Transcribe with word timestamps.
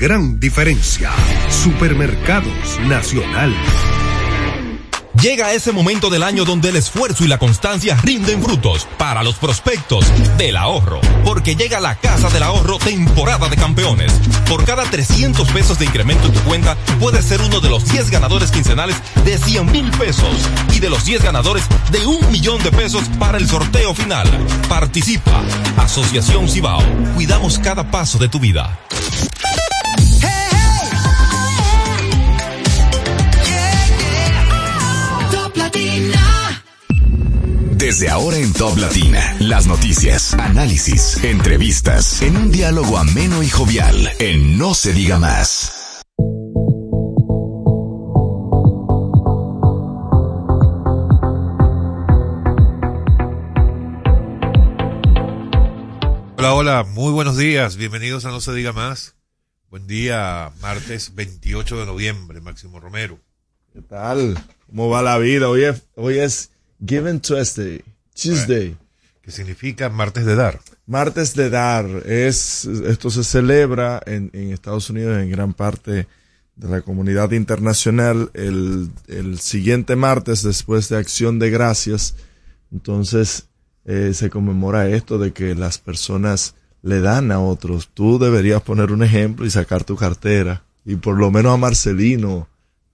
gran 0.00 0.40
diferencia. 0.40 1.10
Supermercados 1.50 2.80
Nacional. 2.88 3.54
Llega 5.20 5.52
ese 5.52 5.72
momento 5.72 6.08
del 6.08 6.22
año 6.22 6.46
donde 6.46 6.70
el 6.70 6.76
esfuerzo 6.76 7.24
y 7.24 7.28
la 7.28 7.36
constancia 7.36 7.98
rinden 8.02 8.42
frutos 8.42 8.88
para 8.96 9.22
los 9.22 9.34
prospectos 9.34 10.06
del 10.38 10.56
ahorro. 10.56 11.02
Porque 11.22 11.54
llega 11.54 11.80
la 11.80 11.96
Casa 11.96 12.30
del 12.30 12.44
Ahorro 12.44 12.78
temporada 12.78 13.50
de 13.50 13.56
campeones. 13.58 14.10
Por 14.48 14.64
cada 14.64 14.84
300 14.84 15.46
pesos 15.50 15.78
de 15.78 15.84
incremento 15.84 16.28
en 16.28 16.32
tu 16.32 16.40
cuenta, 16.40 16.76
puedes 16.98 17.26
ser 17.26 17.42
uno 17.42 17.60
de 17.60 17.68
los 17.68 17.84
10 17.92 18.08
ganadores 18.08 18.50
quincenales 18.50 18.96
de 19.26 19.36
100 19.36 19.70
mil 19.70 19.90
pesos 19.90 20.48
y 20.74 20.80
de 20.80 20.88
los 20.88 21.04
10 21.04 21.22
ganadores 21.22 21.64
de 21.90 22.06
un 22.06 22.32
millón 22.32 22.62
de 22.62 22.70
pesos 22.72 23.04
para 23.18 23.36
el 23.36 23.46
sorteo 23.46 23.94
final. 23.94 24.26
Participa. 24.66 25.42
Asociación 25.76 26.48
Cibao. 26.48 26.82
Cuidamos 27.14 27.58
cada 27.58 27.90
paso 27.90 28.16
de 28.16 28.30
tu 28.30 28.40
vida. 28.40 28.78
Desde 37.90 38.08
ahora 38.08 38.36
en 38.36 38.52
Top 38.52 38.78
Latina, 38.78 39.36
las 39.40 39.66
noticias, 39.66 40.34
análisis, 40.34 41.24
entrevistas, 41.24 42.22
en 42.22 42.36
un 42.36 42.52
diálogo 42.52 42.96
ameno 42.96 43.42
y 43.42 43.48
jovial, 43.48 44.12
en 44.20 44.56
No 44.56 44.74
se 44.74 44.92
diga 44.92 45.18
más. 45.18 46.04
Hola, 56.38 56.54
hola, 56.54 56.84
muy 56.84 57.10
buenos 57.10 57.36
días, 57.36 57.74
bienvenidos 57.74 58.24
a 58.24 58.30
No 58.30 58.40
se 58.40 58.52
diga 58.54 58.72
más. 58.72 59.16
Buen 59.68 59.88
día, 59.88 60.52
martes 60.60 61.16
28 61.16 61.80
de 61.80 61.86
noviembre, 61.86 62.40
Máximo 62.40 62.78
Romero. 62.78 63.18
¿Qué 63.72 63.82
tal? 63.82 64.38
¿Cómo 64.68 64.88
va 64.88 65.02
la 65.02 65.18
vida? 65.18 65.48
Hoy 65.48 65.64
es, 65.64 65.82
hoy 65.96 66.20
es 66.20 66.52
Given 66.84 67.20
Tuesday, 67.20 67.82
Tuesday. 68.14 68.76
¿Qué 69.22 69.30
significa 69.30 69.88
martes 69.90 70.24
de 70.24 70.34
dar? 70.34 70.60
Martes 70.86 71.34
de 71.34 71.50
dar. 71.50 71.86
Es, 72.06 72.64
esto 72.64 73.10
se 73.10 73.22
celebra 73.22 74.02
en, 74.06 74.30
en 74.32 74.52
Estados 74.52 74.88
Unidos, 74.90 75.20
en 75.20 75.30
gran 75.30 75.52
parte 75.52 76.06
de 76.56 76.68
la 76.68 76.82
comunidad 76.82 77.32
internacional, 77.32 78.30
el, 78.34 78.90
el 79.08 79.38
siguiente 79.38 79.96
martes 79.96 80.42
después 80.42 80.88
de 80.88 80.96
Acción 80.96 81.38
de 81.38 81.50
Gracias. 81.50 82.16
Entonces, 82.72 83.46
eh, 83.84 84.12
se 84.14 84.30
conmemora 84.30 84.88
esto 84.88 85.18
de 85.18 85.32
que 85.32 85.54
las 85.54 85.78
personas 85.78 86.54
le 86.82 87.00
dan 87.00 87.32
a 87.32 87.40
otros. 87.40 87.90
Tú 87.92 88.18
deberías 88.18 88.62
poner 88.62 88.92
un 88.92 89.02
ejemplo 89.02 89.46
y 89.46 89.50
sacar 89.50 89.84
tu 89.84 89.96
cartera. 89.96 90.64
Y 90.84 90.96
por 90.96 91.18
lo 91.18 91.30
menos 91.30 91.54
a 91.54 91.56
Marcelino, 91.56 92.48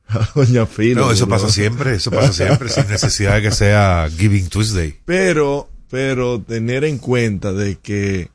Doña. 0.34 0.68
No, 0.94 1.10
eso 1.10 1.28
pasa 1.28 1.48
siempre, 1.48 1.94
eso 1.94 2.10
pasa 2.10 2.32
siempre, 2.32 2.68
sin 2.68 2.88
necesidad 2.88 3.36
de 3.36 3.42
que 3.42 3.50
sea 3.50 4.08
Giving 4.16 4.48
Tuesday. 4.48 4.98
Pero, 5.04 5.68
pero 5.90 6.40
tener 6.40 6.84
en 6.84 6.98
cuenta 6.98 7.52
de 7.52 7.76
que 7.76 8.30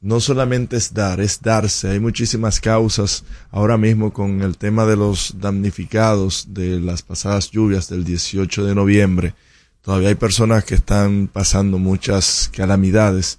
no 0.00 0.20
solamente 0.20 0.76
es 0.76 0.94
dar, 0.94 1.20
es 1.20 1.40
darse. 1.40 1.88
Hay 1.88 2.00
muchísimas 2.00 2.60
causas 2.60 3.24
ahora 3.50 3.76
mismo 3.76 4.12
con 4.12 4.42
el 4.42 4.56
tema 4.56 4.84
de 4.86 4.96
los 4.96 5.34
damnificados 5.38 6.46
de 6.50 6.80
las 6.80 7.02
pasadas 7.02 7.50
lluvias 7.50 7.88
del 7.88 8.04
18 8.04 8.64
de 8.64 8.74
noviembre. 8.74 9.34
Todavía 9.82 10.08
hay 10.08 10.14
personas 10.14 10.64
que 10.64 10.74
están 10.74 11.28
pasando 11.28 11.78
muchas 11.78 12.50
calamidades 12.54 13.38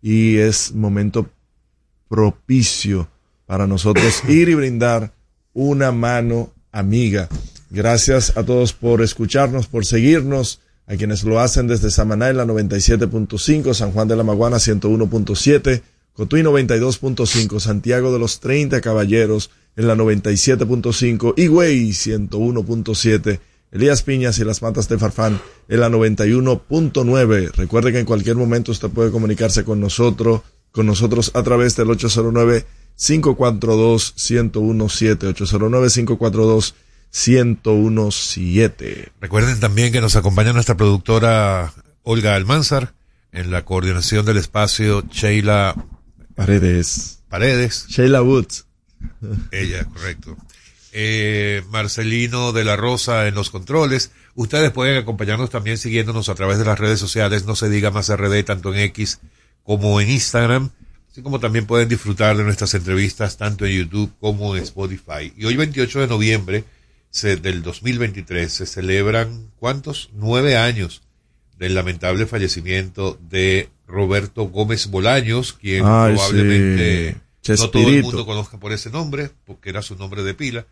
y 0.00 0.36
es 0.36 0.72
momento 0.72 1.28
propicio 2.08 3.08
para 3.46 3.66
nosotros 3.66 4.22
ir 4.28 4.48
y 4.48 4.54
brindar 4.54 5.12
una 5.52 5.92
mano 5.92 6.52
amiga. 6.78 7.28
Gracias 7.70 8.36
a 8.36 8.44
todos 8.44 8.72
por 8.72 9.02
escucharnos, 9.02 9.66
por 9.66 9.84
seguirnos, 9.84 10.60
a 10.86 10.94
quienes 10.96 11.24
lo 11.24 11.40
hacen 11.40 11.66
desde 11.66 11.90
Samaná 11.90 12.28
en 12.28 12.36
la 12.36 12.44
97.5, 12.44 13.74
San 13.74 13.90
Juan 13.90 14.06
de 14.06 14.16
la 14.16 14.22
Maguana 14.22 14.58
101.7, 14.58 15.82
Cotuí 16.12 16.42
92.5, 16.42 17.58
Santiago 17.58 18.12
de 18.12 18.18
los 18.18 18.40
30 18.40 18.80
Caballeros 18.80 19.50
en 19.74 19.88
la 19.88 19.96
97.5, 19.96 21.34
Higüey 21.36 21.90
101.7, 21.90 23.40
Elías 23.72 24.02
Piñas 24.02 24.38
y 24.38 24.44
las 24.44 24.62
Matas 24.62 24.88
de 24.88 24.96
Farfán 24.96 25.40
en 25.68 25.80
la 25.80 25.88
91.9. 25.88 27.52
Recuerde 27.52 27.92
que 27.92 27.98
en 27.98 28.06
cualquier 28.06 28.36
momento 28.36 28.70
usted 28.70 28.88
puede 28.88 29.10
comunicarse 29.10 29.64
con 29.64 29.80
nosotros, 29.80 30.42
con 30.70 30.86
nosotros 30.86 31.32
a 31.34 31.42
través 31.42 31.74
del 31.76 31.90
809 31.90 32.64
542 32.96 34.14
1017 34.16 35.26
809 35.28 35.88
542 35.90 36.74
1017. 37.12 39.12
Recuerden 39.20 39.60
también 39.60 39.92
que 39.92 40.00
nos 40.00 40.16
acompaña 40.16 40.52
nuestra 40.52 40.76
productora 40.76 41.72
Olga 42.02 42.34
Almanzar, 42.34 42.94
en 43.32 43.50
la 43.50 43.64
coordinación 43.64 44.24
del 44.24 44.38
espacio 44.38 45.04
Sheila 45.10 45.74
Paredes. 46.34 47.22
Paredes, 47.28 47.86
Sheila 47.88 48.22
Woods. 48.22 48.66
ella, 49.50 49.84
correcto. 49.84 50.36
Eh, 50.92 51.62
Marcelino 51.68 52.52
de 52.52 52.64
la 52.64 52.76
Rosa 52.76 53.28
en 53.28 53.34
los 53.34 53.50
controles. 53.50 54.12
Ustedes 54.34 54.70
pueden 54.70 54.96
acompañarnos 54.96 55.50
también 55.50 55.76
siguiéndonos 55.76 56.30
a 56.30 56.34
través 56.34 56.58
de 56.58 56.64
las 56.64 56.78
redes 56.78 56.98
sociales, 56.98 57.44
no 57.44 57.56
se 57.56 57.68
diga 57.68 57.90
más 57.90 58.14
RD, 58.14 58.44
tanto 58.44 58.72
en 58.72 58.80
X 58.80 59.20
como 59.62 60.00
en 60.00 60.10
Instagram, 60.10 60.70
así 61.16 61.22
como 61.22 61.40
también 61.40 61.64
pueden 61.64 61.88
disfrutar 61.88 62.36
de 62.36 62.44
nuestras 62.44 62.74
entrevistas 62.74 63.38
tanto 63.38 63.64
en 63.64 63.72
YouTube 63.72 64.12
como 64.20 64.54
en 64.54 64.62
Spotify. 64.64 65.32
Y 65.34 65.46
hoy 65.46 65.56
28 65.56 66.00
de 66.00 66.06
noviembre 66.08 66.64
se- 67.10 67.38
del 67.38 67.62
2023 67.62 68.52
se 68.52 68.66
celebran, 68.66 69.50
¿cuántos? 69.58 70.10
Nueve 70.12 70.58
años 70.58 71.00
del 71.58 71.74
lamentable 71.74 72.26
fallecimiento 72.26 73.18
de 73.30 73.70
Roberto 73.86 74.42
Gómez 74.50 74.88
Bolaños, 74.88 75.54
quien 75.54 75.86
Ay, 75.86 76.12
probablemente 76.16 77.16
sí. 77.40 77.52
no 77.56 77.70
todo 77.70 77.88
el 77.88 78.02
mundo 78.02 78.26
conozca 78.26 78.58
por 78.60 78.72
ese 78.72 78.90
nombre, 78.90 79.30
porque 79.46 79.70
era 79.70 79.80
su 79.80 79.96
nombre 79.96 80.22
de 80.22 80.34
pila, 80.34 80.66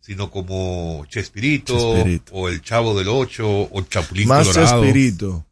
sino 0.00 0.30
como 0.30 1.04
Chespirito, 1.08 1.76
Chespirito. 1.96 2.32
o 2.34 2.48
el 2.48 2.62
Chavo 2.62 2.96
del 2.96 3.08
Ocho, 3.08 3.48
o 3.48 3.80
Chapulín 3.90 4.28
Más 4.28 4.46
Colorado. 4.46 4.80
Chespirito. 4.84 5.44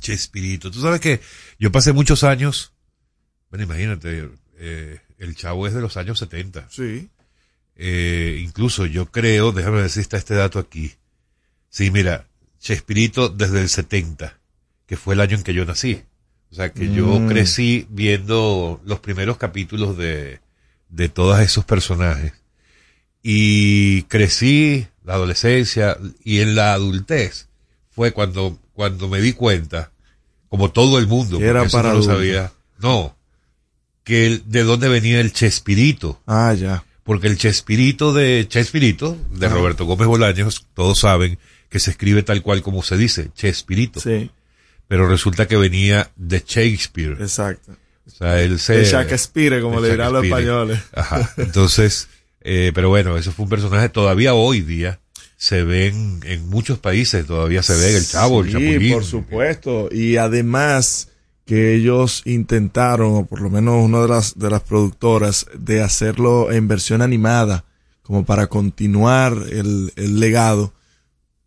Chespirito. 0.00 0.72
Tú 0.72 0.80
sabes 0.80 1.00
que 1.00 1.20
yo 1.60 1.70
pasé 1.70 1.92
muchos 1.92 2.24
años, 2.24 2.72
bueno, 3.54 3.72
imagínate, 3.72 4.28
eh, 4.58 4.98
el 5.18 5.36
Chavo 5.36 5.68
es 5.68 5.74
de 5.74 5.80
los 5.80 5.96
años 5.96 6.18
70. 6.18 6.66
Sí. 6.70 7.08
Eh, 7.76 8.40
incluso 8.44 8.84
yo 8.84 9.06
creo, 9.12 9.52
déjame 9.52 9.82
ver 9.82 9.90
si 9.90 10.00
está 10.00 10.16
este 10.16 10.34
dato 10.34 10.58
aquí. 10.58 10.92
Sí, 11.70 11.92
mira, 11.92 12.26
Chespirito 12.58 13.28
desde 13.28 13.60
el 13.60 13.68
70, 13.68 14.40
que 14.88 14.96
fue 14.96 15.14
el 15.14 15.20
año 15.20 15.36
en 15.36 15.44
que 15.44 15.54
yo 15.54 15.64
nací. 15.64 16.02
O 16.50 16.54
sea, 16.56 16.72
que 16.72 16.92
yo 16.92 17.06
Mm. 17.20 17.28
crecí 17.28 17.86
viendo 17.90 18.80
los 18.84 18.98
primeros 18.98 19.36
capítulos 19.36 19.96
de, 19.96 20.40
de 20.88 21.08
todos 21.08 21.38
esos 21.38 21.64
personajes. 21.64 22.32
Y 23.22 24.02
crecí 24.04 24.88
la 25.04 25.14
adolescencia 25.14 25.96
y 26.24 26.40
en 26.40 26.56
la 26.56 26.72
adultez 26.72 27.46
fue 27.92 28.10
cuando, 28.10 28.58
cuando 28.72 29.08
me 29.08 29.20
di 29.20 29.32
cuenta, 29.32 29.92
como 30.48 30.72
todo 30.72 30.98
el 30.98 31.06
mundo, 31.06 31.38
Que 31.38 31.46
era 31.46 31.64
para 31.68 31.90
no 31.90 31.98
lo 31.98 32.02
sabía, 32.02 32.52
no, 32.80 33.16
que 34.04 34.26
el- 34.26 34.42
de 34.46 34.62
dónde 34.62 34.88
venía 34.88 35.20
el 35.20 35.32
Chespirito 35.32 36.20
Ah, 36.26 36.54
ya. 36.54 36.84
porque 37.04 37.26
el 37.26 37.36
Chespirito 37.38 38.12
de 38.12 38.46
Chespirito, 38.48 39.16
de. 39.32 39.48
Roberto 39.48 39.84
Gómez 39.86 40.06
Bolaños, 40.06 40.66
todos 40.74 40.98
saben 41.00 41.38
que 41.70 41.80
se 41.80 41.90
escribe 41.90 42.22
tal 42.22 42.42
cual 42.42 42.62
como 42.62 42.82
se 42.82 42.96
dice, 42.96 43.30
Chespirito. 43.34 44.00
Sí, 44.00 44.30
Pero 44.86 45.08
resulta 45.08 45.48
que 45.48 45.56
venía 45.56 46.10
de 46.16 46.42
Shakespeare. 46.46 47.16
exacto. 47.20 47.72
O 48.06 48.10
sea, 48.10 48.40
él 48.42 48.58
se... 48.58 48.74
De 48.74 48.84
Shakespeare, 48.84 49.62
como 49.62 49.80
de 49.80 49.88
le 49.88 49.94
dirán 49.94 50.12
los 50.12 50.22
españoles. 50.24 50.78
Ajá. 50.92 51.32
Entonces, 51.38 52.08
eh, 52.42 52.70
pero 52.74 52.90
bueno, 52.90 53.16
eso 53.16 53.32
fue 53.32 53.44
un 53.44 53.48
personaje 53.48 53.88
todavía 53.88 54.34
hoy 54.34 54.60
día 54.60 55.00
se 55.36 55.64
ven 55.64 56.20
en 56.24 56.48
muchos 56.48 56.78
países, 56.78 57.26
todavía 57.26 57.62
se 57.62 57.74
ve 57.74 57.96
el 57.96 58.06
chavo, 58.06 58.42
el 58.42 58.46
Sí, 58.48 58.52
chapulín. 58.52 58.92
por 58.92 59.04
supuesto. 59.04 59.88
Y 59.90 60.16
además 60.16 61.08
que 61.44 61.74
ellos 61.74 62.22
intentaron, 62.24 63.14
o 63.14 63.26
por 63.26 63.40
lo 63.40 63.50
menos 63.50 63.84
una 63.84 64.00
de 64.02 64.08
las, 64.08 64.38
de 64.38 64.50
las 64.50 64.62
productoras, 64.62 65.46
de 65.58 65.82
hacerlo 65.82 66.50
en 66.50 66.68
versión 66.68 67.02
animada, 67.02 67.64
como 68.02 68.24
para 68.24 68.46
continuar 68.46 69.34
el, 69.50 69.92
el 69.96 70.20
legado, 70.20 70.72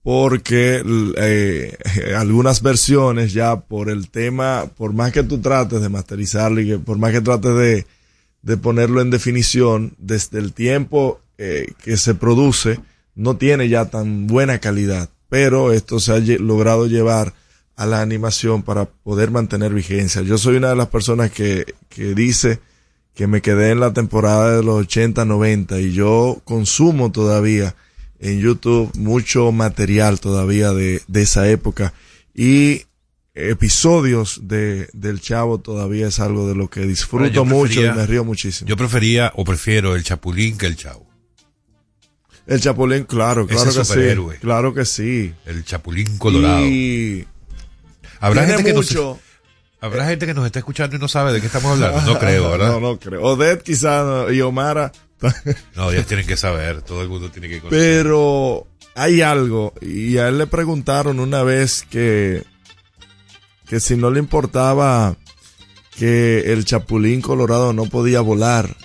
porque 0.03 0.81
eh, 1.17 1.77
algunas 2.15 2.61
versiones 2.61 3.33
ya 3.33 3.59
por 3.59 3.89
el 3.89 4.09
tema, 4.09 4.69
por 4.77 4.93
más 4.93 5.11
que 5.11 5.23
tú 5.23 5.39
trates 5.39 5.81
de 5.81 5.89
masterizarlo 5.89 6.61
y 6.61 6.67
que 6.67 6.79
por 6.79 6.97
más 6.97 7.11
que 7.11 7.21
trates 7.21 7.55
de, 7.55 7.85
de 8.41 8.57
ponerlo 8.57 9.01
en 9.01 9.09
definición, 9.09 9.95
desde 9.97 10.39
el 10.39 10.53
tiempo 10.53 11.19
eh, 11.37 11.73
que 11.83 11.97
se 11.97 12.15
produce, 12.15 12.79
no 13.15 13.35
tiene 13.35 13.67
ya 13.67 13.85
tan 13.85 14.27
buena 14.27 14.59
calidad, 14.59 15.09
pero 15.27 15.73
esto 15.73 15.99
se 15.99 16.13
ha 16.13 16.19
logrado 16.39 16.87
llevar 16.87 17.33
a 17.77 17.85
la 17.85 18.01
animación 18.01 18.63
para 18.63 18.85
poder 18.85 19.31
mantener 19.31 19.73
vigencia. 19.73 20.23
Yo 20.23 20.37
soy 20.37 20.57
una 20.57 20.69
de 20.69 20.75
las 20.75 20.87
personas 20.87 21.31
que, 21.31 21.75
que 21.89 22.15
dice 22.15 22.59
que 23.13 23.27
me 23.27 23.41
quedé 23.41 23.71
en 23.71 23.79
la 23.79 23.93
temporada 23.93 24.57
de 24.57 24.63
los 24.63 24.81
80, 24.81 25.23
90 25.25 25.79
y 25.79 25.93
yo 25.93 26.41
consumo 26.43 27.11
todavía 27.11 27.75
en 28.19 28.39
YouTube 28.39 28.91
mucho 28.95 29.51
material 29.51 30.19
todavía 30.19 30.71
de, 30.73 31.01
de 31.07 31.21
esa 31.21 31.47
época 31.49 31.93
y 32.33 32.81
episodios 33.35 34.41
de, 34.47 34.89
del 34.93 35.21
Chavo 35.21 35.59
todavía 35.59 36.07
es 36.07 36.19
algo 36.19 36.47
de 36.47 36.55
lo 36.55 36.69
que 36.69 36.81
disfruto 36.81 37.45
mucho 37.45 37.83
y 37.83 37.91
me 37.91 38.07
río 38.07 38.23
muchísimo. 38.23 38.67
Yo 38.67 38.75
prefería 38.75 39.31
o 39.35 39.43
prefiero 39.43 39.95
el 39.95 40.03
Chapulín 40.03 40.57
que 40.57 40.65
el 40.65 40.75
Chavo. 40.75 41.05
El 42.47 42.59
Chapulín, 42.59 43.03
claro, 43.03 43.45
claro 43.45 43.71
que 43.71 43.85
sí. 43.85 44.37
Claro 44.39 44.73
que 44.73 44.85
sí. 44.85 45.33
El 45.45 45.63
Chapulín 45.63 46.17
Colorado. 46.17 46.65
Y 46.65 47.27
habrá 48.19 48.45
gente 48.45 48.63
que 48.63 48.73
mucho... 48.73 49.19
Habrá 49.79 50.07
gente 50.07 50.25
que 50.25 50.33
nos 50.33 50.45
está 50.45 50.57
escuchando 50.57 50.95
y 50.95 50.99
no 50.99 51.07
sabe 51.07 51.33
de 51.33 51.39
qué 51.39 51.45
estamos 51.47 51.73
hablando. 51.73 52.01
No 52.01 52.19
creo, 52.19 52.49
¿verdad? 52.49 52.69
No, 52.69 52.79
no 52.79 52.99
creo. 52.99 53.21
Odette 53.21 53.61
quizás 53.61 54.31
y 54.33 54.41
Omara. 54.41 54.91
no, 55.75 55.91
ellos 55.91 56.07
tienen 56.07 56.25
que 56.25 56.35
saber. 56.35 56.81
Todo 56.81 57.03
el 57.03 57.09
mundo 57.09 57.29
tiene 57.29 57.47
que 57.47 57.59
conocer. 57.59 57.79
Pero 57.79 58.65
hay 58.95 59.21
algo. 59.21 59.73
Y 59.79 60.17
a 60.17 60.29
él 60.29 60.39
le 60.39 60.47
preguntaron 60.47 61.19
una 61.19 61.43
vez 61.43 61.85
que 61.87 62.43
que 63.67 63.79
si 63.79 63.95
no 63.95 64.09
le 64.09 64.19
importaba 64.19 65.17
que 65.95 66.53
el 66.53 66.65
chapulín 66.65 67.21
colorado 67.21 67.73
no 67.73 67.85
podía 67.85 68.21
volar, 68.21 68.75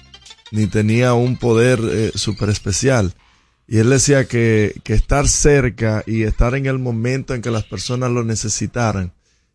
ni 0.50 0.67
tenía 0.67 1.14
un 1.14 1.37
poder 1.37 1.81
eh, 1.82 2.12
super 2.14 2.49
especial. 2.49 3.14
Y 3.69 3.78
él 3.78 3.90
decía 3.90 4.26
que, 4.26 4.75
que 4.82 4.94
estar 4.94 5.28
cerca 5.28 6.02
y 6.06 6.25
estar 6.25 6.55
en 6.55 6.67
el 6.67 6.78
momento 6.78 7.35
en 7.35 7.43
que 7.43 7.50
las 7.50 7.64
personas 7.64 8.11
lo 8.11 8.25
necesitaran, 8.25 9.12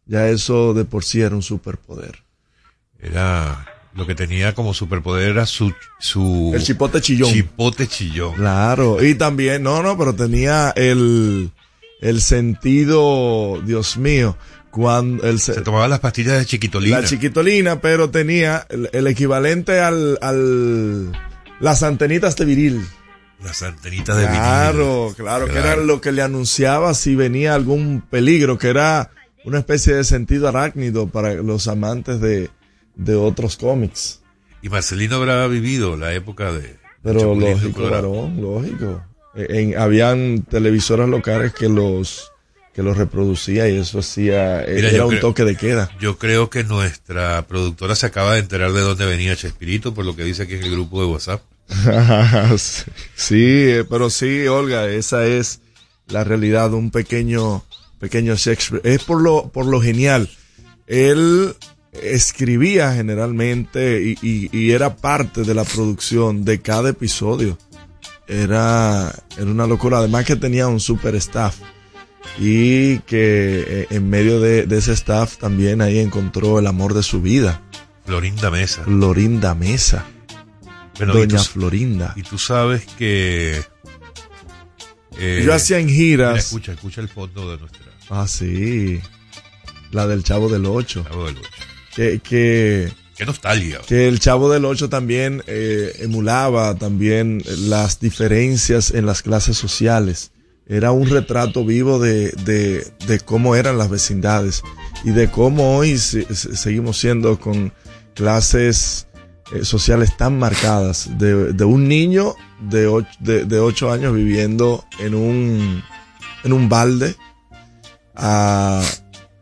ya 0.08 0.30
eso 0.30 0.74
de 0.74 0.86
por 0.86 1.04
sí 1.04 1.22
era 1.22 1.36
un 1.36 1.44
superpoder. 1.44 2.24
Era 3.00 3.66
lo 3.94 4.06
que 4.06 4.16
tenía 4.16 4.54
como 4.54 4.74
superpoder 4.74 5.30
era 5.30 5.46
su 5.46 5.74
su 6.00 6.52
el 6.54 6.64
chipote 6.64 7.02
chillón. 7.02 7.32
Chipote 7.32 7.88
chillón. 7.88 8.36
Claro, 8.36 9.04
y 9.04 9.16
también 9.16 9.64
no, 9.64 9.82
no, 9.82 9.98
pero 9.98 10.14
tenía 10.14 10.72
el 10.76 11.52
el 12.00 12.22
sentido, 12.22 13.60
Dios 13.66 13.98
mío, 13.98 14.38
cuando 14.70 15.38
se, 15.38 15.62
tomaba 15.62 15.88
las 15.88 16.00
pastillas 16.00 16.38
de 16.38 16.46
chiquitolina. 16.46 17.02
La 17.02 17.08
chiquitolina, 17.08 17.82
pero 17.82 18.10
tenía 18.10 18.68
el, 18.70 19.08
equivalente 19.08 19.80
al, 19.80 20.20
al, 20.22 21.12
las 21.60 21.82
antenitas 21.82 22.36
de 22.36 22.46
viril. 22.46 22.88
Las 23.44 23.64
antenitas 23.64 24.16
de 24.16 24.24
viril. 24.24 24.40
Claro, 24.40 25.14
claro, 25.18 25.48
que 25.48 25.58
era 25.58 25.76
lo 25.76 26.02
que 26.02 26.12
le 26.12 26.22
anunciaba 26.22 26.94
si 26.94 27.16
venía 27.16 27.56
algún 27.56 28.02
peligro, 28.08 28.60
que 28.60 28.68
era 28.68 29.10
una 29.48 29.60
especie 29.60 29.96
de 29.96 30.04
sentido 30.04 30.50
arácnido 30.50 31.08
para 31.08 31.34
los 31.36 31.70
amantes 31.70 32.20
de, 32.20 32.50
de 32.96 33.16
otros 33.16 33.56
cómics. 33.56 34.20
Y 34.62 34.68
Marcelino 34.68 35.16
habrá 35.16 35.48
vivido 35.48 35.96
la 35.96 36.14
época 36.14 36.52
de... 36.52 36.76
Pero 37.02 37.34
lógico, 37.34 37.90
varón, 37.90 38.42
lógico. 38.42 39.02
En, 39.36 39.78
habían 39.78 40.42
televisoras 40.42 41.08
locales 41.08 41.54
que 41.54 41.70
los 41.70 42.34
que 42.74 42.84
lo 42.84 42.94
reproducía 42.94 43.68
y 43.70 43.78
eso 43.78 44.00
hacía, 44.00 44.64
era 44.64 45.06
un 45.06 45.20
toque 45.20 45.44
de 45.44 45.56
queda. 45.56 45.90
Yo 46.00 46.20
creo 46.20 46.52
que 46.52 46.64
nuestra 46.64 47.48
productora 47.48 47.96
se 47.96 48.06
acaba 48.06 48.34
de 48.34 48.40
enterar 48.42 48.72
de 48.74 48.82
dónde 48.82 49.06
venía 49.06 49.36
Chespirito, 49.36 49.96
por 49.96 50.06
lo 50.06 50.16
que 50.16 50.24
dice 50.24 50.44
aquí 50.44 50.56
en 50.56 50.64
el 50.64 50.72
grupo 50.72 51.02
de 51.02 51.08
WhatsApp. 51.08 51.42
sí, 53.16 53.46
eh, 53.70 53.86
pero 53.90 54.12
sí, 54.12 54.46
Olga, 54.46 54.88
esa 54.90 55.26
es 55.26 55.62
la 56.08 56.24
realidad, 56.24 56.74
un 56.74 56.92
pequeño, 56.92 57.64
pequeño 58.00 58.36
Shakespeare. 58.36 58.82
Es 58.84 59.04
por 59.04 59.22
lo, 59.22 59.50
por 59.50 59.66
lo 59.66 59.82
genial. 59.82 60.30
Él 60.88 61.56
escribía 61.92 62.94
generalmente 62.94 64.02
y, 64.02 64.18
y, 64.22 64.58
y 64.58 64.72
era 64.72 64.96
parte 64.96 65.44
de 65.44 65.54
la 65.54 65.64
producción 65.64 66.46
de 66.46 66.62
cada 66.62 66.90
episodio. 66.90 67.58
Era, 68.28 69.14
era 69.38 69.46
una 69.46 69.68
locura. 69.68 70.00
Además 70.00 70.26
que 70.26 70.36
tenía 70.36 70.68
un 70.68 70.80
super 70.80 71.16
staff 71.16 71.58
y 72.38 73.00
que 73.00 73.64
eh, 73.68 73.88
en 73.90 74.10
medio 74.10 74.40
de, 74.40 74.68
ese 74.70 74.94
staff 74.94 75.38
también 75.38 75.82
ahí 75.82 76.00
encontró 76.00 76.60
el 76.60 76.68
amor 76.68 76.94
de 76.94 77.04
su 77.04 77.22
vida. 77.22 77.64
Florinda 78.06 78.52
Mesa. 78.52 78.84
Florinda 78.84 79.56
Mesa. 79.56 80.06
Doña 81.00 81.40
Florinda. 81.40 82.14
Y 82.16 82.24
tú 82.24 82.38
sabes 82.38 82.86
que... 82.98 83.62
Eh, 85.20 85.42
Yo 85.46 85.54
hacía 85.54 85.80
en 85.80 85.90
giras... 85.90 86.38
escucha, 86.38 86.74
escucha 86.74 87.02
el 87.02 87.10
fondo 87.10 87.52
de 87.52 87.58
nuestra... 87.58 87.87
Ah, 88.10 88.28
sí. 88.28 89.00
La 89.92 90.08
del 90.08 90.24
Chavo 90.24 90.50
del 90.50 90.66
Ocho. 90.66 91.04
Chavo 91.04 91.26
del 91.26 91.38
Ocho. 91.38 91.50
Que, 91.96 92.20
que, 92.20 92.92
Qué 93.16 93.26
nostalgia. 93.26 93.80
Que 93.88 94.08
el 94.08 94.20
Chavo 94.20 94.50
del 94.50 94.66
Ocho 94.66 94.90
también 94.90 95.44
eh, 95.48 95.94
emulaba 96.00 96.76
también 96.76 97.42
las 97.46 98.00
diferencias 98.00 98.92
en 98.92 99.06
las 99.06 99.22
clases 99.22 99.58
sociales 99.58 100.32
era 100.68 100.92
un 100.92 101.10
retrato 101.10 101.64
vivo 101.64 101.98
de, 102.00 102.32
de, 102.44 102.86
de, 103.08 103.20
cómo 103.22 103.56
eran 103.56 103.78
las 103.78 103.90
vecindades 103.90 104.64
y 105.04 105.12
de 105.12 105.30
cómo 105.30 105.78
hoy 105.78 105.98
seguimos 105.98 106.98
siendo 106.98 107.40
con 107.40 107.72
clases 108.14 109.08
eh, 109.54 109.64
sociales 109.64 110.18
tan 110.18 110.38
marcadas, 110.38 111.18
de, 111.18 111.54
de 111.54 111.64
un 111.64 111.88
niño 111.88 112.36
de 112.60 112.88
ocho, 112.88 113.10
de, 113.20 113.60
ocho 113.60 113.92
años 113.92 114.14
viviendo 114.14 114.84
en 115.00 115.16
un, 115.16 115.84
en 116.44 116.54
un 116.54 116.68
balde 116.68 117.16
a, 118.18 118.82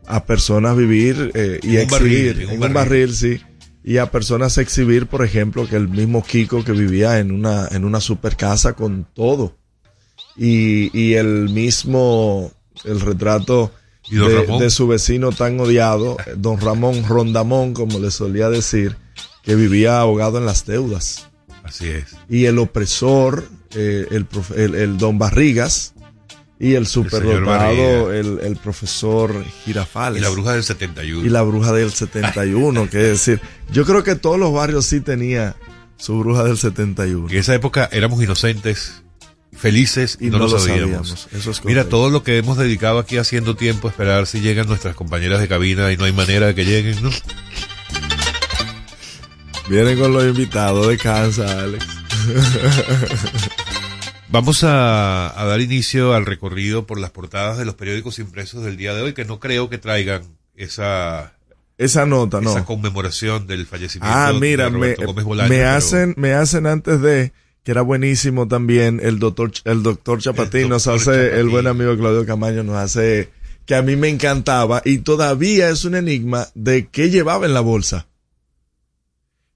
a 0.06 0.24
personas 0.24 0.76
vivir 0.76 1.32
eh, 1.34 1.58
y 1.62 1.78
exhibir, 1.78 2.42
en 2.42 2.62
un, 2.62 2.72
barril. 2.72 3.14
sí, 3.14 3.40
y 3.82 3.98
a 3.98 4.10
personas 4.10 4.58
exhibir, 4.58 5.06
por 5.06 5.24
ejemplo, 5.24 5.66
que 5.68 5.76
el 5.76 5.88
mismo 5.88 6.22
Kiko 6.22 6.62
que 6.62 6.72
vivía 6.72 7.18
en 7.18 7.32
una, 7.32 7.68
en 7.68 7.84
una 7.84 8.00
super 8.00 8.36
casa 8.36 8.74
con 8.74 9.06
todo 9.14 9.56
y, 10.36 10.96
y 10.96 11.14
el 11.14 11.48
mismo, 11.48 12.52
el 12.84 13.00
retrato 13.00 13.72
de, 14.10 14.70
su 14.70 14.86
vecino 14.86 15.32
tan 15.32 15.58
odiado, 15.58 16.16
don 16.36 16.60
Ramón 16.60 17.04
Rondamón, 17.04 17.74
como 17.74 17.98
le 17.98 18.10
solía 18.10 18.48
decir, 18.50 18.96
que 19.42 19.54
vivía 19.54 19.98
ahogado 19.98 20.38
en 20.38 20.46
las 20.46 20.66
deudas. 20.66 21.28
Así 21.64 21.88
es. 21.88 22.16
Y 22.28 22.44
el 22.44 22.58
opresor, 22.58 23.48
eh, 23.74 24.06
el, 24.10 24.74
el, 24.74 24.98
don 24.98 25.18
Barrigas, 25.18 25.94
y 26.58 26.74
el 26.74 26.86
superdotado, 26.86 28.12
el, 28.12 28.40
el, 28.40 28.56
profesor 28.56 29.44
Girafales. 29.64 30.20
Y 30.20 30.22
la 30.22 30.30
bruja 30.30 30.52
del 30.52 30.64
71. 30.64 31.26
Y 31.26 31.28
la 31.28 31.42
bruja 31.42 31.72
del 31.72 31.90
71, 31.90 32.88
que 32.88 33.12
es 33.12 33.26
decir, 33.26 33.40
yo 33.70 33.84
creo 33.84 34.02
que 34.02 34.14
todos 34.14 34.38
los 34.38 34.52
barrios 34.52 34.86
sí 34.86 35.00
tenía 35.00 35.56
su 35.98 36.18
bruja 36.18 36.44
del 36.44 36.56
71. 36.56 37.28
En 37.30 37.36
esa 37.36 37.54
época 37.54 37.88
éramos 37.92 38.22
inocentes 38.22 39.02
felices 39.52 40.18
y, 40.20 40.30
no, 40.30 40.38
lo 40.38 40.48
sabíamos. 40.58 41.28
Mira, 41.64 41.88
todo 41.88 42.10
lo 42.10 42.22
que 42.22 42.38
hemos 42.38 42.56
dedicado 42.56 42.98
aquí 42.98 43.18
haciendo 43.18 43.56
tiempo, 43.56 43.88
esperar 43.88 44.26
si 44.26 44.40
llegan 44.40 44.66
nuestras 44.66 44.94
compañeras 44.94 45.40
de 45.40 45.48
cabina 45.48 45.92
y 45.92 45.96
no 45.96 46.04
hay 46.04 46.12
manera 46.12 46.46
de 46.46 46.54
que 46.54 46.64
lleguen, 46.64 47.02
¿no? 47.02 47.10
Vienen 49.68 49.98
con 49.98 50.12
los 50.12 50.24
invitados 50.24 50.86
de 50.88 50.96
casa, 50.96 51.62
Alex. 51.62 51.84
Vamos 54.28 54.64
a, 54.64 55.32
dar 55.36 55.60
inicio 55.60 56.14
al 56.14 56.26
recorrido 56.26 56.86
por 56.86 56.98
las 56.98 57.10
portadas 57.10 57.58
de 57.58 57.64
los 57.64 57.74
periódicos 57.74 58.18
impresos 58.18 58.64
del 58.64 58.76
día 58.76 58.94
de 58.94 59.02
hoy, 59.02 59.12
que 59.14 59.24
no 59.24 59.38
creo 59.38 59.70
que 59.70 59.78
traigan 59.78 60.22
esa 60.54 61.32
esa 61.78 62.06
nota, 62.06 62.40
esa 62.40 62.64
conmemoración 62.64 63.46
del 63.46 63.66
fallecimiento 63.66 64.16
ah, 64.16 64.32
mira, 64.32 64.64
de 64.64 64.70
Roberto 64.70 65.12
me, 65.12 65.22
Gómez 65.22 65.48
me 65.48 65.64
hacen, 65.64 66.14
me 66.16 66.32
hacen 66.32 66.66
antes 66.66 67.02
de 67.02 67.32
que 67.62 67.70
era 67.70 67.82
buenísimo 67.82 68.48
también, 68.48 69.00
el 69.02 69.18
doctor, 69.18 69.52
el 69.64 69.82
doctor 69.82 70.20
Chapatín 70.20 70.68
nos 70.70 70.86
hace, 70.86 71.38
el 71.38 71.48
buen 71.48 71.66
amigo 71.66 71.96
Claudio 71.96 72.24
Camaño 72.24 72.62
nos 72.62 72.76
hace, 72.76 73.30
que 73.66 73.74
a 73.74 73.82
mí 73.82 73.96
me 73.96 74.08
encantaba 74.08 74.80
y 74.84 74.98
todavía 74.98 75.68
es 75.68 75.84
un 75.84 75.96
enigma 75.96 76.48
de 76.54 76.86
qué 76.88 77.10
llevaba 77.10 77.44
en 77.44 77.54
la 77.54 77.60
bolsa. 77.60 78.06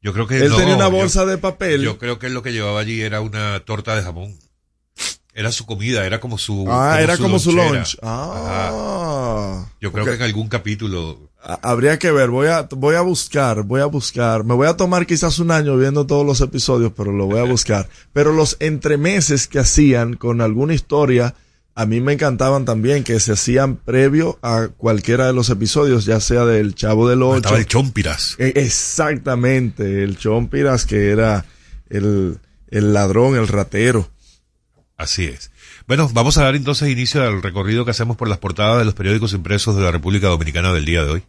Yo 0.02 0.12
creo 0.12 0.26
que 0.26 0.38
él 0.44 0.52
tenía 0.56 0.76
una 0.76 0.88
bolsa 0.88 1.24
de 1.24 1.38
papel. 1.38 1.82
Yo 1.82 1.98
creo 1.98 2.18
que 2.18 2.30
lo 2.30 2.42
que 2.42 2.52
llevaba 2.52 2.80
allí 2.80 3.00
era 3.00 3.20
una 3.20 3.60
torta 3.60 3.94
de 3.94 4.02
jamón. 4.02 4.36
Era 5.32 5.52
su 5.52 5.64
comida, 5.66 6.04
era 6.04 6.20
como 6.20 6.38
su. 6.38 6.66
Ah, 6.68 7.00
era 7.00 7.16
como 7.16 7.38
su 7.38 7.52
lunch. 7.52 7.96
Ah. 8.02 9.66
Yo 9.80 9.92
creo 9.92 10.04
que 10.04 10.14
en 10.14 10.22
algún 10.22 10.48
capítulo 10.48 11.30
Habría 11.42 11.98
que 11.98 12.10
ver, 12.10 12.28
voy 12.28 12.48
a, 12.48 12.68
voy 12.70 12.96
a 12.96 13.00
buscar, 13.00 13.62
voy 13.62 13.80
a 13.80 13.86
buscar. 13.86 14.44
Me 14.44 14.54
voy 14.54 14.68
a 14.68 14.76
tomar 14.76 15.06
quizás 15.06 15.38
un 15.38 15.50
año 15.50 15.76
viendo 15.76 16.06
todos 16.06 16.26
los 16.26 16.42
episodios, 16.42 16.92
pero 16.94 17.12
lo 17.12 17.26
voy 17.26 17.40
a 17.40 17.44
buscar. 17.44 17.88
Pero 18.12 18.32
los 18.32 18.56
entremeses 18.60 19.46
que 19.46 19.58
hacían 19.58 20.14
con 20.14 20.42
alguna 20.42 20.74
historia, 20.74 21.34
a 21.74 21.86
mí 21.86 22.00
me 22.02 22.12
encantaban 22.12 22.66
también, 22.66 23.04
que 23.04 23.18
se 23.20 23.32
hacían 23.32 23.76
previo 23.76 24.38
a 24.42 24.68
cualquiera 24.76 25.26
de 25.26 25.32
los 25.32 25.48
episodios, 25.48 26.04
ya 26.04 26.20
sea 26.20 26.44
del 26.44 26.74
Chavo 26.74 27.08
del 27.08 27.22
Ocho. 27.22 27.36
Estaba 27.38 27.58
el 27.58 27.66
Chompiras. 27.66 28.36
E, 28.38 28.52
exactamente, 28.56 30.02
el 30.02 30.18
Chompiras 30.18 30.84
que 30.84 31.08
era 31.08 31.46
el, 31.88 32.38
el 32.68 32.92
ladrón, 32.92 33.36
el 33.36 33.48
ratero. 33.48 34.10
Así 35.00 35.24
es. 35.24 35.50
Bueno, 35.86 36.10
vamos 36.12 36.36
a 36.36 36.44
dar 36.44 36.54
entonces 36.54 36.90
inicio 36.90 37.22
al 37.22 37.42
recorrido 37.42 37.86
que 37.86 37.90
hacemos 37.90 38.18
por 38.18 38.28
las 38.28 38.36
portadas 38.36 38.80
de 38.80 38.84
los 38.84 38.92
periódicos 38.92 39.32
impresos 39.32 39.74
de 39.74 39.82
la 39.82 39.90
República 39.90 40.26
Dominicana 40.26 40.74
del 40.74 40.84
día 40.84 41.02
de 41.02 41.10
hoy. 41.10 41.22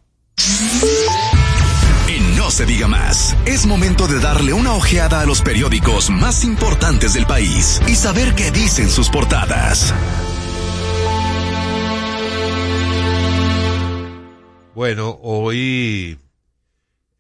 En 2.10 2.36
No 2.36 2.52
se 2.52 2.66
diga 2.66 2.90
más. 2.90 3.34
Es 3.46 3.66
momento 3.66 4.10
de 4.10 4.20
darle 4.20 4.52
una 4.52 4.74
ojeada 4.74 5.22
a 5.22 5.26
los 5.26 5.42
periódicos 5.42 6.10
más 6.10 6.44
importantes 6.44 7.14
del 7.14 7.26
país 7.26 7.82
y 7.88 7.96
saber 7.96 8.36
qué 8.36 8.52
dicen 8.52 8.90
sus 8.90 9.10
portadas. 9.10 9.94
Bueno, 14.76 15.18
hoy 15.22 16.20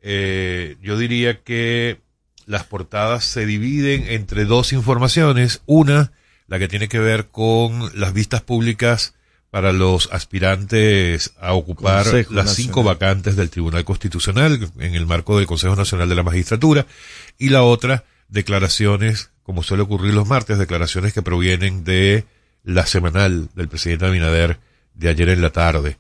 eh, 0.01 0.75
yo 0.81 0.97
diría 0.97 1.39
que 1.43 2.01
las 2.45 2.65
portadas 2.65 3.23
se 3.23 3.45
dividen 3.45 4.03
entre 4.09 4.43
dos 4.43 4.73
informaciones. 4.73 5.61
Una, 5.65 6.11
la 6.51 6.59
que 6.59 6.67
tiene 6.67 6.89
que 6.89 6.99
ver 6.99 7.29
con 7.29 7.97
las 7.97 8.11
vistas 8.11 8.41
públicas 8.41 9.13
para 9.51 9.71
los 9.71 10.09
aspirantes 10.11 11.31
a 11.39 11.53
ocupar 11.53 12.05
las 12.29 12.55
cinco 12.55 12.83
vacantes 12.83 13.37
del 13.37 13.49
Tribunal 13.49 13.85
Constitucional 13.85 14.69
en 14.77 14.95
el 14.95 15.05
marco 15.05 15.37
del 15.37 15.47
Consejo 15.47 15.77
Nacional 15.77 16.09
de 16.09 16.15
la 16.15 16.23
Magistratura. 16.23 16.85
Y 17.37 17.49
la 17.49 17.63
otra, 17.63 18.03
declaraciones, 18.27 19.29
como 19.43 19.63
suele 19.63 19.83
ocurrir 19.83 20.13
los 20.13 20.27
martes, 20.27 20.57
declaraciones 20.57 21.13
que 21.13 21.21
provienen 21.21 21.85
de 21.85 22.25
la 22.65 22.85
semanal 22.85 23.47
del 23.55 23.69
presidente 23.69 24.07
Abinader 24.07 24.59
de 24.93 25.07
ayer 25.07 25.29
en 25.29 25.41
la 25.41 25.51
tarde. 25.51 25.99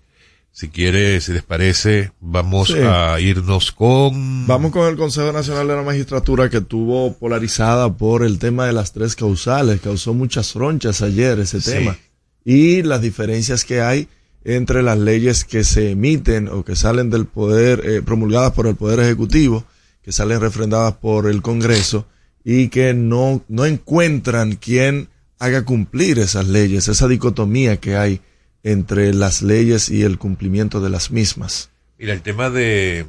Si 0.53 0.67
quiere, 0.67 1.21
si 1.21 1.31
les 1.31 1.43
parece, 1.43 2.11
vamos 2.19 2.71
a 2.71 3.19
irnos 3.21 3.71
con... 3.71 4.45
Vamos 4.47 4.71
con 4.71 4.85
el 4.87 4.97
Consejo 4.97 5.31
Nacional 5.31 5.67
de 5.67 5.75
la 5.77 5.81
Magistratura 5.81 6.49
que 6.49 6.59
tuvo 6.59 7.13
polarizada 7.13 7.93
por 7.93 8.23
el 8.23 8.37
tema 8.37 8.65
de 8.65 8.73
las 8.73 8.91
tres 8.91 9.15
causales. 9.15 9.79
Causó 9.79 10.13
muchas 10.13 10.53
ronchas 10.53 11.01
ayer 11.01 11.39
ese 11.39 11.61
tema. 11.61 11.97
Y 12.43 12.83
las 12.83 13.01
diferencias 13.01 13.63
que 13.63 13.81
hay 13.81 14.09
entre 14.43 14.83
las 14.83 14.97
leyes 14.97 15.45
que 15.45 15.63
se 15.63 15.91
emiten 15.91 16.49
o 16.49 16.65
que 16.65 16.75
salen 16.75 17.09
del 17.09 17.27
poder, 17.27 17.81
eh, 17.85 18.01
promulgadas 18.01 18.51
por 18.51 18.67
el 18.67 18.75
Poder 18.75 18.99
Ejecutivo, 18.99 19.63
que 20.01 20.11
salen 20.11 20.41
refrendadas 20.41 20.95
por 20.95 21.27
el 21.27 21.41
Congreso 21.41 22.07
y 22.43 22.67
que 22.67 22.93
no, 22.93 23.43
no 23.47 23.65
encuentran 23.65 24.57
quien 24.57 25.07
haga 25.39 25.63
cumplir 25.63 26.19
esas 26.19 26.47
leyes, 26.47 26.87
esa 26.87 27.07
dicotomía 27.07 27.77
que 27.77 27.95
hay 27.95 28.21
entre 28.63 29.13
las 29.13 29.41
leyes 29.41 29.89
y 29.89 30.03
el 30.03 30.17
cumplimiento 30.17 30.81
de 30.81 30.89
las 30.89 31.11
mismas. 31.11 31.69
Mira, 31.97 32.13
el 32.13 32.21
tema 32.21 32.49
de... 32.49 33.05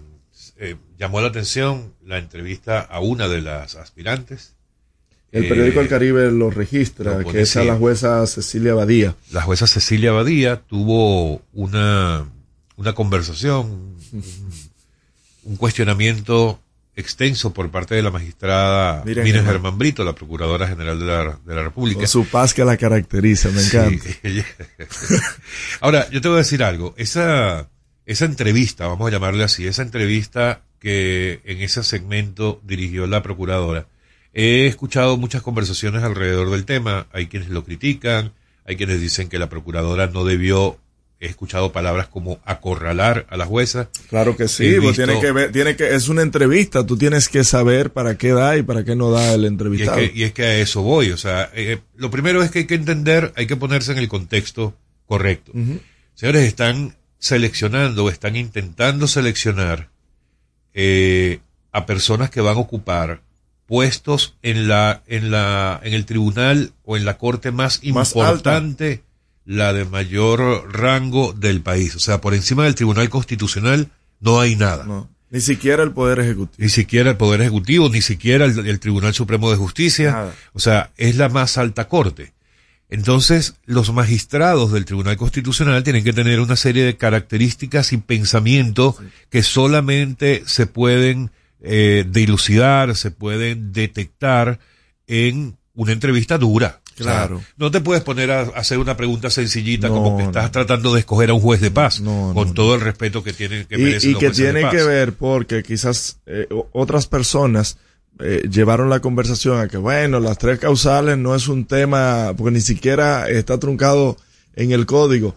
Eh, 0.59 0.76
llamó 0.99 1.21
la 1.21 1.28
atención 1.28 1.92
la 2.04 2.18
entrevista 2.18 2.80
a 2.80 3.00
una 3.00 3.28
de 3.28 3.42
las 3.42 3.75
aspirantes. 3.75 4.54
El 5.32 5.49
periódico 5.49 5.80
El 5.80 5.88
Caribe 5.88 6.30
lo 6.30 6.50
registra, 6.50 7.25
que 7.25 7.40
es 7.40 7.56
a 7.56 7.64
la 7.64 7.75
jueza 7.76 8.26
Cecilia 8.26 8.75
Badía. 8.75 9.16
La 9.30 9.40
jueza 9.40 9.66
Cecilia 9.66 10.12
Badía 10.12 10.61
tuvo 10.61 11.40
una, 11.54 12.28
una 12.76 12.94
conversación, 12.94 13.97
un 15.44 15.56
cuestionamiento 15.56 16.61
extenso 16.94 17.52
por 17.52 17.70
parte 17.70 17.94
de 17.94 18.02
la 18.02 18.11
magistrada 18.11 19.02
Miren, 19.04 19.44
Germán 19.44 19.78
Brito, 19.78 20.04
la 20.04 20.14
Procuradora 20.14 20.66
General 20.68 20.99
de 20.99 21.06
la, 21.06 21.38
de 21.44 21.54
la 21.54 21.62
República. 21.62 22.06
su 22.06 22.26
paz 22.26 22.52
que 22.52 22.64
la 22.64 22.76
caracteriza, 22.76 23.49
me 23.50 23.62
encanta. 23.62 24.04
Ahora, 25.80 26.08
yo 26.11 26.20
te 26.20 26.28
voy 26.28 26.37
a 26.37 26.38
decir 26.38 26.62
algo. 26.62 26.94
Esa, 26.99 27.68
esa 28.04 28.25
entrevista, 28.26 28.87
vamos 28.87 29.08
a 29.08 29.11
llamarle 29.11 29.44
así, 29.44 29.66
esa 29.66 29.82
entrevista 29.82 30.62
que 30.78 31.40
en 31.44 31.62
ese 31.62 31.82
segmento 31.82 32.61
dirigió 32.64 33.06
la 33.06 33.22
Procuradora, 33.22 33.87
he 34.34 34.66
escuchado 34.66 35.16
muchas 35.16 35.42
conversaciones 35.42 36.02
alrededor 36.02 36.50
del 36.50 36.64
tema. 36.66 37.06
Hay 37.12 37.28
quienes 37.28 37.49
lo 37.49 37.64
critican, 37.64 38.32
hay 38.66 38.76
quienes 38.76 39.00
dicen 39.00 39.28
que 39.28 39.38
la 39.38 39.49
Procuradora 39.49 40.08
no 40.08 40.25
debió 40.25 40.78
he 41.23 41.26
escuchado 41.26 41.71
palabras 41.71 42.09
como 42.09 42.41
acorralar 42.45 43.26
a 43.31 43.37
la 43.37 43.47
jueza. 43.47 43.88
Claro 44.09 44.37
que 44.37 44.49
sí, 44.49 44.75
pues 44.83 44.97
tiene 44.97 45.21
que 45.21 45.31
ver, 45.31 45.52
tiene 45.52 45.76
que, 45.76 45.95
es 45.95 46.09
una 46.09 46.23
entrevista, 46.23 46.85
tú 46.85 46.99
tienes 46.99 47.29
que 47.29 47.45
saber 47.45 47.93
para 47.93 48.19
qué 48.19 48.33
da 48.33 48.57
y 48.57 48.62
para 48.62 48.85
qué 48.85 48.97
no 48.97 49.12
da 49.12 49.33
el 49.33 49.45
entrevistado. 49.45 50.02
Y 50.02 50.25
es 50.25 50.33
que, 50.33 50.45
a 50.45 50.59
eso 50.59 50.83
voy, 50.83 51.12
o 51.12 51.17
sea, 51.17 51.49
eh, 51.55 51.79
lo 51.95 52.11
primero 52.11 52.43
es 52.43 52.50
que 52.50 52.61
hay 52.61 52.67
que 52.67 52.75
entender, 52.75 53.33
hay 53.37 53.47
que 53.47 53.55
ponerse 53.55 53.93
en 53.93 53.99
el 53.99 54.09
contexto 54.09 54.76
correcto. 55.07 55.52
Señores, 56.14 56.43
están 56.43 56.97
seleccionando, 57.19 58.09
están 58.09 58.35
intentando 58.35 59.07
seleccionar 59.07 59.91
eh, 60.75 61.38
a 61.71 61.87
personas 61.87 62.31
que 62.31 62.41
van 62.41 62.57
a 62.57 62.61
ocupar 62.61 63.23
puestos 63.67 64.35
en 64.43 64.67
la, 64.67 65.05
en 65.07 65.31
la, 65.31 65.81
en 65.85 65.95
el 65.95 66.05
tribunal 66.05 66.73
o 66.83 66.97
en 66.97 67.05
la 67.05 67.17
corte 67.17 67.52
más, 67.52 67.79
importante 67.83 69.05
la 69.44 69.72
de 69.72 69.84
mayor 69.84 70.72
rango 70.72 71.32
del 71.32 71.61
país. 71.61 71.96
O 71.96 72.00
sea, 72.00 72.20
por 72.20 72.34
encima 72.34 72.64
del 72.64 72.75
Tribunal 72.75 73.08
Constitucional 73.11 73.88
no 74.20 74.40
hay 74.40 74.56
nada. 74.56 74.87
Ni 75.30 75.40
siquiera 75.40 75.82
el 75.82 75.92
Poder 75.92 76.20
Ejecutivo. 76.20 76.56
Ni 76.58 76.68
siquiera 76.68 77.11
el 77.11 77.16
Poder 77.16 77.40
Ejecutivo, 77.40 77.88
ni 77.88 78.02
siquiera 78.02 78.44
el, 78.44 78.80
Tribunal 78.80 79.14
Supremo 79.14 79.50
de 79.50 79.56
Justicia. 79.56 80.32
O 80.52 80.61
sea, 80.61 80.90
es 80.96 81.16
la 81.16 81.28
más 81.28 81.58
alta 81.58 81.88
corte. 81.88 82.34
Entonces, 82.90 83.54
los 83.64 83.90
magistrados 83.94 84.70
del 84.70 84.84
Tribunal 84.84 85.16
Constitucional 85.16 85.82
tienen 85.82 86.04
que 86.04 86.12
tener 86.12 86.40
una 86.40 86.56
serie 86.56 86.84
de 86.84 86.99
características 86.99 87.94
y 87.94 87.96
pensamientos 87.96 88.96
que 89.30 89.42
solamente 89.42 90.42
se 90.44 90.66
pueden 90.66 91.30
eh, 91.62 92.04
dilucidar, 92.06 92.94
se 92.94 93.11
pueden 93.11 93.72
detectar 93.72 94.58
en 95.06 95.56
una 95.72 95.92
entrevista 95.92 96.37
dura. 96.37 96.81
Claro. 96.96 97.42
no 97.56 97.70
te 97.70 97.80
puedes 97.80 98.02
poner 98.02 98.30
a, 98.30 98.40
hacer 98.40 98.78
una 98.78 98.96
pregunta 98.96 99.30
sencillita 99.30 99.88
como 99.88 100.16
que 100.16 100.25
estás 100.25 100.50
tratando 100.52 100.92
de 100.92 101.00
escoger 101.00 101.30
a 101.30 101.34
un 101.34 101.40
juez 101.40 101.61
de 101.61 101.70
paz, 101.70 102.00
con 102.00 102.54
todo 102.54 102.75
el 102.75 102.80
respeto 102.80 103.22
que 103.22 103.32
tiene 103.32 103.66
que 103.66 103.78
Y, 103.78 104.11
y 104.11 104.14
que 104.14 104.30
tiene 104.30 104.68
que 104.70 104.82
ver 104.82 105.14
porque 105.14 105.62
quizás 105.62 106.18
eh, 106.26 106.46
otras 106.72 107.06
personas 107.06 107.78
eh, 108.18 108.42
llevaron 108.49 108.90
la 108.90 109.00
conversación 109.00 109.58
a 109.58 109.68
que, 109.68 109.78
bueno, 109.78 110.20
las 110.20 110.38
tres 110.38 110.58
causales 110.58 111.16
no 111.18 111.34
es 111.34 111.49
un 111.49 111.64
tema, 111.64 112.34
porque 112.37 112.52
ni 112.52 112.61
siquiera 112.61 113.28
está 113.28 113.58
truncado 113.58 114.16
en 114.54 114.72
el 114.72 114.87
código, 114.87 115.34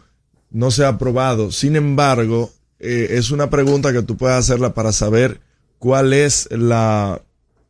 no 0.52 0.72
se 0.72 0.84
ha 0.84 0.90
aprobado. 0.90 1.52
Sin 1.52 1.76
embargo, 1.76 2.52
eh, 2.80 3.08
es 3.12 3.32
una 3.32 3.50
pregunta 3.50 3.94
que 3.94 4.04
tú 4.04 4.18
puedes 4.18 4.38
hacerla 4.38 4.74
para 4.74 4.92
saber 4.92 5.40
cuál 5.80 6.14
es 6.14 6.50
la, 6.52 7.22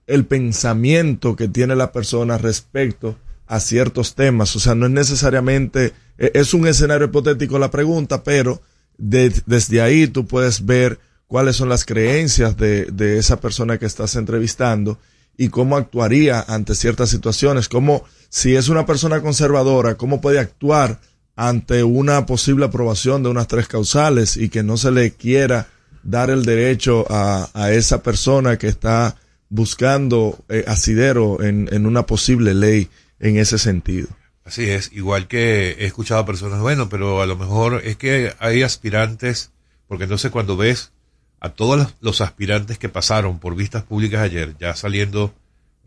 el 0.08 0.26
pensamiento 0.26 1.36
que 1.36 1.48
tiene 1.48 1.76
la 1.76 1.92
persona 1.92 2.38
respecto 2.38 3.16
a 3.48 3.60
ciertos 3.60 4.16
temas. 4.16 4.56
O 4.56 4.60
sea, 4.60 4.76
no 4.76 4.86
es 4.86 4.92
necesariamente, 4.92 5.94
e, 6.18 6.32
es 6.34 6.54
un 6.54 6.68
escenario 6.68 7.08
hipotético 7.08 7.60
la 7.60 7.72
pregunta, 7.72 8.24
pero 8.24 8.62
desde 8.98 9.82
ahí 9.82 10.08
tú 10.08 10.26
puedes 10.26 10.66
ver 10.66 11.00
cuáles 11.28 11.56
son 11.58 11.70
las 11.70 11.86
creencias 11.86 12.56
de, 12.56 12.86
de, 12.86 13.18
esa 13.18 13.42
persona 13.42 13.78
que 13.78 13.86
estás 13.86 14.16
entrevistando 14.16 14.98
y 15.38 15.50
cómo 15.50 15.76
actuaría 15.76 16.40
ante 16.48 16.76
ciertas 16.76 17.10
situaciones, 17.10 17.68
cómo 17.68 18.06
si 18.30 18.56
es 18.56 18.70
una 18.70 18.86
persona 18.86 19.22
conservadora, 19.22 19.96
cómo 19.96 20.22
puede 20.22 20.40
actuar 20.40 21.00
ante 21.36 21.84
una 21.84 22.26
posible 22.26 22.66
aprobación 22.66 23.22
de 23.22 23.30
unas 23.30 23.48
tres 23.48 23.68
causales 23.68 24.38
y 24.38 24.48
que 24.48 24.64
no 24.64 24.78
se 24.78 24.92
le 24.92 25.12
quiera 25.12 25.68
dar 26.04 26.30
el 26.30 26.46
derecho 26.46 27.06
a, 27.10 27.50
a 27.54 27.72
esa 27.72 28.02
persona 28.02 28.58
que 28.58 28.68
está 28.68 29.18
buscando 29.50 30.38
eh, 30.50 30.64
asidero 30.68 31.42
en, 31.42 31.68
en 31.72 31.86
una 31.86 32.06
posible 32.06 32.54
ley 32.54 32.90
en 33.20 33.38
ese 33.38 33.58
sentido. 33.58 34.08
Así 34.44 34.70
es, 34.70 34.92
igual 34.94 35.28
que 35.28 35.72
he 35.72 35.86
escuchado 35.86 36.22
a 36.22 36.26
personas, 36.26 36.60
bueno, 36.60 36.88
pero 36.88 37.22
a 37.22 37.26
lo 37.26 37.36
mejor 37.36 37.82
es 37.84 37.98
que 37.98 38.34
hay 38.40 38.62
aspirantes, 38.62 39.52
porque 39.88 40.04
entonces 40.04 40.30
cuando 40.32 40.56
ves 40.56 40.92
a 41.40 41.50
todos 41.50 41.96
los 42.00 42.22
aspirantes 42.22 42.78
que 42.78 42.90
pasaron 42.90 43.40
por 43.40 43.56
vistas 43.56 43.84
públicas 43.84 44.22
ayer, 44.22 44.56
ya 44.60 44.76
saliendo 44.76 45.34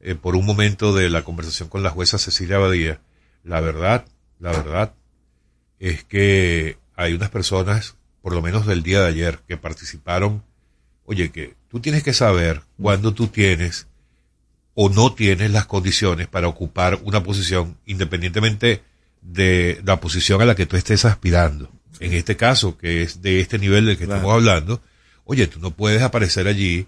eh, 0.00 0.16
por 0.16 0.34
un 0.34 0.44
momento 0.44 0.92
de 0.92 1.08
la 1.08 1.22
conversación 1.22 1.68
con 1.68 1.84
la 1.84 1.90
jueza 1.90 2.18
Cecilia 2.18 2.58
Badía, 2.58 3.00
la 3.44 3.60
verdad, 3.60 4.04
la 4.40 4.50
verdad 4.50 4.92
es 5.78 6.04
que 6.04 6.78
hay 6.96 7.12
unas 7.12 7.30
personas, 7.30 7.96
por 8.22 8.34
lo 8.34 8.42
menos 8.42 8.66
del 8.66 8.82
día 8.82 9.00
de 9.00 9.08
ayer, 9.08 9.38
que 9.46 9.56
participaron. 9.56 10.42
Oye, 11.04 11.30
que 11.30 11.54
tú 11.68 11.80
tienes 11.80 12.02
que 12.02 12.12
saber 12.12 12.62
cuándo 12.80 13.14
tú 13.14 13.28
tienes 13.28 13.86
o 14.80 14.88
no 14.88 15.12
tienes 15.12 15.50
las 15.50 15.66
condiciones 15.66 16.28
para 16.28 16.46
ocupar 16.46 17.00
una 17.02 17.24
posición 17.24 17.76
independientemente 17.84 18.80
de 19.22 19.80
la 19.84 19.98
posición 19.98 20.40
a 20.40 20.44
la 20.44 20.54
que 20.54 20.66
tú 20.66 20.76
estés 20.76 21.04
aspirando. 21.04 21.68
En 21.98 22.12
este 22.12 22.36
caso, 22.36 22.78
que 22.78 23.02
es 23.02 23.20
de 23.20 23.40
este 23.40 23.58
nivel 23.58 23.86
del 23.86 23.98
que 23.98 24.04
estamos 24.04 24.32
hablando, 24.32 24.80
oye, 25.24 25.48
tú 25.48 25.58
no 25.58 25.72
puedes 25.72 26.00
aparecer 26.02 26.46
allí 26.46 26.86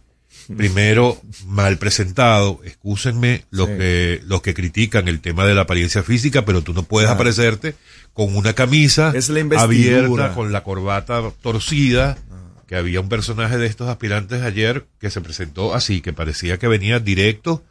primero 0.57 1.21
mal 1.47 1.79
presentado, 1.79 2.61
excúsenme 2.63 3.45
los 3.51 3.67
que 3.67 4.21
los 4.25 4.41
que 4.41 4.55
critican 4.55 5.09
el 5.09 5.21
tema 5.21 5.45
de 5.45 5.55
la 5.55 5.63
apariencia 5.63 6.05
física, 6.05 6.45
pero 6.45 6.63
tú 6.63 6.73
no 6.73 6.85
puedes 6.85 7.11
aparecerte 7.11 7.75
con 8.13 8.37
una 8.37 8.53
camisa 8.53 9.13
abierta 9.59 10.33
con 10.33 10.53
la 10.53 10.63
corbata 10.63 11.33
torcida, 11.43 12.19
ah. 12.31 12.63
que 12.69 12.77
había 12.77 13.01
un 13.01 13.09
personaje 13.09 13.59
de 13.59 13.67
estos 13.67 13.89
aspirantes 13.89 14.43
ayer 14.43 14.87
que 15.01 15.11
se 15.11 15.21
presentó 15.21 15.75
así, 15.75 16.01
que 16.01 16.13
parecía 16.13 16.57
que 16.57 16.69
venía 16.69 17.01
directo 17.01 17.65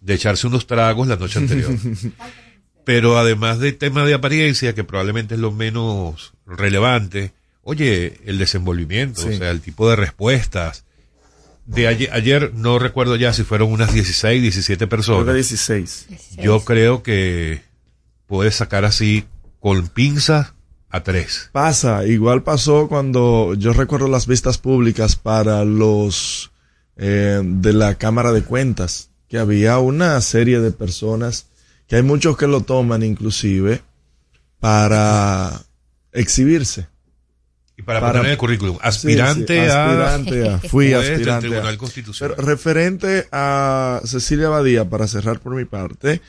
de 0.00 0.14
echarse 0.14 0.46
unos 0.46 0.66
tragos 0.66 1.08
la 1.08 1.16
noche 1.16 1.38
anterior. 1.38 1.70
Pero 2.84 3.18
además 3.18 3.58
del 3.58 3.76
tema 3.76 4.04
de 4.04 4.14
apariencia, 4.14 4.74
que 4.74 4.84
probablemente 4.84 5.34
es 5.34 5.40
lo 5.40 5.52
menos 5.52 6.32
relevante, 6.46 7.32
oye, 7.62 8.20
el 8.24 8.38
desenvolvimiento, 8.38 9.26
o 9.26 9.32
sea, 9.32 9.50
el 9.50 9.60
tipo 9.60 9.88
de 9.88 9.96
respuestas, 9.96 10.84
de 11.66 11.86
ayer, 11.86 12.10
ayer 12.12 12.52
no 12.54 12.78
recuerdo 12.78 13.16
ya 13.16 13.32
si 13.32 13.44
fueron 13.44 13.70
unas 13.70 13.92
16, 13.92 14.42
17 14.42 14.86
personas. 14.86 15.34
16. 15.34 16.06
Yo 16.38 16.64
creo 16.64 17.02
que 17.02 17.62
puedes 18.26 18.56
sacar 18.56 18.84
así 18.84 19.24
con 19.60 19.88
pinzas 19.88 20.54
a 20.88 21.02
tres. 21.02 21.50
Pasa, 21.52 22.04
igual 22.06 22.42
pasó 22.42 22.88
cuando 22.88 23.54
yo 23.54 23.72
recuerdo 23.72 24.08
las 24.08 24.26
vistas 24.26 24.58
públicas 24.58 25.14
para 25.14 25.64
los 25.64 26.50
eh, 26.96 27.40
de 27.44 27.72
la 27.72 27.94
Cámara 27.94 28.32
de 28.32 28.42
Cuentas, 28.42 29.09
que 29.30 29.38
había 29.38 29.78
una 29.78 30.20
serie 30.20 30.58
de 30.58 30.72
personas, 30.72 31.46
que 31.86 31.94
hay 31.94 32.02
muchos 32.02 32.36
que 32.36 32.48
lo 32.48 32.62
toman 32.62 33.04
inclusive 33.04 33.80
para 34.58 35.62
exhibirse. 36.10 36.88
Y 37.78 37.82
para, 37.82 38.00
poner 38.00 38.24
en 38.24 38.30
el 38.32 38.36
currículum, 38.36 38.76
aspirante, 38.82 39.70
a, 39.70 40.10
aspirante 40.10 40.48
a, 40.48 40.58
fui 40.68 40.88
del 40.88 40.96
aspirante 40.96 41.30
a. 41.30 41.38
Tribunal 41.38 41.78
Constitucional. 41.78 42.34
Pero 42.36 42.48
referente 42.48 43.28
a 43.30 44.00
Cecilia 44.04 44.48
Badía, 44.48 44.90
para 44.90 45.06
cerrar 45.06 45.38
por 45.38 45.54
mi 45.54 45.64
parte, 45.64 46.20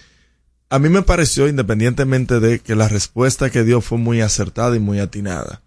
a 0.69 0.77
mí 0.77 0.87
me 0.87 1.01
pareció, 1.01 1.47
independientemente 1.47 2.39
de 2.39 2.59
que 2.59 2.75
la 2.75 2.87
respuesta 2.87 3.49
que 3.49 3.63
dio 3.63 3.81
fue 3.81 3.97
muy 3.97 4.21
acertada 4.21 4.75
y 4.75 4.79
muy 4.79 4.99
atinada. 4.99 5.63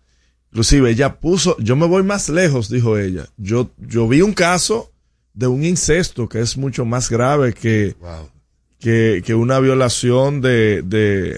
Inclusive 0.53 0.89
ella 0.89 1.17
puso, 1.17 1.57
yo 1.59 1.75
me 1.75 1.87
voy 1.87 2.05
más 2.05 2.29
lejos, 2.29 2.69
dijo 2.69 2.97
ella. 2.97 3.27
Yo, 3.37 3.73
yo 3.77 4.07
vi 4.07 4.23
un 4.23 4.35
caso 4.35 4.94
de 5.35 5.47
un 5.47 5.65
incesto 5.65 6.29
que 6.29 6.41
es 6.41 6.57
mucho 6.57 6.85
más 6.85 7.11
grave 7.11 7.53
que, 7.53 7.95
Wow. 8.01 8.31
que, 8.79 9.23
que 9.25 9.35
una 9.35 9.59
violación 9.61 10.41
de, 10.41 10.83
de 10.83 11.31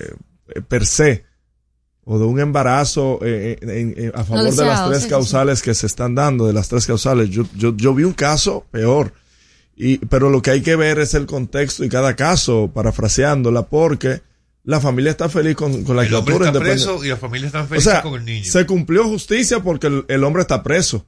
eh, 0.54 0.60
per 0.68 0.86
se 0.86 1.24
o 2.04 2.18
de 2.18 2.24
un 2.24 2.38
embarazo 2.38 3.18
eh, 3.22 3.58
en- 3.60 3.70
en- 3.70 3.94
en- 3.96 4.12
a 4.14 4.22
favor 4.24 4.52
de 4.54 4.64
las 4.64 4.86
tres 4.86 4.98
sí, 4.98 5.04
sí, 5.04 5.10
causales 5.10 5.62
que 5.62 5.74
se 5.74 5.86
están 5.86 6.14
dando, 6.14 6.46
de 6.46 6.52
las 6.52 6.68
tres 6.68 6.86
causales. 6.86 7.30
Yo, 7.30 7.44
yo, 7.56 7.74
yo 7.76 7.94
vi 7.94 8.04
un 8.04 8.12
caso 8.12 8.64
peor. 8.70 9.12
Y, 9.76 9.98
pero 9.98 10.30
lo 10.30 10.40
que 10.40 10.50
hay 10.52 10.60
que 10.62 10.76
ver 10.76 10.98
es 11.00 11.14
el 11.14 11.26
contexto 11.26 11.84
y 11.84 11.88
cada 11.88 12.14
caso, 12.16 12.70
parafraseándola, 12.72 13.66
porque 13.66 14.22
la 14.64 14.80
familia 14.80 15.10
está 15.10 15.28
feliz 15.28 15.54
con, 15.56 15.84
con 15.84 15.96
la 15.96 16.04
El 16.04 16.14
hombre 16.14 16.36
criatura 16.36 16.48
está 16.50 16.60
preso 16.60 17.04
y 17.04 17.08
la 17.08 17.16
familia 17.16 17.46
está 17.48 17.62
o 17.62 17.66
feliz 17.66 17.84
sea, 17.84 18.02
con 18.02 18.14
el 18.14 18.24
niño. 18.24 18.44
se 18.44 18.64
cumplió 18.66 19.04
justicia 19.04 19.60
porque 19.62 19.86
el, 19.88 20.04
el 20.08 20.22
hombre 20.24 20.42
está 20.42 20.62
preso. 20.62 21.06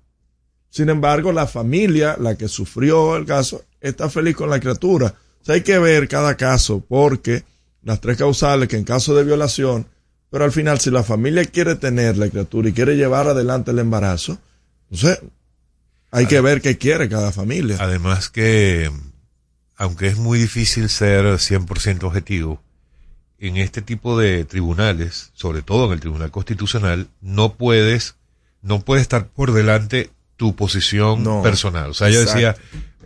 Sin 0.70 0.88
embargo, 0.88 1.32
la 1.32 1.46
familia, 1.46 2.16
la 2.18 2.36
que 2.36 2.48
sufrió 2.48 3.16
el 3.16 3.24
caso, 3.24 3.64
está 3.80 4.10
feliz 4.10 4.36
con 4.36 4.50
la 4.50 4.60
criatura. 4.60 5.14
O 5.40 5.44
sea, 5.44 5.54
hay 5.54 5.62
que 5.62 5.78
ver 5.78 6.08
cada 6.08 6.36
caso 6.36 6.84
porque 6.86 7.44
las 7.82 8.00
tres 8.00 8.18
causales 8.18 8.68
que 8.68 8.76
en 8.76 8.84
caso 8.84 9.14
de 9.14 9.24
violación, 9.24 9.86
pero 10.30 10.44
al 10.44 10.52
final 10.52 10.78
si 10.78 10.90
la 10.90 11.02
familia 11.02 11.44
quiere 11.44 11.74
tener 11.74 12.18
la 12.18 12.28
criatura 12.28 12.68
y 12.68 12.72
quiere 12.72 12.96
llevar 12.96 13.28
adelante 13.28 13.70
el 13.70 13.78
embarazo, 13.78 14.38
entonces 14.90 15.20
hay 16.10 16.26
que 16.26 16.40
ver 16.40 16.60
qué 16.60 16.76
quiere 16.76 17.08
cada 17.08 17.32
familia. 17.32 17.76
Además 17.80 18.28
que, 18.28 18.90
aunque 19.76 20.08
es 20.08 20.16
muy 20.16 20.38
difícil 20.38 20.88
ser 20.88 21.24
100% 21.24 22.04
objetivo, 22.04 22.62
en 23.38 23.56
este 23.56 23.82
tipo 23.82 24.18
de 24.18 24.44
tribunales, 24.44 25.30
sobre 25.34 25.62
todo 25.62 25.86
en 25.86 25.92
el 25.92 26.00
Tribunal 26.00 26.30
Constitucional, 26.30 27.08
no 27.20 27.54
puedes, 27.54 28.16
no 28.62 28.80
puede 28.80 29.00
estar 29.00 29.28
por 29.28 29.52
delante 29.52 30.10
tu 30.38 30.56
posición 30.56 31.22
No, 31.22 31.42
personal. 31.42 31.90
O 31.90 31.94
sea, 31.94 32.08
ella 32.08 32.20
decía, 32.20 32.56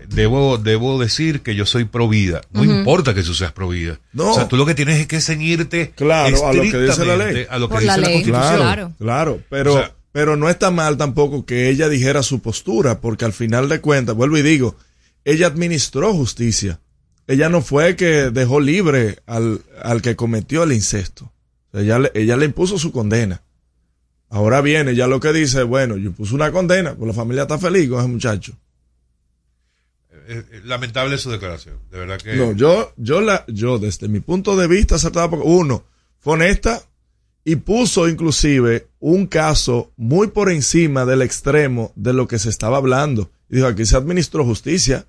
debo, 0.09 0.59
debo 0.59 1.01
decir 1.01 1.41
que 1.41 1.57
yo 1.57 1.67
soy 1.67 1.85
pro 1.87 2.09
vida. 2.09 2.43
No 2.53 2.63
importa 2.63 3.15
que 3.15 3.23
tú 3.25 3.35
seas 3.35 3.51
pro 3.53 3.69
vida. 3.69 3.99
No. 4.13 4.31
O 4.31 4.35
sea, 4.35 4.47
tú 4.47 4.57
lo 4.57 4.67
que 4.67 4.75
tienes 4.77 5.01
es 5.01 5.07
que 5.09 5.21
ceñirte 5.21 5.91
Claro, 5.97 6.47
a 6.47 6.53
lo 6.53 6.63
que 6.63 6.79
dice 6.79 7.05
la 7.05 7.17
ley. 7.17 7.47
a 7.51 7.59
lo 7.59 7.69
que 7.69 7.73
Por 7.73 7.81
dice 7.83 7.91
la 7.93 7.97
la, 7.97 8.07
ley. 8.07 8.15
Constitución. 8.23 8.57
Claro, 8.57 8.93
Claro. 8.99 9.41
pero, 9.49 9.75
O 9.75 9.79
sea- 9.79 9.95
pero 10.13 10.37
no 10.37 10.49
está 10.51 10.71
mal 10.71 10.99
tampoco 10.99 11.47
que 11.47 11.71
ella 11.71 11.89
dijera 11.89 12.23
su 12.23 12.41
postura, 12.41 13.01
porque 13.01 13.25
al 13.25 13.33
final 13.33 13.69
de 13.71 13.81
cuentas, 13.81 14.15
vuelvo 14.15 14.37
y 14.37 14.43
digo, 14.43 14.77
ella 15.25 15.47
administró 15.47 16.13
justicia. 16.13 16.81
Ella 17.27 17.49
no 17.49 17.63
fue 17.63 17.97
que 17.97 18.31
dejó 18.31 18.61
libre 18.61 19.21
al, 19.27 19.63
al 19.83 20.03
que 20.03 20.17
cometió 20.17 20.65
el 20.65 20.73
incesto. 20.73 21.33
Ella, 21.73 21.99
le, 22.01 22.11
ella 22.15 22.37
le 22.37 22.45
impuso 22.45 22.79
su 22.79 22.93
condena. 22.93 23.41
Ahora 24.33 24.63
viene, 24.63 24.95
ya 24.95 25.07
lo 25.09 25.21
que 25.21 25.31
dice, 25.31 25.63
bueno, 25.63 25.99
yo 25.99 26.11
puse 26.13 26.35
una 26.35 26.51
condena, 26.51 26.95
pues 26.95 27.07
la 27.07 27.13
familia 27.13 27.43
está 27.43 27.59
feliz 27.59 27.87
con 27.91 27.99
ese 27.99 28.09
muchacho. 28.09 28.55
Lamentable 30.65 31.19
su 31.19 31.31
declaración. 31.31 31.79
De 31.91 31.99
verdad 31.99 32.19
que. 32.19 32.35
No, 32.37 32.53
yo, 32.53 32.95
yo 32.97 33.21
la, 33.21 33.45
yo 33.47 33.79
desde 33.79 34.09
mi 34.09 34.21
punto 34.21 34.57
de 34.57 34.69
vista 34.69 34.95
acertada, 34.95 35.29
porque 35.29 35.47
uno, 35.47 35.85
fue 36.19 36.33
honesta 36.33 36.81
y 37.45 37.57
puso 37.57 38.09
inclusive 38.09 38.89
un 39.01 39.27
caso 39.27 39.93
muy 39.99 40.29
por 40.29 40.51
encima 40.51 41.05
del 41.05 41.21
extremo 41.21 41.93
de 41.95 42.15
lo 42.15 42.27
que 42.27 42.39
se 42.39 42.49
estaba 42.49 42.79
hablando. 42.79 43.31
Y 43.51 43.57
dijo, 43.57 43.67
aquí 43.67 43.85
se 43.85 43.99
administró 43.99 44.47
justicia. 44.47 45.05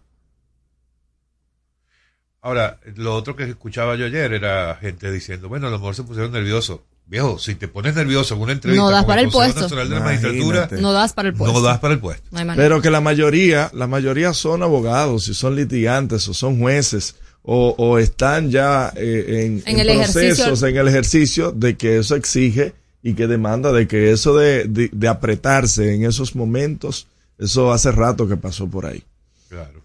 Ahora, 2.42 2.82
lo 2.96 3.16
otro 3.16 3.38
que 3.38 3.46
escuchaba 3.46 3.96
yo 3.96 4.06
ayer 4.06 4.34
era 4.34 4.76
gente 4.76 5.10
diciendo, 5.14 5.48
bueno, 5.48 5.68
a 5.68 5.70
lo 5.70 5.78
mejor 5.78 5.96
se 5.96 6.04
pusieron 6.04 6.34
nerviosos. 6.34 6.82
Viejo, 7.06 7.38
si 7.38 7.56
te 7.56 7.68
pones 7.68 7.96
nervioso 7.96 8.34
en 8.36 8.42
una 8.42 8.54
entrevista 8.54 8.84
No 8.84 8.89
das 8.89 9.02
con 9.02 9.08
para 9.08 9.22
el 9.22 9.28
Consejo 9.32 9.54
puesto. 9.60 9.62
Nacional 9.76 9.89
de 9.89 9.96
la 9.96 10.02
Magistratura. 10.02 10.70
No 10.82 10.94
das 10.94 11.13
para 11.13 11.30
el 11.30 11.36
puesto. 11.36 11.54
no 11.54 11.62
das 11.62 11.80
para 11.80 11.94
el 11.94 12.00
puesto. 12.00 12.24
No. 12.32 12.54
Pero 12.56 12.82
que 12.82 12.89
la 12.89 13.02
mayoría, 13.02 13.70
la 13.74 13.88
mayoría 13.88 14.34
son 14.34 14.63
abogados, 14.63 15.28
y 15.28 15.34
son 15.34 15.56
litigantes, 15.56 16.28
o 16.28 16.34
son 16.34 16.60
jueces, 16.60 17.16
o, 17.44 17.76
o 17.78 18.00
están 18.00 18.50
ya 18.50 18.92
eh, 18.96 19.44
en, 19.46 19.63
En 19.66 19.80
en 19.80 19.89
el 19.89 19.98
procesos, 19.98 20.39
ejercicio. 20.63 20.68
en 20.68 20.78
el 20.78 20.88
ejercicio 20.88 21.52
de 21.52 21.76
que 21.78 21.98
eso 21.98 22.16
exige 22.16 22.74
y 23.04 23.13
que 23.16 23.28
demanda 23.28 23.72
de 23.74 23.86
que 23.88 24.12
eso 24.12 24.36
de, 24.38 24.63
de, 24.63 24.89
de 24.94 25.08
apretarse 25.10 25.94
en 25.94 26.06
esos 26.06 26.36
momentos, 26.36 27.08
eso 27.38 27.74
hace 27.74 27.92
rato 27.92 28.30
que 28.30 28.38
pasó 28.38 28.68
por 28.68 28.86
ahí. 28.86 29.04
Claro. 29.50 29.84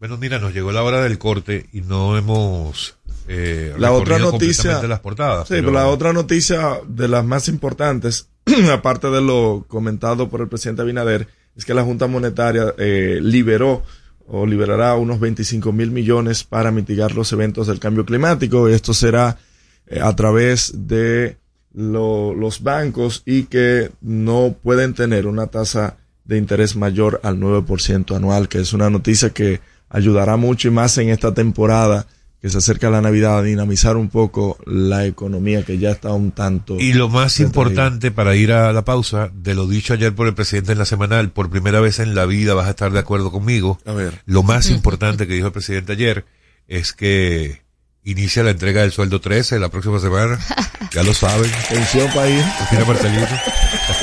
Bueno, 0.00 0.16
mira, 0.16 0.38
nos 0.38 0.52
llegó 0.54 0.72
la 0.72 0.82
hora 0.82 1.02
del 1.02 1.18
corte 1.18 1.66
y 1.72 1.82
no 1.82 2.16
hemos 2.16 2.96
eh, 3.28 3.74
La 3.78 3.92
otra 3.92 4.18
noticia- 4.18 4.56
completamente 4.56 4.88
las 4.88 5.00
portadas. 5.00 5.48
Sí, 5.48 5.54
pero 5.54 5.72
la 5.72 5.86
otra 5.88 6.12
noticia 6.12 6.80
de 6.86 7.08
las 7.08 7.24
más 7.24 7.48
importantes, 7.48 8.28
aparte 8.72 9.08
de 9.10 9.20
lo 9.20 9.64
comentado 9.68 10.28
por 10.28 10.40
el 10.40 10.48
presidente 10.48 10.82
Abinader, 10.82 11.28
es 11.56 11.64
que 11.64 11.74
la 11.74 11.82
Junta 11.84 12.06
Monetaria 12.06 12.74
eh, 12.78 13.18
liberó 13.22 13.82
o 14.28 14.44
liberará 14.46 14.94
unos 14.96 15.20
25 15.20 15.72
mil 15.72 15.90
millones 15.90 16.44
para 16.44 16.70
mitigar 16.70 17.14
los 17.14 17.32
eventos 17.32 17.66
del 17.68 17.78
cambio 17.78 18.04
climático. 18.04 18.68
Esto 18.68 18.92
será 18.92 19.38
eh, 19.86 20.00
a 20.00 20.14
través 20.16 20.72
de 20.88 21.36
lo- 21.74 22.34
los 22.34 22.62
bancos 22.62 23.22
y 23.24 23.44
que 23.44 23.90
no 24.00 24.54
pueden 24.62 24.94
tener 24.94 25.26
una 25.26 25.46
tasa 25.46 25.96
de 26.24 26.38
interés 26.38 26.74
mayor 26.74 27.20
al 27.22 27.38
9% 27.38 28.16
anual, 28.16 28.48
que 28.48 28.58
es 28.58 28.72
una 28.72 28.90
noticia 28.90 29.30
que 29.30 29.60
ayudará 29.88 30.36
mucho 30.36 30.66
y 30.68 30.70
más 30.72 30.98
en 30.98 31.10
esta 31.10 31.32
temporada 31.32 32.06
que 32.40 32.50
se 32.50 32.58
acerca 32.58 32.90
la 32.90 33.00
Navidad 33.00 33.38
a 33.38 33.42
dinamizar 33.42 33.96
un 33.96 34.08
poco 34.08 34.58
la 34.66 35.06
economía 35.06 35.62
que 35.62 35.78
ya 35.78 35.90
está 35.90 36.12
un 36.12 36.32
tanto. 36.32 36.76
Y 36.78 36.92
lo 36.92 37.08
más 37.08 37.40
importante 37.40 38.10
para 38.10 38.36
ir 38.36 38.52
a 38.52 38.72
la 38.72 38.84
pausa, 38.84 39.30
de 39.34 39.54
lo 39.54 39.66
dicho 39.66 39.94
ayer 39.94 40.14
por 40.14 40.26
el 40.26 40.34
presidente 40.34 40.72
en 40.72 40.78
la 40.78 40.84
semanal, 40.84 41.30
por 41.30 41.50
primera 41.50 41.80
vez 41.80 41.98
en 41.98 42.14
la 42.14 42.26
vida 42.26 42.54
vas 42.54 42.66
a 42.66 42.70
estar 42.70 42.92
de 42.92 42.98
acuerdo 42.98 43.32
conmigo. 43.32 43.78
A 43.86 43.92
ver. 43.92 44.22
Lo 44.26 44.42
más 44.42 44.70
importante 44.70 45.26
que 45.26 45.34
dijo 45.34 45.46
el 45.46 45.52
presidente 45.52 45.92
ayer 45.92 46.24
es 46.68 46.92
que 46.92 47.62
inicia 48.04 48.42
la 48.42 48.50
entrega 48.50 48.82
del 48.82 48.92
sueldo 48.92 49.20
13 49.20 49.58
la 49.58 49.68
próxima 49.68 49.98
semana. 49.98 50.38
Ya 50.92 51.02
lo 51.02 51.12
saben. 51.12 51.50
Atención, 51.52 52.08
país. 52.14 52.42
Marcelino. 52.86 53.26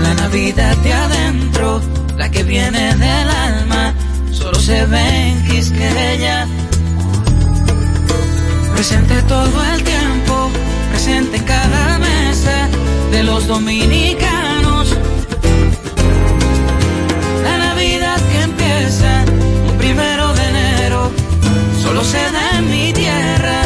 La 0.01 0.13
Navidad 0.15 0.75
de 0.77 0.93
adentro, 0.93 1.81
la 2.17 2.29
que 2.29 2.43
viene 2.43 2.93
del 2.95 3.29
alma, 3.29 3.93
solo 4.31 4.59
se 4.59 4.85
ve 4.87 5.29
en 5.29 5.43
Quisqueya. 5.45 6.47
Presente 8.75 9.21
todo 9.21 9.63
el 9.73 9.83
tiempo, 9.83 10.49
presente 10.91 11.37
en 11.37 11.43
cada 11.45 11.97
mesa 11.99 12.67
de 13.11 13.23
los 13.23 13.47
dominicanos. 13.47 14.97
La 17.41 17.57
Navidad 17.57 18.19
que 18.29 18.41
empieza 18.41 19.23
un 19.69 19.77
primero 19.77 20.22
solo 21.93 22.05
se 22.05 22.31
da 22.31 22.57
en 22.57 22.71
mi 22.71 22.91
tierra. 22.91 23.61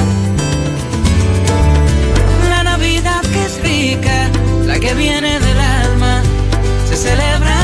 La 2.50 2.64
Navidad 2.64 3.22
que 3.22 3.46
es 3.46 3.62
rica, 3.62 4.30
la 4.66 4.78
que 4.80 4.94
viene 4.96 5.40
del 5.40 5.60
alma, 5.60 6.22
se 6.90 6.98
celebra 6.98 7.57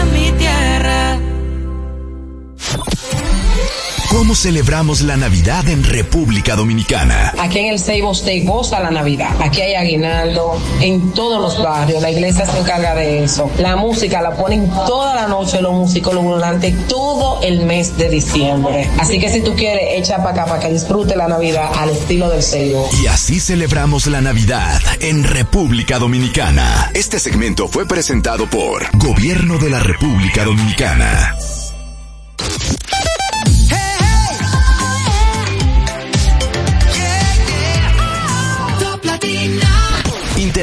¿Cómo 4.14 4.36
celebramos 4.36 5.02
la 5.02 5.18
Navidad 5.18 5.68
en 5.68 5.84
República 5.84 6.56
Dominicana? 6.56 7.34
Aquí 7.40 7.58
en 7.58 7.74
el 7.74 7.80
Seibo 7.80 8.12
State 8.12 8.42
goza 8.42 8.80
la 8.80 8.92
Navidad. 8.92 9.32
Aquí 9.42 9.60
hay 9.60 9.74
aguinaldo 9.74 10.62
en 10.82 11.14
todos 11.14 11.42
los 11.42 11.64
barrios. 11.64 12.00
La 12.00 12.12
iglesia 12.12 12.46
se 12.46 12.60
encarga 12.60 12.94
de 12.94 13.24
eso. 13.24 13.50
La 13.58 13.76
música 13.76 14.22
la 14.22 14.36
ponen 14.36 14.70
toda 14.70 15.16
la 15.16 15.28
noche 15.28 15.64
los 15.64 15.74
músicos 15.74 16.14
durante 16.14 16.72
todo 16.88 17.42
el 17.42 17.66
mes 17.66 17.98
de 17.98 18.10
diciembre. 18.10 18.88
Así 19.00 19.18
que 19.18 19.30
si 19.30 19.42
tú 19.42 19.56
quieres, 19.56 20.00
echa 20.00 20.18
para 20.18 20.30
acá 20.30 20.46
para 20.46 20.60
que 20.60 20.72
disfrute 20.72 21.16
la 21.16 21.28
Navidad 21.28 21.72
al 21.76 21.90
estilo 21.90 22.30
del 22.30 22.44
Seibo. 22.44 22.88
Y 23.02 23.08
así 23.08 23.40
celebramos 23.40 24.06
la 24.06 24.22
Navidad 24.22 24.80
en 25.00 25.24
República 25.24 25.98
Dominicana. 25.98 26.92
Este 26.94 27.18
segmento 27.18 27.68
fue 27.68 27.88
presentado 27.88 28.48
por 28.48 28.96
Gobierno 28.96 29.58
de 29.58 29.72
la 29.72 29.80
República 29.80 30.46
Dominicana. 30.46 31.36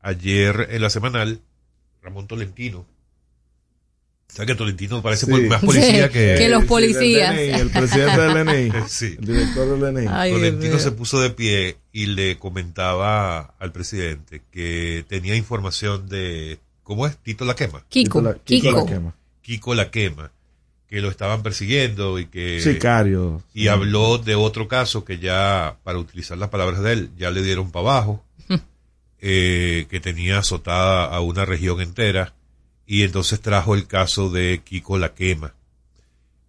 Ayer 0.00 0.70
en 0.72 0.82
la 0.82 0.90
semanal, 0.90 1.40
Ramón 2.02 2.26
Tolentino. 2.26 2.80
O 2.80 4.34
sea 4.34 4.46
que 4.46 4.54
Tolentino 4.54 5.02
parece 5.02 5.26
Sí. 5.26 5.32
más 5.42 5.62
policía 5.62 6.06
Sí, 6.06 6.12
que, 6.12 6.34
que 6.38 6.48
los 6.48 6.64
policías. 6.64 7.36
el 7.36 7.68
presidente 7.70 8.18
del 8.20 8.46
DNI, 8.46 8.72
Sí. 8.88 9.16
el 9.18 9.26
director 9.26 9.78
del. 9.78 10.08
Ay, 10.08 10.30
Dios 10.30 10.40
Tolentino 10.40 10.78
se 10.78 10.92
puso 10.92 11.20
de 11.20 11.30
pie 11.30 11.76
y 11.92 12.06
le 12.06 12.38
comentaba 12.38 13.54
al 13.58 13.72
presidente 13.72 14.40
que 14.50 15.04
tenía 15.06 15.36
información 15.36 16.08
de, 16.08 16.58
¿cómo 16.82 17.06
es? 17.06 17.18
Tito 17.18 17.44
la 17.44 17.54
quema. 17.54 17.84
Kiko, 17.90 18.22
la- 18.22 18.34
Kiko. 18.34 18.70
la 18.72 18.86
quema. 18.86 19.14
Kiko 19.42 19.74
la 19.74 19.90
quema, 19.90 20.30
que 20.88 21.02
lo 21.02 21.10
estaban 21.10 21.42
persiguiendo 21.42 22.18
y 22.18 22.24
que... 22.26 22.60
Sicario. 22.62 23.42
Y 23.52 23.68
habló 23.68 24.16
de 24.16 24.34
otro 24.34 24.66
caso 24.66 25.04
que 25.04 25.18
ya, 25.18 25.76
para 25.84 25.98
utilizar 25.98 26.38
las 26.38 26.48
palabras 26.48 26.80
de 26.82 26.92
él, 26.94 27.10
ya 27.18 27.30
le 27.30 27.42
dieron 27.42 27.70
para 27.70 27.90
abajo, 27.90 28.24
eh, 29.24 29.86
que 29.88 30.00
tenía 30.00 30.38
azotada 30.38 31.04
a 31.04 31.20
una 31.20 31.44
región 31.44 31.80
entera, 31.80 32.34
y 32.86 33.04
entonces 33.04 33.40
trajo 33.40 33.76
el 33.76 33.86
caso 33.86 34.30
de 34.30 34.62
Kiko 34.64 34.98
la 34.98 35.14
quema. 35.14 35.54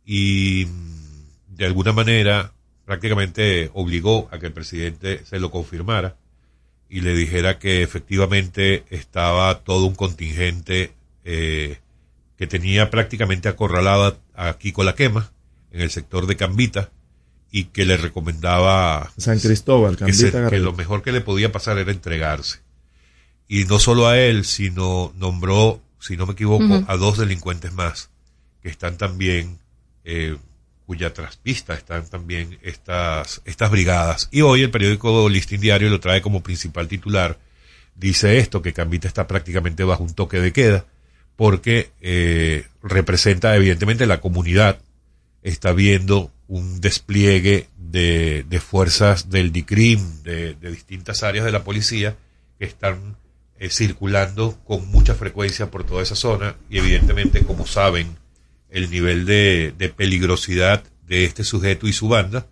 Y 0.06 0.66
mm, 0.66 1.56
de 1.56 1.66
alguna 1.66 1.94
manera 1.94 2.52
prácticamente 2.84 3.70
obligó 3.76 4.28
a 4.32 4.40
que 4.40 4.48
el 4.48 4.54
presidente 4.54 5.24
se 5.24 5.40
lo 5.40 5.52
confirmara 5.52 6.18
y 6.90 7.02
le 7.02 7.14
dijera 7.14 7.60
que 7.60 7.84
efectivamente 7.84 8.86
estaba 8.90 9.60
todo 9.60 9.86
un 9.86 9.96
contingente 9.96 10.94
eh, 11.24 11.78
que 12.38 12.48
tenía 12.48 12.90
prácticamente 12.90 13.50
acorralada 13.50 14.18
a 14.34 14.58
Kiko 14.58 14.84
la 14.84 14.96
quema 14.96 15.32
en 15.72 15.82
el 15.82 15.92
sector 15.92 16.26
de 16.26 16.36
Cambita 16.36 16.90
y 17.56 17.66
que 17.66 17.86
le 17.86 17.98
recomendaba 17.98 19.14
San 19.18 19.40
Cristóbal, 19.40 19.96
que, 19.96 20.12
se- 20.14 20.32
que 20.50 20.58
lo 20.60 20.74
mejor 20.74 21.04
que 21.04 21.12
le 21.12 21.22
podía 21.22 21.52
pasar 21.52 21.78
era 21.78 21.92
entregarse. 21.92 22.60
Y 23.48 23.66
no 23.66 23.78
solo 23.78 24.08
a 24.08 24.18
él, 24.18 24.44
sino 24.44 25.14
nombró, 25.16 25.80
si 26.00 26.18
no 26.18 26.26
me 26.26 26.34
equivoco, 26.34 26.84
a 26.88 26.98
dos 26.98 27.20
delincuentes 27.20 27.72
más 27.72 28.10
que 28.64 28.70
están 28.70 28.98
también, 28.98 29.60
eh, 30.04 30.36
cuya 30.88 31.14
traspista 31.14 31.76
están 31.76 32.10
también 32.10 32.58
estas, 32.64 33.42
estas 33.46 33.70
brigadas. 33.70 34.30
Y 34.32 34.42
hoy 34.42 34.64
el 34.64 34.72
periódico 34.72 35.30
Listín 35.30 35.62
Diario 35.62 35.90
lo 35.92 36.00
trae 36.00 36.22
como 36.24 36.42
principal 36.42 36.88
titular. 36.88 37.38
Dice 37.96 38.40
esto, 38.40 38.64
que 38.64 38.74
Cambita 38.74 39.08
está 39.08 39.28
prácticamente 39.28 39.84
bajo 39.84 40.04
un 40.04 40.14
toque 40.16 40.40
de 40.40 40.52
queda, 40.52 40.86
porque 41.36 41.92
eh, 42.02 42.66
representa 42.82 43.56
evidentemente 43.56 44.08
la 44.08 44.20
comunidad 44.22 44.80
está 45.44 45.74
viendo 45.74 46.32
un 46.48 46.82
despliegue 46.82 47.68
de, 47.78 48.46
de 48.50 48.60
fuerzas 48.60 49.30
del 49.30 49.52
DICRIM, 49.52 50.24
de, 50.24 50.56
distintas 50.56 51.24
áreas 51.24 51.46
de 51.46 51.52
la 51.52 51.64
policía, 51.64 52.16
que 52.58 52.66
están 52.66 53.18
eh, 53.60 53.70
circulando 53.70 54.58
con 54.66 54.88
mucha 54.90 55.16
frecuencia 55.16 55.70
por 55.70 55.84
toda 55.84 56.02
esa 56.02 56.16
zona 56.16 56.56
y 56.70 56.80
evidentemente, 56.80 57.44
como 57.44 57.68
saben, 57.68 58.16
el 58.70 58.90
nivel 58.90 59.26
de, 59.26 59.74
de 59.78 59.90
peligrosidad 59.90 60.84
de 61.06 61.26
este 61.26 61.44
sujeto 61.44 61.88
y 61.88 61.94
su 61.94 62.08
banda, 62.08 62.48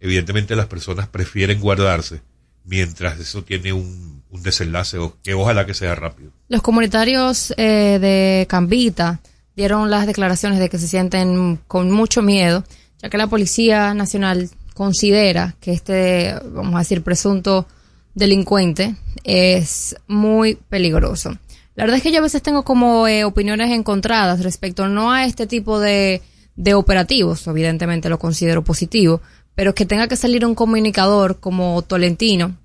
evidentemente 0.00 0.56
las 0.56 0.66
personas 0.66 1.08
prefieren 1.08 1.60
guardarse 1.60 2.22
mientras 2.64 3.18
eso 3.20 3.44
tiene 3.44 3.72
un, 3.72 4.22
un 4.30 4.42
desenlace 4.42 4.98
o 4.98 5.16
que 5.22 5.34
ojalá 5.34 5.66
que 5.66 5.74
sea 5.74 5.94
rápido. 5.94 6.30
Los 6.48 6.62
comunitarios 6.62 7.54
eh, 7.56 7.98
de 8.00 8.46
Cambita 8.48 9.20
dieron 9.56 9.90
las 9.90 10.06
declaraciones 10.06 10.58
de 10.58 10.68
que 10.68 10.78
se 10.78 10.86
sienten 10.86 11.58
con 11.66 11.90
mucho 11.90 12.22
miedo, 12.22 12.62
ya 13.02 13.08
que 13.08 13.16
la 13.16 13.26
Policía 13.26 13.94
Nacional 13.94 14.50
considera 14.74 15.56
que 15.60 15.72
este, 15.72 16.34
vamos 16.52 16.74
a 16.74 16.80
decir, 16.80 17.02
presunto 17.02 17.66
delincuente 18.14 18.94
es 19.24 19.96
muy 20.06 20.56
peligroso. 20.68 21.36
La 21.74 21.84
verdad 21.84 21.96
es 21.96 22.02
que 22.02 22.12
yo 22.12 22.18
a 22.18 22.22
veces 22.22 22.42
tengo 22.42 22.62
como 22.62 23.08
eh, 23.08 23.24
opiniones 23.24 23.70
encontradas 23.70 24.42
respecto 24.42 24.88
no 24.88 25.12
a 25.12 25.24
este 25.24 25.46
tipo 25.46 25.80
de, 25.80 26.22
de 26.54 26.74
operativos, 26.74 27.46
evidentemente 27.46 28.08
lo 28.08 28.18
considero 28.18 28.62
positivo, 28.62 29.20
pero 29.54 29.74
que 29.74 29.86
tenga 29.86 30.08
que 30.08 30.16
salir 30.16 30.44
un 30.44 30.54
comunicador 30.54 31.40
como 31.40 31.80
Tolentino 31.82 32.56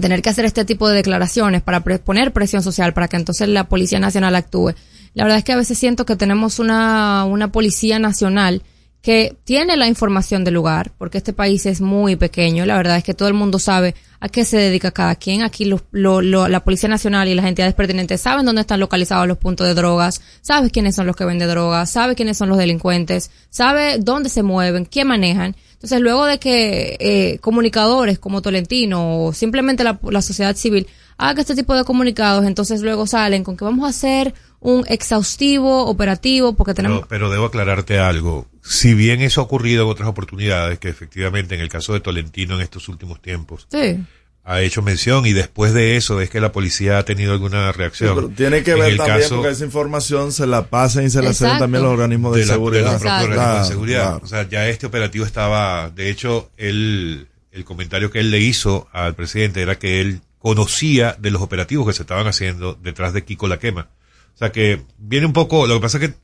tener 0.00 0.22
que 0.22 0.30
hacer 0.30 0.44
este 0.44 0.64
tipo 0.64 0.88
de 0.88 0.96
declaraciones 0.96 1.62
para 1.62 1.80
poner 1.80 2.32
presión 2.32 2.62
social 2.62 2.94
para 2.94 3.08
que 3.08 3.16
entonces 3.16 3.48
la 3.48 3.64
Policía 3.64 3.98
Nacional 4.00 4.34
actúe. 4.34 4.74
La 5.14 5.24
verdad 5.24 5.38
es 5.38 5.44
que 5.44 5.52
a 5.52 5.56
veces 5.56 5.76
siento 5.78 6.06
que 6.06 6.16
tenemos 6.16 6.58
una, 6.58 7.24
una 7.26 7.52
Policía 7.52 7.98
Nacional 7.98 8.62
que 9.02 9.36
tiene 9.42 9.76
la 9.76 9.88
información 9.88 10.44
del 10.44 10.54
lugar, 10.54 10.92
porque 10.96 11.18
este 11.18 11.32
país 11.32 11.66
es 11.66 11.80
muy 11.80 12.14
pequeño, 12.14 12.64
la 12.64 12.76
verdad 12.76 12.96
es 12.96 13.02
que 13.02 13.14
todo 13.14 13.26
el 13.26 13.34
mundo 13.34 13.58
sabe 13.58 13.96
a 14.20 14.28
qué 14.28 14.44
se 14.44 14.56
dedica 14.58 14.92
cada 14.92 15.16
quien. 15.16 15.42
Aquí 15.42 15.64
lo- 15.64 15.80
lo- 15.90 16.22
lo- 16.22 16.46
la 16.46 16.60
Policía 16.62 16.88
Nacional 16.88 17.26
y 17.26 17.34
las 17.34 17.44
entidades 17.46 17.74
pertinentes 17.74 18.20
saben 18.20 18.46
dónde 18.46 18.60
están 18.60 18.78
localizados 18.78 19.26
los 19.26 19.38
puntos 19.38 19.66
de 19.66 19.74
drogas, 19.74 20.20
sabe 20.40 20.70
quiénes 20.70 20.94
son 20.94 21.08
los 21.08 21.16
que 21.16 21.24
venden 21.24 21.48
drogas, 21.48 21.90
sabe 21.90 22.14
quiénes 22.14 22.38
son 22.38 22.48
los 22.48 22.58
delincuentes, 22.58 23.32
sabe 23.50 23.98
dónde 23.98 24.28
se 24.28 24.44
mueven, 24.44 24.86
qué 24.86 25.04
manejan. 25.04 25.56
Entonces, 25.82 26.00
luego 26.00 26.26
de 26.26 26.38
que 26.38 26.96
eh, 27.00 27.38
comunicadores 27.40 28.20
como 28.20 28.40
Tolentino 28.40 29.24
o 29.24 29.32
simplemente 29.32 29.82
la, 29.82 29.98
la 30.10 30.22
sociedad 30.22 30.54
civil 30.54 30.86
haga 31.16 31.40
este 31.40 31.56
tipo 31.56 31.74
de 31.74 31.82
comunicados, 31.82 32.44
entonces 32.44 32.82
luego 32.82 33.08
salen 33.08 33.42
con 33.42 33.56
que 33.56 33.64
vamos 33.64 33.84
a 33.86 33.88
hacer 33.88 34.32
un 34.60 34.84
exhaustivo 34.86 35.86
operativo 35.86 36.54
porque 36.54 36.72
tenemos... 36.72 36.98
Pero, 36.98 37.08
pero 37.08 37.30
debo 37.30 37.46
aclararte 37.46 37.98
algo. 37.98 38.46
Si 38.62 38.94
bien 38.94 39.22
eso 39.22 39.40
ha 39.40 39.44
ocurrido 39.44 39.82
en 39.82 39.90
otras 39.90 40.08
oportunidades, 40.08 40.78
que 40.78 40.88
efectivamente 40.88 41.56
en 41.56 41.60
el 41.60 41.68
caso 41.68 41.94
de 41.94 42.00
Tolentino 42.00 42.54
en 42.54 42.60
estos 42.60 42.88
últimos 42.88 43.20
tiempos 43.20 43.66
Sí. 43.68 43.98
Ha 44.44 44.60
hecho 44.60 44.82
mención 44.82 45.24
y 45.24 45.32
después 45.32 45.72
de 45.72 45.96
eso 45.96 46.20
es 46.20 46.28
que 46.28 46.40
la 46.40 46.50
policía 46.50 46.98
ha 46.98 47.04
tenido 47.04 47.32
alguna 47.32 47.70
reacción. 47.72 48.14
Pero 48.16 48.28
tiene 48.30 48.62
que 48.64 48.72
En 48.72 48.78
ver 48.80 48.90
el 48.92 48.96
también 48.96 49.20
caso 49.20 49.36
porque 49.36 49.50
esa 49.52 49.64
información 49.64 50.32
se 50.32 50.46
la 50.48 50.66
pasan 50.68 51.04
y 51.04 51.10
se 51.10 51.22
la 51.22 51.32
ceden 51.32 51.52
Exacto. 51.52 51.64
también 51.64 51.84
los 51.84 51.92
organismos 51.92 52.34
de, 52.34 52.40
de 52.40 52.46
la, 52.46 52.52
de 52.52 52.56
seguridad. 52.58 52.92
los 52.92 53.00
de 53.02 53.06
Claro, 53.34 53.64
seguridad. 53.64 54.02
claro. 54.10 54.20
O 54.24 54.26
sea, 54.26 54.48
ya 54.48 54.68
este 54.68 54.86
operativo 54.86 55.24
estaba, 55.24 55.90
de 55.90 56.10
hecho, 56.10 56.50
él, 56.56 57.28
el 57.52 57.64
comentario 57.64 58.10
que 58.10 58.18
él 58.18 58.30
le 58.32 58.40
hizo 58.40 58.88
al 58.92 59.14
presidente 59.14 59.62
era 59.62 59.78
que 59.78 60.00
él 60.00 60.22
conocía 60.40 61.16
de 61.20 61.30
los 61.30 61.40
operativos 61.40 61.86
que 61.86 61.92
se 61.92 62.02
estaban 62.02 62.26
haciendo 62.26 62.74
detrás 62.74 63.12
de 63.12 63.24
Kiko 63.24 63.46
La 63.46 63.60
Quema. 63.60 63.90
O 64.34 64.38
sea 64.38 64.50
que 64.50 64.82
viene 64.98 65.26
un 65.26 65.32
poco, 65.32 65.68
lo 65.68 65.74
que 65.74 65.80
pasa 65.82 65.98
es 65.98 66.08
que 66.08 66.14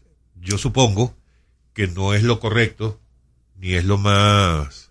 yo 0.41 0.59
supongo 0.59 1.15
que 1.73 1.87
no 1.87 2.15
es 2.15 2.25
lo 2.25 2.41
correcto, 2.41 2.99
ni 3.61 3.75
es 3.75 3.85
lo 3.85 3.97
más 3.97 4.91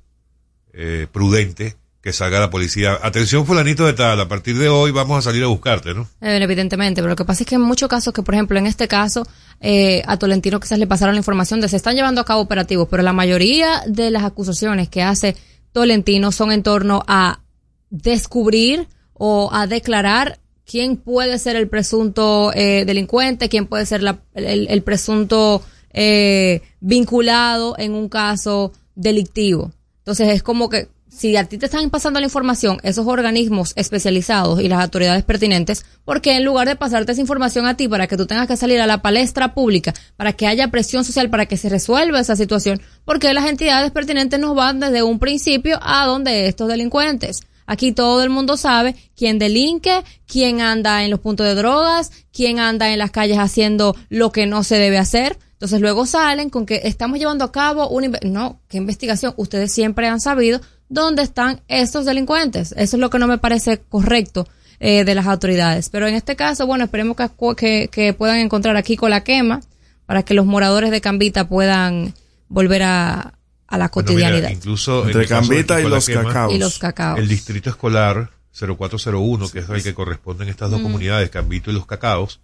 eh, 0.72 1.08
prudente 1.12 1.76
que 2.02 2.14
salga 2.14 2.40
la 2.40 2.50
policía. 2.50 2.98
Atención 3.02 3.46
fulanito 3.46 3.86
de 3.86 3.94
tal, 3.94 4.20
a 4.22 4.28
partir 4.28 4.58
de 4.58 4.70
hoy 4.70 4.92
vamos 4.92 5.18
a 5.18 5.22
salir 5.22 5.44
a 5.44 5.48
buscarte, 5.48 5.94
¿no? 5.94 6.08
Eh, 6.22 6.38
evidentemente, 6.42 7.02
pero 7.02 7.10
lo 7.10 7.16
que 7.16 7.26
pasa 7.26 7.44
es 7.44 7.50
que 7.50 7.56
en 7.56 7.62
muchos 7.62 7.90
casos, 7.90 8.14
que 8.14 8.24
por 8.24 8.34
ejemplo 8.36 8.58
en 8.58 8.68
este 8.68 8.88
caso, 8.88 9.28
eh, 9.60 10.04
a 10.08 10.18
Tolentino 10.18 10.60
quizás 10.60 10.80
le 10.80 10.88
pasaron 10.88 11.16
la 11.16 11.20
información 11.20 11.60
de 11.60 11.68
se 11.70 11.76
están 11.76 11.96
llevando 11.96 12.22
a 12.22 12.26
cabo 12.26 12.42
operativos, 12.42 12.88
pero 12.90 13.04
la 13.04 13.14
mayoría 13.14 13.82
de 13.88 14.12
las 14.12 14.24
acusaciones 14.24 14.88
que 14.90 15.02
hace 15.02 15.36
Tolentino 15.74 16.32
son 16.32 16.52
en 16.52 16.64
torno 16.64 17.04
a 17.08 17.42
descubrir 17.90 18.88
o 19.14 19.50
a 19.52 19.68
declarar 19.68 20.40
quién 20.66 20.98
puede 20.98 21.40
ser 21.40 21.56
el 21.56 21.68
presunto 21.68 22.52
eh, 22.54 22.84
delincuente, 22.86 23.50
quién 23.50 23.66
puede 23.66 23.86
ser 23.86 24.04
la- 24.04 24.20
el, 24.34 24.68
el 24.70 24.82
presunto 24.84 25.64
eh, 25.94 26.62
vinculado 26.80 27.76
en 27.78 27.94
un 27.94 28.10
caso 28.10 28.72
delictivo. 28.96 29.72
Entonces 30.00 30.30
es 30.30 30.44
como 30.44 30.70
que 30.70 30.90
si 31.18 31.36
a 31.36 31.46
ti 31.46 31.58
te 31.58 31.66
están 31.66 31.90
pasando 31.90 32.20
la 32.20 32.28
información, 32.28 32.78
esos 32.84 33.08
organismos 33.08 33.74
especializados 33.76 34.62
y 34.62 34.68
las 34.68 34.84
autoridades 34.84 35.24
pertinentes, 35.24 35.84
¿por 36.06 36.22
qué 36.22 36.36
en 36.36 36.46
lugar 36.46 36.68
de 36.68 36.76
pasarte 36.76 37.12
esa 37.12 37.22
información 37.22 37.66
a 37.66 37.76
ti 37.76 37.88
para 37.88 38.06
que 38.06 38.18
tú 38.18 38.28
tengas 38.28 38.48
que 38.48 38.56
salir 38.56 38.80
a 38.80 38.86
la 38.86 39.02
palestra 39.02 39.56
pública, 39.56 39.96
para 40.16 40.34
que 40.34 40.46
haya 40.46 40.68
presión 40.70 41.04
social, 41.04 41.32
para 41.32 41.48
que 41.48 41.58
se 41.58 41.70
resuelva 41.70 42.20
esa 42.20 42.36
situación? 42.36 42.80
Porque 43.04 43.34
las 43.34 43.48
entidades 43.48 43.90
pertinentes 43.90 44.40
nos 44.40 44.56
van 44.56 44.80
desde 44.80 45.02
un 45.02 45.18
principio 45.18 45.80
a 45.82 46.06
donde 46.06 46.48
estos 46.48 46.68
delincuentes. 46.68 47.42
Aquí 47.66 47.94
todo 47.94 48.24
el 48.24 48.30
mundo 48.30 48.56
sabe 48.56 48.96
quién 49.16 49.40
delinque, 49.40 50.04
quién 50.28 50.62
anda 50.62 51.04
en 51.04 51.10
los 51.10 51.20
puntos 51.20 51.48
de 51.48 51.56
drogas, 51.56 52.12
quién 52.32 52.60
anda 52.60 52.92
en 52.92 53.00
las 53.00 53.10
calles 53.10 53.40
haciendo 53.40 53.96
lo 54.10 54.32
que 54.32 54.46
no 54.46 54.64
se 54.64 54.78
debe 54.78 55.00
hacer. 55.00 55.40
Entonces 55.58 55.82
luego 55.82 56.06
salen 56.06 56.50
con 56.52 56.66
que 56.68 56.82
estamos 56.84 57.18
llevando 57.20 57.44
a 57.44 57.52
cabo 57.52 57.90
una... 57.90 58.08
inve- 58.08 58.24
No, 58.30 58.62
¿qué 58.68 58.78
investigación? 58.78 59.34
Ustedes 59.38 59.72
siempre 59.74 60.08
han 60.08 60.22
sabido 60.22 60.62
dónde 60.88 61.24
están 61.24 61.62
estos 61.68 62.06
delincuentes. 62.06 62.74
Eso 62.78 62.96
es 62.98 63.00
lo 63.02 63.10
que 63.10 63.18
no 63.20 63.28
me 63.28 63.40
parece 63.40 63.80
correcto 63.80 64.48
eh, 64.80 65.04
de 65.04 65.16
las 65.16 65.26
autoridades. 65.26 65.90
Pero 65.90 66.08
en 66.08 66.14
este 66.14 66.36
caso, 66.36 66.68
bueno, 66.68 66.84
esperemos 66.84 67.18
que, 67.18 67.28
que, 67.58 67.88
que 67.92 68.14
puedan 68.14 68.38
encontrar 68.38 68.78
aquí 68.78 68.96
con 68.98 69.10
la 69.10 69.24
quema 69.24 69.62
para 70.06 70.22
que 70.24 70.36
los 70.36 70.46
moradores 70.46 70.92
de 70.92 71.02
Cambita 71.02 71.50
puedan 71.50 72.14
volver 72.50 72.84
a, 72.84 73.20
a 73.20 73.22
la 73.22 73.34
Bueno, 73.68 73.80
mira, 73.80 73.90
cotidianidad. 73.90 74.50
incluso 74.52 75.02
en 75.02 75.08
Entre 75.08 75.26
Cambita 75.28 75.82
y 75.82 75.88
los 75.90 76.06
Quema, 76.06 76.24
cacaos. 76.26 76.54
y 76.54 76.60
los 76.60 76.78
cacaos. 76.78 77.20
El 77.20 77.28
distrito 77.28 77.72
escolar 77.72 78.30
0401, 78.54 79.50
que 79.50 79.60
es 79.60 79.70
el 79.70 79.84
que 79.84 79.94
corresponden 79.94 80.50
estas 80.50 80.70
dos 80.72 80.80
Mm. 80.80 80.84
comunidades, 80.84 81.30
Cambito 81.32 81.72
y 81.72 81.74
los 81.74 81.86
Cacaos, 81.88 82.40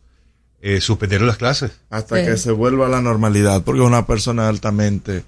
eh, 0.65 0.80
suspendieron 0.80 1.28
las 1.28 1.36
clases. 1.38 1.71
Hasta 1.89 2.19
Sí. 2.19 2.26
que 2.26 2.38
se 2.38 2.52
vuelva 2.52 2.86
a 2.86 2.89
la 2.89 3.02
normalidad, 3.02 3.63
porque 3.63 3.82
es 3.82 3.88
una 3.88 4.08
persona 4.08 4.47
altamente 4.47 5.26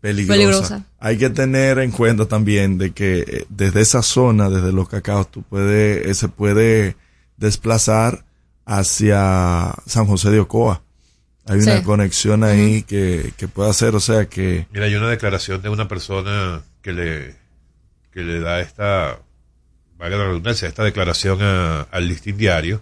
peligrosa. 0.00 0.34
Peligrosa. 0.38 0.84
Hay 0.98 1.16
que 1.18 1.30
tener 1.30 1.78
en 1.78 1.92
cuenta 1.92 2.26
también 2.26 2.78
de 2.78 2.90
que 2.90 3.20
eh, 3.20 3.46
desde 3.48 3.80
esa 3.80 4.02
zona, 4.02 4.50
desde 4.50 4.72
los 4.72 4.88
cacaos, 4.88 5.30
tú 5.30 5.42
puedes, 5.44 6.04
eh, 6.06 6.14
se 6.14 6.28
puede 6.28 6.96
desplazar 7.36 8.24
hacia 8.66 9.72
San 9.86 10.06
José 10.06 10.30
de 10.30 10.40
Ocoa. 10.40 10.82
Hay 11.46 11.58
una 11.60 11.82
conexión 11.82 12.44
ahí 12.44 12.82
que, 12.82 13.32
que 13.36 13.48
puede 13.48 13.70
hacer, 13.70 13.94
o 13.96 14.00
sea 14.00 14.26
que 14.26 14.66
Mira, 14.72 14.86
hay 14.86 14.94
una 14.94 15.08
declaración 15.10 15.60
de 15.62 15.68
una 15.68 15.88
persona 15.88 16.62
que 16.82 16.92
le, 16.92 17.36
que 18.12 18.20
le 18.22 18.38
da 18.40 18.60
esta, 18.60 19.18
valga 19.98 20.16
la 20.18 20.24
redundancia, 20.26 20.68
esta 20.68 20.84
declaración 20.84 21.38
a- 21.42 21.82
al 21.90 22.06
listín 22.08 22.36
diario 22.36 22.80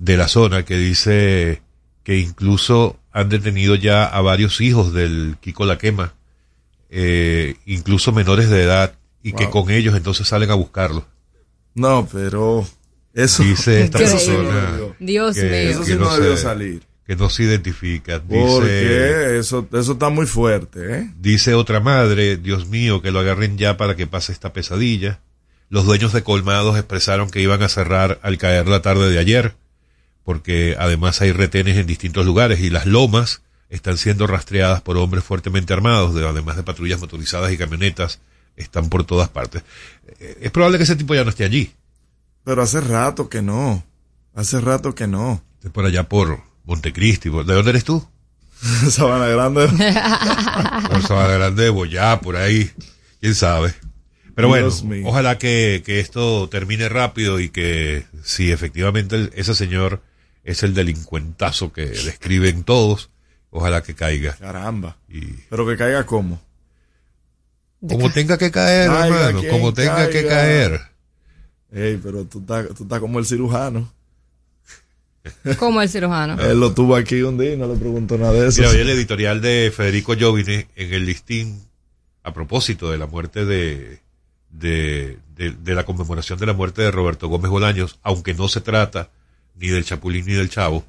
de 0.00 0.16
la 0.16 0.26
zona 0.28 0.64
que 0.64 0.76
dice 0.76 1.62
que 2.02 2.16
incluso 2.18 2.98
han 3.12 3.28
detenido 3.28 3.74
ya 3.76 4.04
a 4.06 4.20
varios 4.22 4.60
hijos 4.60 4.92
del 4.92 5.36
Kiko 5.40 5.64
La 5.66 5.78
Quema, 5.78 6.14
eh, 6.88 7.56
incluso 7.66 8.10
menores 8.12 8.48
de 8.50 8.62
edad, 8.62 8.94
y 9.22 9.32
que 9.34 9.50
con 9.50 9.70
ellos 9.70 9.94
entonces 9.94 10.26
salen 10.26 10.50
a 10.50 10.54
buscarlos. 10.54 11.04
no, 11.74 12.08
pero 12.10 12.66
eso 13.14 13.42
Dice 13.42 13.82
esta 13.84 13.98
Increíble. 14.02 14.26
persona 14.34 14.78
Dios 14.98 15.34
que- 15.36 15.42
mío. 15.44 15.52
eso 15.70 15.84
sí 15.84 15.92
que 15.92 15.98
no, 15.98 16.04
no 16.06 16.16
debió 16.16 16.36
se- 16.36 16.42
salir. 16.42 16.82
que 17.06 17.16
no 17.16 17.28
se 17.28 17.42
identifica. 17.42 18.18
Dice, 18.20 18.44
Porque 18.46 19.38
eso, 19.38 19.68
eso 19.72 19.92
está 19.92 20.08
muy 20.10 20.26
fuerte, 20.26 20.96
¿eh? 21.00 21.10
Dice 21.20 21.54
otra 21.54 21.80
madre, 21.80 22.36
Dios 22.38 22.68
mío, 22.68 23.02
que 23.02 23.10
lo 23.10 23.18
agarren 23.18 23.58
ya 23.58 23.76
para 23.76 23.94
que 23.96 24.06
pase 24.06 24.32
esta 24.32 24.52
pesadilla. 24.52 25.20
Los 25.68 25.84
dueños 25.84 26.12
de 26.12 26.22
colmados 26.22 26.76
expresaron 26.78 27.30
que 27.30 27.42
iban 27.42 27.62
a 27.62 27.68
cerrar 27.68 28.18
al 28.22 28.38
caer 28.38 28.66
la 28.68 28.80
tarde 28.80 29.10
de 29.10 29.18
ayer, 29.18 29.54
porque 30.24 30.76
además 30.78 31.20
hay 31.20 31.32
retenes 31.32 31.76
en 31.76 31.86
distintos 31.86 32.24
lugares 32.26 32.60
y 32.60 32.70
las 32.70 32.86
lomas 32.86 33.42
están 33.68 33.96
siendo 33.98 34.26
rastreadas 34.26 34.80
por 34.82 34.96
hombres 34.96 35.24
fuertemente 35.24 35.72
armados, 35.72 36.14
de- 36.14 36.26
además 36.26 36.56
de 36.56 36.62
patrullas 36.64 37.00
motorizadas 37.00 37.52
y 37.52 37.56
camionetas, 37.58 38.20
están 38.56 38.88
por 38.88 39.04
todas 39.04 39.28
partes. 39.28 39.62
Eh, 40.18 40.38
Es 40.42 40.50
probable 40.50 40.76
que 40.78 40.84
ese 40.84 40.96
tipo 40.96 41.14
ya 41.14 41.24
no 41.24 41.30
esté 41.30 41.44
allí, 41.44 41.72
Pero 42.44 42.62
hace 42.62 42.80
rato 42.80 43.28
que 43.28 43.42
no. 43.42 43.84
Hace 44.34 44.60
rato 44.60 44.94
que 44.94 45.06
no. 45.06 45.42
esté 45.58 45.70
por 45.70 45.84
allá 45.84 46.08
por 46.08 46.40
Montecristi. 46.64 47.28
¿De 47.30 47.54
dónde 47.54 47.70
eres 47.70 47.84
tú? 47.84 48.06
Sabana 48.90 49.26
Grande. 49.26 49.66
Por 50.90 51.02
Sabana 51.06 51.34
Grande 51.34 51.64
de 51.64 51.70
Boyá, 51.70 52.20
por 52.20 52.36
ahí. 52.36 52.70
¿Quién 53.20 53.34
sabe? 53.34 53.74
Pero 54.34 54.48
bueno, 54.48 54.68
ojalá 55.04 55.38
que, 55.38 55.82
que 55.84 56.00
esto 56.00 56.48
termine 56.48 56.88
rápido 56.88 57.40
y 57.40 57.48
que 57.50 58.04
si 58.22 58.50
efectivamente 58.52 59.30
ese 59.34 59.54
señor 59.54 60.02
es 60.50 60.62
el 60.62 60.74
delincuentazo 60.74 61.72
que 61.72 61.86
describen 61.86 62.64
todos, 62.64 63.10
ojalá 63.50 63.82
que 63.82 63.94
caiga. 63.94 64.34
Caramba. 64.36 64.96
Y 65.08 65.20
Pero 65.48 65.66
que 65.66 65.76
caiga 65.76 66.04
como. 66.06 66.40
como 67.88 68.10
tenga 68.10 68.36
que 68.36 68.50
caer, 68.50 68.88
Caiga 68.90 69.28
hermano, 69.28 69.48
como 69.48 69.72
tenga 69.72 70.08
que 70.10 70.26
caer. 70.26 70.80
Ey, 71.72 72.00
pero 72.02 72.24
tú 72.24 72.40
estás, 72.40 72.66
tú 72.76 72.82
estás 72.82 72.98
como 72.98 73.18
el 73.18 73.26
cirujano. 73.26 73.92
Como 75.58 75.80
el 75.82 75.88
cirujano. 75.88 76.40
Él 76.42 76.58
lo 76.58 76.72
tuvo 76.72 76.96
aquí 76.96 77.22
un 77.22 77.38
día 77.38 77.52
y 77.52 77.56
no 77.56 77.68
le 77.68 77.78
preguntó 77.78 78.18
nada 78.18 78.32
de 78.32 78.48
eso. 78.48 78.60
Mira, 78.62 78.72
hoy 78.72 78.80
el 78.80 78.88
editorial 78.88 79.40
de 79.40 79.72
Federico 79.74 80.14
Jovine 80.18 80.66
en 80.74 80.94
el 80.94 81.04
listín, 81.04 81.62
a 82.24 82.32
propósito 82.32 82.90
de 82.90 82.98
la 82.98 83.06
muerte 83.06 83.44
de, 83.44 84.00
de, 84.50 85.18
de, 85.36 85.50
de 85.52 85.74
la 85.74 85.84
conmemoración 85.84 86.38
de 86.38 86.46
la 86.46 86.54
muerte 86.54 86.82
de 86.82 86.90
Roberto 86.90 87.28
Gómez 87.28 87.50
Bolaños, 87.50 88.00
aunque 88.02 88.34
no 88.34 88.48
se 88.48 88.62
trata 88.62 89.10
ni 89.56 89.68
del 89.68 89.84
Chapulín 89.84 90.26
ni 90.26 90.32
del 90.34 90.48
Chavo, 90.50 90.84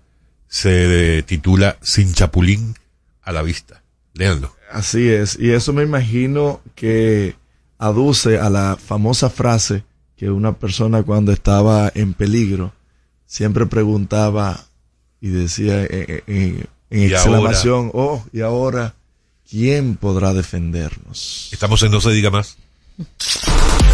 se 0.48 1.24
titula 1.24 1.78
Sin 1.82 2.14
Chapulín 2.14 2.76
a 3.22 3.32
la 3.32 3.42
vista. 3.42 3.82
Léanlo. 4.14 4.54
Así 4.72 5.08
es. 5.10 5.38
Y 5.40 5.52
eso 5.52 5.72
me 5.74 5.84
imagino 5.84 6.62
que 6.76 7.36
aduce 7.78 8.38
a 8.40 8.50
la 8.50 8.78
famosa 8.78 9.30
frase 9.30 9.84
que 10.18 10.30
una 10.30 10.54
persona 10.54 11.04
cuando 11.04 11.32
estaba 11.32 11.92
en 11.96 12.14
peligro 12.14 12.74
siempre 13.26 13.66
preguntaba 13.66 14.66
y 15.20 15.30
decía 15.30 15.84
en, 15.84 16.24
en- 16.28 16.70
en 16.90 17.00
Y 17.04 17.06
exclamación, 17.14 17.90
oh, 17.94 18.24
y 18.34 18.42
ahora, 18.42 18.96
¿quién 19.50 19.96
podrá 19.96 20.34
defendernos? 20.34 21.48
Estamos 21.54 21.82
en 21.84 21.92
No 21.92 22.02
se 22.02 22.12
diga 22.12 22.30
más. 22.30 22.58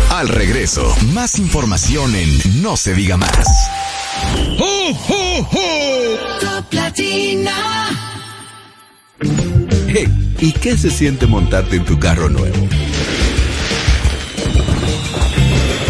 Al 0.09 0.27
regreso, 0.29 0.95
más 1.13 1.37
información 1.37 2.15
en 2.15 2.61
No 2.63 2.75
se 2.75 2.95
diga 2.95 3.17
más. 3.17 3.47
Top 6.39 6.73
Latina. 6.73 7.53
Hey, 9.87 10.07
¿Y 10.39 10.51
qué 10.51 10.77
se 10.77 10.91
siente 10.91 11.25
montarte 11.25 11.77
en 11.77 11.85
tu 11.85 11.99
carro 11.99 12.29
nuevo? 12.29 12.67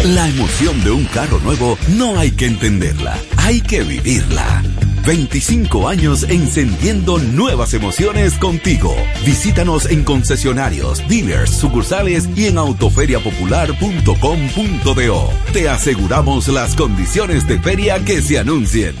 La 0.04 0.28
emoción 0.28 0.82
de 0.84 0.90
un 0.90 1.04
carro 1.04 1.38
nuevo 1.40 1.76
no 1.96 2.18
hay 2.18 2.30
que 2.30 2.46
entenderla, 2.46 3.18
hay 3.36 3.60
que 3.60 3.82
vivirla. 3.82 4.62
25 5.06 5.88
años 5.88 6.24
encendiendo 6.28 7.18
nuevas 7.18 7.72
emociones 7.74 8.38
contigo. 8.38 8.96
Visítanos 9.24 9.86
en 9.86 10.04
concesionarios, 10.04 11.06
dealers, 11.08 11.50
sucursales 11.50 12.28
y 12.36 12.46
en 12.46 12.58
autoferiapopular.com.do. 12.58 15.30
Te 15.52 15.68
aseguramos 15.68 16.48
las 16.48 16.74
condiciones 16.74 17.46
de 17.46 17.60
feria 17.60 18.04
que 18.04 18.22
se 18.22 18.38
anuncien. 18.38 18.96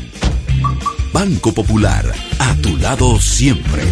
Banco 1.12 1.52
Popular, 1.52 2.12
a 2.38 2.54
tu 2.56 2.76
lado 2.76 3.18
siempre. 3.20 3.82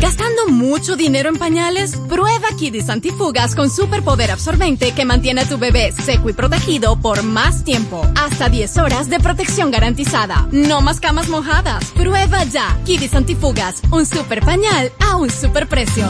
¿Gastando 0.00 0.48
mucho 0.48 0.96
dinero 0.96 1.28
en 1.28 1.36
pañales? 1.36 1.96
Prueba 2.08 2.48
Kidis 2.56 2.88
Antifugas 2.88 3.54
con 3.54 3.68
superpoder 3.68 4.30
absorbente 4.30 4.92
que 4.92 5.04
mantiene 5.04 5.42
a 5.42 5.48
tu 5.48 5.58
bebé 5.58 5.92
seco 5.92 6.30
y 6.30 6.32
protegido 6.32 7.00
por 7.00 7.22
más 7.22 7.64
tiempo. 7.64 8.06
Hasta 8.14 8.48
10 8.48 8.76
horas 8.78 9.10
de 9.10 9.18
protección 9.18 9.70
garantizada. 9.70 10.48
No 10.52 10.80
más 10.80 11.00
camas 11.00 11.28
mojadas. 11.28 11.84
Prueba 11.92 12.44
ya 12.44 12.78
Kidis 12.84 13.14
Antifugas, 13.14 13.82
un 13.90 14.06
super 14.06 14.40
pañal 14.40 14.92
a 15.00 15.16
un 15.16 15.30
super 15.30 15.68
precio. 15.68 16.06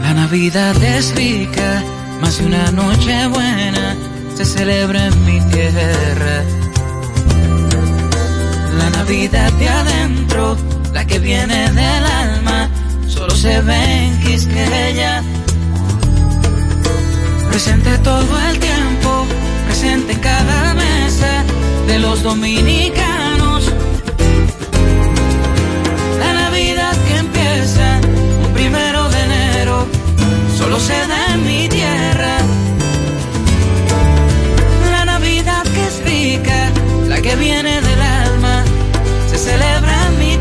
La 0.00 0.14
Navidad 0.14 0.82
es 0.82 1.14
rica, 1.14 1.82
más 2.20 2.38
de 2.38 2.46
una 2.46 2.70
noche 2.70 3.26
buena 3.28 3.96
se 4.36 4.44
celebra 4.44 5.06
en 5.06 5.24
mi 5.24 5.40
tierra. 5.50 6.44
La 8.78 8.90
Navidad 8.90 9.50
de 9.52 9.68
adentro, 9.68 10.56
la 10.96 11.06
que 11.06 11.18
viene 11.18 11.70
del 11.72 12.04
alma, 12.26 12.70
solo 13.06 13.34
se 13.36 13.60
ve 13.60 13.82
en 14.06 14.18
Quisqueya. 14.20 15.22
Presente 17.50 17.98
todo 17.98 18.34
el 18.48 18.58
tiempo, 18.58 19.26
presente 19.66 20.12
en 20.14 20.20
cada 20.20 20.72
mesa 20.72 21.44
de 21.86 21.98
los 21.98 22.22
dominicanos. 22.22 23.70
La 26.18 26.32
Navidad 26.42 26.94
que 27.06 27.16
empieza 27.26 28.00
un 28.46 28.52
primero 28.54 29.10
de 29.10 29.20
enero, 29.28 29.86
solo 30.56 30.80
se 30.80 30.98
da 31.12 31.34
en 31.34 31.46
mi 31.46 31.68
tierra. 31.68 32.38
La 34.92 35.04
Navidad 35.04 35.62
que 35.74 35.82
es 35.90 35.96
rica, 36.10 36.70
la 37.06 37.20
que 37.20 37.36
viene 37.36 37.82
del 37.82 38.00
alma, 38.00 38.64
se 39.30 39.36
celebra 39.36 39.94
en 40.08 40.18
mi. 40.20 40.35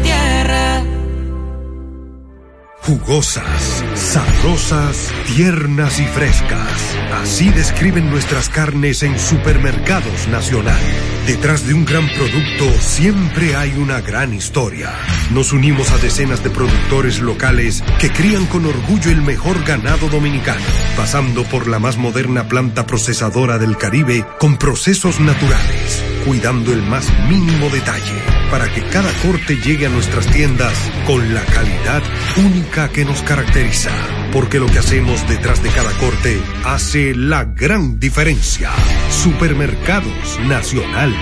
Jugosas, 2.86 3.84
sabrosas, 3.96 5.12
tiernas 5.36 6.00
y 6.00 6.06
frescas. 6.06 6.96
Así 7.14 7.50
describen 7.50 8.12
nuestras 8.12 8.48
carnes 8.48 9.02
en 9.02 9.18
Supermercados 9.18 10.28
Nacional. 10.28 10.80
Detrás 11.26 11.66
de 11.66 11.74
un 11.74 11.84
gran 11.84 12.08
producto 12.10 12.72
siempre 12.80 13.56
hay 13.56 13.72
una 13.80 14.02
gran 14.02 14.36
historia. 14.36 14.94
Nos 15.32 15.52
unimos 15.52 15.90
a 15.90 15.98
decenas 15.98 16.44
de 16.44 16.52
productores 16.52 17.22
locales 17.22 17.84
que 18.00 18.12
crían 18.12 18.46
con 18.46 18.68
orgullo 18.68 19.10
el 19.10 19.24
mejor 19.24 19.64
ganado 19.64 20.08
dominicano, 20.08 20.62
pasando 20.96 21.44
por 21.46 21.68
la 21.68 21.80
más 21.80 21.98
moderna 21.98 22.48
planta 22.48 22.86
procesadora 22.86 23.58
del 23.58 23.78
Caribe 23.78 24.28
con 24.38 24.58
procesos 24.58 25.20
naturales, 25.20 26.04
cuidando 26.26 26.74
el 26.74 26.82
más 26.82 27.08
mínimo 27.30 27.70
detalle 27.70 28.20
para 28.50 28.72
que 28.74 28.82
cada 28.90 29.12
corte 29.22 29.58
llegue 29.58 29.86
a 29.86 29.90
nuestras 29.90 30.26
tiendas 30.28 30.74
con 31.06 31.34
la 31.34 31.42
calidad 31.46 32.02
única 32.38 32.90
que 32.90 33.06
nos 33.06 33.22
caracteriza. 33.22 33.92
Porque 34.34 34.60
lo 34.60 34.66
que 34.68 34.80
hacemos 34.80 35.28
detrás 35.30 35.62
de 35.64 35.70
cada 35.70 35.92
corte 35.94 36.42
hace 36.66 37.16
la 37.16 37.46
gran 37.46 38.00
diferencia. 38.00 38.72
Supermercados 39.10 40.40
Nacional. 40.48 41.14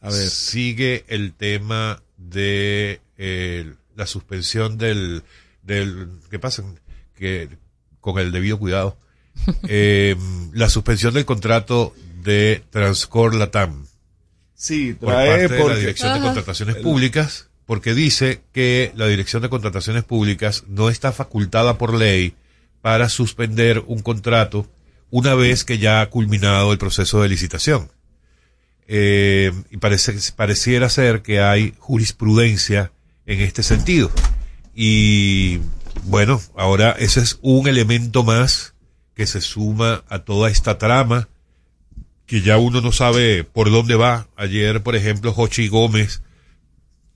A 0.00 0.10
ver. 0.10 0.28
Sigue 0.28 1.04
el 1.08 1.32
tema 1.32 2.02
de 2.16 3.00
eh, 3.16 3.72
la 3.98 4.06
suspensión 4.06 4.78
del, 4.78 5.24
del, 5.62 6.08
¿qué 6.30 6.38
pasa? 6.38 6.62
Que, 7.16 7.48
con 8.00 8.18
el 8.18 8.32
debido 8.32 8.58
cuidado. 8.58 8.96
Eh, 9.68 10.16
la 10.52 10.68
suspensión 10.68 11.14
del 11.14 11.24
contrato 11.24 11.94
de 12.24 12.64
Transcor 12.70 13.36
Latam. 13.36 13.86
Sí, 14.54 14.94
por 14.94 15.10
trae 15.10 15.48
parte 15.48 15.54
de 15.54 15.68
la 15.68 15.76
Dirección 15.76 16.14
de. 16.14 16.20
Contrataciones 16.20 16.76
Públicas, 16.76 17.48
porque 17.64 17.94
dice 17.94 18.40
que 18.52 18.92
la 18.96 19.06
Dirección 19.06 19.42
de 19.42 19.48
Contrataciones 19.48 20.02
Públicas 20.02 20.64
no 20.66 20.90
está 20.90 21.12
facultada 21.12 21.78
por 21.78 21.94
ley 21.94 22.34
para 22.82 23.08
suspender 23.08 23.84
un 23.86 24.00
contrato 24.00 24.66
una 25.10 25.36
vez 25.36 25.64
que 25.64 25.78
ya 25.78 26.00
ha 26.00 26.10
culminado 26.10 26.72
el 26.72 26.78
proceso 26.78 27.22
de 27.22 27.28
licitación. 27.28 27.92
Eh, 28.88 29.52
y 29.70 29.76
parece, 29.76 30.16
pareciera 30.34 30.88
ser 30.88 31.22
que 31.22 31.40
hay 31.40 31.74
jurisprudencia 31.78 32.90
en 33.28 33.42
este 33.42 33.62
sentido. 33.62 34.10
Y 34.74 35.60
bueno, 36.04 36.40
ahora 36.56 36.92
ese 36.98 37.20
es 37.20 37.38
un 37.42 37.68
elemento 37.68 38.24
más 38.24 38.74
que 39.14 39.26
se 39.26 39.40
suma 39.40 40.02
a 40.08 40.20
toda 40.20 40.50
esta 40.50 40.78
trama 40.78 41.28
que 42.26 42.40
ya 42.40 42.58
uno 42.58 42.80
no 42.80 42.90
sabe 42.90 43.44
por 43.44 43.70
dónde 43.70 43.94
va. 43.94 44.28
Ayer, 44.36 44.82
por 44.82 44.96
ejemplo, 44.96 45.32
Jochi 45.32 45.68
Gómez, 45.68 46.22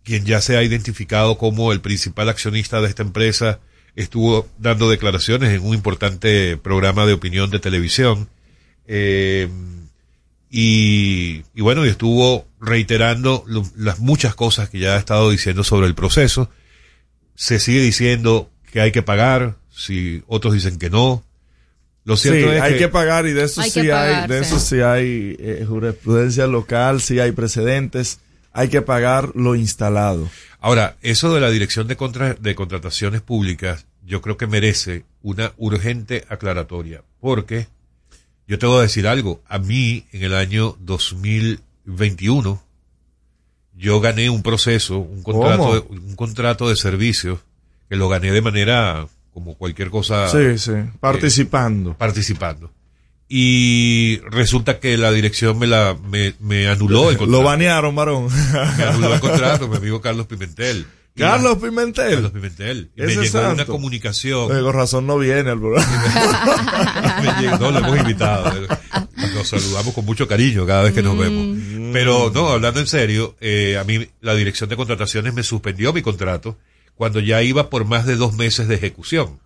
quien 0.05 0.25
ya 0.25 0.41
se 0.41 0.57
ha 0.57 0.63
identificado 0.63 1.39
como 1.39 1.73
el 1.73 1.81
principal 1.81 2.29
accionista 2.29 2.81
de 2.81 2.89
esta 2.89 3.03
empresa, 3.03 3.61
estuvo 3.95 4.49
dando 4.59 4.91
declaraciones 4.91 5.51
en 5.51 5.65
un 5.67 5.75
importante 5.75 6.57
programa 6.57 7.07
de 7.07 7.13
opinión 7.15 7.51
de 7.51 7.59
televisión. 7.59 8.29
Eh, 8.87 9.49
y, 10.51 11.43
y 11.55 11.61
bueno, 11.63 11.87
y 11.87 11.91
estuvo 11.91 12.47
reiterando 12.63 13.45
lo- 13.47 13.67
las 13.77 13.99
muchas 13.99 14.35
cosas 14.35 14.71
que 14.71 14.79
ya 14.79 14.95
ha 14.95 14.99
estado 14.99 15.31
diciendo 15.31 15.65
sobre 15.65 15.87
el 15.89 15.95
proceso. 15.95 16.49
Se 17.35 17.59
sigue 17.59 17.81
diciendo 17.83 18.49
que 18.73 18.81
hay 18.81 18.93
que 18.93 19.03
pagar, 19.03 19.57
si 19.75 20.23
otros 20.29 20.55
dicen 20.55 20.79
que 20.79 20.89
no. 20.89 21.25
Lo 22.05 22.17
cierto 22.17 22.49
sí, 22.51 22.57
es 22.57 22.63
hay 22.63 22.73
que, 22.75 22.79
que 22.79 22.89
pagar 22.89 23.27
y 23.27 23.33
de 23.33 23.45
eso 23.45 23.61
Hay 23.61 23.71
sí 23.71 23.91
hay, 23.91 24.27
de 24.29 24.39
sí. 24.39 24.45
eso 24.45 24.59
sí 24.59 24.81
hay 24.81 25.37
eh, 25.39 25.65
jurisprudencia 25.69 26.47
local, 26.47 27.01
sí 27.01 27.21
hay 27.21 27.33
precedentes. 27.33 28.21
Hay 28.53 28.69
que 28.69 28.83
pagar 28.83 29.31
lo 29.35 29.55
instalado. 29.57 30.31
Ahora, 30.61 30.97
eso 31.03 31.35
de 31.35 31.41
la 31.41 31.51
Dirección 31.51 31.89
de, 31.89 31.97
Contra- 31.97 32.35
de 32.35 32.55
Contrataciones 32.55 33.21
Públicas, 33.23 33.87
yo 34.05 34.21
creo 34.21 34.37
que 34.37 34.47
merece 34.47 35.05
una 35.23 35.53
urgente 35.57 36.25
aclaratoria, 36.29 37.03
porque 37.21 37.67
yo 38.47 38.59
te 38.59 38.67
voy 38.67 38.81
a 38.81 38.83
decir 38.83 39.07
algo, 39.07 39.43
a 39.49 39.59
mí 39.59 40.05
en 40.13 40.23
el 40.25 40.35
año 40.35 40.77
2021 41.85 42.63
yo 43.75 44.01
gané 44.01 44.29
un 44.31 44.43
proceso, 44.43 44.99
un 44.99 45.23
contrato, 45.23 45.75
de, 45.75 45.81
un 45.81 46.15
contrato 46.15 46.69
de 46.69 46.77
servicios 46.77 47.41
que 47.89 47.97
lo 47.97 48.09
gané 48.09 48.31
de 48.31 48.43
manera 48.43 49.07
como 49.33 49.57
cualquier 49.57 49.91
cosa 49.91 50.29
sí, 50.29 50.59
sí, 50.59 50.73
participando. 51.01 51.95
participando. 51.97 52.71
Y 53.29 54.19
resulta 54.31 54.79
que 54.79 54.99
la 54.99 55.11
dirección 55.11 55.59
me 55.59 55.67
la 55.67 55.97
me, 56.11 56.35
me 56.39 56.69
anuló 56.69 57.11
el 57.11 57.17
contrato. 57.17 57.41
Lo 57.41 57.43
banearon, 57.43 57.95
varón. 57.95 58.29
Me 58.77 58.85
anuló 58.85 59.15
el 59.15 59.21
contrato, 59.21 59.69
mi 59.69 59.77
amigo 59.77 60.03
Carlos 60.03 60.27
Pimentel. 60.27 60.87
Carlos 61.17 61.55
la- 61.61 61.69
Pimentel. 61.69 62.11
Carlos 62.15 62.31
Pimentel. 62.33 62.91
Y 62.95 63.03
me 63.03 63.17
llegó 63.17 63.51
una 63.51 63.65
comunicación. 63.65 64.51
Oye, 64.51 64.61
con 64.63 64.73
razón 64.75 65.07
no 65.07 65.17
viene 65.19 65.51
al 65.51 65.59
programa. 65.59 67.21
Me 67.23 67.43
llegó- 67.43 67.59
no, 67.59 67.71
lo 67.71 67.79
hemos 67.79 67.99
invitado. 67.99 68.53
Nos 69.35 69.49
saludamos 69.49 69.95
con 69.95 70.05
mucho 70.05 70.27
cariño 70.29 70.67
cada 70.67 70.83
vez 70.83 70.93
que 70.93 71.03
nos 71.03 71.17
vemos. 71.19 71.57
Pero 71.93 72.31
no, 72.35 72.49
hablando 72.51 72.81
en 72.81 72.87
serio, 72.87 73.37
eh, 73.41 73.77
a 73.79 73.85
mí 73.85 74.07
la 74.21 74.35
dirección 74.35 74.69
de 74.71 74.77
contrataciones 74.77 75.33
me 75.35 75.43
suspendió 75.43 75.93
mi 75.93 76.03
contrato 76.03 76.59
cuando 76.95 77.21
ya 77.21 77.43
iba 77.43 77.71
por 77.71 77.85
más 77.85 78.07
de 78.07 78.17
dos 78.17 78.35
meses 78.35 78.69
de 78.69 78.75
ejecución. 78.77 79.41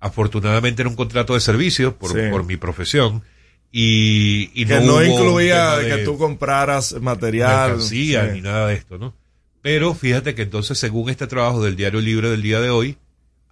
Afortunadamente 0.00 0.82
era 0.82 0.88
un 0.88 0.96
contrato 0.96 1.34
de 1.34 1.40
servicio 1.40 1.96
por, 1.96 2.10
Sí. 2.12 2.28
por 2.30 2.44
mi 2.44 2.56
profesión 2.56 3.22
y, 3.70 4.50
y 4.54 4.66
que 4.66 4.80
no, 4.80 5.02
incluía 5.02 5.76
de 5.78 5.88
que 5.96 6.04
tú 6.04 6.18
compraras 6.18 7.00
material. 7.00 7.80
Sí. 7.80 8.14
ni 8.32 8.40
nada 8.40 8.68
de 8.68 8.74
esto, 8.74 8.98
¿no? 8.98 9.14
Pero 9.62 9.94
fíjate 9.94 10.34
que 10.34 10.42
entonces, 10.42 10.76
según 10.78 11.08
este 11.08 11.28
trabajo 11.28 11.62
del 11.62 11.76
Diario 11.76 12.00
Libre 12.00 12.28
del 12.30 12.42
día 12.42 12.60
de 12.60 12.70
hoy, 12.70 12.96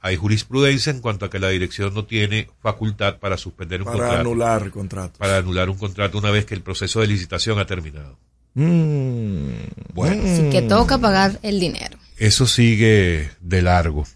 hay 0.01 0.16
jurisprudencia 0.16 0.90
en 0.90 1.01
cuanto 1.01 1.26
a 1.26 1.30
que 1.30 1.38
la 1.38 1.48
dirección 1.48 1.92
no 1.94 2.05
tiene 2.05 2.48
facultad 2.62 3.18
para 3.18 3.36
suspender 3.36 3.80
un 3.80 3.86
Para 3.86 3.98
contrato. 3.98 4.20
anular 4.20 4.70
contratos. 4.70 5.18
Para 5.18 5.36
anular 5.38 5.68
un 5.68 5.76
contrato 5.78 6.18
una 6.18 6.30
vez 6.30 6.46
que 6.46 6.55
el 6.55 6.62
proceso 6.62 7.01
de 7.01 7.07
licitación 7.07 7.59
ha 7.59 7.66
terminado. 7.66 8.18
Mm. 8.55 9.51
Bueno. 9.94 10.22
Así 10.24 10.51
que 10.51 10.62
toca 10.62 10.98
pagar 10.98 11.38
el 11.42 11.61
dinero. 11.61 11.98
Eso 12.16 12.46
sigue 12.46 13.30
de 13.40 13.62
largo. 13.62 14.07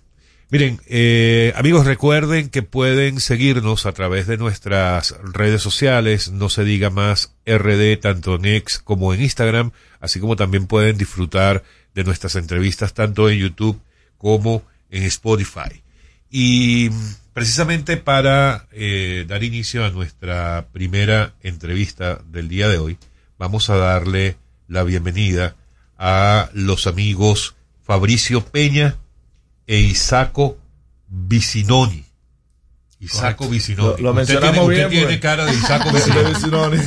Miren, 0.50 0.80
eh, 0.86 1.52
amigos, 1.56 1.84
recuerden 1.84 2.48
que 2.48 2.62
pueden 2.62 3.18
seguirnos 3.18 3.86
a 3.86 3.92
través 3.92 4.26
de 4.26 4.36
nuestras 4.36 5.16
redes 5.24 5.62
sociales, 5.62 6.30
no 6.30 6.48
se 6.48 6.64
diga 6.64 6.90
más 6.90 7.34
RD, 7.44 7.96
tanto 7.98 8.36
en 8.36 8.44
X 8.44 8.78
como 8.78 9.12
en 9.12 9.22
Instagram, 9.22 9.72
así 10.00 10.20
como 10.20 10.36
también 10.36 10.66
pueden 10.66 10.96
disfrutar 10.96 11.64
de 11.94 12.04
nuestras 12.04 12.36
entrevistas 12.36 12.94
tanto 12.94 13.28
en 13.30 13.38
YouTube 13.38 13.80
como 14.16 14.58
en 14.58 14.73
Spotify. 15.02 15.82
Y 16.30 16.88
mm, 16.90 17.14
precisamente 17.32 17.96
para 17.96 18.66
eh, 18.72 19.24
dar 19.28 19.42
inicio 19.42 19.84
a 19.84 19.90
nuestra 19.90 20.66
primera 20.72 21.34
entrevista 21.42 22.20
del 22.30 22.48
día 22.48 22.68
de 22.68 22.78
hoy, 22.78 22.98
vamos 23.38 23.70
a 23.70 23.76
darle 23.76 24.36
la 24.68 24.82
bienvenida 24.84 25.56
a 25.98 26.48
los 26.54 26.86
amigos 26.86 27.54
Fabricio 27.84 28.44
Peña 28.44 28.96
e 29.66 29.78
Isaco 29.80 30.58
Vicinoni. 31.08 32.04
Isaco 33.00 33.48
Vicinoni. 33.48 34.00
Lo- 34.02 34.12
lo 34.12 34.20
Usted 34.20 34.34
mencionamos 34.34 34.68
tiene, 34.68 34.86
usted 34.86 34.88
bien, 34.88 34.90
tiene 34.90 35.06
pues. 35.06 35.20
cara 35.20 35.44
de 35.44 35.54
Isaco 35.54 35.90
Vicinoni. 36.28 36.78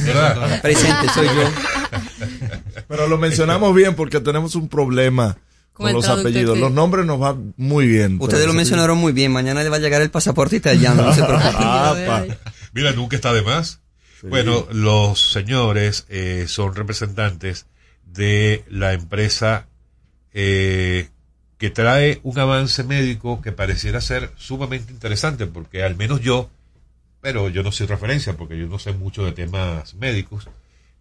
Presente, 0.61 1.09
soy 1.13 1.27
yo. 1.27 1.51
Pero 2.87 3.07
lo 3.07 3.17
mencionamos 3.17 3.75
bien 3.75 3.95
porque 3.95 4.19
tenemos 4.19 4.55
un 4.55 4.67
problema 4.67 5.37
Con 5.77 5.93
los 5.93 6.07
apellidos. 6.07 6.55
que- 6.55 6.61
Los 6.61 6.71
nombres 6.71 7.05
nos 7.05 7.19
van 7.19 7.53
muy 7.57 7.87
bien. 7.87 8.17
Ustedes 8.19 8.45
lo 8.47 8.53
mencionaron 8.53 8.97
muy 8.97 9.13
bien. 9.13 9.31
Mañana 9.31 9.63
le 9.63 9.69
va 9.69 9.77
a 9.77 9.79
llegar 9.79 10.01
el 10.01 10.09
pasaporte 10.09 10.55
italiano. 10.55 11.03
No 11.03 11.13
se 11.13 11.23
preocupen. 11.25 11.55
Apa. 11.55 12.25
Mira, 12.73 12.91
nunca 12.93 13.15
está 13.15 13.33
de 13.33 13.41
más. 13.43 13.79
Bueno, 14.23 14.67
los 14.71 15.31
señores 15.31 16.05
eh, 16.09 16.45
son 16.47 16.73
representantes 16.75 17.67
de 18.05 18.63
la 18.69 18.93
empresa 18.93 19.67
eh, 20.33 21.09
que 21.57 21.69
trae 21.69 22.19
un 22.23 22.37
avance 22.39 22.83
médico 22.83 23.41
que 23.41 23.51
pareciera 23.51 24.01
ser 24.01 24.31
sumamente 24.37 24.91
interesante, 24.91 25.45
porque 25.47 25.83
al 25.83 25.95
menos 25.95 26.21
yo, 26.21 26.49
pero 27.21 27.49
yo 27.49 27.63
no 27.63 27.71
soy 27.71 27.87
referencia, 27.87 28.33
porque 28.37 28.57
yo 28.57 28.67
no 28.67 28.79
sé 28.79 28.91
mucho 28.93 29.23
de 29.23 29.31
temas 29.33 29.93
médicos, 29.95 30.49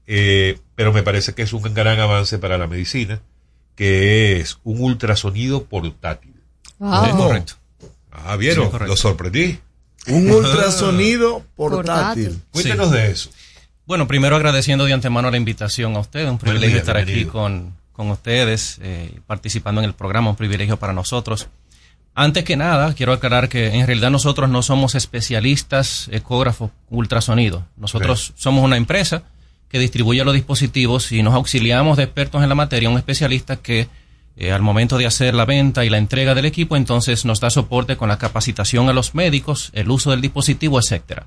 eh, 0.06 0.58
pero 0.74 0.92
me 0.92 1.02
parece 1.02 1.34
que 1.34 1.42
es 1.42 1.52
un 1.52 1.62
gran 1.74 1.98
avance 2.00 2.38
para 2.38 2.58
la 2.58 2.66
medicina, 2.66 3.20
que 3.76 4.40
es 4.40 4.58
un 4.64 4.80
ultrasonido 4.80 5.64
portátil. 5.64 6.34
Wow. 6.78 7.04
¿Es 7.04 7.14
correcto? 7.14 7.52
Ah, 8.10 8.36
¿vieron? 8.36 8.64
Sí, 8.64 8.70
correcto. 8.70 8.92
Lo 8.92 8.96
sorprendí. 8.96 9.58
Un 10.08 10.30
ultrasonido 10.32 11.44
portátil. 11.54 11.84
Portátil. 12.24 12.42
Cuéntanos 12.50 12.90
de 12.90 13.10
eso. 13.10 13.30
Bueno, 13.86 14.08
primero 14.08 14.34
agradeciendo 14.34 14.84
de 14.84 14.92
antemano 14.92 15.30
la 15.30 15.36
invitación 15.36 15.94
a 15.94 16.00
ustedes, 16.00 16.28
un 16.28 16.38
privilegio 16.38 16.78
estar 16.78 16.96
aquí 16.96 17.24
con, 17.24 17.76
con 17.92 18.10
ustedes, 18.10 18.78
eh, 18.82 19.20
participando 19.28 19.80
en 19.80 19.84
el 19.84 19.94
programa, 19.94 20.30
un 20.30 20.36
privilegio 20.36 20.76
para 20.76 20.92
nosotros. 20.92 21.48
Antes 22.12 22.44
que 22.44 22.56
nada, 22.56 22.94
quiero 22.94 23.12
aclarar 23.12 23.48
que 23.48 23.74
en 23.74 23.86
realidad 23.86 24.10
nosotros 24.10 24.48
no 24.48 24.62
somos 24.62 24.94
especialistas 24.94 26.08
ecógrafos 26.10 26.70
ultrasonido. 26.88 27.64
Nosotros 27.76 28.32
somos 28.36 28.64
una 28.64 28.76
empresa 28.76 29.22
que 29.68 29.78
distribuye 29.78 30.24
los 30.24 30.34
dispositivos 30.34 31.10
y 31.12 31.22
nos 31.22 31.34
auxiliamos 31.34 31.96
de 31.96 32.04
expertos 32.04 32.42
en 32.42 32.48
la 32.48 32.54
materia, 32.54 32.88
un 32.88 32.98
especialista 32.98 33.56
que 33.56 33.88
eh, 34.36 34.52
al 34.52 34.62
momento 34.62 34.98
de 34.98 35.06
hacer 35.06 35.34
la 35.34 35.44
venta 35.46 35.84
y 35.84 35.88
la 35.90 35.98
entrega 35.98 36.34
del 36.34 36.44
equipo, 36.44 36.76
entonces 36.76 37.24
nos 37.24 37.40
da 37.40 37.48
soporte 37.50 37.96
con 37.96 38.08
la 38.08 38.18
capacitación 38.18 38.88
a 38.88 38.92
los 38.92 39.14
médicos, 39.14 39.70
el 39.72 39.90
uso 39.90 40.10
del 40.10 40.20
dispositivo, 40.20 40.78
etcétera. 40.78 41.26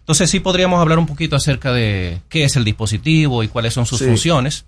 Entonces 0.00 0.28
sí 0.30 0.40
podríamos 0.40 0.80
hablar 0.80 0.98
un 0.98 1.06
poquito 1.06 1.36
acerca 1.36 1.72
de 1.72 2.20
qué 2.28 2.44
es 2.44 2.56
el 2.56 2.64
dispositivo 2.64 3.42
y 3.42 3.48
cuáles 3.48 3.74
son 3.74 3.86
sus 3.86 3.98
Sí. 3.98 4.04
funciones. 4.06 4.64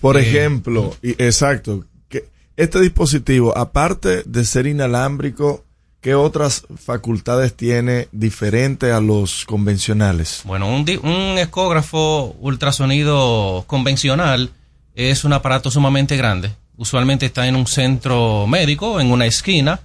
Por 0.00 0.16
Eh, 0.16 0.20
ejemplo, 0.28 0.96
y, 1.02 1.10
exacto, 1.22 1.84
que 2.08 2.24
este 2.56 2.80
dispositivo, 2.80 3.56
aparte 3.56 4.22
de 4.24 4.44
ser 4.44 4.66
inalámbrico, 4.66 5.64
¿qué 6.04 6.14
otras 6.14 6.66
facultades 6.76 7.54
tiene 7.56 8.08
diferente 8.12 8.92
a 8.92 9.00
los 9.00 9.46
convencionales? 9.46 10.42
Bueno, 10.44 10.68
un, 10.68 10.84
un 11.02 11.38
ecógrafo 11.38 12.36
ultrasonido 12.40 13.64
convencional 13.66 14.50
es 14.94 15.24
un 15.24 15.32
aparato 15.32 15.70
sumamente 15.70 16.18
grande. 16.18 16.52
Usualmente 16.76 17.24
está 17.24 17.46
en 17.48 17.56
un 17.56 17.66
centro 17.66 18.46
médico, 18.46 19.00
en 19.00 19.10
una 19.10 19.24
esquina, 19.24 19.80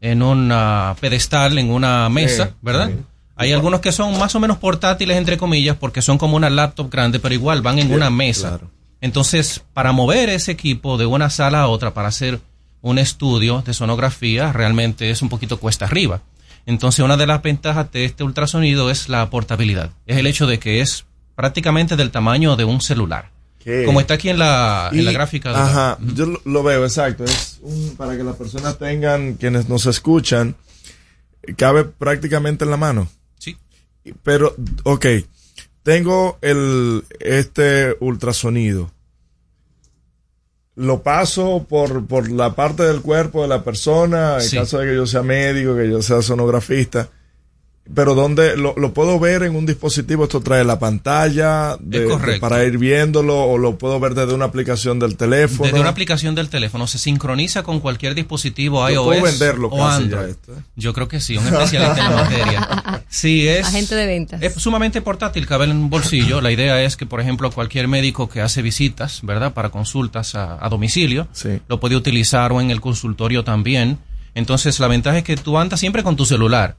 en 0.00 0.22
un 0.22 0.50
ah, 0.52 0.94
pedestal, 1.00 1.58
en 1.58 1.70
una 1.72 2.08
mesa, 2.08 2.46
Sí, 2.46 2.52
¿verdad? 2.62 2.90
sí. 2.90 2.96
Hay 3.34 3.52
algunos 3.52 3.80
que 3.80 3.90
son 3.90 4.16
más 4.16 4.32
o 4.36 4.40
menos 4.40 4.58
portátiles, 4.58 5.16
entre 5.16 5.36
comillas, 5.38 5.76
porque 5.76 6.02
son 6.02 6.18
como 6.18 6.36
una 6.36 6.50
laptop 6.50 6.88
grande, 6.88 7.18
pero 7.18 7.34
igual 7.34 7.62
van 7.62 7.80
en 7.80 7.88
Sí, 7.88 7.94
una 7.94 8.10
mesa. 8.10 8.48
claro. 8.50 8.70
Entonces, 9.00 9.60
para 9.72 9.90
mover 9.90 10.28
ese 10.28 10.52
equipo 10.52 10.96
de 10.98 11.06
una 11.06 11.30
sala 11.30 11.62
a 11.62 11.66
otra 11.66 11.92
para 11.92 12.08
hacer 12.08 12.40
un 12.84 12.98
estudio 12.98 13.62
de 13.62 13.72
sonografía, 13.72 14.52
realmente 14.52 15.10
es 15.10 15.22
un 15.22 15.30
poquito 15.30 15.58
cuesta 15.58 15.86
arriba. 15.86 16.20
Entonces, 16.66 17.02
una 17.04 17.16
de 17.16 17.26
las 17.26 17.42
ventajas 17.42 17.90
de 17.92 18.04
este 18.04 18.24
ultrasonido 18.24 18.90
es 18.90 19.08
la 19.08 19.28
portabilidad. 19.30 19.90
Es 20.06 20.18
el 20.18 20.26
hecho 20.26 20.46
de 20.46 20.58
que 20.58 20.80
es 20.82 21.06
prácticamente 21.34 21.96
del 21.96 22.10
tamaño 22.10 22.56
de 22.56 22.64
un 22.64 22.80
celular. 22.82 23.30
¿Qué? 23.58 23.84
Como 23.86 24.00
está 24.00 24.14
aquí 24.14 24.28
en 24.28 24.38
la, 24.38 24.90
en 24.92 25.04
la 25.06 25.12
gráfica. 25.12 25.50
de- 25.50 25.56
Ajá, 25.58 25.98
yo 26.14 26.26
lo, 26.26 26.40
lo 26.44 26.62
veo, 26.62 26.84
exacto. 26.84 27.24
Es 27.24 27.58
un- 27.62 27.94
para 27.96 28.16
que 28.18 28.22
las 28.22 28.36
personas 28.36 28.78
tengan, 28.78 29.34
quienes 29.34 29.68
nos 29.70 29.86
escuchan, 29.86 30.54
cabe 31.56 31.84
prácticamente 31.84 32.64
en 32.64 32.70
la 32.70 32.76
mano. 32.76 33.08
Sí. 33.38 33.56
Pero, 34.22 34.54
ok, 34.82 35.06
tengo 35.82 36.38
el, 36.42 37.04
este 37.20 37.96
ultrasonido. 38.00 38.90
Lo 40.76 41.02
paso 41.02 41.66
por, 41.68 42.06
por 42.06 42.30
la 42.30 42.54
parte 42.56 42.82
del 42.82 43.00
cuerpo 43.00 43.42
de 43.42 43.48
la 43.48 43.62
persona, 43.62 44.36
en 44.36 44.40
Sí. 44.42 44.56
caso 44.56 44.78
de 44.78 44.86
que 44.88 44.94
yo 44.96 45.06
sea 45.06 45.22
médico, 45.22 45.76
que 45.76 45.88
yo 45.88 46.02
sea 46.02 46.20
sonografista. 46.20 47.08
Pero 47.94 48.14
donde 48.14 48.56
lo, 48.56 48.74
lo 48.78 48.94
puedo 48.94 49.18
ver 49.20 49.42
en 49.42 49.54
un 49.56 49.66
dispositivo, 49.66 50.24
esto 50.24 50.40
trae 50.40 50.64
la 50.64 50.78
pantalla 50.78 51.76
de- 51.80 52.00
de- 52.00 52.08
correcto. 52.08 52.40
para 52.40 52.64
ir 52.64 52.78
viéndolo 52.78 53.38
o 53.44 53.58
lo 53.58 53.76
puedo 53.76 54.00
ver 54.00 54.14
desde 54.14 54.32
una 54.32 54.46
aplicación 54.46 54.98
del 54.98 55.16
teléfono. 55.18 55.64
Desde 55.66 55.80
una 55.80 55.90
aplicación 55.90 56.34
del 56.34 56.48
teléfono 56.48 56.86
se 56.86 56.98
sincroniza 56.98 57.62
con 57.62 57.80
cualquier 57.80 58.14
dispositivo 58.14 58.88
Yo 58.88 58.94
iOS 58.94 59.04
puedo 59.06 59.22
venderlo 59.22 59.68
o 59.68 59.76
casi 59.76 60.02
Android. 60.04 60.34
ya 60.46 60.52
¿eh? 60.54 60.56
Yo 60.76 60.94
creo 60.94 61.08
que 61.08 61.20
sí, 61.20 61.36
un 61.36 61.46
especialista 61.46 62.06
en 62.06 62.10
la 62.10 62.22
materia. 62.22 63.04
Sí, 63.10 63.46
es, 63.46 63.66
Agente 63.66 63.94
de 63.94 64.06
ventas. 64.06 64.42
es 64.42 64.54
sumamente 64.54 65.02
portátil, 65.02 65.46
cabe 65.46 65.66
en 65.66 65.72
un 65.72 65.90
bolsillo. 65.90 66.40
La 66.40 66.50
idea 66.52 66.82
es 66.82 66.96
que, 66.96 67.04
por 67.04 67.20
ejemplo, 67.20 67.50
cualquier 67.50 67.86
médico 67.86 68.30
que 68.30 68.40
hace 68.40 68.62
visitas, 68.62 69.20
¿verdad? 69.22 69.52
Para 69.52 69.68
consultas 69.68 70.34
a, 70.34 70.56
a 70.64 70.68
domicilio, 70.70 71.28
Sí. 71.32 71.60
lo 71.68 71.80
puede 71.80 71.96
utilizar 71.96 72.50
o 72.52 72.62
en 72.62 72.70
el 72.70 72.80
consultorio 72.80 73.44
también. 73.44 73.98
Entonces, 74.34 74.80
la 74.80 74.88
ventaja 74.88 75.18
es 75.18 75.24
que 75.24 75.36
tú 75.36 75.58
andas 75.58 75.78
siempre 75.80 76.02
con 76.02 76.16
tu 76.16 76.24
celular. 76.24 76.76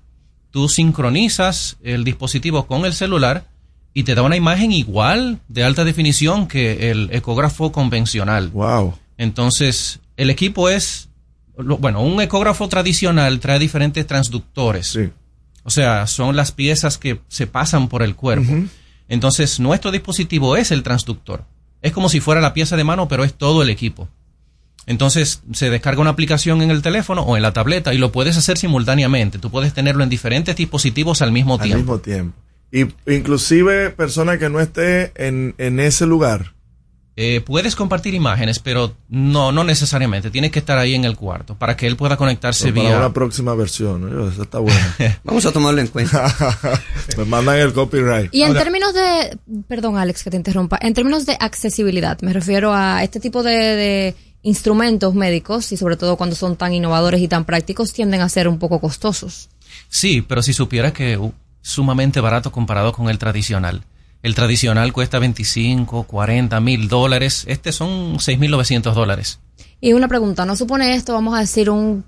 Tú 0.55 0.69
sincronizas 0.69 1.75
el 1.83 2.05
dispositivo 2.05 2.65
con 2.65 2.85
el 2.85 2.93
celular 2.93 3.45
y 3.93 4.03
te 4.03 4.15
da 4.15 4.21
una 4.21 4.37
imagen 4.37 4.71
igual 4.71 5.41
de 5.49 5.65
alta 5.65 5.83
definición 5.83 6.47
que 6.47 6.91
el 6.91 7.09
ecógrafo 7.11 7.73
convencional. 7.73 8.51
Wow. 8.51 8.97
Entonces, 9.17 9.99
el 10.15 10.29
equipo 10.29 10.69
es, 10.69 11.09
bueno, 11.57 12.01
un 12.01 12.21
ecógrafo 12.21 12.69
tradicional 12.69 13.41
trae 13.41 13.59
diferentes 13.59 14.07
transductores. 14.07 14.87
Sí. 14.87 15.09
O 15.65 15.69
sea, 15.69 16.07
son 16.07 16.37
las 16.37 16.53
piezas 16.53 16.97
que 16.97 17.19
se 17.27 17.47
pasan 17.47 17.89
por 17.89 18.01
el 18.01 18.15
cuerpo. 18.15 18.53
Entonces, 19.09 19.59
nuestro 19.59 19.91
dispositivo 19.91 20.55
es 20.55 20.71
el 20.71 20.83
transductor. 20.83 21.43
Es 21.81 21.91
como 21.91 22.07
si 22.07 22.21
fuera 22.21 22.39
la 22.39 22.53
pieza 22.53 22.77
de 22.77 22.85
mano, 22.85 23.09
pero 23.09 23.25
es 23.25 23.33
todo 23.33 23.61
el 23.61 23.69
equipo. 23.69 24.07
Entonces, 24.87 25.41
se 25.53 25.69
descarga 25.69 26.01
una 26.01 26.11
aplicación 26.11 26.61
en 26.61 26.69
el 26.71 26.81
teléfono 26.81 27.23
o 27.23 27.35
en 27.35 27.41
la 27.41 27.53
tableta 27.53 27.93
y 27.93 27.97
lo 27.97 28.11
puedes 28.11 28.37
hacer 28.37 28.57
simultáneamente. 28.57 29.39
Tú 29.39 29.49
puedes 29.49 29.73
tenerlo 29.73 30.03
en 30.03 30.09
diferentes 30.09 30.55
dispositivos 30.55 31.21
al 31.23 31.31
mismo 31.31 31.55
Al 31.55 31.61
tiempo. 31.61 31.77
mismo 31.79 31.99
tiempo. 31.99 32.37
Y 32.71 32.85
inclusive 33.11 33.89
persona 33.91 34.37
que 34.37 34.49
no 34.49 34.59
esté 34.59 35.11
en, 35.15 35.55
en 35.57 35.79
ese 35.79 36.05
lugar. 36.05 36.53
Eh, 37.17 37.39
puedes 37.39 37.77
compartir 37.77 38.13
imágenes, 38.13 38.59
pero 38.59 38.93
no, 39.07 39.53
no 39.53 39.63
necesariamente. 39.63 40.29
Tienes 40.29 40.51
que 40.51 40.59
estar 40.59 40.77
ahí 40.77 40.93
en 40.95 41.05
el 41.05 41.15
cuarto 41.15 41.55
para 41.55 41.77
que 41.77 41.87
él 41.87 41.95
pueda 41.95 42.17
conectarse 42.17 42.65
Pero 42.65 42.75
para 42.75 42.89
vía. 42.89 42.97
una 42.97 43.13
próxima 43.13 43.55
versión. 43.55 44.01
¿no? 44.13 44.27
Esa 44.27 44.41
está 44.43 44.59
buena. 44.59 44.95
Vamos 45.23 45.45
a 45.45 45.53
tomarlo 45.53 45.79
en 45.79 45.87
cuenta. 45.87 46.27
Me 47.17 47.23
mandan 47.23 47.57
el 47.57 47.71
copyright. 47.71 48.33
Y 48.35 48.41
en 48.43 48.53
términos 48.53 48.93
de, 48.93 49.37
perdón 49.69 49.97
Alex 49.97 50.23
que 50.23 50.29
te 50.31 50.37
interrumpa, 50.37 50.77
en 50.81 50.93
términos 50.93 51.25
de 51.25 51.37
accesibilidad, 51.39 52.19
me 52.21 52.33
refiero 52.33 52.73
a 52.73 53.01
este 53.03 53.21
tipo 53.21 53.43
de, 53.43 53.51
de 53.53 54.15
instrumentos 54.45 55.15
médicos 55.15 55.71
y 55.71 55.77
sobre 55.77 55.97
todo 55.97 56.17
cuando 56.17 56.35
son 56.35 56.55
tan 56.55 56.71
innovadores 56.71 57.19
y 57.19 57.27
tan 57.27 57.45
prácticos 57.45 57.93
tienden 57.93 58.21
a 58.21 58.29
ser 58.29 58.47
un 58.47 58.59
poco 58.59 58.79
costosos. 58.79 59.49
Sí, 59.89 60.21
pero 60.21 60.43
si 60.43 60.53
supieras 60.53 60.93
que 60.93 61.17
uh, 61.17 61.33
sumamente 61.61 62.21
barato 62.21 62.51
comparado 62.51 62.93
con 62.93 63.09
el 63.09 63.17
tradicional. 63.17 63.83
El 64.21 64.35
tradicional 64.35 64.93
cuesta 64.93 65.17
25, 65.17 66.03
40 66.03 66.59
mil 66.59 66.87
dólares. 66.87 67.45
Este 67.47 67.71
son 67.71 68.17
6.900 68.17 68.93
dólares. 68.93 69.39
Y 69.81 69.93
una 69.93 70.07
pregunta, 70.07 70.45
¿no 70.45 70.55
supone 70.55 70.93
esto, 70.93 71.13
vamos 71.13 71.35
a 71.35 71.39
decir, 71.39 71.71
un 71.71 72.05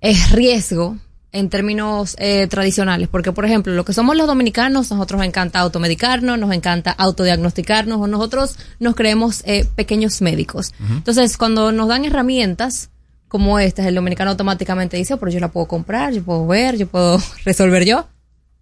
es 0.00 0.32
riesgo 0.32 0.96
en 1.34 1.50
términos 1.50 2.16
eh, 2.18 2.46
tradicionales? 2.46 3.08
Porque, 3.08 3.32
por 3.32 3.44
ejemplo, 3.44 3.74
lo 3.74 3.84
que 3.84 3.92
somos 3.92 4.16
los 4.16 4.26
dominicanos, 4.26 4.90
nosotros 4.90 5.18
nos 5.18 5.26
encanta 5.26 5.58
automedicarnos, 5.60 6.38
nos 6.38 6.52
encanta 6.52 6.90
autodiagnosticarnos, 6.92 8.00
o 8.00 8.06
nosotros 8.06 8.56
nos 8.80 8.94
creemos 8.94 9.42
eh, 9.44 9.66
pequeños 9.76 10.22
médicos. 10.22 10.72
Entonces, 10.90 11.36
cuando 11.36 11.72
nos 11.72 11.88
dan 11.88 12.04
herramientas 12.06 12.90
como 13.28 13.58
estas, 13.58 13.86
el 13.86 13.94
dominicano 13.96 14.30
automáticamente 14.30 14.96
dice, 14.96 15.14
"Oh, 15.14 15.18
pero 15.18 15.30
yo 15.32 15.40
la 15.40 15.48
puedo 15.50 15.66
comprar, 15.66 16.12
yo 16.14 16.22
puedo 16.22 16.46
ver, 16.46 16.76
yo 16.78 16.86
puedo 16.86 17.18
resolver 17.44 17.84
yo. 17.84 18.08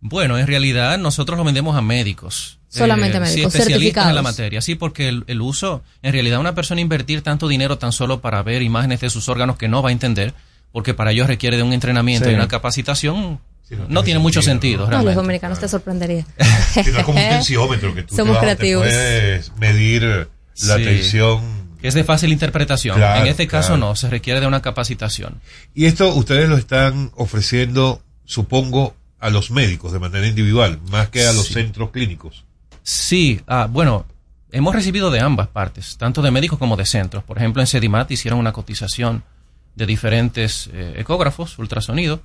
Bueno, 0.00 0.36
en 0.38 0.46
realidad 0.48 0.98
nosotros 0.98 1.38
lo 1.38 1.44
vendemos 1.44 1.76
a 1.76 1.80
médicos. 1.82 2.58
Solamente 2.68 3.18
Sí, 3.18 3.20
médicos, 3.20 3.54
especialistas 3.54 3.66
en 3.66 3.72
certificados. 3.74 4.14
la 4.14 4.22
materia. 4.22 4.60
Sí, 4.62 4.74
porque 4.74 5.08
el, 5.08 5.24
el 5.26 5.42
uso, 5.42 5.82
en 6.00 6.12
realidad 6.12 6.40
una 6.40 6.54
persona 6.54 6.80
invertir 6.80 7.20
tanto 7.22 7.46
dinero 7.46 7.76
tan 7.78 7.92
solo 7.92 8.20
para 8.22 8.42
ver 8.42 8.62
imágenes 8.62 9.00
de 9.00 9.10
sus 9.10 9.28
órganos 9.28 9.58
que 9.58 9.68
no 9.68 9.82
va 9.82 9.90
a 9.90 9.92
entender, 9.92 10.32
porque 10.72 10.94
para 10.94 11.12
ello 11.12 11.26
requiere 11.26 11.56
de 11.56 11.62
un 11.62 11.72
entrenamiento 11.72 12.26
Sí. 12.26 12.32
y 12.32 12.34
una 12.34 12.48
capacitación, 12.48 13.40
no, 13.88 14.02
tiene 14.02 14.18
mucho 14.20 14.42
sentido, 14.42 14.88
No, 14.90 15.02
los 15.02 15.14
dominicanos 15.14 15.58
te 15.58 15.68
sorprendería. 15.68 16.26
Sí, 16.74 16.80
no 16.92 16.98
es 16.98 17.04
como 17.04 17.18
un 17.22 17.28
tensiómetro 17.28 17.94
que 17.94 18.02
tú 18.02 18.16
Somos 18.16 18.38
te, 18.40 18.46
vas- 18.46 18.56
te 18.56 18.56
creativos. 18.56 18.84
puedes 18.84 19.52
medir 19.56 20.02
la 20.02 20.76
Sí. 20.76 20.84
tensión. 20.84 21.62
Que 21.80 21.88
es 21.88 21.94
de 21.94 22.04
fácil 22.04 22.30
interpretación. 22.32 22.96
Claro, 22.96 23.22
en 23.22 23.26
este 23.28 23.46
caso 23.48 23.76
no, 23.76 23.96
se 23.96 24.08
requiere 24.08 24.40
de 24.40 24.46
una 24.46 24.62
capacitación. 24.62 25.40
Y 25.74 25.86
esto 25.86 26.14
ustedes 26.14 26.48
lo 26.48 26.56
están 26.56 27.10
ofreciendo, 27.16 28.02
supongo, 28.24 28.94
a 29.18 29.30
los 29.30 29.50
médicos 29.50 29.92
de 29.92 29.98
manera 29.98 30.26
individual, 30.26 30.78
más 30.90 31.08
que 31.08 31.26
a 31.26 31.32
los 31.32 31.48
centros 31.48 31.90
clínicos. 31.90 32.44
Sí, 32.82 33.40
ah, 33.48 33.66
bueno, 33.70 34.04
hemos 34.52 34.74
recibido 34.74 35.10
de 35.10 35.20
ambas 35.20 35.48
partes, 35.48 35.96
tanto 35.96 36.22
de 36.22 36.30
médicos 36.30 36.58
como 36.58 36.76
de 36.76 36.84
centros. 36.86 37.24
Por 37.24 37.38
ejemplo, 37.38 37.62
en 37.62 37.66
Sedimat 37.66 38.10
hicieron 38.10 38.38
una 38.38 38.52
cotización 38.52 39.24
de 39.74 39.86
diferentes 39.86 40.68
eh, 40.72 40.94
ecógrafos, 40.98 41.58
ultrasonido, 41.58 42.20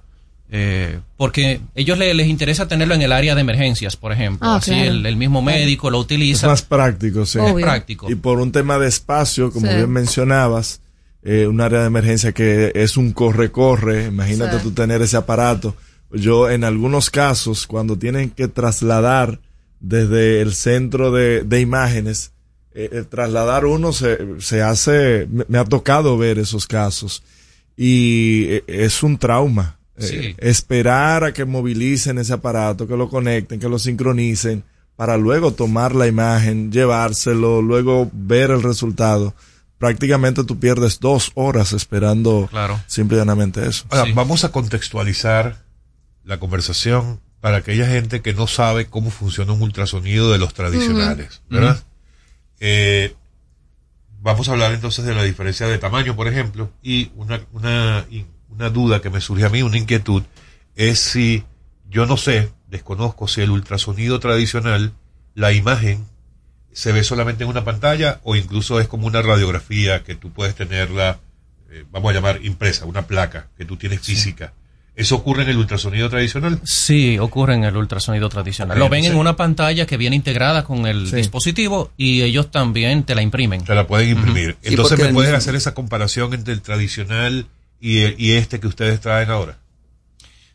eh, 0.49 0.99
porque 1.17 1.59
ellos 1.75 1.97
le- 1.97 2.13
les 2.13 2.27
interesa 2.27 2.67
tenerlo 2.67 2.95
en 2.95 3.01
el 3.01 3.11
área 3.11 3.35
de 3.35 3.41
emergencias, 3.41 3.95
por 3.97 4.11
ejemplo. 4.11 4.47
Ah, 4.49 4.55
Así 4.57 4.71
claro. 4.71 4.85
el, 4.91 5.05
el 5.05 5.15
mismo 5.17 5.41
médico 5.41 5.89
lo 5.89 5.99
Es 5.99 6.03
utiliza. 6.05 6.47
más 6.47 6.61
práctico, 6.61 7.25
sí. 7.25 7.39
Obvio. 7.39 7.65
práctico. 7.65 8.09
Y 8.09 8.15
por 8.15 8.39
un 8.39 8.51
tema 8.51 8.79
de 8.79 8.87
espacio, 8.87 9.51
como 9.51 9.67
Sí. 9.67 9.75
bien 9.75 9.89
mencionabas, 9.89 10.79
eh, 11.23 11.47
un 11.47 11.59
área 11.59 11.81
de 11.81 11.87
emergencia 11.87 12.31
que 12.31 12.71
es 12.75 12.95
un 12.95 13.11
corre-corre, 13.11 14.05
imagínate 14.05 14.57
Sí. 14.57 14.63
tú 14.63 14.71
tener 14.71 15.01
ese 15.01 15.17
aparato. 15.17 15.75
Yo 16.11 16.49
en 16.49 16.63
algunos 16.63 17.09
casos, 17.09 17.67
cuando 17.67 17.97
tienen 17.97 18.29
que 18.29 18.47
trasladar 18.47 19.39
desde 19.81 20.39
el 20.41 20.53
centro 20.53 21.11
de, 21.11 21.43
de 21.43 21.59
imágenes, 21.59 22.31
eh, 22.73 22.89
eh, 22.93 23.03
trasladar 23.09 23.65
uno 23.65 23.91
se, 23.91 24.17
se 24.39 24.61
hace, 24.61 25.27
me, 25.29 25.43
me 25.49 25.57
ha 25.57 25.65
tocado 25.65 26.17
ver 26.17 26.39
esos 26.39 26.65
casos 26.67 27.21
y 27.77 28.45
eh, 28.49 28.63
es 28.67 29.03
un 29.03 29.17
trauma. 29.17 29.75
Eh, 29.99 30.03
Sí. 30.05 30.35
esperar 30.37 31.23
a 31.23 31.33
que 31.33 31.45
movilicen 31.45 32.17
ese 32.19 32.33
aparato, 32.33 32.87
que 32.87 32.95
lo 32.97 33.09
conecten, 33.09 33.59
que 33.59 33.67
lo 33.69 33.79
sincronicen, 33.79 34.63
para 34.95 35.17
luego 35.17 35.53
tomar 35.53 35.95
la 35.95 36.05
imagen, 36.07 36.71
llevárselo, 36.71 37.61
luego 37.63 38.09
ver 38.13 38.51
el 38.51 38.61
resultado. 38.61 39.33
Prácticamente 39.79 40.43
tú 40.43 40.59
pierdes 40.59 40.99
dos 40.99 41.31
horas 41.35 41.73
esperando 41.73 42.47
Claro. 42.51 42.79
simple 42.87 43.17
y 43.17 43.19
llanamente 43.19 43.67
eso. 43.67 43.85
Ahora, 43.89 44.05
Sí. 44.05 44.11
vamos 44.13 44.43
a 44.43 44.51
contextualizar 44.51 45.63
la 46.23 46.39
conversación 46.39 47.19
para 47.41 47.57
aquella 47.57 47.87
gente 47.87 48.21
que 48.21 48.33
no 48.33 48.45
sabe 48.47 48.87
cómo 48.87 49.09
funciona 49.11 49.53
un 49.53 49.61
ultrasonido 49.63 50.31
de 50.31 50.37
los 50.39 50.53
tradicionales, 50.53 51.41
¿verdad? 51.49 51.83
Eh, 52.59 53.15
vamos 54.27 54.49
a 54.49 54.51
hablar 54.51 54.73
entonces 54.73 55.05
de 55.05 55.15
la 55.15 55.23
diferencia 55.23 55.67
de 55.67 55.77
tamaño, 55.77 56.17
por 56.17 56.27
ejemplo, 56.27 56.69
y 56.83 57.11
una, 57.15 57.39
una, 57.53 58.05
una 58.49 58.69
duda 58.69 59.01
que 59.01 59.09
me 59.09 59.21
surge 59.21 59.45
a 59.45 59.49
mí, 59.49 59.61
una 59.61 59.77
inquietud, 59.77 60.21
es 60.75 60.99
si 60.99 61.45
yo 61.89 62.05
no 62.05 62.17
sé, 62.17 62.51
desconozco 62.67 63.29
si 63.29 63.39
el 63.39 63.51
ultrasonido 63.51 64.19
tradicional, 64.19 64.91
la 65.33 65.53
imagen, 65.53 66.05
se 66.73 66.91
ve 66.91 67.05
solamente 67.05 67.45
en 67.45 67.49
una 67.49 67.63
pantalla 67.63 68.19
o 68.23 68.35
incluso 68.35 68.81
es 68.81 68.89
como 68.89 69.07
una 69.07 69.21
radiografía 69.21 70.03
que 70.03 70.15
tú 70.15 70.33
puedes 70.33 70.55
tenerla, 70.55 71.21
eh, 71.69 71.85
vamos 71.89 72.11
a 72.11 72.13
llamar 72.13 72.43
impresa, 72.43 72.83
una 72.83 73.07
placa 73.07 73.47
que 73.57 73.63
tú 73.63 73.77
tienes 73.77 74.01
física. 74.01 74.51
¿Eso 74.97 75.15
ocurre 75.15 75.43
en 75.43 75.49
el 75.49 75.57
ultrasonido 75.57 76.09
tradicional? 76.09 76.59
Sí, 76.65 77.19
ocurre 77.19 77.53
en 77.53 77.63
el 77.63 77.77
ultrasonido 77.77 78.27
tradicional. 78.29 78.77
Lo 78.79 78.89
ven 78.89 79.05
en 79.05 79.15
una 79.15 79.35
pantalla 79.35 79.85
que 79.85 79.95
viene 79.95 80.15
integrada 80.15 80.63
con 80.63 80.87
el 80.87 81.07
Sí. 81.07 81.15
dispositivo 81.17 81.91
y 81.97 82.23
ellos 82.23 82.49
también 82.49 83.03
te 83.03 83.13
la 83.13 83.21
imprimen. 83.21 83.63
Te 83.63 83.75
la 83.75 83.85
pueden 83.85 84.09
imprimir. 84.09 84.57
Entonces 84.63 84.97
me 84.99 85.13
pueden 85.13 85.35
hacer 85.35 85.53
esa 85.55 85.73
comparación 85.75 86.33
entre 86.33 86.53
el 86.55 86.61
tradicional 86.61 87.45
y, 87.79 87.99
el- 87.99 88.15
y 88.17 88.31
este 88.31 88.59
que 88.59 88.65
ustedes 88.67 88.99
traen 88.99 89.29
ahora. 89.29 89.59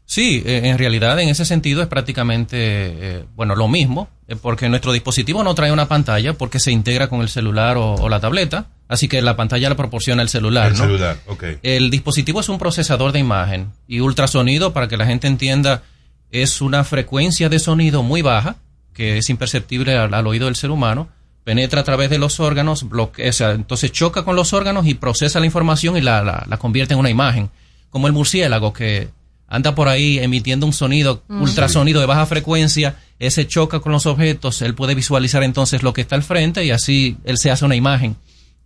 Sí, 0.05 0.43
eh, 0.45 0.63
en 0.65 0.77
realidad 0.79 1.19
en 1.21 1.29
ese 1.31 1.45
sentido 1.45 1.81
es 1.81 1.89
prácticamente, 1.89 2.57
eh, 2.61 3.25
bueno, 3.35 3.57
lo 3.57 3.69
mismo, 3.69 4.09
eh, 4.29 4.37
porque 4.37 4.69
nuestro 4.69 4.93
dispositivo 4.93 5.43
no 5.43 5.55
trae 5.55 5.73
una 5.73 5.89
pantalla 5.89 6.35
porque 6.35 6.61
se 6.61 6.71
integra 6.71 7.09
con 7.09 7.23
el 7.23 7.29
celular 7.29 7.77
o, 7.79 7.95
o 7.95 8.09
la 8.11 8.21
tableta, 8.21 8.67
así 8.89 9.09
que 9.09 9.23
la 9.23 9.37
pantalla 9.37 9.69
la 9.71 9.77
proporciona 9.77 10.21
el 10.23 10.29
celular, 10.29 10.73
el 10.73 10.79
¿no? 10.79 10.85
celular, 10.85 11.17
ok. 11.29 11.45
El 11.63 11.91
dispositivo 11.91 12.41
es 12.41 12.49
un 12.51 12.59
procesador 12.59 13.13
de 13.13 13.21
imagen 13.21 13.73
y 13.89 14.01
ultrasonido, 14.01 14.73
para 14.75 14.87
que 14.89 14.97
la 14.99 15.07
gente 15.07 15.29
entienda, 15.29 15.83
es 16.31 16.61
una 16.61 16.85
frecuencia 16.85 17.49
de 17.49 17.59
sonido 17.59 18.03
muy 18.03 18.21
baja, 18.21 18.57
que 18.93 19.17
es 19.19 19.31
imperceptible 19.31 19.97
al, 19.97 20.13
al 20.13 20.27
oído 20.27 20.47
del 20.47 20.57
ser 20.57 20.71
humano, 20.71 21.09
penetra 21.45 21.81
a 21.81 21.85
través 21.85 22.11
de 22.11 22.19
los 22.19 22.39
órganos, 22.39 22.89
bloquea, 22.89 23.31
o 23.31 23.33
sea, 23.33 23.53
entonces 23.53 23.91
choca 23.93 24.25
con 24.25 24.37
los 24.37 24.53
órganos 24.53 24.87
y 24.87 24.95
procesa 24.95 25.41
la 25.41 25.47
información 25.47 25.97
y 25.97 26.01
la, 26.03 26.23
la- 26.23 26.45
la 26.49 26.57
convierte 26.59 26.93
en 26.95 27.01
una 27.01 27.09
imagen. 27.11 27.49
Como 27.89 28.07
el 28.07 28.13
murciélago 28.13 28.73
que 28.73 29.09
anda 29.53 29.75
por 29.75 29.89
ahí 29.89 30.19
emitiendo 30.19 30.65
un 30.65 30.73
sonido, 30.73 31.25
ultrasonido 31.29 32.01
de 32.01 32.07
baja 32.07 32.25
frecuencia, 32.25 32.97
ese 33.19 33.47
choca 33.47 33.81
con 33.81 33.93
los 33.93 34.07
objetos, 34.07 34.63
él 34.63 34.75
puede 34.75 34.95
visualizar 34.95 35.43
entonces 35.43 35.83
lo 35.83 35.93
que 35.93 36.01
está 36.01 36.17
al 36.17 36.23
frente 36.23 36.65
y 36.65 36.71
así 36.71 37.19
él 37.25 37.37
se 37.37 37.51
hace 37.51 37.67
una 37.67 37.77
imagen. 37.77 38.17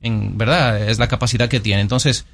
En 0.00 0.38
verdad, 0.38 0.88
es 0.88 1.00
la 1.00 1.08
capacidad 1.08 1.48
que 1.48 1.58
tiene. 1.58 1.82
Entonces, 1.82 2.24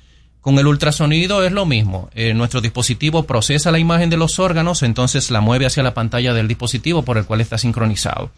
con 0.42 0.58
el 0.58 0.66
ultrasonido 0.66 1.42
es 1.46 1.52
lo 1.52 1.64
mismo. 1.64 2.10
Eh, 2.14 2.34
nuestro 2.34 2.60
dispositivo 2.60 3.22
procesa 3.22 3.72
la 3.72 3.78
imagen 3.78 4.10
de 4.10 4.18
los 4.18 4.38
órganos, 4.38 4.82
entonces 4.82 5.30
la 5.30 5.40
mueve 5.40 5.64
hacia 5.64 5.82
la 5.82 5.94
pantalla 5.94 6.34
del 6.34 6.46
dispositivo 6.46 7.02
por 7.04 7.16
el 7.16 7.24
cual 7.24 7.40
está 7.40 7.56
sincronizado. 7.56 8.30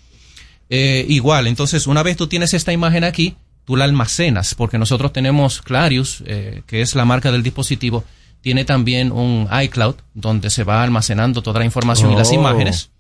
Eh, 0.71 1.07
igual, 1.09 1.49
entonces 1.49 1.89
una 1.89 2.05
vez 2.05 2.17
tú 2.17 2.29
tienes 2.29 2.55
esta 2.55 2.73
imagen 2.73 3.03
aquí, 3.03 3.35
tú 3.65 3.75
la 3.75 3.83
almacenas, 3.85 4.55
porque 4.55 4.79
nosotros 4.79 5.13
tenemos 5.13 5.61
Clarius, 5.61 6.23
eh, 6.25 6.63
que 6.69 6.83
es 6.83 6.95
la 6.95 7.05
marca 7.05 7.33
del 7.33 7.43
dispositivo, 7.43 8.05
tiene 8.45 8.67
también 8.67 9.11
un 9.11 9.49
iCloud 9.65 9.95
donde 10.13 10.51
se 10.51 10.65
va 10.65 10.83
almacenando 10.83 11.43
toda 11.43 11.61
la 11.61 11.65
información 11.65 12.13
y 12.13 12.15
las 12.17 12.29
Oh. 12.31 12.35
imágenes. 12.35 12.91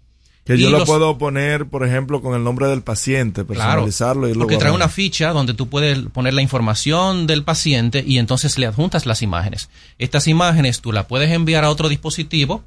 Que 0.47 0.55
Y 0.57 0.59
yo 0.61 0.70
lo 0.70 0.84
puedo 0.86 1.18
poner, 1.18 1.66
por 1.66 1.86
ejemplo, 1.86 2.22
con 2.22 2.34
el 2.34 2.42
nombre 2.42 2.66
del 2.66 2.80
paciente, 2.82 3.45
Claro, 3.45 3.82
personalizarlo 3.84 4.26
y 4.26 4.30
irlo 4.30 4.45
porque 4.45 4.57
trae 4.57 4.72
una 4.72 4.88
ficha 4.88 5.32
donde 5.34 5.53
tú 5.53 5.68
puedes 5.68 5.99
poner 6.14 6.32
la 6.32 6.40
información 6.40 7.26
del 7.26 7.45
paciente 7.45 8.03
y 8.07 8.16
entonces 8.16 8.57
le 8.59 8.64
adjuntas 8.66 9.05
las 9.05 9.20
imágenes. 9.20 9.68
Estas 9.99 10.26
imágenes 10.26 10.80
tú 10.80 10.92
la 10.92 11.07
puedes 11.09 11.30
enviar 11.30 11.62
a 11.64 11.70
otro 11.70 11.90
dispositivo, 11.90 12.62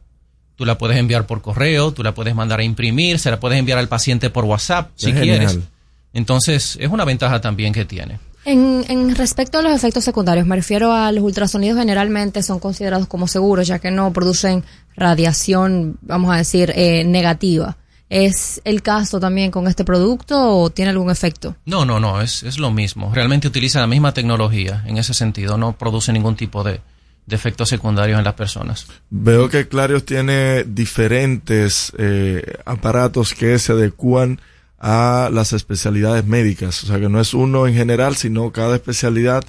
tú 0.56 0.64
la 0.66 0.78
puedes 0.78 0.98
enviar 0.98 1.26
por 1.26 1.42
correo, 1.42 1.92
tú 1.94 2.04
la 2.04 2.14
puedes 2.14 2.36
mandar 2.36 2.60
a 2.60 2.64
imprimir, 2.64 3.18
se 3.18 3.32
la 3.32 3.40
puedes 3.40 3.58
enviar 3.58 3.80
al 3.80 3.88
paciente 3.88 4.30
por 4.30 4.46
WhatsApp 4.46 4.92
si 4.96 5.14
quieres. 5.14 5.52
genial. 5.52 5.68
Entonces 6.14 6.78
es 6.80 6.90
una 6.90 7.06
ventaja 7.06 7.42
también 7.42 7.74
que 7.74 7.86
tiene. 7.86 8.20
En, 8.48 8.86
en 8.88 9.14
respecto 9.14 9.60
a 9.60 9.62
los 9.62 9.74
efectos 9.74 10.06
secundarios, 10.06 10.48
me 10.48 10.56
refiero 10.56 10.94
a 10.94 11.12
los 11.12 11.22
ultrasonidos 11.22 11.78
generalmente 11.78 12.42
son 12.42 12.60
considerados 12.60 13.06
como 13.06 13.28
seguros, 13.28 13.68
ya 13.68 13.80
que 13.80 13.92
no 13.92 14.14
producen 14.14 14.64
radiación, 14.96 15.98
vamos 16.00 16.34
a 16.34 16.38
decir, 16.38 16.72
eh, 16.74 17.04
negativa. 17.04 17.76
¿Es 18.10 18.62
el 18.64 18.82
caso 18.82 19.20
también 19.20 19.52
con 19.52 19.68
este 19.68 19.84
producto 19.84 20.40
o 20.40 20.70
tiene 20.70 20.92
algún 20.92 21.12
efecto? 21.12 21.58
No, 21.66 21.84
no, 21.84 22.00
no, 22.00 22.22
es, 22.22 22.44
es 22.44 22.58
lo 22.58 22.72
mismo. 22.72 23.12
Realmente 23.14 23.50
utiliza 23.50 23.82
la 23.82 23.88
misma 23.88 24.14
tecnología 24.14 24.82
en 24.88 24.98
ese 24.98 25.14
sentido, 25.14 25.58
no 25.58 25.78
produce 25.78 26.14
ningún 26.14 26.38
tipo 26.38 26.64
de, 26.64 26.80
de 27.26 27.36
efectos 27.36 27.68
secundarios 27.68 28.18
en 28.18 28.24
las 28.24 28.36
personas. 28.36 28.88
Veo 29.10 29.50
que 29.50 29.68
Clarios 29.68 30.06
tiene 30.06 30.64
diferentes 30.64 31.92
eh, 31.98 32.60
aparatos 32.64 33.34
que 33.34 33.60
se 33.60 33.74
adecúan 33.74 34.40
a 34.80 35.30
las 35.32 35.54
especialidades 35.54 36.26
médicas. 36.26 36.84
O 36.84 36.88
sea, 36.88 37.00
que 37.00 37.10
no 37.10 37.20
es 37.20 37.34
uno 37.34 37.68
en 37.68 37.74
general, 37.74 38.16
sino 38.16 38.52
cada 38.52 38.76
especialidad 38.76 39.44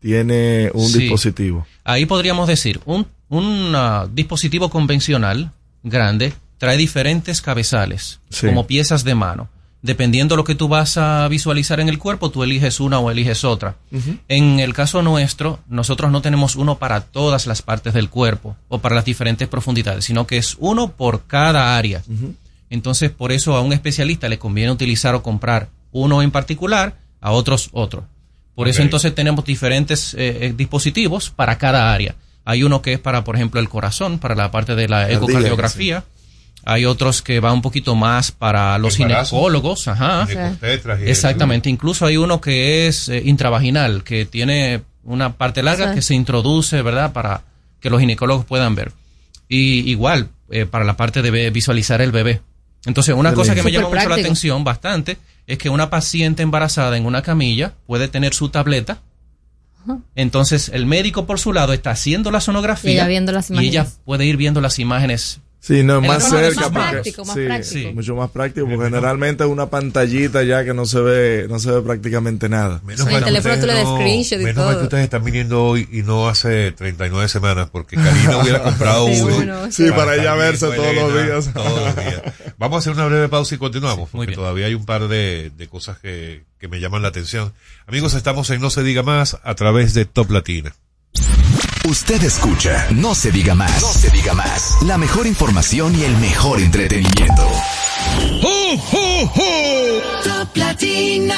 tiene 0.00 0.70
un 0.74 0.88
Sí. 0.88 1.00
dispositivo. 1.00 1.66
Ahí 1.84 2.06
podríamos 2.06 2.48
decir, 2.48 2.80
un, 2.86 3.06
un 3.28 3.72
ah, 3.76 4.08
dispositivo 4.12 4.68
convencional 4.70 5.52
grande 5.82 6.32
trae 6.58 6.76
diferentes 6.76 7.40
cabezales, 7.40 8.20
Sí. 8.30 8.46
como 8.46 8.66
piezas 8.66 9.04
de 9.04 9.14
mano. 9.14 9.48
Dependiendo 9.84 10.36
lo 10.36 10.44
que 10.44 10.54
tú 10.54 10.68
vas 10.68 10.96
a 10.96 11.26
visualizar 11.26 11.80
en 11.80 11.88
el 11.88 11.98
cuerpo, 11.98 12.30
tú 12.30 12.44
eliges 12.44 12.78
una 12.78 13.00
o 13.00 13.10
eliges 13.10 13.42
otra. 13.42 13.74
En 14.28 14.60
el 14.60 14.74
caso 14.74 15.02
nuestro, 15.02 15.58
nosotros 15.68 16.12
no 16.12 16.22
tenemos 16.22 16.54
uno 16.54 16.78
para 16.78 17.00
todas 17.00 17.48
las 17.48 17.62
partes 17.62 17.92
del 17.92 18.08
cuerpo 18.08 18.54
o 18.68 18.78
para 18.78 18.94
las 18.94 19.04
diferentes 19.04 19.48
profundidades, 19.48 20.04
sino 20.04 20.24
que 20.24 20.36
es 20.36 20.56
uno 20.60 20.92
por 20.92 21.24
cada 21.26 21.76
área. 21.76 22.00
Entonces, 22.72 23.10
por 23.10 23.32
eso 23.32 23.54
a 23.54 23.60
un 23.60 23.72
especialista 23.72 24.28
le 24.28 24.38
conviene 24.38 24.72
utilizar 24.72 25.14
o 25.14 25.22
comprar 25.22 25.68
uno 25.92 26.22
en 26.22 26.30
particular, 26.30 26.96
a 27.20 27.30
otros 27.32 27.68
otro. 27.72 28.06
Por 28.54 28.66
eso 28.68 28.80
entonces 28.82 29.14
tenemos 29.14 29.44
diferentes 29.44 30.14
eh, 30.14 30.46
eh, 30.46 30.54
dispositivos 30.56 31.30
para 31.30 31.58
cada 31.58 31.92
área. 31.92 32.14
Hay 32.44 32.62
uno 32.64 32.80
que 32.82 32.94
es 32.94 32.98
para, 32.98 33.24
por 33.24 33.36
ejemplo, 33.36 33.60
el 33.60 33.68
corazón, 33.68 34.18
para 34.18 34.34
la 34.34 34.50
parte 34.50 34.74
de 34.74 34.88
la 34.88 35.10
ecocardiografía. 35.10 36.04
Hay 36.64 36.84
otros 36.86 37.22
que 37.22 37.40
va 37.40 37.52
un 37.52 37.60
poquito 37.60 37.94
más 37.94 38.32
para 38.32 38.78
los 38.78 38.98
Embarazo. 38.98 39.36
ginecólogos, 39.36 39.88
ajá. 39.88 40.26
Exactamente. 41.02 41.68
Incluso 41.70 42.06
hay 42.06 42.16
uno 42.16 42.40
que 42.40 42.86
es 42.86 43.08
eh, 43.08 43.22
intravaginal, 43.24 44.02
que 44.04 44.24
tiene 44.26 44.82
una 45.04 45.34
parte 45.34 45.62
larga 45.62 45.88
Sí. 45.90 45.94
que 45.96 46.02
se 46.02 46.14
introduce, 46.14 46.80
¿verdad? 46.82 47.12
Para 47.12 47.42
que 47.80 47.90
los 47.90 48.00
ginecólogos 48.00 48.44
puedan 48.44 48.74
ver. 48.74 48.92
Y 49.48 49.90
igual, 49.90 50.28
eh, 50.50 50.64
para 50.66 50.84
la 50.84 50.96
parte 50.96 51.20
de 51.20 51.50
visualizar 51.50 52.00
el 52.00 52.12
bebé. 52.12 52.40
Entonces, 52.86 53.14
una 53.14 53.32
cosa 53.32 53.54
que 53.54 53.62
me 53.62 53.70
llama 53.70 53.88
mucho 53.88 54.08
la 54.08 54.14
atención 54.16 54.64
bastante 54.64 55.18
es 55.46 55.58
que 55.58 55.68
una 55.68 55.90
paciente 55.90 56.42
embarazada 56.42 56.96
en 56.96 57.06
una 57.06 57.22
camilla 57.22 57.74
puede 57.86 58.08
tener 58.08 58.34
su 58.34 58.48
tableta. 58.48 59.00
Entonces, 60.14 60.70
el 60.72 60.86
médico 60.86 61.26
por 61.26 61.40
su 61.40 61.52
lado 61.52 61.72
está 61.72 61.90
haciendo 61.90 62.30
la 62.30 62.40
sonografía 62.40 62.92
Y 62.92 62.94
ella 62.94 63.06
viendo 63.08 63.32
las 63.32 63.50
y 63.50 63.58
ella 63.58 63.86
puede 64.04 64.24
ir 64.26 64.36
viendo 64.36 64.60
las 64.60 64.78
imágenes 64.78 65.40
Sí, 65.64 65.84
no, 65.84 65.98
En 65.98 66.08
más 66.08 66.28
cerca. 66.28 66.60
más 66.60 66.70
porque- 66.70 66.90
práctico, 66.90 67.24
más 67.24 67.34
sí, 67.36 67.44
práctico. 67.46 67.72
sí, 67.88 67.94
mucho 67.94 68.16
más 68.16 68.30
práctico, 68.30 68.66
porque 68.68 68.84
generalmente 68.86 69.44
es 69.44 69.48
una 69.48 69.66
pantallita 69.70 70.42
ya 70.42 70.64
que 70.64 70.74
no 70.74 70.86
se 70.86 71.00
ve, 71.00 71.46
no 71.48 71.60
se 71.60 71.70
ve 71.70 71.82
prácticamente 71.82 72.48
nada. 72.48 72.80
Menos 72.84 73.06
En 73.06 73.12
mal 73.12 73.14
el 73.14 73.20
que 73.20 73.24
teléfono 73.26 73.54
tú 73.60 73.66
le 73.68 73.72
das 73.74 73.84
ustedes 73.84 74.00
screenshot 74.00 74.40
y 74.40 74.44
menos 74.44 74.56
mal 74.56 74.66
todo. 74.72 74.78
que 74.80 74.84
ustedes 74.86 75.04
están 75.04 75.22
viniendo 75.24 75.64
hoy 75.64 75.88
y 75.92 76.02
no 76.02 76.28
hace 76.28 76.72
39 76.72 77.28
semanas, 77.28 77.68
porque 77.70 77.94
Karina 77.94 78.38
hubiera 78.38 78.60
comprado 78.64 79.06
Sí, 79.06 79.20
uno. 79.20 79.70
Sí, 79.70 79.88
para 79.92 80.14
ella 80.16 80.22
estar 80.34 80.38
verse 80.38 80.66
todos 80.66 80.94
los 80.96 81.14
días. 81.24 81.54
Todos 81.54 81.80
los 81.80 81.94
días. 81.96 82.22
Vamos 82.58 82.76
a 82.76 82.78
hacer 82.80 82.92
una 82.94 83.06
breve 83.06 83.28
pausa 83.28 83.54
y 83.54 83.58
continuamos, 83.58 84.08
porque 84.10 84.32
todavía 84.32 84.66
hay 84.66 84.74
un 84.74 84.84
par 84.84 85.06
de, 85.06 85.52
de 85.56 85.68
cosas 85.68 85.96
que, 86.00 86.42
que 86.58 86.66
me 86.66 86.80
llaman 86.80 87.02
la 87.02 87.08
atención. 87.08 87.52
Amigos, 87.86 88.14
estamos 88.14 88.50
en 88.50 88.60
No 88.60 88.70
se 88.70 88.82
diga 88.82 89.04
más 89.04 89.38
a 89.44 89.54
través 89.54 89.94
de 89.94 90.06
Top 90.06 90.28
Latina. 90.32 90.74
Usted 91.88 92.22
escucha 92.22 92.86
No 92.90 93.14
se 93.14 93.32
diga 93.32 93.54
más. 93.54 93.82
No 93.82 93.88
se 93.88 94.08
diga 94.10 94.34
más. 94.34 94.76
La 94.82 94.98
mejor 94.98 95.26
información 95.26 95.98
y 95.98 96.04
el 96.04 96.16
mejor 96.18 96.60
entretenimiento. 96.60 97.42
Top 100.22 100.56
Latina. 100.56 101.34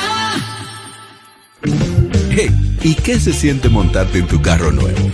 Hey, 2.30 2.78
¿y 2.82 2.94
qué 2.94 3.18
se 3.18 3.32
siente 3.32 3.68
montarte 3.68 4.18
en 4.18 4.26
tu 4.26 4.42
carro 4.42 4.70
nuevo? 4.70 5.10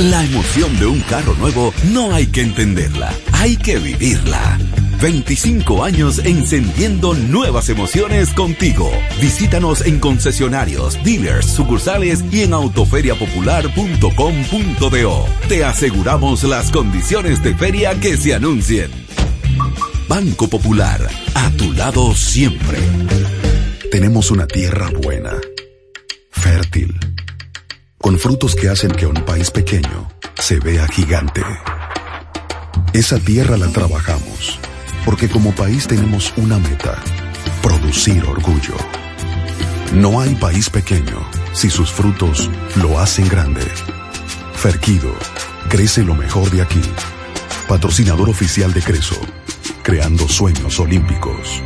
La 0.00 0.24
emoción 0.24 0.78
de 0.78 0.86
un 0.86 1.00
carro 1.00 1.34
nuevo 1.34 1.74
no 1.90 2.14
hay 2.14 2.28
que 2.28 2.40
entenderla, 2.40 3.12
hay 3.32 3.56
que 3.56 3.78
vivirla. 3.78 4.58
25 5.00 5.84
años 5.84 6.18
encendiendo 6.18 7.14
nuevas 7.14 7.68
emociones 7.68 8.34
contigo. 8.34 8.90
Visítanos 9.20 9.86
en 9.86 10.00
concesionarios, 10.00 10.98
dealers, 11.04 11.46
sucursales 11.46 12.24
y 12.32 12.42
en 12.42 12.52
autoferiapopular.com.do. 12.52 15.26
Te 15.48 15.64
aseguramos 15.64 16.42
las 16.44 16.70
condiciones 16.70 17.42
de 17.42 17.54
feria 17.54 17.98
que 18.00 18.16
se 18.16 18.34
anuncien. 18.34 18.90
Banco 20.08 20.48
Popular, 20.48 21.06
a 21.34 21.50
tu 21.50 21.72
lado 21.72 22.14
siempre. 22.14 22.78
Tenemos 23.90 24.30
una 24.30 24.46
tierra 24.46 24.90
buena, 25.02 25.32
fértil, 26.30 26.98
con 27.98 28.18
frutos 28.18 28.54
que 28.54 28.68
hacen 28.68 28.90
que 28.90 29.06
un 29.06 29.24
país 29.24 29.50
pequeño 29.50 30.10
se 30.38 30.60
vea 30.60 30.86
gigante. 30.88 31.42
Esa 32.92 33.18
tierra 33.18 33.56
la 33.56 33.68
trabajamos, 33.68 34.58
porque 35.08 35.30
como 35.30 35.54
país 35.54 35.86
tenemos 35.86 36.34
una 36.36 36.58
meta, 36.58 37.02
producir 37.62 38.22
orgullo. 38.26 38.76
No 39.94 40.20
hay 40.20 40.34
país 40.34 40.68
pequeño 40.68 41.26
si 41.54 41.70
sus 41.70 41.90
frutos 41.90 42.50
lo 42.76 43.00
hacen 43.00 43.26
grande. 43.26 43.62
Ferquido, 44.52 45.14
crece 45.70 46.02
lo 46.02 46.14
mejor 46.14 46.50
de 46.50 46.60
aquí. 46.60 46.82
Patrocinador 47.66 48.28
oficial 48.28 48.70
de 48.74 48.82
Creso, 48.82 49.18
creando 49.82 50.28
sueños 50.28 50.78
olímpicos. 50.78 51.62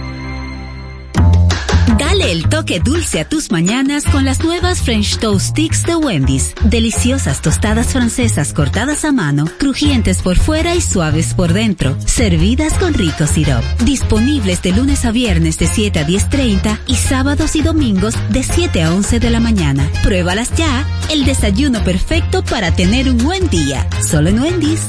Dale 2.02 2.32
el 2.32 2.48
toque 2.48 2.80
dulce 2.80 3.20
a 3.20 3.28
tus 3.28 3.52
mañanas 3.52 4.04
con 4.06 4.24
las 4.24 4.42
nuevas 4.42 4.82
French 4.82 5.18
Toast 5.18 5.50
Sticks 5.50 5.84
de 5.84 5.94
Wendy's. 5.94 6.52
Deliciosas 6.64 7.40
tostadas 7.40 7.92
francesas 7.92 8.52
cortadas 8.52 9.04
a 9.04 9.12
mano, 9.12 9.44
crujientes 9.60 10.20
por 10.20 10.36
fuera 10.36 10.74
y 10.74 10.80
suaves 10.80 11.32
por 11.32 11.52
dentro, 11.52 11.96
servidas 12.04 12.74
con 12.74 12.92
rico 12.92 13.28
sirop. 13.28 13.62
Disponibles 13.84 14.62
de 14.62 14.72
lunes 14.72 15.04
a 15.04 15.12
viernes 15.12 15.60
de 15.60 15.68
7 15.68 16.00
a 16.00 16.04
10.30 16.04 16.80
y 16.88 16.96
sábados 16.96 17.54
y 17.54 17.62
domingos 17.62 18.16
de 18.30 18.42
7 18.42 18.82
a 18.82 18.92
11 18.92 19.20
de 19.20 19.30
la 19.30 19.38
mañana. 19.38 19.88
Pruébalas 20.02 20.52
ya, 20.56 20.84
el 21.08 21.24
desayuno 21.24 21.84
perfecto 21.84 22.42
para 22.42 22.74
tener 22.74 23.08
un 23.08 23.18
buen 23.18 23.48
día. 23.48 23.88
Solo 24.04 24.28
en 24.28 24.40
Wendy's. 24.40 24.82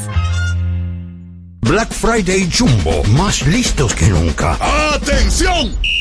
Black 1.61 1.93
Friday 1.93 2.49
Jumbo, 2.51 3.03
más 3.09 3.45
listos 3.45 3.93
que 3.93 4.07
nunca. 4.07 4.57
¡Atención! 4.95 5.93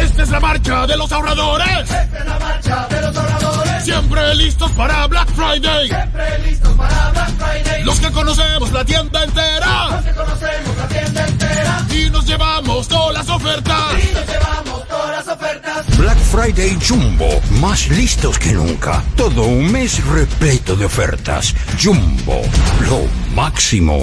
Esta 0.00 0.22
es 0.22 0.30
la 0.30 0.40
marcha 0.40 0.86
de 0.86 0.96
los 0.96 1.12
ahorradores. 1.12 1.80
Esta 1.80 2.02
es 2.02 2.26
la 2.26 2.38
marcha 2.38 2.86
de 2.88 3.00
los 3.02 3.16
ahorradores. 3.16 3.84
Siempre 3.84 4.34
listos 4.34 4.70
para 4.72 5.06
Black 5.06 5.28
Friday. 5.34 5.88
Siempre 5.88 6.38
listos 6.38 6.72
para 6.72 7.10
Black 7.10 7.30
Friday. 7.36 7.84
Los 7.84 8.00
que 8.00 8.10
conocemos 8.10 8.72
la 8.72 8.84
tienda 8.84 9.24
entera. 9.24 9.90
Los 9.90 10.04
que 10.04 10.12
conocemos 10.12 10.76
la 10.76 10.88
tienda 10.88 11.26
entera. 11.26 11.86
Y 11.90 12.10
nos 12.10 12.26
llevamos 12.26 12.88
todas 12.88 13.14
las 13.14 13.28
ofertas. 13.28 13.92
Y 13.92 14.14
nos 14.14 14.26
llevamos 14.26 14.88
todas 14.88 15.10
las 15.10 15.28
ofertas. 15.36 15.98
Black 15.98 16.18
Friday 16.18 16.78
Jumbo, 16.86 17.40
más 17.60 17.88
listos 17.88 18.38
que 18.38 18.52
nunca. 18.52 19.02
Todo 19.16 19.42
un 19.42 19.70
mes 19.70 20.02
repleto 20.06 20.76
de 20.76 20.86
ofertas. 20.86 21.54
Jumbo, 21.82 22.40
lo 22.88 23.02
máximo. 23.34 24.02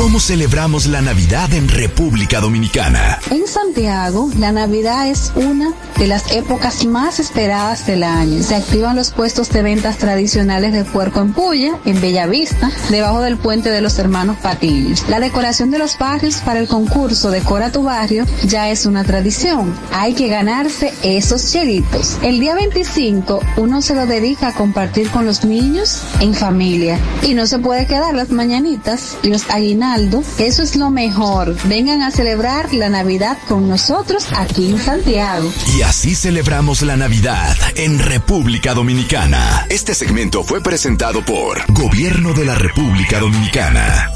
¿Cómo 0.00 0.18
celebramos 0.18 0.86
la 0.86 1.02
Navidad 1.02 1.52
en 1.52 1.68
República 1.68 2.40
Dominicana? 2.40 3.18
En 3.30 3.46
Santiago, 3.46 4.30
la 4.38 4.50
Navidad 4.50 5.08
es 5.08 5.30
una 5.36 5.74
de 5.98 6.06
las 6.06 6.32
épocas 6.32 6.86
más 6.86 7.20
esperadas 7.20 7.86
del 7.86 8.02
año. 8.02 8.42
Se 8.42 8.54
activan 8.54 8.96
los 8.96 9.10
puestos 9.10 9.50
de 9.50 9.60
ventas 9.60 9.98
tradicionales 9.98 10.72
de 10.72 10.86
Puerco 10.86 11.20
en 11.20 11.34
Puya, 11.34 11.78
en 11.84 12.00
Bellavista, 12.00 12.70
debajo 12.88 13.20
del 13.20 13.36
puente 13.36 13.70
de 13.70 13.82
los 13.82 13.98
hermanos 13.98 14.38
Patiño. 14.38 14.94
La 15.10 15.20
decoración 15.20 15.70
de 15.70 15.78
los 15.78 15.98
barrios 15.98 16.36
para 16.36 16.60
el 16.60 16.66
concurso 16.66 17.30
Decora 17.30 17.70
tu 17.70 17.82
barrio 17.82 18.24
ya 18.44 18.70
es 18.70 18.86
una 18.86 19.04
tradición. 19.04 19.70
Hay 19.92 20.14
que 20.14 20.28
ganarse 20.28 20.94
esos 21.02 21.52
chelitos. 21.52 22.16
El 22.22 22.40
día 22.40 22.54
25 22.54 23.40
uno 23.58 23.82
se 23.82 23.94
lo 23.94 24.06
dedica 24.06 24.48
a 24.48 24.54
compartir 24.54 25.10
con 25.10 25.26
los 25.26 25.44
niños 25.44 26.02
en 26.20 26.32
familia 26.32 26.98
y 27.22 27.34
no 27.34 27.46
se 27.46 27.58
puede 27.58 27.86
quedar 27.86 28.14
las 28.14 28.30
mañanitas 28.30 29.18
y 29.22 29.28
los 29.28 29.50
aguinaldos. 29.50 29.89
Eso 30.38 30.62
es 30.62 30.76
lo 30.76 30.90
mejor. 30.90 31.56
Vengan 31.64 32.02
a 32.02 32.10
celebrar 32.10 32.72
la 32.72 32.88
Navidad 32.88 33.38
con 33.48 33.68
nosotros 33.68 34.28
aquí 34.36 34.70
en 34.70 34.78
Santiago. 34.78 35.52
Y 35.76 35.82
así 35.82 36.14
celebramos 36.14 36.82
la 36.82 36.96
Navidad 36.96 37.56
en 37.74 37.98
República 37.98 38.72
Dominicana. 38.74 39.66
Este 39.68 39.94
segmento 39.94 40.44
fue 40.44 40.60
presentado 40.60 41.24
por 41.24 41.60
Gobierno 41.72 42.32
de 42.34 42.44
la 42.44 42.54
República 42.54 43.18
Dominicana. 43.18 44.10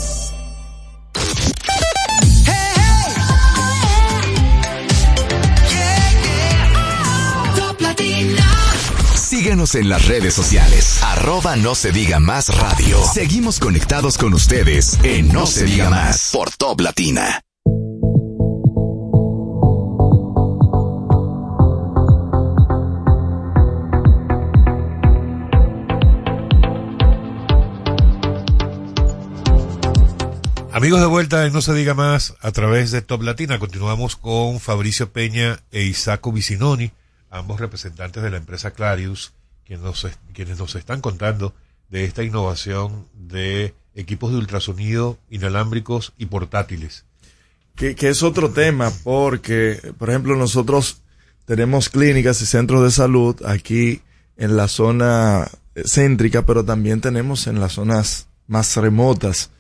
Síguenos 9.55 9.76
en 9.76 9.88
las 9.88 10.09
redes 10.09 10.34
sociales. 10.34 11.00
Arroba 11.05 11.55
no 11.55 11.76
se 11.76 11.92
diga 11.92 12.18
más 12.18 12.48
radio. 12.59 13.00
Seguimos 13.05 13.61
conectados 13.61 14.18
con 14.18 14.34
ustedes 14.34 14.98
en 15.05 15.28
No 15.32 15.46
se 15.46 15.64
diga 15.64 15.88
más 15.90 16.30
por 16.32 16.50
Top 16.50 16.80
Latina. 16.80 17.40
Amigos 30.72 30.98
de 30.98 31.07
vuelta 31.07 31.46
en 31.46 31.52
No 31.52 31.62
se 31.62 31.74
diga 31.74 31.94
más 31.94 32.34
a 32.40 32.50
través 32.50 32.90
de 32.90 33.02
Top 33.02 33.22
Latina. 33.22 33.61
Continuamos 33.61 34.16
con 34.16 34.59
Fabricio 34.59 35.12
Peña 35.12 35.61
e 35.70 35.84
Isaco 35.84 36.32
Vicinoni, 36.32 36.90
ambos 37.30 37.61
representantes 37.61 38.20
de 38.20 38.32
la 38.32 38.38
empresa 38.38 38.72
Clarius, 38.72 39.32
quienes 39.64 40.58
nos, 40.58 40.74
están 40.74 41.00
contando 41.00 41.54
de 41.90 42.04
esta 42.04 42.22
innovación 42.22 43.06
de 43.14 43.74
equipos 43.94 44.32
de 44.32 44.38
ultrasonido 44.38 45.18
inalámbricos 45.30 46.12
y 46.18 46.26
portátiles. 46.26 47.04
que, 47.74 47.96
es 47.98 48.22
otro 48.22 48.50
tema 48.50 48.92
porque, 49.02 49.80
por 49.98 50.10
ejemplo, 50.10 50.36
nosotros 50.36 51.02
tenemos 51.46 51.88
clínicas 51.88 52.40
y 52.42 52.46
centros 52.46 52.82
de 52.82 52.90
salud 52.90 53.36
aquí 53.46 54.02
en 54.36 54.56
la 54.56 54.68
zona 54.68 55.48
céntrica, 55.84 56.46
pero 56.46 56.64
también 56.64 57.00
tenemos 57.00 57.46
en 57.46 57.60
las 57.60 57.72
zonas 57.72 58.28
más 58.46 58.76
remotas. 58.76 59.50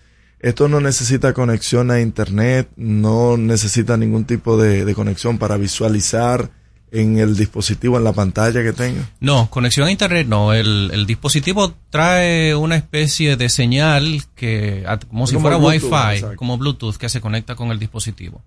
Esto 0.40 0.68
no 0.68 0.80
necesita 0.80 1.32
conexión 1.32 1.90
a 1.90 2.00
internet, 2.00 2.68
no 2.76 3.36
necesita 3.36 3.96
ningún 3.96 4.24
tipo 4.24 4.58
de 4.58 4.94
conexión 4.94 5.38
para 5.38 5.56
visualizar 5.56 6.50
en 6.94 7.18
el 7.18 7.36
dispositivo, 7.36 7.98
en 7.98 8.04
la 8.04 8.12
pantalla 8.12 8.62
que 8.62 8.72
tenga. 8.72 9.10
No, 9.20 9.50
conexión 9.50 9.88
a 9.88 9.90
internet 9.90 10.26
no. 10.28 10.52
El, 10.52 10.90
el 10.94 11.06
dispositivo 11.06 11.74
trae 11.90 12.54
una 12.54 12.76
especie 12.76 13.36
de 13.36 13.48
señal 13.48 14.22
que, 14.36 14.84
como 15.08 15.26
si 15.26 15.34
Como 15.34 15.42
fuera 15.42 15.56
Bluetooth, 15.56 15.90
Wi-Fi, 15.92 16.14
exacto. 16.16 16.36
como 16.36 16.56
Bluetooth, 16.56 16.96
que 16.96 17.08
se 17.08 17.20
conecta 17.20 17.56
con 17.56 17.70
el 17.70 17.78
dispositivo. 17.78 18.42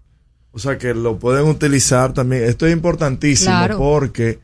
O 0.51 0.59
sea 0.59 0.77
que 0.77 0.93
lo 0.93 1.19
pueden 1.19 1.45
utilizar 1.45 2.13
también. 2.13 2.43
Esto 2.45 2.65
es 2.65 2.73
importantísimo 2.73 3.51
Claro. 3.51 3.77
porque 3.77 4.39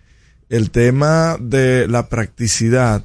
el 0.50 0.70
tema 0.70 1.38
de 1.40 1.88
la 1.88 2.10
practicidad, 2.10 3.04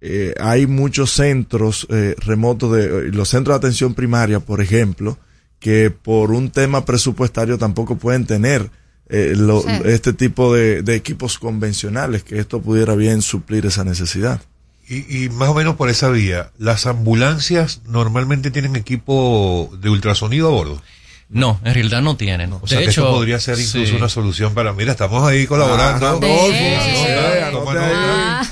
eh, 0.00 0.34
hay 0.40 0.66
muchos 0.66 1.12
centros 1.12 1.86
eh, 1.90 2.14
remotos 2.18 2.72
de 2.72 3.10
los 3.12 3.28
centros 3.28 3.54
de 3.54 3.58
atención 3.66 3.94
primaria, 3.94 4.40
por 4.40 4.60
ejemplo, 4.60 5.16
que 5.60 5.90
por 5.90 6.32
un 6.32 6.50
tema 6.50 6.84
presupuestario 6.84 7.56
tampoco 7.56 7.96
pueden 7.96 8.26
tener 8.26 8.68
eh, 9.08 9.34
lo- 9.36 9.62
Sí. 9.62 9.68
este 9.84 10.12
tipo 10.12 10.54
de, 10.54 10.82
de 10.82 10.94
equipos 10.94 11.38
convencionales, 11.38 12.22
que 12.24 12.38
esto 12.38 12.60
pudiera 12.62 12.94
bien 12.94 13.22
suplir 13.22 13.66
esa 13.66 13.84
necesidad. 13.84 14.40
Y, 14.88 15.24
y 15.24 15.28
más 15.30 15.48
o 15.48 15.54
menos 15.54 15.76
por 15.76 15.88
esa 15.88 16.10
vía, 16.10 16.50
las 16.58 16.86
ambulancias 16.86 17.80
normalmente 17.86 18.50
tienen 18.50 18.76
equipo 18.76 19.70
de 19.80 19.88
ultrasonido 19.90 20.48
a 20.48 20.50
bordo. 20.50 20.82
No, 21.30 21.58
en 21.64 21.72
realidad 21.74 22.02
no 22.02 22.16
tienen. 22.18 22.52
O 22.52 22.60
de 22.60 22.66
sea, 22.68 22.78
que 22.78 22.84
hecho, 22.84 23.02
eso 23.02 23.10
podría 23.10 23.40
ser 23.40 23.58
incluso 23.58 23.86
sí. 23.92 23.96
una 23.96 24.10
solución 24.10 24.52
para, 24.52 24.74
mira, 24.74 24.92
estamos 24.92 25.26
ahí 25.26 25.46
colaborando. 25.46 26.20
Ah. 26.22 28.42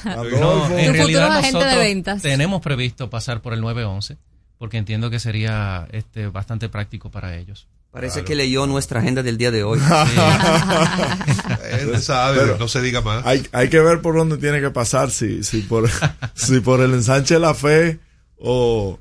No, 0.41 0.79
en 0.79 0.93
realidad 0.93 1.43
nosotros 1.43 2.23
tenemos 2.23 2.63
previsto 2.63 3.11
pasar 3.11 3.43
por 3.43 3.53
el 3.53 3.61
911 3.61 4.17
porque 4.63 4.79
entiendo 4.79 5.11
que 5.11 5.19
sería 5.19 5.89
este 5.91 6.29
bastante 6.29 6.69
práctico 6.69 7.11
para 7.11 7.37
ellos. 7.37 7.67
Parece 7.91 8.23
que 8.23 8.37
leyó 8.37 8.65
nuestra 8.69 9.01
agenda 9.01 9.25
del 9.25 9.37
día 9.37 9.51
de 9.51 9.65
hoy. 9.65 9.81
Él 11.69 12.01
sabe, 12.01 12.39
Pero 12.39 12.59
no 12.59 12.69
se 12.69 12.81
diga 12.81 13.01
más. 13.01 13.27
Hay, 13.27 13.45
hay 13.51 13.69
que 13.69 13.81
ver 13.81 14.01
por 14.01 14.15
dónde 14.15 14.37
tiene 14.37 14.61
que 14.61 14.71
pasar, 14.71 15.11
si, 15.11 15.43
si, 15.43 15.63
por, 15.63 15.91
si 16.35 16.61
por 16.61 16.81
el 16.81 16.95
ensanche 16.95 17.35
de 17.35 17.41
la 17.41 17.55
fe 17.55 17.99
o... 18.39 19.01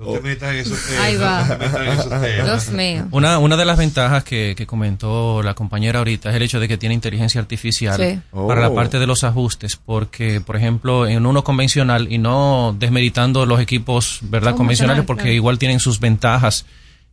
No 0.00 0.12
te 0.12 0.20
metas 0.20 0.52
en 0.52 0.56
esos 0.60 0.86
temas. 0.86 1.02
Ahí 1.04 1.16
va. 1.16 1.40
no 1.42 1.48
te 1.48 1.58
metas 1.58 1.80
en 1.80 1.88
esos 1.92 2.08
temas. 2.08 2.44
Dios 2.44 2.68
mío. 2.70 3.08
Una, 3.10 3.38
una 3.38 3.56
de 3.56 3.64
las 3.64 3.76
ventajas 3.78 4.22
que, 4.24 4.54
que 4.56 4.66
comentó 4.66 5.42
la 5.42 5.54
compañera 5.54 5.98
ahorita 5.98 6.30
es 6.30 6.36
el 6.36 6.42
hecho 6.42 6.60
de 6.60 6.68
que 6.68 6.76
tiene 6.78 6.94
inteligencia 6.94 7.40
artificial 7.40 7.96
Sí. 7.96 8.20
para 8.30 8.60
la 8.60 8.68
Oh. 8.68 8.74
parte 8.74 8.98
de 8.98 9.06
los 9.06 9.24
ajustes, 9.24 9.76
porque, 9.76 10.40
por 10.40 10.56
ejemplo, 10.56 11.06
en 11.08 11.26
uno 11.26 11.42
convencional, 11.42 12.12
y 12.12 12.18
no 12.18 12.76
desmeritando 12.78 13.44
los 13.46 13.60
equipos 13.60 14.20
verdad 14.22 14.54
convencionales, 14.54 15.04
Convencional, 15.04 15.04
porque 15.06 15.22
claro. 15.22 15.34
igual 15.34 15.58
tienen 15.58 15.80
sus 15.80 15.98
ventajas 16.00 16.64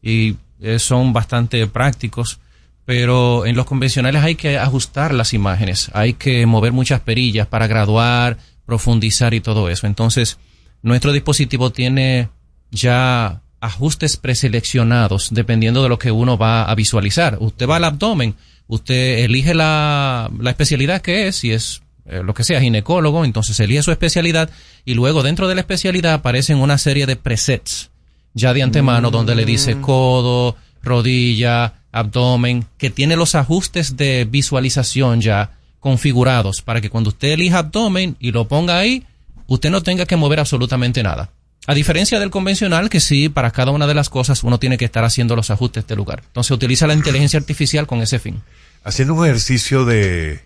y 0.01 0.35
eh, 0.61 0.77
son 0.79 1.11
bastante 1.13 1.65
prácticos, 1.67 2.39
pero 2.85 3.45
en 3.47 3.55
los 3.55 3.65
convencionales 3.65 4.23
hay 4.23 4.35
que 4.35 4.59
ajustar 4.59 5.11
las 5.13 5.33
imágenes, 5.33 5.89
hay 5.93 6.13
que 6.13 6.45
mover 6.45 6.71
muchas 6.71 6.99
perillas 7.01 7.47
para 7.47 7.65
graduar, 7.67 8.37
profundizar 8.65 9.33
y 9.33 9.41
todo 9.41 9.69
eso. 9.69 9.87
Entonces, 9.87 10.37
nuestro 10.83 11.11
dispositivo 11.11 11.71
tiene 11.71 12.29
ya 12.75 13.41
ajustes 13.61 14.17
preseleccionados 14.17 15.29
dependiendo 15.31 15.81
de 15.81 15.89
lo 15.89 15.97
que 15.97 16.11
uno 16.11 16.37
va 16.37 16.63
a 16.63 16.75
visualizar. 16.75 17.37
Usted 17.39 17.67
va 17.67 17.77
al 17.77 17.85
abdomen, 17.85 18.35
usted 18.67 19.19
elige 19.19 19.53
la, 19.53 20.29
la 20.39 20.49
especialidad 20.51 21.01
que 21.01 21.27
es, 21.27 21.37
si 21.37 21.51
es 21.51 21.81
eh, 22.05 22.21
lo 22.23 22.33
que 22.33 22.43
sea, 22.43 22.61
ginecólogo, 22.61 23.25
entonces 23.25 23.59
elige 23.59 23.81
su 23.81 23.91
especialidad 23.91 24.49
y 24.83 24.93
luego 24.93 25.23
dentro 25.23 25.47
de 25.47 25.55
la 25.55 25.61
especialidad 25.61 26.13
aparecen 26.13 26.57
una 26.57 26.77
serie 26.77 27.05
de 27.07 27.15
presets 27.15 27.89
ya 28.35 28.53
de 28.53 28.61
antemano 28.61 29.09
donde 29.09 29.33
le 29.33 29.45
dice 29.45 29.79
codo, 29.81 30.57
rodilla, 30.83 31.73
abdomen, 31.91 32.65
que 32.77 32.89
tiene 32.89 33.15
los 33.15 33.33
ajustes 33.33 33.97
de 33.97 34.27
visualización 34.29 35.21
ya 35.21 35.51
configurados 35.79 36.61
para 36.61 36.81
que 36.81 36.89
cuando 36.89 37.09
usted 37.09 37.29
elija 37.29 37.59
abdomen 37.59 38.17
y 38.19 38.31
lo 38.31 38.47
ponga 38.47 38.77
ahí, 38.77 39.05
usted 39.47 39.71
no 39.71 39.81
tenga 39.81 40.05
que 40.05 40.17
mover 40.17 40.41
absolutamente 40.41 41.01
nada. 41.01 41.31
A 41.67 41.73
diferencia 41.73 42.19
del 42.19 42.29
convencional, 42.29 42.89
que 42.89 42.99
sí, 42.99 43.29
para 43.29 43.51
cada 43.51 43.71
una 43.71 43.87
de 43.87 43.95
las 43.95 44.09
cosas 44.09 44.43
uno 44.43 44.59
tiene 44.59 44.77
que 44.77 44.85
estar 44.85 45.03
haciendo 45.03 45.35
los 45.35 45.49
ajustes 45.49 45.87
de 45.87 45.95
lugar. 45.95 46.21
Entonces 46.25 46.51
utiliza 46.51 46.85
la 46.87 46.93
inteligencia 46.93 47.39
artificial 47.39 47.87
con 47.87 48.01
ese 48.01 48.19
fin. 48.19 48.41
Haciendo 48.83 49.15
un 49.15 49.25
ejercicio 49.25 49.83
de, 49.85 50.41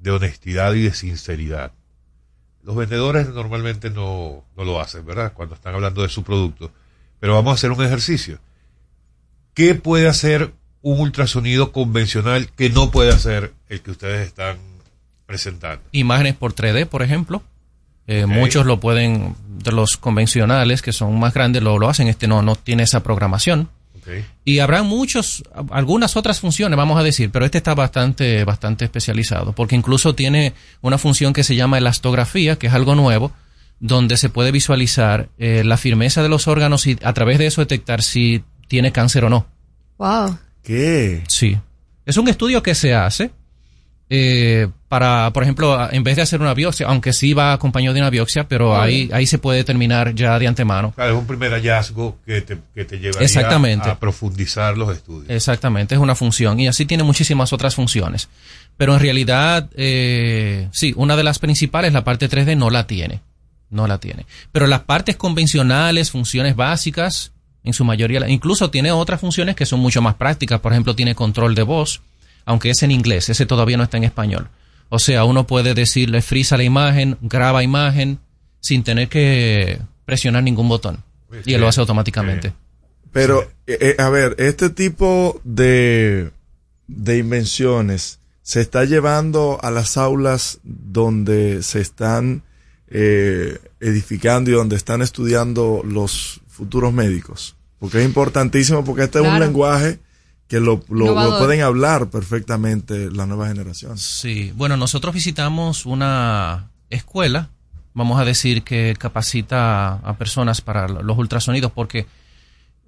de 0.00 0.10
honestidad 0.10 0.74
y 0.74 0.82
de 0.82 0.94
sinceridad. 0.94 1.72
Los 2.62 2.76
vendedores 2.76 3.28
normalmente 3.28 3.90
no, 3.90 4.44
no 4.56 4.64
lo 4.64 4.80
hacen, 4.80 5.04
¿verdad? 5.04 5.32
Cuando 5.32 5.54
están 5.54 5.74
hablando 5.74 6.02
de 6.02 6.08
su 6.08 6.24
producto. 6.24 6.72
Pero 7.20 7.34
vamos 7.34 7.52
a 7.52 7.54
hacer 7.54 7.70
un 7.70 7.84
ejercicio. 7.84 8.38
¿Qué 9.54 9.74
puede 9.74 10.08
hacer 10.08 10.52
un 10.82 11.00
ultrasonido 11.00 11.72
convencional 11.72 12.50
que 12.50 12.68
no 12.68 12.90
puede 12.90 13.10
hacer 13.12 13.54
el 13.68 13.80
que 13.80 13.92
ustedes 13.92 14.26
están 14.26 14.58
presentando? 15.24 15.84
Imágenes 15.92 16.34
por 16.34 16.54
3D, 16.54 16.86
por 16.86 17.02
ejemplo. 17.02 17.42
Eh. 18.06 18.26
Muchos 18.26 18.66
lo 18.66 18.80
pueden, 18.80 19.34
de 19.48 19.72
los 19.72 19.96
convencionales 19.96 20.82
que 20.82 20.92
son 20.92 21.18
más 21.18 21.32
grandes, 21.32 21.62
lo, 21.62 21.78
lo 21.78 21.88
hacen. 21.88 22.08
Este 22.08 22.28
no, 22.28 22.42
no 22.42 22.56
tiene 22.56 22.82
esa 22.82 23.02
programación. 23.02 23.68
Y 24.44 24.58
habrá 24.58 24.82
muchos, 24.82 25.44
algunas 25.70 26.16
otras 26.16 26.40
funciones, 26.40 26.76
vamos 26.76 26.98
a 26.98 27.02
decir, 27.02 27.30
pero 27.30 27.44
este 27.44 27.58
está 27.58 27.74
bastante, 27.74 28.44
bastante 28.44 28.84
especializado, 28.84 29.52
porque 29.52 29.76
incluso 29.76 30.14
tiene 30.14 30.52
una 30.82 30.98
función 30.98 31.32
que 31.32 31.44
se 31.44 31.56
llama 31.56 31.78
elastografía, 31.78 32.56
que 32.56 32.66
es 32.66 32.74
algo 32.74 32.94
nuevo, 32.94 33.32
donde 33.80 34.16
se 34.16 34.28
puede 34.28 34.52
visualizar 34.52 35.28
eh, 35.38 35.62
la 35.64 35.76
firmeza 35.76 36.22
de 36.22 36.28
los 36.28 36.48
órganos 36.48 36.86
y 36.86 36.98
a 37.02 37.12
través 37.14 37.38
de 37.38 37.46
eso 37.46 37.62
detectar 37.62 38.02
si 38.02 38.44
tiene 38.68 38.92
cáncer 38.92 39.24
o 39.24 39.30
no. 39.30 39.46
Wow. 39.98 40.38
¿Qué? 40.62 41.22
Sí. 41.28 41.58
Es 42.04 42.16
un 42.16 42.28
estudio 42.28 42.62
que 42.62 42.74
se 42.74 42.94
hace 42.94 43.30
eh, 44.16 44.68
para, 44.88 45.32
por 45.32 45.42
ejemplo, 45.42 45.90
en 45.90 46.04
vez 46.04 46.14
de 46.14 46.22
hacer 46.22 46.40
una 46.40 46.54
biopsia, 46.54 46.86
aunque 46.86 47.12
sí 47.12 47.32
va 47.34 47.52
acompañado 47.52 47.94
de 47.94 48.00
una 48.00 48.10
biopsia, 48.10 48.46
pero 48.46 48.68
Muy 48.68 48.78
ahí, 48.78 49.10
ahí 49.12 49.26
se 49.26 49.38
puede 49.38 49.58
determinar 49.58 50.14
ya 50.14 50.38
de 50.38 50.46
antemano. 50.46 50.92
Claro, 50.92 51.14
es 51.14 51.18
un 51.18 51.26
primer 51.26 51.50
hallazgo 51.50 52.18
que 52.24 52.40
te, 52.42 52.58
que 52.74 52.84
te 52.84 52.98
llevaría 52.98 53.26
Exactamente. 53.26 53.90
a 53.90 53.98
profundizar 53.98 54.78
los 54.78 54.94
estudios. 54.94 55.28
Exactamente, 55.28 55.96
es 55.96 56.00
una 56.00 56.14
función 56.14 56.60
y 56.60 56.68
así 56.68 56.86
tiene 56.86 57.02
muchísimas 57.02 57.52
otras 57.52 57.74
funciones. 57.74 58.28
Pero 58.76 58.94
en 58.94 59.00
realidad, 59.00 59.68
eh, 59.74 60.68
sí, 60.72 60.92
una 60.96 61.16
de 61.16 61.24
las 61.24 61.40
principales, 61.40 61.92
la 61.92 62.04
parte 62.04 62.28
3D, 62.28 62.56
no 62.56 62.70
la 62.70 62.86
tiene. 62.86 63.20
No 63.70 63.88
la 63.88 63.98
tiene. 63.98 64.26
Pero 64.52 64.68
las 64.68 64.80
partes 64.80 65.16
convencionales, 65.16 66.12
funciones 66.12 66.54
básicas, 66.54 67.32
en 67.64 67.72
su 67.72 67.84
mayoría, 67.84 68.28
incluso 68.28 68.70
tiene 68.70 68.92
otras 68.92 69.20
funciones 69.20 69.56
que 69.56 69.66
son 69.66 69.80
mucho 69.80 70.02
más 70.02 70.14
prácticas. 70.14 70.60
Por 70.60 70.72
ejemplo, 70.72 70.94
tiene 70.94 71.14
control 71.14 71.54
de 71.54 71.62
voz, 71.62 72.02
aunque 72.44 72.70
es 72.70 72.82
en 72.82 72.90
inglés, 72.90 73.28
ese 73.28 73.46
todavía 73.46 73.76
no 73.76 73.82
está 73.82 73.96
en 73.96 74.04
español. 74.04 74.48
O 74.88 74.98
sea, 74.98 75.24
uno 75.24 75.46
puede 75.46 75.74
decirle 75.74 76.22
frisa 76.22 76.56
la 76.56 76.64
imagen, 76.64 77.16
graba 77.20 77.62
imagen, 77.62 78.18
sin 78.60 78.84
tener 78.84 79.08
que 79.08 79.80
presionar 80.04 80.42
ningún 80.42 80.68
botón. 80.68 81.02
Y 81.44 81.54
él 81.54 81.60
lo 81.60 81.68
hace 81.68 81.80
automáticamente. 81.80 82.52
Pero, 83.12 83.42
eh, 83.66 83.78
eh, 83.80 83.96
a 83.98 84.08
ver, 84.08 84.36
este 84.38 84.70
tipo 84.70 85.40
de, 85.44 86.30
de 86.86 87.18
invenciones 87.18 88.20
se 88.42 88.60
está 88.60 88.84
llevando 88.84 89.58
a 89.62 89.70
las 89.70 89.96
aulas 89.96 90.60
donde 90.62 91.62
se 91.62 91.80
están 91.80 92.42
eh, 92.88 93.58
edificando 93.80 94.50
y 94.50 94.54
donde 94.54 94.76
están 94.76 95.02
estudiando 95.02 95.82
los 95.84 96.40
futuros 96.46 96.92
médicos. 96.92 97.56
Porque 97.78 97.98
es 97.98 98.04
importantísimo, 98.04 98.84
porque 98.84 99.04
este 99.04 99.20
es 99.20 99.26
un 99.26 99.40
lenguaje 99.40 99.98
que 100.48 100.60
lo, 100.60 100.82
lo- 100.88 101.38
pueden 101.38 101.62
hablar 101.62 102.10
perfectamente 102.10 103.10
la 103.10 103.26
nueva 103.26 103.48
generación. 103.48 103.96
Sí, 103.98 104.52
bueno, 104.56 104.76
nosotros 104.76 105.14
visitamos 105.14 105.86
una 105.86 106.68
escuela, 106.90 107.48
vamos 107.94 108.20
a 108.20 108.24
decir 108.24 108.62
que 108.62 108.94
capacita 108.98 109.94
a 109.94 110.16
personas 110.18 110.60
para 110.60 110.86
los 110.88 111.16
ultrasonidos, 111.18 111.72
porque 111.72 112.06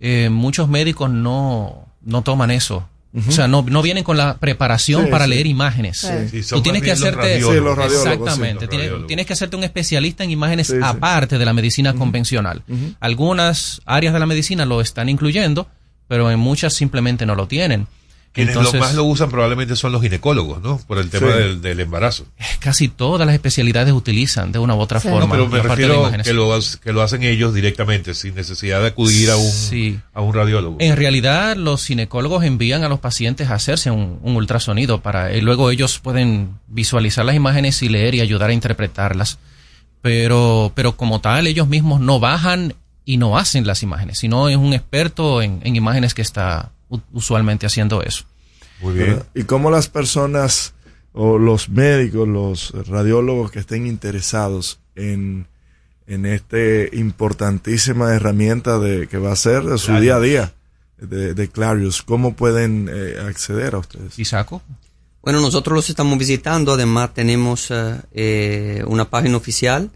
eh, 0.00 0.28
muchos 0.30 0.68
médicos 0.68 1.10
no, 1.10 1.86
no 2.02 2.22
toman 2.22 2.50
eso. 2.50 2.88
O 3.26 3.32
sea, 3.32 3.48
no, 3.48 3.62
no 3.66 3.80
vienen 3.80 4.04
con 4.04 4.18
la 4.18 4.36
preparación 4.36 5.06
Sí, 5.06 5.10
para 5.10 5.24
sí. 5.24 5.30
leer 5.30 5.46
imágenes. 5.46 6.06
Sí. 6.30 6.42
Tú 6.50 6.60
tienes 6.60 6.82
que 6.82 6.92
hacerte 6.92 7.16
radiólogos. 7.40 7.54
Sí, 7.56 7.60
los 7.64 7.78
radiólogos, 7.78 8.06
exactamente, 8.12 8.58
sí, 8.58 8.64
los 8.66 8.68
tienes, 8.68 8.78
radiólogos. 8.88 9.06
tienes 9.06 9.26
que 9.26 9.32
hacerte 9.32 9.56
un 9.56 9.64
especialista 9.64 10.22
en 10.22 10.30
imágenes 10.32 10.66
Sí, 10.66 10.74
sí. 10.74 10.80
aparte 10.82 11.38
de 11.38 11.44
la 11.46 11.54
medicina 11.54 11.94
convencional. 11.94 12.62
Algunas 13.00 13.80
áreas 13.86 14.12
de 14.12 14.20
la 14.20 14.26
medicina 14.26 14.66
lo 14.66 14.82
están 14.82 15.08
incluyendo, 15.08 15.66
pero 16.08 16.30
en 16.30 16.38
muchas 16.38 16.74
simplemente 16.74 17.26
no 17.26 17.34
lo 17.34 17.46
tienen. 17.48 17.86
Quienes 18.32 18.54
Entonces, 18.54 18.74
lo 18.74 18.80
más 18.80 18.94
lo 18.94 19.04
usan 19.04 19.30
probablemente 19.30 19.76
son 19.76 19.92
los 19.92 20.02
ginecólogos, 20.02 20.60
¿no? 20.60 20.78
Por 20.86 20.98
el 20.98 21.08
tema 21.08 21.28
Sí. 21.32 21.38
del, 21.38 21.62
del 21.62 21.80
embarazo. 21.80 22.26
casi 22.60 22.88
todas 22.88 23.26
las 23.26 23.34
especialidades 23.34 23.94
utilizan 23.94 24.52
de 24.52 24.58
una 24.58 24.74
u 24.74 24.78
otra 24.78 25.00
forma. 25.00 25.30
pero 25.30 25.48
me 25.48 25.62
refiero 25.62 26.12
que 26.22 26.34
lo, 26.34 26.50
que 26.82 26.92
lo 26.92 27.00
hacen 27.00 27.22
ellos 27.22 27.54
directamente, 27.54 28.12
sin 28.12 28.34
necesidad 28.34 28.82
de 28.82 28.88
acudir 28.88 29.30
a 29.30 29.38
un, 29.38 29.50
Sí. 29.50 29.98
a 30.12 30.20
un 30.20 30.34
radiólogo. 30.34 30.76
En 30.80 30.96
realidad, 30.96 31.56
los 31.56 31.86
ginecólogos 31.86 32.44
envían 32.44 32.84
a 32.84 32.90
los 32.90 33.00
pacientes 33.00 33.48
a 33.48 33.54
hacerse 33.54 33.90
un, 33.90 34.18
un 34.22 34.36
ultrasonido 34.36 35.00
para 35.00 35.34
y 35.34 35.40
luego 35.40 35.70
ellos 35.70 35.98
pueden 35.98 36.58
visualizar 36.66 37.24
las 37.24 37.36
imágenes 37.36 37.82
y 37.82 37.88
leer 37.88 38.16
y 38.16 38.20
ayudar 38.20 38.50
a 38.50 38.52
interpretarlas. 38.52 39.38
Pero, 40.02 40.72
pero 40.74 40.94
como 40.96 41.20
tal, 41.22 41.46
ellos 41.46 41.68
mismos 41.68 42.00
no 42.00 42.20
bajan 42.20 42.74
y 43.06 43.16
no 43.16 43.38
hacen 43.38 43.66
las 43.66 43.82
imágenes, 43.82 44.18
sino 44.18 44.50
es 44.50 44.56
un 44.56 44.74
experto 44.74 45.40
en, 45.40 45.60
en 45.62 45.76
imágenes 45.76 46.12
que 46.12 46.20
está 46.20 46.72
usualmente 47.12 47.64
haciendo 47.64 48.02
eso. 48.02 48.24
Muy 48.82 48.94
¿Verdad? 48.94 49.26
¿Y 49.34 49.44
cómo 49.44 49.70
las 49.70 49.88
personas 49.88 50.74
o 51.12 51.38
los 51.38 51.70
médicos, 51.70 52.28
los 52.28 52.88
radiólogos 52.88 53.50
que 53.50 53.60
estén 53.60 53.86
interesados 53.86 54.80
en, 54.96 55.46
en 56.06 56.26
este 56.26 56.90
importantísima 56.92 58.12
herramienta 58.12 58.78
de 58.78 59.06
que 59.06 59.16
va 59.16 59.32
a 59.32 59.36
ser 59.36 59.62
de 59.62 59.78
su 59.78 59.86
Clarius. 59.86 60.02
día 60.02 60.16
a 60.16 60.20
día 60.20 60.52
de, 60.98 61.32
de 61.32 61.48
Clarius, 61.48 62.02
cómo 62.02 62.34
pueden 62.34 62.90
eh, 62.92 63.16
acceder 63.26 63.76
a 63.76 63.78
ustedes? 63.78 64.18
¿Y 64.18 64.24
saco? 64.24 64.62
Bueno, 65.22 65.40
nosotros 65.40 65.74
los 65.74 65.88
estamos 65.88 66.18
visitando, 66.18 66.74
además 66.74 67.14
tenemos 67.14 67.70
eh, 67.70 68.00
eh, 68.12 68.84
una 68.86 69.10
página 69.10 69.36
oficial, 69.36 69.90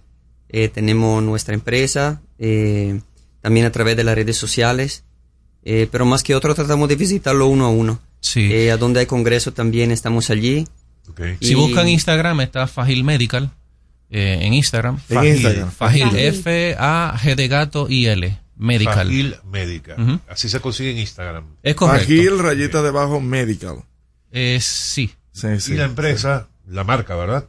eh, 0.49 0.69
tenemos 0.69 1.23
nuestra 1.23 1.55
empresa, 1.55 2.21
eh, 2.41 3.01
también 3.41 3.67
a 3.67 3.71
través 3.71 3.97
de 3.97 4.03
las 4.03 4.17
redes 4.17 4.37
sociales, 4.37 5.05
eh, 5.63 5.87
pero 5.93 6.05
más 6.07 6.25
que 6.25 6.35
otro 6.35 6.55
tratamos 6.57 6.89
de 6.89 6.97
visitarlo 6.97 7.47
uno 7.47 7.67
a 7.67 7.71
uno. 7.71 8.01
Sí. 8.21 8.53
Eh, 8.53 8.73
a 8.73 8.77
donde 8.77 9.01
hay 9.01 9.07
congreso 9.07 9.53
también 9.53 9.93
estamos 9.93 10.29
allí. 10.31 10.67
Si 11.41 11.55
buscan 11.55 11.89
Instagram, 11.89 12.41
está 12.41 12.67
Fagil 12.67 13.05
Medical. 13.05 13.51
eh, 14.11 14.39
en 14.43 14.55
Instagram. 14.55 14.97
En 15.09 15.17
Fagil. 15.17 15.33
Instagram. 15.35 15.71
Fagil. 15.71 16.03
Fagil. 16.09 16.19
F-A-G 16.19 17.35
de 17.37 17.49
gato 17.49 17.87
I 17.89 18.07
L. 18.07 18.39
Medical. 18.57 19.07
Fagil. 19.07 19.37
Ujú. 19.99 20.21
Así 20.29 20.49
se 20.49 20.61
consigue 20.61 20.91
en 20.91 20.99
Instagram. 20.99 21.45
Es 21.63 21.75
correcto. 21.77 22.03
Agil, 22.05 22.39
rayita 22.39 22.83
debajo, 22.83 23.21
medical. 23.21 23.85
Eh, 24.33 24.59
sí. 24.61 25.15
Y 25.69 25.75
la 25.75 25.85
empresa, 25.85 26.49
la 26.67 26.85
marca, 26.85 27.15
¿verdad? 27.17 27.47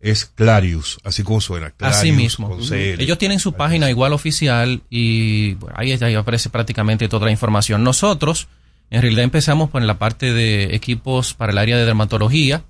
Es 0.00 0.24
Clarius, 0.26 0.98
así 1.04 1.22
como 1.22 1.40
suena. 1.40 1.70
Clarius, 1.70 1.98
Así 1.98 2.12
mismo. 2.12 2.48
con 2.48 2.60
CL. 2.60 3.00
Ellos 3.02 3.18
tienen 3.18 3.40
su 3.40 3.54
página 3.54 3.88
igual 3.90 4.12
oficial 4.12 4.82
y 4.90 5.54
bueno, 5.54 5.74
ahí, 5.78 5.92
ahí 5.92 6.14
aparece 6.14 6.50
prácticamente 6.50 7.08
toda 7.08 7.24
la 7.26 7.32
información. 7.32 7.82
Nosotros, 7.82 8.46
en 8.90 9.00
realidad, 9.02 9.24
empezamos 9.24 9.70
por 9.70 9.82
la 9.82 9.98
parte 9.98 10.32
de 10.32 10.74
equipos 10.74 11.34
para 11.34 11.52
el 11.52 11.58
área 11.58 11.76
de 11.76 11.84
dermatología 11.86 12.62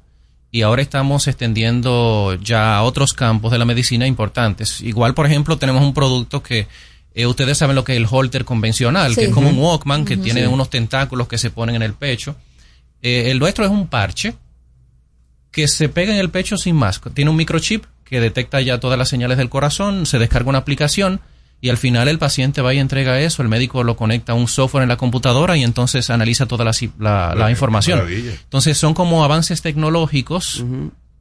y 0.53 0.63
ahora 0.63 0.81
estamos 0.81 1.27
extendiendo 1.27 2.39
ya 2.43 2.77
a 2.77 2.83
otros 2.85 3.13
campos 3.13 3.51
de 3.53 3.59
la 3.59 3.65
medicina 3.65 4.07
importantes. 4.07 4.81
Igual, 4.81 5.13
por 5.15 5.27
ejemplo, 5.27 5.59
tenemos 5.59 5.83
un 5.83 5.93
producto 5.93 6.43
que 6.43 6.69
eh, 7.15 7.27
ustedes 7.27 7.59
saben 7.59 7.75
lo 7.77 7.83
que 7.85 7.93
es 7.93 7.99
el 7.99 8.07
holter 8.09 8.45
convencional, 8.45 9.15
Sí. 9.15 9.21
que 9.23 9.27
es 9.27 9.33
como 9.35 9.49
un. 9.51 9.59
Walkman 9.59 10.05
que 10.05 10.17
tiene 10.17 10.43
Sí. 10.43 10.47
unos 10.47 10.71
tentáculos 10.71 11.27
que 11.29 11.39
se 11.39 11.51
ponen 11.51 11.75
en 11.77 11.83
el 11.83 11.95
pecho. 11.95 12.37
Eh, 13.03 13.31
el 13.31 13.39
nuestro 13.39 13.65
es 13.65 13.71
un 13.71 13.89
parche 13.89 14.35
que 15.57 15.69
se 15.69 15.89
pega 15.89 16.13
en 16.13 16.21
el 16.21 16.29
pecho 16.29 16.59
sin 16.59 16.77
más. 16.77 17.01
Tiene 17.15 17.31
un 17.31 17.37
microchip 17.39 17.85
que 18.05 18.21
detecta 18.21 18.61
ya 18.61 18.79
todas 18.79 18.99
las 18.99 19.09
señales 19.09 19.39
del 19.39 19.49
corazón, 19.49 20.05
se 20.05 20.19
descarga 20.19 20.51
una 20.51 20.59
aplicación 20.59 21.21
y 21.63 21.71
al 21.71 21.79
final 21.79 22.09
el 22.09 22.19
paciente 22.19 22.61
va 22.61 22.75
y 22.75 22.79
entrega 22.79 23.19
eso, 23.21 23.41
el 23.41 23.49
médico 23.49 23.83
lo 23.83 23.97
conecta 23.97 24.33
a 24.33 24.35
un 24.35 24.49
software 24.49 24.83
en 24.83 24.91
la 24.91 24.99
computadora 24.99 25.57
y 25.57 25.63
entonces 25.65 26.11
analiza 26.11 26.45
toda 26.45 26.67
la, 26.67 27.35
la- 27.35 27.51
información. 27.51 28.01
maravilla. 28.01 28.33
Entonces 28.33 28.77
son 28.77 28.93
como 28.93 29.25
avances 29.25 29.63
tecnológicos 29.63 30.63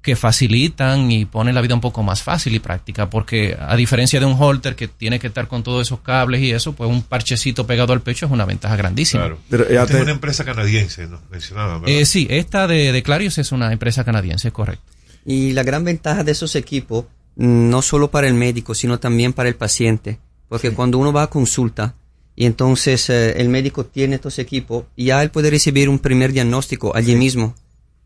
que 0.06 0.16
facilitan 0.16 1.12
y 1.12 1.26
ponen 1.26 1.56
la 1.56 1.62
vida 1.62 1.74
un 1.74 1.82
poco 1.82 2.04
más 2.04 2.22
fácil 2.22 2.54
y 2.54 2.60
práctica, 2.60 3.10
porque 3.10 3.58
a 3.60 3.76
diferencia 3.76 4.20
de 4.20 4.28
un 4.28 4.36
holter 4.40 4.76
que 4.76 4.88
tiene 4.88 5.18
que 5.20 5.26
estar 5.26 5.48
con 5.48 5.64
todos 5.64 5.82
esos 5.88 6.02
cables 6.02 6.42
y 6.42 6.52
eso, 6.52 6.74
pues 6.74 6.88
un 6.92 7.02
parchecito 7.02 7.66
pegado 7.66 7.92
al 7.92 8.02
pecho 8.02 8.28
es 8.28 8.32
una 8.32 8.46
ventaja 8.46 8.76
grandísima. 8.76 9.24
Claro. 9.24 9.40
Pero, 9.50 9.64
Esta 9.64 9.88
te- 9.88 9.96
es 9.98 10.02
una 10.04 10.12
empresa 10.12 10.46
canadiense, 10.46 11.08
¿no? 11.08 11.20
Mencionaba, 11.32 11.80
¿verdad? 11.80 11.90
Eh, 11.90 12.06
sí, 12.06 12.28
esta 12.30 12.68
de, 12.68 12.92
de 12.92 13.02
Clarius 13.02 13.40
es 13.40 13.52
una 13.52 13.74
empresa 13.74 14.04
canadiense, 14.04 14.52
correcto. 14.52 14.84
Y 15.26 15.54
la 15.54 15.64
gran 15.64 15.84
ventaja 15.84 16.24
de 16.24 16.34
esos 16.34 16.56
equipos, 16.56 17.06
mm, 17.36 17.70
no 17.72 17.82
solo 17.82 18.12
para 18.12 18.28
el 18.28 18.36
médico, 18.36 18.76
sino 18.76 19.00
también 19.00 19.34
para 19.34 19.50
el 19.50 19.56
paciente. 19.56 20.20
Porque 20.48 20.70
cuando 20.70 21.00
uno 21.00 21.12
va 21.12 21.24
a 21.24 21.28
consulta 21.32 21.96
y 22.36 22.46
entonces 22.46 23.10
eh, 23.10 23.42
el 23.42 23.50
médico 23.50 23.86
tiene 23.88 24.16
estos 24.16 24.38
equipos, 24.38 24.84
ya 24.96 25.24
él 25.24 25.32
puede 25.32 25.50
recibir 25.50 25.90
un 25.90 25.98
primer 25.98 26.32
diagnóstico 26.32 26.96
allí 26.96 27.16
mismo, 27.16 27.56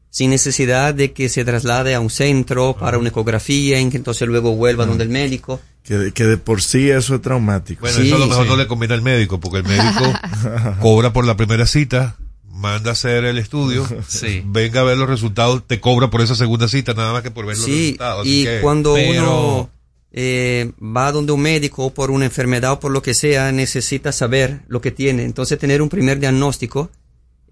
sin 0.10 0.30
necesidad 0.32 0.94
de 0.94 1.12
que 1.14 1.30
se 1.30 1.46
traslade 1.46 1.94
a 1.96 2.00
un 2.00 2.10
centro 2.10 2.76
para 2.80 2.98
una 2.98 3.10
ecografía, 3.10 3.78
en 3.80 3.92
que 3.92 3.98
entonces 3.98 4.28
luego 4.28 4.56
vuelva 4.56 4.86
donde 4.86 5.04
el 5.04 5.10
médico. 5.10 5.60
Que, 5.84 5.98
de- 5.98 6.12
que 6.12 6.26
de 6.26 6.38
por 6.38 6.62
sí 6.62 6.90
eso 6.90 7.16
es 7.16 7.22
traumático. 7.22 7.82
Bueno, 7.82 8.00
eso 8.00 8.16
a 8.16 8.20
lo 8.20 8.28
mejor 8.28 8.48
no 8.48 8.58
le 8.58 8.68
conviene 8.68 8.94
al 8.96 9.02
médico, 9.02 9.40
porque 9.40 9.60
el 9.60 9.64
médico 9.66 10.14
cobra 10.82 11.14
por 11.14 11.26
la 11.26 11.36
primera 11.38 11.66
cita, 11.66 12.16
manda 12.52 12.90
a 12.90 12.94
hacer 12.94 13.24
el 13.24 13.38
estudio, 13.38 13.88
Sí. 14.08 14.42
venga 14.46 14.82
a 14.82 14.84
ver 14.84 14.98
los 14.98 15.08
resultados, 15.08 15.64
te 15.66 15.80
cobra 15.80 16.10
por 16.10 16.22
esa 16.22 16.36
segunda 16.36 16.68
cita, 16.68 16.94
nada 16.94 17.14
más 17.14 17.22
que 17.24 17.32
por 17.32 17.46
ver 17.46 17.56
los 17.56 17.66
Sí, 17.66 17.82
resultados. 17.92 18.22
así 18.22 18.42
y 18.42 18.46
que- 18.46 18.60
cuando 18.62 18.96
Pero- 18.96 19.12
uno 19.22 19.70
eh, 20.12 20.72
va 20.82 21.12
donde 21.12 21.32
un 21.34 21.42
médico 21.42 21.94
por 21.94 22.10
una 22.12 22.26
enfermedad 22.26 22.72
o 22.74 22.80
por 22.80 22.92
lo 22.92 23.02
que 23.04 23.14
sea, 23.14 23.52
necesita 23.52 24.12
saber 24.12 24.62
lo 24.68 24.82
que 24.82 24.90
tiene. 24.92 25.24
Entonces, 25.24 25.60
tener 25.60 25.82
un 25.84 25.90
primer 25.90 26.20
diagnóstico 26.20 26.90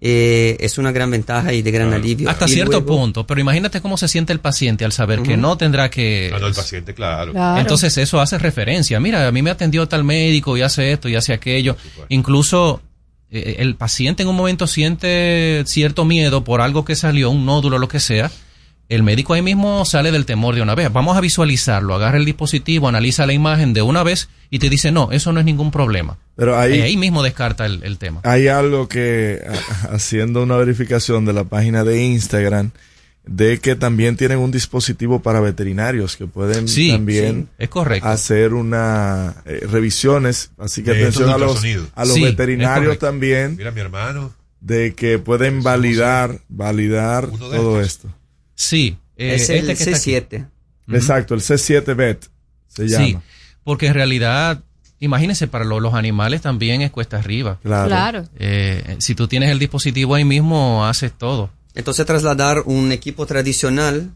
eh, 0.00 0.56
es 0.60 0.78
una 0.78 0.92
gran 0.92 1.10
ventaja 1.10 1.52
y 1.52 1.62
de 1.62 1.70
gran 1.70 1.92
alivio. 1.92 2.30
Hasta 2.30 2.44
Y 2.46 2.48
cierto 2.50 2.72
luego- 2.80 2.86
punto, 2.86 3.26
pero 3.26 3.40
imagínate 3.40 3.80
cómo 3.80 3.96
se 3.96 4.06
siente 4.08 4.32
el 4.32 4.40
paciente 4.40 4.84
al 4.84 4.92
saber 4.92 5.22
que 5.22 5.36
no 5.36 5.56
tendrá 5.58 5.90
que... 5.90 6.30
Ah, 6.34 6.38
no, 6.38 6.46
el 6.46 6.54
paciente, 6.54 6.94
claro. 6.94 7.32
Claro. 7.32 7.60
Entonces 7.60 7.96
eso 7.98 8.20
hace 8.20 8.38
referencia. 8.38 9.00
Mira, 9.00 9.26
a 9.26 9.32
mí 9.32 9.42
me 9.42 9.50
atendió 9.50 9.86
tal 9.88 10.04
médico 10.04 10.56
y 10.56 10.62
hace 10.62 10.92
esto 10.92 11.08
y 11.08 11.16
hace 11.16 11.32
aquello. 11.32 11.76
Incluso 12.08 12.80
eh, 13.30 13.56
el 13.58 13.74
paciente 13.74 14.22
en 14.22 14.28
un 14.28 14.36
momento 14.36 14.66
siente 14.66 15.62
cierto 15.66 16.04
miedo 16.04 16.44
por 16.44 16.60
algo 16.60 16.84
que 16.84 16.94
salió, 16.96 17.30
un 17.30 17.44
nódulo, 17.44 17.78
lo 17.78 17.88
que 17.88 18.00
sea. 18.00 18.30
El 18.88 19.02
médico 19.02 19.34
ahí 19.34 19.42
mismo 19.42 19.84
sale 19.84 20.10
del 20.10 20.24
temor 20.24 20.54
de 20.54 20.62
una 20.62 20.74
vez. 20.74 20.90
Vamos 20.92 21.16
a 21.16 21.20
visualizarlo, 21.20 21.94
agarra 21.94 22.16
el 22.16 22.24
dispositivo, 22.24 22.88
analiza 22.88 23.26
la 23.26 23.34
imagen 23.34 23.74
de 23.74 23.82
una 23.82 24.02
vez 24.02 24.30
y 24.50 24.58
te 24.60 24.70
dice, 24.70 24.90
no, 24.92 25.12
eso 25.12 25.30
no 25.32 25.40
es 25.40 25.46
ningún 25.46 25.70
problema. 25.70 26.16
Pero 26.36 26.58
ahí- 26.58 26.78
Y 26.78 26.80
ahí 26.82 26.96
mismo 26.96 27.22
descarta 27.22 27.66
el, 27.66 27.82
el 27.82 27.98
tema. 27.98 28.20
Hay 28.24 28.48
algo 28.48 28.88
que, 28.88 29.42
haciendo 29.92 30.42
una 30.42 30.56
verificación 30.56 31.24
de 31.26 31.34
la 31.34 31.44
página 31.44 31.84
de 31.84 32.02
Instagram, 32.02 32.70
de 33.26 33.58
que 33.58 33.76
también 33.76 34.16
tienen 34.16 34.38
un 34.38 34.50
dispositivo 34.50 35.20
para 35.20 35.40
veterinarios 35.40 36.16
que 36.16 36.26
pueden 36.26 36.66
Sí, 36.66 36.90
también 36.90 37.42
sí, 37.50 37.54
es 37.64 37.68
correcto. 37.68 38.08
hacer 38.08 38.54
una 38.54 39.34
eh, 39.44 39.66
revisiones. 39.70 40.50
Así 40.56 40.82
que 40.82 40.92
De 40.92 41.00
atención 41.00 41.28
a 41.28 41.36
los, 41.36 41.62
a 41.94 42.04
los 42.06 42.14
Sí, 42.14 42.22
veterinarios 42.22 42.98
también, 42.98 43.56
Mira, 43.58 43.70
mi 43.70 43.80
hermano, 43.82 44.32
de 44.60 44.94
que 44.94 45.18
pueden 45.18 45.62
validar, 45.62 46.40
validar 46.48 47.26
todo 47.28 47.82
estos. 47.82 47.86
esto. 48.08 48.17
Sí. 48.58 48.98
eh, 49.16 49.34
es 49.36 49.48
el 49.50 49.70
este 49.70 49.84
que 49.84 49.90
está 49.92 49.96
aquí. 49.96 50.10
C7. 50.36 50.46
Exacto, 50.92 51.34
el 51.34 51.40
C7 51.40 51.94
VET 51.96 52.26
se 52.66 52.88
llama. 52.88 53.04
Sí, 53.06 53.16
porque 53.62 53.86
en 53.86 53.94
realidad, 53.94 54.62
imagínense, 55.00 55.46
para 55.46 55.64
lo- 55.64 55.80
los 55.80 55.94
animales 55.94 56.40
también 56.42 56.82
es 56.82 56.90
cuesta 56.90 57.18
arriba. 57.18 57.58
Claro. 57.62 57.88
Claro. 57.88 58.24
Eh, 58.38 58.96
si 58.98 59.14
tú 59.14 59.28
tienes 59.28 59.50
el 59.50 59.58
dispositivo 59.58 60.14
ahí 60.14 60.24
mismo, 60.24 60.84
haces 60.86 61.12
todo. 61.12 61.50
Entonces, 61.74 62.04
trasladar 62.06 62.62
un 62.64 62.90
equipo 62.90 63.26
tradicional 63.26 64.10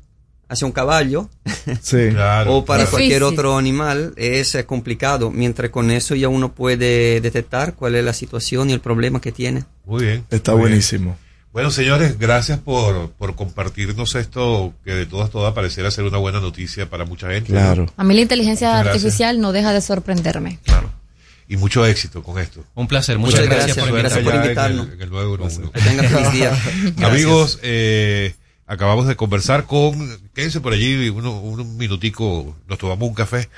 hacia 0.49 0.67
un 0.67 0.73
caballo 0.73 1.31
Sí. 1.83 2.09
claro. 2.11 2.57
o 2.57 2.65
para 2.65 2.83
claro. 2.85 2.91
cualquier 2.91 3.23
otro 3.23 3.57
animal 3.57 4.13
es 4.17 4.55
eh, 4.55 4.65
complicado, 4.67 5.31
mientras 5.31 5.71
con 5.71 5.91
eso 5.91 6.15
ya 6.15 6.29
uno 6.29 6.53
puede 6.53 7.21
detectar 7.21 7.75
cuál 7.75 7.95
es 7.95 8.05
la 8.05 8.13
situación 8.13 8.69
y 8.71 8.73
el 8.73 8.81
problema 8.81 9.21
que 9.21 9.31
tiene. 9.33 9.65
Muy 9.85 10.05
bien. 10.05 10.25
Está 10.31 10.53
muy 10.57 10.71
bien. 10.71 11.15
Bueno, 11.53 11.71
señores, 11.71 12.19
gracias 12.19 12.59
por, 12.59 13.11
por 13.13 13.35
compartirnos 13.37 14.15
esto 14.15 14.73
que 14.85 14.93
de 14.95 15.05
todas, 15.07 15.31
todas 15.31 15.53
pareciera 15.53 15.91
ser 15.91 16.05
una 16.05 16.17
buena 16.17 16.41
noticia 16.41 16.89
para 16.89 17.05
mucha 17.05 17.29
gente. 17.31 17.53
¿no? 17.53 17.59
Claro. 17.59 17.93
A 17.97 18.05
mí 18.05 18.15
la 18.15 18.23
inteligencia 18.23 18.69
Muchas 18.69 18.85
gracias. 18.85 19.05
artificial 19.05 19.41
no 19.41 19.53
deja 19.53 19.73
de 19.75 19.81
sorprenderme. 19.83 20.59
Y 21.49 21.57
mucho 21.59 21.85
éxito 21.85 22.23
con 22.23 22.39
esto. 22.39 22.65
Un 22.75 22.89
placer, 22.89 23.19
muchas, 23.19 23.41
Muchas 23.41 23.47
gracias, 23.55 23.77
gracias, 23.77 23.89
por 23.91 23.99
gracias 23.99 24.25
por 24.25 24.33
Ya 24.33 24.39
en 24.39 24.43
el- 24.45 24.49
invitarnos. 24.49 24.87
en 24.95 25.03
el 25.03 25.11
911. 25.11 25.63
Que 25.75 25.81
tenga 25.81 26.03
feliz 26.05 26.33
día. 26.33 26.63
Amigos, 27.07 27.59
eh, 27.63 28.35
acabamos 28.67 29.07
de 29.07 29.17
conversar 29.17 29.67
con, 29.67 30.19
quédense 30.35 30.61
por 30.63 30.73
allí 30.73 31.11
uno, 31.11 31.39
un 31.39 31.77
minutico, 31.77 32.57
nos 32.67 32.79
tomamos 32.79 33.07
un 33.07 33.15
café, 33.15 33.51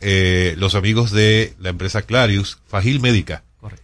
eh, 0.00 0.54
los 0.56 0.74
amigos 0.74 1.10
de 1.10 1.52
la 1.60 1.68
empresa 1.68 2.00
Clarius, 2.02 2.58
Fagil 2.66 3.00
Médica. 3.00 3.42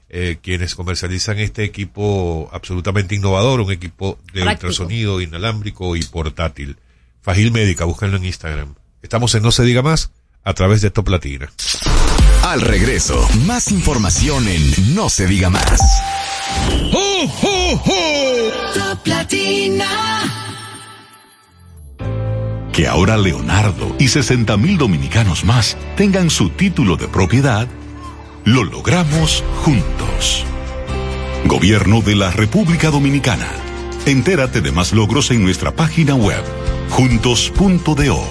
Eh, 0.09 0.39
quienes 0.43 0.75
comercializan 0.75 1.39
este 1.39 1.65
equipo 1.65 2.49
absolutamente 2.53 3.15
innovador, 3.15 3.61
un 3.61 3.73
equipo 3.73 4.19
de 4.33 4.43
Práctico. 4.43 4.69
ultrasonido 4.69 5.21
inalámbrico 5.21 5.97
y 5.97 6.03
portátil. 6.03 6.77
Fagil 7.23 7.53
Médica, 7.53 7.85
búsquenlo 7.85 8.17
en 8.17 8.25
Instagram. 8.25 8.75
Estamos 9.03 9.35
en 9.35 9.43
No 9.43 9.53
se 9.53 9.65
diga 9.65 9.83
más 9.83 10.11
a 10.45 10.55
través 10.55 10.81
de 10.81 10.91
Top 10.91 11.09
Latina. 11.09 11.51
Al 12.43 12.61
regreso, 12.63 13.29
más 13.47 13.71
información 13.71 14.49
en 14.49 14.95
No 14.95 15.11
se 15.11 15.27
diga 15.27 15.51
más. 15.51 15.81
Top 18.75 19.07
Latina. 19.07 19.87
Que 22.73 22.87
ahora 22.87 23.17
Leonardo 23.17 23.97
y 23.99 24.09
60 24.09 24.57
mil 24.57 24.79
dominicanos 24.79 25.45
más 25.45 25.77
tengan 25.97 26.31
su 26.31 26.51
título 26.51 26.97
de 26.97 27.09
propiedad, 27.09 27.67
lo 28.49 28.65
logramos 28.65 29.45
juntos. 29.63 30.45
Gobierno 31.45 32.01
de 32.01 32.17
la 32.17 32.31
República 32.31 32.91
Dominicana. 32.91 33.47
Entérate 34.07 34.63
de 34.63 34.73
más 34.73 34.95
logros 34.95 35.31
en 35.31 35.43
nuestra 35.43 35.73
página 35.73 36.15
web, 36.15 36.43
juntos.do. 36.89 38.25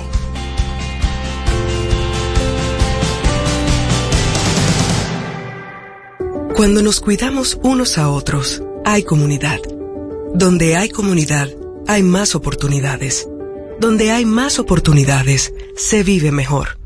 Cuando 6.56 6.82
nos 6.82 7.00
cuidamos 7.00 7.60
unos 7.62 8.00
a 8.00 8.10
otros, 8.10 8.64
hay 8.86 9.04
comunidad. 9.04 9.60
Donde 10.34 10.78
hay 10.78 10.90
comunidad, 10.90 11.50
hay 11.88 12.02
más 12.02 12.34
oportunidades. 12.34 13.30
Donde 13.80 14.10
hay 14.10 14.26
más 14.26 14.58
oportunidades, 14.58 15.54
se 15.76 16.02
vive 16.02 16.32
mejor. 16.32 16.77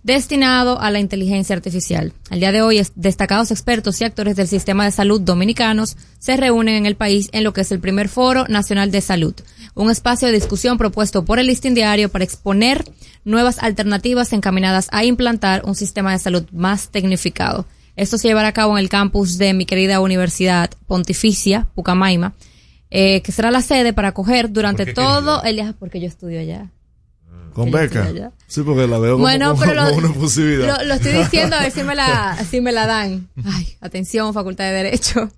destinado 0.04 0.80
a 0.80 0.92
la 0.92 1.00
inteligencia 1.00 1.56
artificial. 1.56 2.14
Al 2.30 2.40
día 2.40 2.52
de 2.52 2.62
hoy, 2.62 2.78
es- 2.78 2.92
destacados 2.96 3.50
expertos 3.50 4.00
y 4.00 4.04
actores 4.04 4.36
del 4.36 4.48
sistema 4.48 4.86
de 4.86 4.92
salud 4.92 5.20
dominicanos 5.20 5.98
se 6.20 6.38
reúnen 6.38 6.76
en 6.76 6.86
el 6.86 6.96
país 6.96 7.30
en 7.32 7.44
lo 7.44 7.54
que 7.54 7.62
es 7.62 7.72
el 7.72 7.80
primer 7.80 8.08
Foro 8.08 8.46
Nacional 8.48 8.92
de 8.92 9.02
Salud, 9.02 9.34
un 9.74 9.90
espacio 9.90 10.28
de 10.28 10.36
discusión 10.36 10.78
propuesto 10.78 11.26
por 11.26 11.40
el 11.40 11.48
listín 11.48 11.74
diario 11.74 12.10
para 12.10 12.24
exponer 12.24 12.86
nuevas 13.24 13.58
alternativas 13.58 14.32
encaminadas 14.32 14.90
a 14.92 15.04
implantar 15.04 15.64
un 15.66 15.74
sistema 15.74 16.12
de 16.12 16.20
salud 16.20 16.46
más 16.52 16.90
tecnificado. 16.90 17.66
Esto 17.96 18.20
se 18.20 18.28
llevará 18.28 18.50
a 18.50 18.54
cabo 18.54 18.78
en 18.78 18.84
el 18.84 18.90
campus 18.90 19.40
de 19.40 19.56
mi 19.56 19.66
querida 19.66 20.02
Universidad 20.02 20.70
Pontificia, 20.86 21.68
Pucamaima, 21.74 22.36
eh, 22.98 23.22
que 23.22 23.32
será 23.32 23.52
la 23.52 23.62
sede 23.62 23.92
para 23.94 24.10
acoger 24.10 24.52
durante 24.52 24.94
todo 24.94 25.44
el 25.44 25.56
día, 25.58 25.76
porque 25.80 26.00
yo 26.00 26.08
estudio 26.08 26.40
allá. 26.40 26.70
¿Con 27.54 27.66
Que 27.66 27.72
yo 27.72 27.78
beca? 27.78 28.32
Sí, 28.48 28.62
porque 28.64 28.88
la 28.88 28.98
veo 29.00 29.18
Bueno, 29.18 29.52
como- 29.52 29.62
pero 29.62 29.74
lo, 29.76 29.84
como 29.90 29.98
una 30.08 30.14
posibilidad. 30.14 30.78
lo- 30.80 30.84
lo 30.88 30.94
estoy 30.96 31.14
diciendo 31.14 31.56
a 31.56 31.62
ver 31.62 31.72
si 31.72 31.84
me 31.84 31.96
la, 31.96 32.38
si 32.50 32.62
me 32.62 32.72
la 32.72 32.86
dan. 32.86 33.28
Ay, 33.46 33.76
atención, 33.82 34.34
Facultad 34.34 34.66
de 34.66 34.72
Derecho. 34.72 35.30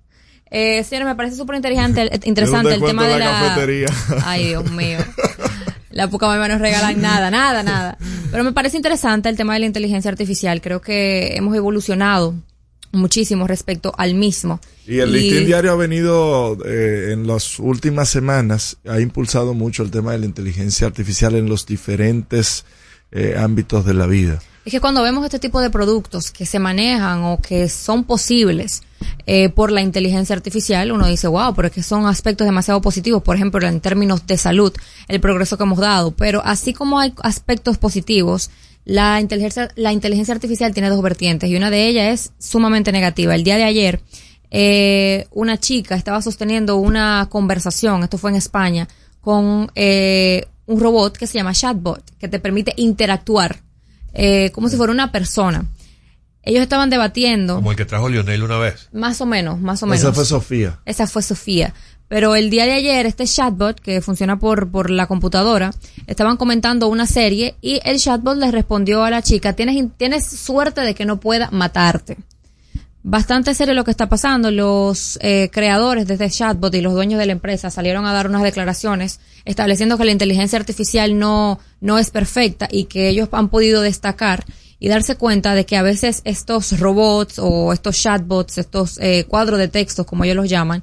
Eh, 0.50 0.82
señores, 0.84 1.06
me 1.08 1.14
parece 1.14 1.36
súper 1.36 1.56
interesante, 1.56 2.10
interesante 2.24 2.74
el 2.74 2.80
tema 2.82 3.06
de 3.06 3.18
la... 3.18 3.26
cafetería. 3.30 3.86
Ay, 4.24 4.46
Dios 4.48 4.70
mío. 4.72 4.98
La 5.90 6.08
Pucamaima 6.08 6.48
no 6.48 6.54
nos 6.54 6.60
regalan 6.60 7.00
nada, 7.00 7.30
nada, 7.30 7.62
nada. 7.62 7.98
Pero 8.30 8.44
me 8.44 8.52
parece 8.52 8.76
interesante 8.76 9.28
el 9.28 9.36
tema 9.36 9.54
de 9.54 9.60
la 9.60 9.66
inteligencia 9.66 10.10
artificial. 10.10 10.60
Creo 10.60 10.80
que 10.80 11.36
hemos 11.36 11.54
evolucionado 11.56 12.34
muchísimo 12.92 13.46
respecto 13.46 13.92
al 13.96 14.14
mismo. 14.14 14.60
Y 14.86 14.98
el 15.00 15.12
listín 15.12 15.46
diario 15.46 15.72
ha 15.72 15.76
venido 15.76 16.56
eh, 16.64 17.12
en 17.12 17.26
las 17.26 17.58
últimas 17.58 18.08
semanas, 18.08 18.78
ha 18.86 19.00
impulsado 19.00 19.54
mucho 19.54 19.82
el 19.82 19.90
tema 19.90 20.12
de 20.12 20.18
la 20.18 20.26
inteligencia 20.26 20.86
artificial 20.86 21.34
en 21.34 21.48
los 21.48 21.66
diferentes 21.66 22.64
eh, 23.12 23.36
ámbitos 23.38 23.84
de 23.84 23.94
la 23.94 24.06
vida. 24.06 24.40
Es 24.64 24.72
que 24.72 24.80
cuando 24.80 25.02
vemos 25.02 25.24
este 25.24 25.38
tipo 25.38 25.62
de 25.62 25.70
productos 25.70 26.30
que 26.30 26.44
se 26.44 26.58
manejan 26.58 27.24
o 27.24 27.40
que 27.40 27.70
son 27.70 28.04
posibles 28.04 28.82
eh, 29.26 29.48
por 29.48 29.72
la 29.72 29.80
inteligencia 29.80 30.36
artificial, 30.36 30.92
uno 30.92 31.06
dice, 31.06 31.26
wow, 31.26 31.54
pero 31.54 31.68
es 31.68 31.74
que 31.74 31.82
son 31.82 32.06
aspectos 32.06 32.46
demasiado 32.46 32.82
positivos, 32.82 33.22
por 33.22 33.36
ejemplo, 33.36 33.66
en 33.66 33.80
términos 33.80 34.26
de 34.26 34.36
salud, 34.36 34.72
el 35.08 35.20
progreso 35.20 35.56
que 35.56 35.62
hemos 35.62 35.78
dado. 35.78 36.10
Pero 36.10 36.42
así 36.44 36.74
como 36.74 36.98
hay 36.98 37.14
aspectos 37.22 37.78
positivos, 37.78 38.50
la 38.88 39.20
inteligencia, 39.20 39.68
la 39.76 39.92
inteligencia 39.92 40.32
artificial 40.32 40.72
tiene 40.72 40.88
dos 40.88 41.02
vertientes 41.02 41.50
y 41.50 41.56
una 41.56 41.68
de 41.70 41.86
ellas 41.88 42.06
es 42.08 42.32
sumamente 42.38 42.90
negativa. 42.90 43.34
El 43.34 43.44
día 43.44 43.58
de 43.58 43.64
ayer, 43.64 44.00
eh, 44.50 45.26
una 45.30 45.60
chica 45.60 45.94
estaba 45.94 46.22
sosteniendo 46.22 46.76
una 46.76 47.28
conversación, 47.30 48.02
esto 48.02 48.16
fue 48.16 48.30
en 48.30 48.36
España, 48.36 48.88
con 49.20 49.70
eh, 49.74 50.46
un 50.64 50.80
robot 50.80 51.18
que 51.18 51.26
se 51.26 51.34
llama 51.34 51.52
Chatbot, 51.52 52.02
que 52.18 52.28
te 52.28 52.40
permite 52.40 52.72
interactuar 52.78 53.60
eh, 54.14 54.50
como 54.52 54.70
si 54.70 54.78
fuera 54.78 54.90
una 54.90 55.12
persona. 55.12 55.66
Ellos 56.42 56.62
estaban 56.62 56.88
debatiendo, 56.88 57.56
Como 57.56 57.72
el 57.72 57.76
que 57.76 57.84
trajo 57.84 58.08
Lionel 58.08 58.42
una 58.42 58.56
vez. 58.56 58.88
más 58.94 59.20
o 59.20 59.26
menos, 59.26 59.60
más 59.60 59.82
o 59.82 59.86
menos. 59.86 60.00
Esa 60.02 60.14
fue 60.14 60.24
Sofía. 60.24 60.80
Esa 60.86 61.06
fue 61.06 61.20
Sofía. 61.20 61.74
Pero 62.08 62.34
el 62.34 62.48
día 62.48 62.64
de 62.64 62.72
ayer, 62.72 63.06
este 63.06 63.26
chatbot, 63.26 63.80
que 63.80 64.00
funciona 64.00 64.38
por, 64.38 64.70
por 64.70 64.90
la 64.90 65.06
computadora, 65.06 65.72
estaban 66.06 66.38
comentando 66.38 66.88
una 66.88 67.06
serie 67.06 67.54
y 67.60 67.80
el 67.84 67.98
chatbot 67.98 68.38
le 68.38 68.50
respondió 68.50 69.04
a 69.04 69.10
la 69.10 69.22
chica, 69.22 69.52
tienes, 69.52 69.84
tienes 69.96 70.26
suerte 70.26 70.80
de 70.80 70.94
que 70.94 71.04
no 71.04 71.20
pueda 71.20 71.50
matarte. 71.50 72.16
Bastante 73.02 73.54
serio 73.54 73.74
lo 73.74 73.84
que 73.84 73.90
está 73.90 74.08
pasando. 74.08 74.50
Los 74.50 75.18
eh, 75.22 75.48
creadores 75.52 76.06
de 76.06 76.14
este 76.14 76.30
chatbot 76.30 76.74
y 76.74 76.80
los 76.80 76.92
dueños 76.92 77.18
de 77.18 77.26
la 77.26 77.32
empresa 77.32 77.70
salieron 77.70 78.04
a 78.04 78.12
dar 78.12 78.28
unas 78.28 78.42
declaraciones 78.42 79.20
estableciendo 79.44 79.96
que 79.96 80.04
la 80.04 80.10
inteligencia 80.12 80.58
artificial 80.58 81.18
no, 81.18 81.58
no 81.80 81.98
es 81.98 82.10
perfecta 82.10 82.68
y 82.70 82.84
que 82.84 83.08
ellos 83.08 83.28
han 83.32 83.48
podido 83.48 83.82
destacar 83.82 84.44
y 84.80 84.88
darse 84.88 85.16
cuenta 85.16 85.54
de 85.54 85.64
que 85.64 85.76
a 85.76 85.82
veces 85.82 86.20
estos 86.24 86.78
robots 86.78 87.38
o 87.38 87.72
estos 87.72 87.96
chatbots, 87.96 88.58
estos 88.58 88.98
eh, 88.98 89.24
cuadros 89.26 89.58
de 89.58 89.68
textos, 89.68 90.04
como 90.04 90.24
ellos 90.24 90.36
los 90.36 90.48
llaman, 90.48 90.82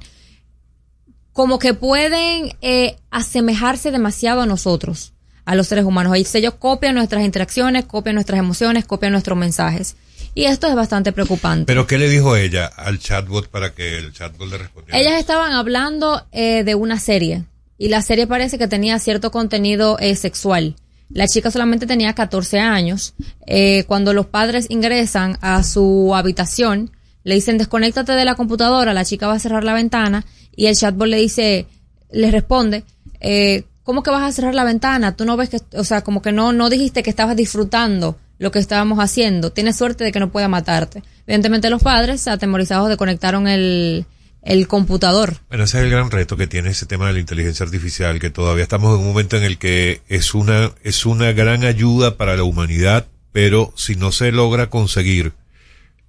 como 1.36 1.58
que 1.58 1.74
pueden 1.74 2.56
eh, 2.62 2.96
asemejarse 3.10 3.90
demasiado 3.90 4.40
a 4.40 4.46
nosotros, 4.46 5.12
a 5.44 5.54
los 5.54 5.66
seres 5.66 5.84
humanos. 5.84 6.16
Ellos 6.34 6.54
copian 6.58 6.94
nuestras 6.94 7.24
interacciones, 7.24 7.84
copian 7.84 8.14
nuestras 8.14 8.40
emociones, 8.40 8.86
copian 8.86 9.12
nuestros 9.12 9.36
mensajes. 9.36 9.96
Y 10.34 10.46
esto 10.46 10.66
es 10.66 10.74
bastante 10.74 11.12
preocupante. 11.12 11.66
Pero 11.66 11.86
¿qué 11.86 11.98
le 11.98 12.08
dijo 12.08 12.36
ella 12.36 12.64
al 12.64 12.98
chatbot 12.98 13.48
para 13.48 13.74
que 13.74 13.98
el 13.98 14.14
chatbot 14.14 14.48
le 14.48 14.56
respondiera? 14.56 14.98
Ellas 14.98 15.20
estaban 15.20 15.52
hablando 15.52 16.26
eh, 16.32 16.64
de 16.64 16.74
una 16.74 16.98
serie 16.98 17.44
y 17.76 17.88
la 17.88 18.00
serie 18.00 18.26
parece 18.26 18.56
que 18.56 18.66
tenía 18.66 18.98
cierto 18.98 19.30
contenido 19.30 19.98
eh, 19.98 20.16
sexual. 20.16 20.74
La 21.10 21.28
chica 21.28 21.50
solamente 21.50 21.86
tenía 21.86 22.14
14 22.14 22.60
años. 22.60 23.12
Eh, 23.46 23.84
cuando 23.86 24.14
los 24.14 24.24
padres 24.24 24.68
ingresan 24.70 25.36
a 25.42 25.62
su 25.64 26.14
habitación, 26.14 26.92
le 27.24 27.34
dicen 27.34 27.58
desconéctate 27.58 28.12
de 28.12 28.24
la 28.24 28.36
computadora, 28.36 28.94
la 28.94 29.04
chica 29.04 29.26
va 29.26 29.34
a 29.34 29.38
cerrar 29.38 29.64
la 29.64 29.74
ventana 29.74 30.24
y 30.56 30.66
el 30.66 30.74
chatbot 30.74 31.06
le 31.06 31.18
dice, 31.18 31.66
le 32.10 32.30
responde, 32.30 32.84
eh, 33.20 33.64
¿cómo 33.82 34.02
que 34.02 34.10
vas 34.10 34.22
a 34.22 34.32
cerrar 34.32 34.54
la 34.54 34.64
ventana? 34.64 35.14
Tú 35.16 35.24
no 35.24 35.36
ves 35.36 35.50
que, 35.50 35.60
o 35.74 35.84
sea, 35.84 36.02
como 36.02 36.22
que 36.22 36.32
no, 36.32 36.52
no 36.52 36.70
dijiste 36.70 37.02
que 37.02 37.10
estabas 37.10 37.36
disfrutando 37.36 38.18
lo 38.38 38.50
que 38.50 38.58
estábamos 38.58 38.98
haciendo. 38.98 39.52
Tienes 39.52 39.76
suerte 39.76 40.04
de 40.04 40.12
que 40.12 40.20
no 40.20 40.32
pueda 40.32 40.48
matarte. 40.48 41.02
Evidentemente 41.26 41.70
los 41.70 41.82
padres, 41.82 42.26
atemorizados, 42.26 42.88
desconectaron 42.88 43.48
el, 43.48 44.06
el 44.42 44.68
computador. 44.68 45.38
Bueno, 45.48 45.64
ese 45.64 45.78
es 45.78 45.84
el 45.84 45.90
gran 45.90 46.10
reto 46.10 46.36
que 46.36 46.46
tiene 46.46 46.70
ese 46.70 46.86
tema 46.86 47.08
de 47.08 47.14
la 47.14 47.20
inteligencia 47.20 47.64
artificial, 47.64 48.18
que 48.18 48.30
todavía 48.30 48.62
estamos 48.62 48.94
en 48.94 49.00
un 49.00 49.08
momento 49.08 49.36
en 49.36 49.44
el 49.44 49.58
que 49.58 50.00
es 50.08 50.34
una, 50.34 50.72
es 50.82 51.04
una 51.04 51.32
gran 51.32 51.64
ayuda 51.64 52.16
para 52.16 52.36
la 52.36 52.44
humanidad, 52.44 53.06
pero 53.32 53.72
si 53.76 53.96
no 53.96 54.12
se 54.12 54.32
logra 54.32 54.70
conseguir 54.70 55.32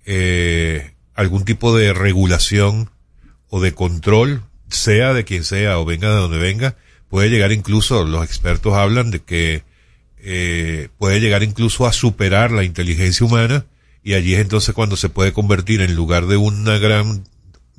eh, 0.06 0.93
algún 1.16 1.45
tipo 1.45 1.76
de 1.76 1.93
regulación 1.93 2.89
o 3.50 3.62
de 3.62 3.74
control, 3.74 4.43
sea 4.70 5.14
de 5.14 5.24
quien 5.24 5.43
sea 5.43 5.80
o 5.80 5.86
venga 5.86 6.10
de 6.10 6.16
donde 6.16 6.38
venga, 6.38 6.76
puede 7.10 7.30
llegar 7.30 7.52
incluso, 7.52 8.04
los 8.04 8.24
expertos 8.24 8.74
hablan 8.74 9.12
de 9.12 9.22
que 9.22 9.64
eh, 10.20 10.89
puede 10.98 11.20
llegar 11.20 11.43
incluso 11.43 11.86
a 11.86 11.93
superar 11.93 12.52
la 12.52 12.64
inteligencia 12.64 13.26
humana 13.26 13.66
y 14.04 14.14
allí 14.14 14.34
es 14.34 14.41
entonces 14.41 14.74
cuando 14.74 14.95
se 14.98 15.10
puede 15.10 15.34
convertir 15.34 15.82
en 15.82 15.95
lugar 15.95 16.28
de 16.28 16.38
una 16.38 16.78
gran 16.78 17.24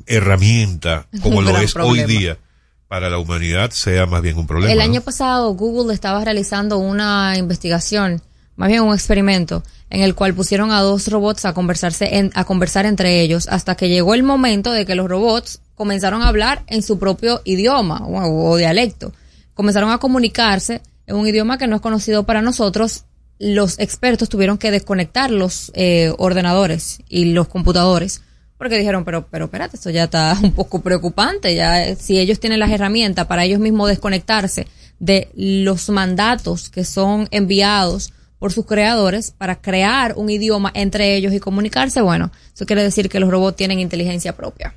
herramienta 0.06 1.06
como 1.22 1.42
lo 1.42 1.56
es 1.58 1.72
problema. 1.72 1.92
hoy 1.92 2.04
día 2.04 2.38
para 2.86 3.10
la 3.10 3.18
humanidad 3.18 3.70
sea 3.70 4.06
más 4.06 4.22
bien 4.22 4.38
un 4.38 4.46
problema. 4.46 4.72
El 4.72 4.78
¿no? 4.78 4.84
año 4.84 5.00
pasado 5.02 5.52
Google 5.52 5.92
estaba 5.92 6.24
realizando 6.24 6.78
una 6.78 7.36
investigación, 7.36 8.22
más 8.56 8.68
bien 8.68 8.82
un 8.82 8.94
experimento, 8.94 9.62
en 9.90 10.02
el 10.02 10.14
cual 10.14 10.34
pusieron 10.34 10.70
a 10.70 10.80
dos 10.82 11.08
robots 11.08 11.44
a 11.44 11.54
conversarse 11.54 12.16
en- 12.18 12.30
a 12.34 12.44
conversar 12.44 12.86
entre 12.86 13.20
ellos 13.20 13.48
hasta 13.48 13.74
que 13.74 13.88
llegó 13.88 14.14
el 14.14 14.22
momento 14.22 14.72
de 14.72 14.84
que 14.84 14.94
los 14.94 15.08
robots 15.08 15.60
comenzaron 15.74 16.22
a 16.22 16.28
hablar 16.28 16.62
en 16.66 16.82
su 16.82 16.98
propio 16.98 17.40
idioma 17.44 18.02
o, 18.06 18.56
dialecto. 18.56 19.12
Comenzaron 19.54 19.90
a 19.90 19.98
comunicarse 19.98 20.82
en 21.06 21.16
un 21.16 21.26
idioma 21.26 21.56
que 21.58 21.66
no 21.66 21.76
es 21.76 21.82
conocido 21.82 22.24
para 22.24 22.42
nosotros. 22.42 23.04
Los 23.38 23.78
expertos 23.78 24.28
tuvieron 24.28 24.58
que 24.58 24.70
desconectar 24.70 25.30
los 25.30 25.70
eh, 25.74 26.12
ordenadores 26.18 26.98
y 27.08 27.26
los 27.32 27.48
computadores 27.48 28.22
porque 28.58 28.76
dijeron, 28.76 29.04
pero, 29.04 29.28
pero 29.30 29.44
espérate, 29.44 29.76
esto 29.76 29.90
ya 29.90 30.04
está 30.04 30.36
un 30.42 30.52
poco 30.52 30.80
preocupante. 30.82 31.54
Ya, 31.54 31.84
eh, 31.86 31.96
si 31.96 32.18
ellos 32.18 32.40
tienen 32.40 32.58
las 32.58 32.70
herramientas 32.72 33.26
para 33.26 33.44
ellos 33.44 33.60
mismos 33.60 33.88
desconectarse 33.88 34.66
de 34.98 35.28
los 35.34 35.88
mandatos 35.90 36.68
que 36.70 36.84
son 36.84 37.28
enviados 37.30 38.12
por 38.38 38.52
sus 38.52 38.66
creadores 38.66 39.30
para 39.30 39.60
crear 39.60 40.14
un 40.16 40.30
idioma 40.30 40.70
entre 40.74 41.16
ellos 41.16 41.32
y 41.32 41.40
comunicarse, 41.40 42.00
bueno, 42.00 42.30
eso 42.54 42.66
quiere 42.66 42.82
decir 42.82 43.08
que 43.08 43.20
los 43.20 43.30
robots 43.30 43.56
tienen 43.56 43.80
inteligencia 43.80 44.36
propia. 44.36 44.74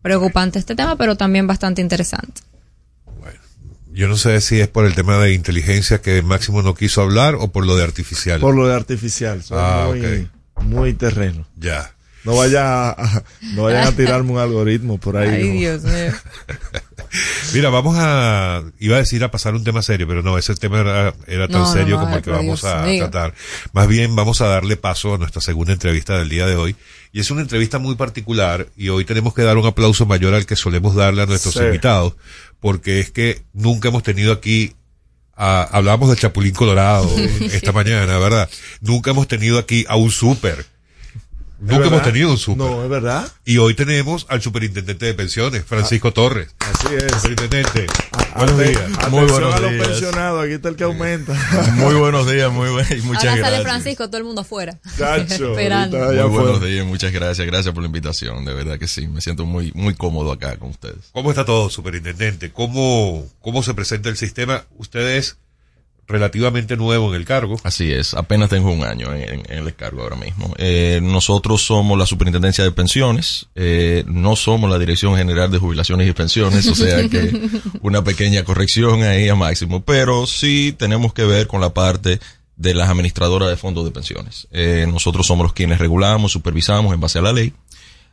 Preocupante 0.00 0.58
este 0.58 0.74
tema, 0.74 0.96
pero 0.96 1.16
también 1.16 1.46
bastante 1.46 1.80
interesante. 1.80 2.40
Yo 3.94 4.08
no 4.08 4.16
sé 4.16 4.40
si 4.40 4.58
es 4.58 4.68
por 4.68 4.86
el 4.86 4.94
tema 4.94 5.18
de 5.18 5.34
inteligencia 5.34 6.00
que 6.00 6.22
Máximo 6.22 6.62
no 6.62 6.74
quiso 6.74 7.02
hablar 7.02 7.34
o 7.34 7.48
por 7.52 7.66
lo 7.66 7.76
de 7.76 7.84
artificial. 7.84 8.40
Por 8.40 8.54
lo 8.54 8.66
de 8.66 8.74
artificial. 8.74 9.42
Soy 9.42 9.58
Ah, 9.60 9.90
muy, 9.90 10.30
muy 10.64 10.92
terreno. 10.94 11.46
Ya. 11.56 11.94
No 12.24 12.36
vaya 12.36 12.90
a, 12.90 13.22
no 13.54 13.64
vayan 13.64 13.88
a 13.88 13.92
tirarme 13.92 14.30
un 14.32 14.38
algoritmo 14.38 14.98
por 14.98 15.16
ahí. 15.16 15.42
¿no? 15.48 15.54
mío. 15.54 15.72
Mira, 17.52 17.68
vamos 17.68 17.96
a, 17.98 18.62
iba 18.78 18.96
a 18.96 19.00
decir 19.00 19.22
a 19.24 19.30
pasar 19.30 19.54
un 19.54 19.64
tema 19.64 19.82
serio, 19.82 20.06
pero 20.08 20.22
no, 20.22 20.38
ese 20.38 20.54
tema 20.54 20.80
era, 20.80 21.14
era 21.26 21.48
tan 21.48 21.62
No, 21.62 21.72
serio 21.72 21.96
no, 21.96 22.02
como 22.02 22.12
ay, 22.12 22.16
el 22.18 22.22
que 22.22 22.30
vamos 22.30 22.62
Dios 22.62 22.72
a 22.72 22.82
mío. 22.82 23.10
tratar. 23.10 23.34
Más 23.72 23.86
bien 23.88 24.16
vamos 24.16 24.40
a 24.40 24.46
darle 24.46 24.76
paso 24.76 25.14
a 25.14 25.18
nuestra 25.18 25.42
segunda 25.42 25.72
entrevista 25.72 26.16
del 26.18 26.28
día 26.28 26.46
de 26.46 26.56
hoy. 26.56 26.76
Y 27.12 27.20
es 27.20 27.30
una 27.30 27.42
entrevista 27.42 27.78
muy 27.78 27.94
particular 27.96 28.68
y 28.76 28.88
hoy 28.88 29.04
tenemos 29.04 29.34
que 29.34 29.42
dar 29.42 29.58
un 29.58 29.66
aplauso 29.66 30.06
mayor 30.06 30.32
al 30.34 30.46
que 30.46 30.56
solemos 30.56 30.94
darle 30.94 31.22
a 31.22 31.26
nuestros 31.26 31.54
Sí. 31.54 31.60
invitados, 31.60 32.14
porque 32.60 33.00
es 33.00 33.10
que 33.10 33.42
nunca 33.52 33.88
hemos 33.88 34.02
tenido 34.02 34.32
aquí 34.32 34.74
a- 35.36 35.64
hablábamos 35.72 36.08
del 36.08 36.18
Chapulín 36.18 36.54
Colorado 36.54 37.10
esta 37.40 37.72
mañana, 37.72 38.16
¿verdad? 38.18 38.48
Nunca 38.80 39.10
hemos 39.10 39.28
tenido 39.28 39.58
aquí 39.58 39.84
a 39.88 39.96
un 39.96 40.10
súper. 40.10 40.64
Nunca 41.62 41.86
hemos 41.86 42.02
tenido 42.02 42.30
un 42.30 42.38
súper. 42.38 42.58
No, 42.58 42.82
es 42.82 42.90
verdad. 42.90 43.30
Y 43.44 43.58
hoy 43.58 43.74
tenemos 43.74 44.26
al 44.28 44.42
superintendente 44.42 45.06
de 45.06 45.14
pensiones, 45.14 45.64
Francisco 45.64 46.12
Torres. 46.12 46.48
Así 46.58 46.94
es. 46.94 47.12
Superintendente. 47.12 47.86
Buenos 48.36 48.58
Aten- 48.58 48.68
días. 48.68 48.82
atención 48.98 49.44
a 49.52 49.58
los 49.60 49.86
pensionados, 49.86 50.44
aquí 50.44 50.52
está 50.54 50.68
el 50.70 50.76
que 50.76 50.84
aumenta. 50.84 51.34
Muy 51.74 51.94
buenos 51.94 52.30
días, 52.30 52.50
muy 52.50 52.70
buen, 52.70 52.86
y 52.90 53.02
muchas 53.02 53.24
Ahora 53.24 53.30
sale 53.36 53.40
gracias. 53.40 53.62
Francisco, 53.62 54.06
todo 54.08 54.16
el 54.18 54.24
mundo 54.24 54.40
afuera. 54.40 54.78
Chacho, 54.96 55.50
Esperando. 55.52 55.98
Muy 55.98 56.28
buenos 56.40 56.62
días, 56.64 56.84
muchas 56.86 57.12
gracias, 57.12 57.46
gracias 57.46 57.72
por 57.74 57.82
la 57.82 57.86
invitación, 57.86 58.44
de 58.44 58.54
verdad 58.54 58.78
que 58.78 58.88
sí, 58.88 59.06
me 59.06 59.20
siento 59.20 59.44
muy, 59.44 59.70
muy 59.74 59.94
cómodo 59.94 60.32
acá 60.32 60.56
con 60.56 60.70
ustedes. 60.70 61.10
¿Cómo 61.12 61.30
está 61.30 61.44
todo, 61.44 61.68
superintendente? 61.70 62.50
¿Cómo, 62.52 63.24
cómo 63.40 63.62
se 63.62 63.74
presenta 63.74 64.08
el 64.08 64.16
sistema? 64.16 64.64
Usted 64.78 65.16
es 65.16 65.36
relativamente 66.06 66.76
nuevo 66.76 67.08
en 67.10 67.14
el 67.20 67.24
cargo. 67.24 67.56
Así 67.64 67.90
es, 67.92 68.14
apenas 68.14 68.50
tengo 68.50 68.70
un 68.72 68.84
año 68.84 69.14
en, 69.14 69.22
en- 69.22 69.42
en 69.52 69.66
el 69.66 69.74
cargo 69.74 70.02
ahora 70.02 70.16
mismo. 70.16 70.52
Eh, 70.58 71.00
nosotros 71.02 71.62
somos 71.62 71.98
la 71.98 72.06
Superintendencia 72.06 72.64
de 72.64 72.72
Pensiones, 72.72 73.46
eh, 73.54 74.04
no 74.06 74.36
somos 74.36 74.68
la 74.70 74.78
Dirección 74.78 75.16
General 75.16 75.50
de 75.50 75.58
Jubilaciones 75.58 76.08
y 76.08 76.12
Pensiones, 76.12 76.66
o 76.68 76.74
sea 76.74 77.08
que 77.08 77.32
una 77.82 78.04
pequeña 78.04 78.44
corrección 78.44 79.02
ahí 79.04 79.28
a 79.28 79.34
máximo, 79.34 79.82
pero 79.84 80.26
sí 80.26 80.74
tenemos 80.76 81.12
que 81.14 81.24
ver 81.24 81.46
con 81.46 81.60
la 81.60 81.72
parte 81.72 82.18
de 82.56 82.74
las 82.74 82.90
administradoras 82.90 83.48
de 83.48 83.56
fondos 83.56 83.84
de 83.84 83.90
pensiones. 83.90 84.46
Eh, 84.52 84.86
nosotros 84.88 85.26
somos 85.26 85.44
los 85.44 85.52
quienes 85.54 85.78
regulamos, 85.78 86.32
supervisamos 86.32 86.92
en 86.92 87.00
base 87.00 87.18
a 87.18 87.22
la 87.22 87.32
ley 87.32 87.52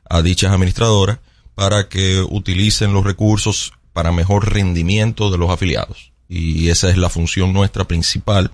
a 0.10 0.22
dichas 0.22 0.52
administradoras 0.52 1.20
para 1.56 1.90
que 1.90 2.22
utilicen 2.22 2.94
los 2.94 3.04
recursos 3.04 3.74
para 3.94 4.12
mejor 4.12 4.52
rendimiento 4.54 5.30
de 5.30 5.38
los 5.38 5.50
afiliados. 5.52 6.09
Y 6.30 6.70
esa 6.70 6.90
es 6.90 6.98
la 6.98 7.10
función 7.10 7.52
nuestra 7.52 7.86
principal. 7.86 8.52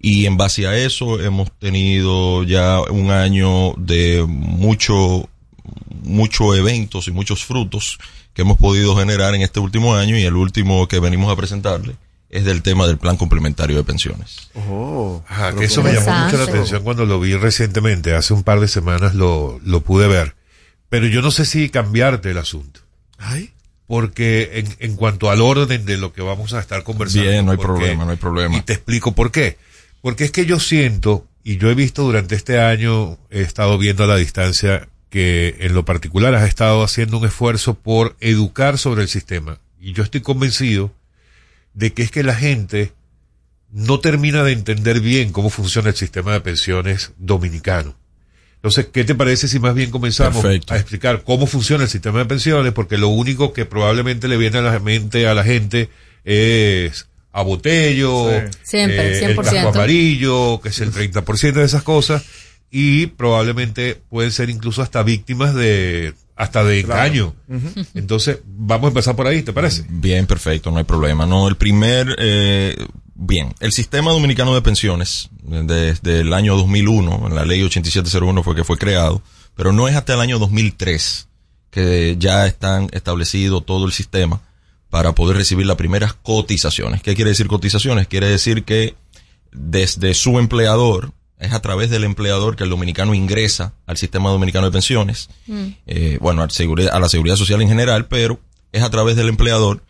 Y 0.00 0.24
en 0.24 0.36
base 0.38 0.66
a 0.66 0.76
eso 0.76 1.20
hemos 1.20 1.50
tenido 1.58 2.44
ya 2.44 2.80
un 2.80 3.10
año 3.10 3.74
de 3.76 4.24
mucho, 4.26 5.28
muchos 6.02 6.56
eventos 6.56 7.08
y 7.08 7.10
muchos 7.10 7.44
frutos 7.44 7.98
que 8.32 8.42
hemos 8.42 8.56
podido 8.56 8.96
generar 8.96 9.34
en 9.34 9.42
este 9.42 9.60
último 9.60 9.94
año 9.94 10.16
y 10.16 10.22
el 10.22 10.36
último 10.36 10.88
que 10.88 11.00
venimos 11.00 11.30
a 11.30 11.36
presentarle 11.36 11.96
es 12.30 12.44
del 12.44 12.62
tema 12.62 12.86
del 12.86 12.96
plan 12.96 13.16
complementario 13.16 13.76
de 13.76 13.84
pensiones. 13.84 14.50
Oh, 14.54 15.22
Ajá, 15.28 15.54
que 15.54 15.64
eso 15.64 15.82
me 15.82 15.92
llamó 15.92 16.12
mucho 16.24 16.38
la 16.38 16.44
atención 16.44 16.84
cuando 16.84 17.04
lo 17.04 17.18
vi 17.18 17.34
recientemente, 17.34 18.14
hace 18.14 18.32
un 18.32 18.44
par 18.44 18.60
de 18.60 18.68
semanas 18.68 19.14
lo, 19.14 19.60
lo 19.64 19.80
pude 19.80 20.06
ver. 20.06 20.36
Pero 20.88 21.06
yo 21.06 21.22
no 21.22 21.32
sé 21.32 21.44
si 21.44 21.68
cambiarte 21.70 22.30
el 22.30 22.38
asunto. 22.38 22.80
Ay. 23.18 23.52
Porque 23.90 24.60
en, 24.60 24.68
en 24.78 24.94
cuanto 24.94 25.32
al 25.32 25.40
orden 25.40 25.84
de 25.84 25.96
lo 25.96 26.12
que 26.12 26.22
vamos 26.22 26.54
a 26.54 26.60
estar 26.60 26.84
conversando. 26.84 27.28
Bien, 27.28 27.44
no 27.44 27.50
hay 27.50 27.58
problema, 27.58 28.04
no 28.04 28.12
hay 28.12 28.16
problema. 28.16 28.56
Y 28.56 28.60
te 28.60 28.74
explico 28.74 29.16
por 29.16 29.32
qué. 29.32 29.58
Porque 30.00 30.22
es 30.22 30.30
que 30.30 30.46
yo 30.46 30.60
siento, 30.60 31.26
y 31.42 31.56
yo 31.56 31.68
he 31.70 31.74
visto 31.74 32.04
durante 32.04 32.36
este 32.36 32.60
año, 32.60 33.18
he 33.30 33.40
estado 33.40 33.78
viendo 33.78 34.04
a 34.04 34.06
la 34.06 34.14
distancia 34.14 34.88
que 35.08 35.56
en 35.58 35.74
lo 35.74 35.84
particular 35.84 36.36
has 36.36 36.46
estado 36.46 36.84
haciendo 36.84 37.18
un 37.18 37.26
esfuerzo 37.26 37.74
por 37.74 38.16
educar 38.20 38.78
sobre 38.78 39.02
el 39.02 39.08
sistema. 39.08 39.58
Y 39.80 39.92
yo 39.92 40.04
estoy 40.04 40.20
convencido 40.20 40.92
de 41.74 41.92
que 41.92 42.04
es 42.04 42.12
que 42.12 42.22
la 42.22 42.36
gente 42.36 42.92
no 43.72 43.98
termina 43.98 44.44
de 44.44 44.52
entender 44.52 45.00
bien 45.00 45.32
cómo 45.32 45.50
funciona 45.50 45.88
el 45.88 45.96
sistema 45.96 46.32
de 46.32 46.42
pensiones 46.42 47.10
dominicano. 47.18 47.96
Entonces, 48.62 48.88
¿qué 48.92 49.04
te 49.04 49.14
parece 49.14 49.48
si 49.48 49.58
más 49.58 49.74
bien 49.74 49.90
comenzamos 49.90 50.42
Perfecto. 50.42 50.74
a 50.74 50.76
explicar 50.76 51.22
cómo 51.24 51.46
funciona 51.46 51.84
el 51.84 51.90
sistema 51.90 52.18
de 52.18 52.26
pensiones? 52.26 52.72
Porque 52.74 52.98
lo 52.98 53.08
único 53.08 53.54
que 53.54 53.64
probablemente 53.64 54.28
le 54.28 54.36
viene 54.36 54.58
a 54.58 54.62
la 54.62 54.78
mente 54.80 55.26
a 55.26 55.32
la 55.34 55.44
gente 55.44 55.88
es 56.24 57.06
a 57.32 57.42
Botello, 57.42 58.28
Sí. 58.30 58.58
Siempre, 58.62 59.12
eh, 59.18 59.24
el 59.24 59.36
100%. 59.36 59.42
casco 59.42 59.68
amarillo, 59.70 60.60
que 60.60 60.68
es 60.68 60.80
el 60.80 60.92
30% 60.92 61.60
de 61.60 61.64
esas 61.64 61.82
cosas, 61.82 62.22
y 62.70 63.06
probablemente 63.06 64.00
pueden 64.10 64.30
ser 64.30 64.50
incluso 64.50 64.82
hasta 64.82 65.02
víctimas 65.02 65.54
de, 65.54 66.12
hasta 66.36 66.62
de 66.62 66.80
engaño. 66.80 67.34
Entonces, 67.94 68.40
vamos 68.44 68.86
a 68.86 68.88
empezar 68.88 69.16
por 69.16 69.26
ahí, 69.26 69.42
¿te 69.42 69.52
parece? 69.54 69.84
Bien, 69.88 70.26
perfecto, 70.26 70.70
no 70.70 70.78
hay 70.78 70.84
problema. 70.84 71.24
No, 71.24 71.48
el 71.48 71.56
primer, 71.56 72.14
eh, 72.18 72.76
bien, 73.22 73.54
el 73.60 73.72
sistema 73.72 74.12
dominicano 74.12 74.54
de 74.54 74.62
pensiones, 74.62 75.28
desde 75.42 76.20
el 76.20 76.32
año 76.32 76.56
2001, 76.56 77.26
en 77.28 77.34
la 77.34 77.44
ley 77.44 77.62
8701 77.62 78.42
fue 78.42 78.54
que 78.54 78.64
fue 78.64 78.78
creado, 78.78 79.22
pero 79.54 79.72
no 79.72 79.88
es 79.88 79.94
hasta 79.96 80.14
el 80.14 80.20
año 80.20 80.38
2003 80.38 81.28
que 81.70 82.16
ya 82.18 82.46
están 82.46 82.88
establecido 82.92 83.60
todo 83.60 83.84
el 83.86 83.92
sistema 83.92 84.40
para 84.88 85.14
poder 85.14 85.36
recibir 85.36 85.66
las 85.66 85.76
primeras 85.76 86.14
cotizaciones. 86.14 87.02
¿Qué 87.02 87.14
quiere 87.14 87.30
decir 87.30 87.46
cotizaciones? 87.46 88.08
Quiere 88.08 88.28
decir 88.28 88.64
que 88.64 88.94
desde 89.52 90.14
su 90.14 90.38
empleador, 90.38 91.12
es 91.38 91.52
a 91.52 91.60
través 91.62 91.90
del 91.90 92.04
empleador 92.04 92.56
que 92.56 92.64
el 92.64 92.70
dominicano 92.70 93.14
ingresa 93.14 93.72
al 93.86 93.96
sistema 93.98 94.30
dominicano 94.30 94.66
de 94.66 94.72
pensiones, 94.72 95.28
eh, 95.86 96.18
bueno, 96.20 96.42
al 96.42 96.50
seguri- 96.50 96.90
a 96.90 96.98
la 96.98 97.08
seguridad 97.08 97.36
social 97.36 97.60
en 97.62 97.68
general, 97.68 98.06
pero 98.08 98.40
es 98.72 98.82
a 98.82 98.90
través 98.90 99.16
del 99.16 99.28
empleador. 99.28 99.82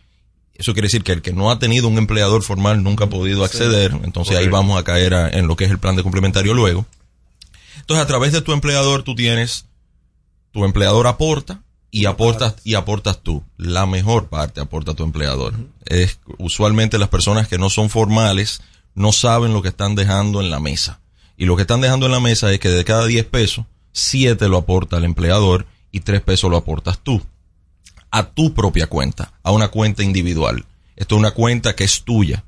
Eso 0.61 0.73
quiere 0.73 0.85
decir 0.85 1.03
que 1.03 1.11
el 1.11 1.21
que 1.23 1.33
no 1.33 1.49
ha 1.49 1.57
tenido 1.57 1.87
un 1.87 1.97
empleador 1.97 2.43
formal 2.43 2.83
nunca 2.83 3.05
ha 3.05 3.09
podido 3.09 3.43
acceder, 3.43 3.91
entonces 4.03 4.37
ahí 4.37 4.47
vamos 4.51 4.79
a 4.79 4.83
caer 4.83 5.15
a- 5.15 5.27
en 5.29 5.47
lo 5.47 5.55
que 5.55 5.65
es 5.65 5.71
el 5.71 5.79
plan 5.79 5.95
de 5.95 6.03
complementario 6.03 6.53
luego. 6.53 6.85
Entonces, 7.79 8.03
a 8.03 8.07
través 8.07 8.31
de 8.31 8.41
tu 8.41 8.53
empleador 8.53 9.01
tú 9.01 9.15
tienes, 9.15 9.65
tu 10.51 10.63
empleador 10.63 11.07
aporta 11.07 11.61
y 11.89 12.05
aportas 12.05 12.55
y 12.63 12.75
aportas 12.75 13.21
tú. 13.23 13.43
La 13.57 13.87
mejor 13.87 14.27
parte 14.29 14.61
aporta 14.61 14.93
tu 14.93 15.03
empleador. 15.03 15.55
Es 15.85 16.19
usualmente 16.37 16.99
las 16.99 17.09
personas 17.09 17.47
que 17.47 17.57
no 17.57 17.69
son 17.71 17.89
formales 17.89 18.61
no 18.93 19.11
saben 19.13 19.53
lo 19.53 19.61
que 19.63 19.69
están 19.69 19.95
dejando 19.95 20.41
en 20.41 20.51
la 20.51 20.59
mesa. 20.59 20.99
Y 21.37 21.45
lo 21.45 21.55
que 21.55 21.63
están 21.63 21.81
dejando 21.81 22.05
en 22.05 22.11
la 22.11 22.19
mesa 22.19 22.51
es 22.53 22.59
que 22.59 22.69
de 22.69 22.85
cada 22.85 23.07
10 23.07 23.25
pesos, 23.25 23.65
7 23.93 24.47
lo 24.47 24.57
aporta 24.57 24.97
el 24.97 25.05
empleador 25.05 25.65
y 25.91 26.01
3 26.01 26.21
pesos 26.21 26.51
lo 26.51 26.57
aportas 26.57 26.99
tú. 27.01 27.21
A 28.11 28.23
tu 28.23 28.53
propia 28.53 28.87
cuenta, 28.87 29.33
a 29.41 29.51
una 29.51 29.69
cuenta 29.69 30.03
individual. 30.03 30.65
Esto 30.95 31.15
es 31.15 31.19
una 31.19 31.31
cuenta 31.31 31.75
que 31.75 31.85
es 31.85 32.03
tuya. 32.03 32.43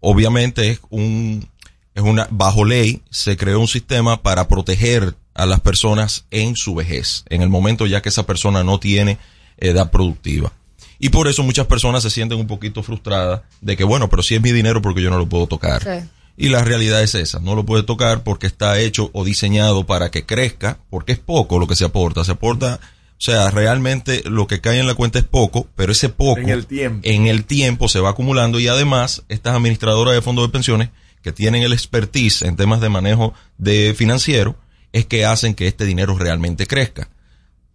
Obviamente 0.00 0.70
es 0.70 0.80
un 0.90 1.48
es 1.94 2.02
una 2.02 2.28
bajo 2.30 2.64
ley 2.64 3.02
se 3.10 3.36
creó 3.36 3.60
un 3.60 3.68
sistema 3.68 4.22
para 4.22 4.48
proteger 4.48 5.14
a 5.34 5.46
las 5.46 5.60
personas 5.60 6.24
en 6.30 6.56
su 6.56 6.74
vejez, 6.74 7.24
en 7.28 7.42
el 7.42 7.48
momento 7.48 7.86
ya 7.86 8.02
que 8.02 8.08
esa 8.08 8.26
persona 8.26 8.62
no 8.62 8.78
tiene 8.78 9.18
edad 9.58 9.90
productiva. 9.90 10.52
Y 10.98 11.08
por 11.08 11.28
eso 11.28 11.42
muchas 11.42 11.66
personas 11.66 12.02
se 12.02 12.10
sienten 12.10 12.38
un 12.38 12.46
poquito 12.46 12.82
frustradas 12.82 13.42
de 13.60 13.76
que, 13.76 13.84
bueno, 13.84 14.10
pero 14.10 14.22
si 14.22 14.34
es 14.34 14.42
mi 14.42 14.52
dinero 14.52 14.82
porque 14.82 15.02
yo 15.02 15.10
no 15.10 15.18
lo 15.18 15.28
puedo 15.28 15.46
tocar. 15.46 15.82
Sí. 15.82 16.06
Y 16.36 16.48
la 16.48 16.62
realidad 16.62 17.02
es 17.02 17.14
esa, 17.14 17.40
no 17.40 17.54
lo 17.54 17.64
puede 17.64 17.82
tocar 17.82 18.22
porque 18.22 18.46
está 18.46 18.78
hecho 18.78 19.10
o 19.12 19.24
diseñado 19.24 19.86
para 19.86 20.10
que 20.10 20.24
crezca, 20.26 20.78
porque 20.90 21.12
es 21.12 21.18
poco 21.18 21.58
lo 21.58 21.66
que 21.66 21.76
se 21.76 21.84
aporta. 21.84 22.24
Se 22.24 22.32
aporta, 22.32 22.80
o 23.20 23.22
sea, 23.22 23.50
realmente 23.50 24.22
lo 24.24 24.46
que 24.46 24.62
cae 24.62 24.80
en 24.80 24.86
la 24.86 24.94
cuenta 24.94 25.18
es 25.18 25.26
poco, 25.26 25.68
pero 25.76 25.92
ese 25.92 26.08
poco 26.08 26.40
En 26.40 26.48
el 26.48 26.64
tiempo. 26.64 27.00
en 27.02 27.26
el 27.26 27.44
tiempo 27.44 27.86
se 27.86 28.00
va 28.00 28.08
acumulando 28.08 28.58
y 28.58 28.66
además 28.66 29.24
estas 29.28 29.54
administradoras 29.54 30.14
de 30.14 30.22
fondos 30.22 30.46
de 30.46 30.52
pensiones 30.52 30.88
que 31.22 31.30
tienen 31.30 31.62
el 31.62 31.74
expertise 31.74 32.40
en 32.40 32.56
temas 32.56 32.80
de 32.80 32.88
manejo 32.88 33.34
de 33.58 33.94
financiero 33.94 34.56
es 34.92 35.04
que 35.04 35.26
hacen 35.26 35.52
que 35.54 35.66
este 35.66 35.84
dinero 35.84 36.16
realmente 36.16 36.66
crezca. 36.66 37.10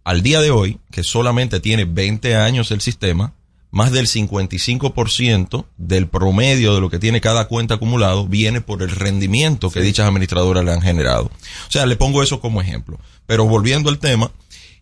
Al 0.02 0.24
día 0.24 0.40
de 0.40 0.50
hoy, 0.50 0.80
que 0.90 1.04
solamente 1.04 1.60
tiene 1.60 1.84
20 1.84 2.34
años 2.34 2.72
el 2.72 2.80
sistema, 2.80 3.32
más 3.70 3.92
del 3.92 4.08
55% 4.08 5.66
del 5.76 6.08
promedio 6.08 6.74
de 6.74 6.80
lo 6.80 6.90
que 6.90 6.98
tiene 6.98 7.20
cada 7.20 7.46
cuenta 7.46 7.74
acumulado 7.74 8.26
viene 8.26 8.62
por 8.62 8.82
el 8.82 8.90
rendimiento 8.90 9.70
que 9.70 9.80
dichas 9.80 10.08
administradoras 10.08 10.64
le 10.64 10.72
han 10.72 10.82
generado. 10.82 11.30
O 11.68 11.70
sea, 11.70 11.86
le 11.86 11.94
pongo 11.94 12.22
eso 12.22 12.40
como 12.40 12.60
ejemplo. 12.60 12.98
Pero 13.26 13.44
volviendo 13.44 13.90
al 13.90 13.98
tema, 13.98 14.30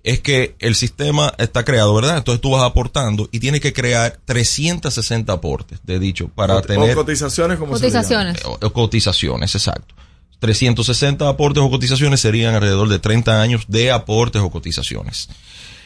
es 0.05 0.21
que 0.21 0.55
el 0.61 0.75
sistema 0.77 1.33
está 1.39 1.65
creado, 1.65 1.93
¿verdad? 1.95 2.19
Entonces 2.19 2.41
tú 2.41 2.51
vas 2.51 2.63
aportando 2.63 3.29
y 3.33 3.41
tienes 3.41 3.61
que 3.61 3.73
crear 3.73 4.21
360 4.27 5.33
aportes, 5.33 5.81
de 5.83 5.99
dicho, 5.99 6.29
para 6.29 6.55
O- 6.55 6.59
o 6.59 6.63
tener... 6.63 6.95
cotizaciones 6.95 7.59
como 7.59 7.73
Cotizaciones. 7.73 8.45
O- 8.45 8.59
o 8.61 8.73
cotizaciones, 8.73 9.55
exacto. 9.55 9.95
360 10.41 11.27
aportes 11.29 11.63
o 11.63 11.71
cotizaciones 11.71 12.21
serían 12.21 12.55
alrededor 12.55 12.89
de 12.89 12.99
30 12.99 13.41
años 13.41 13.65
de 13.69 13.91
aportes 13.91 14.43
o 14.43 14.51
cotizaciones. 14.51 15.29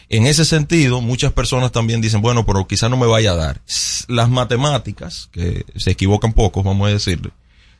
En 0.08 0.26
ese 0.26 0.44
sentido, 0.44 1.00
muchas 1.00 1.32
personas 1.32 1.70
también 1.70 2.00
dicen, 2.00 2.20
bueno, 2.22 2.44
pero 2.46 2.66
quizá 2.66 2.88
no 2.88 2.96
me 2.96 3.06
vaya 3.06 3.32
a 3.32 3.36
dar. 3.36 3.60
Las 4.08 4.30
matemáticas, 4.30 5.28
que 5.32 5.64
se 5.76 5.90
equivocan 5.92 6.32
pocos, 6.32 6.64
vamos 6.64 6.88
a 6.88 6.92
decirle, 6.92 7.30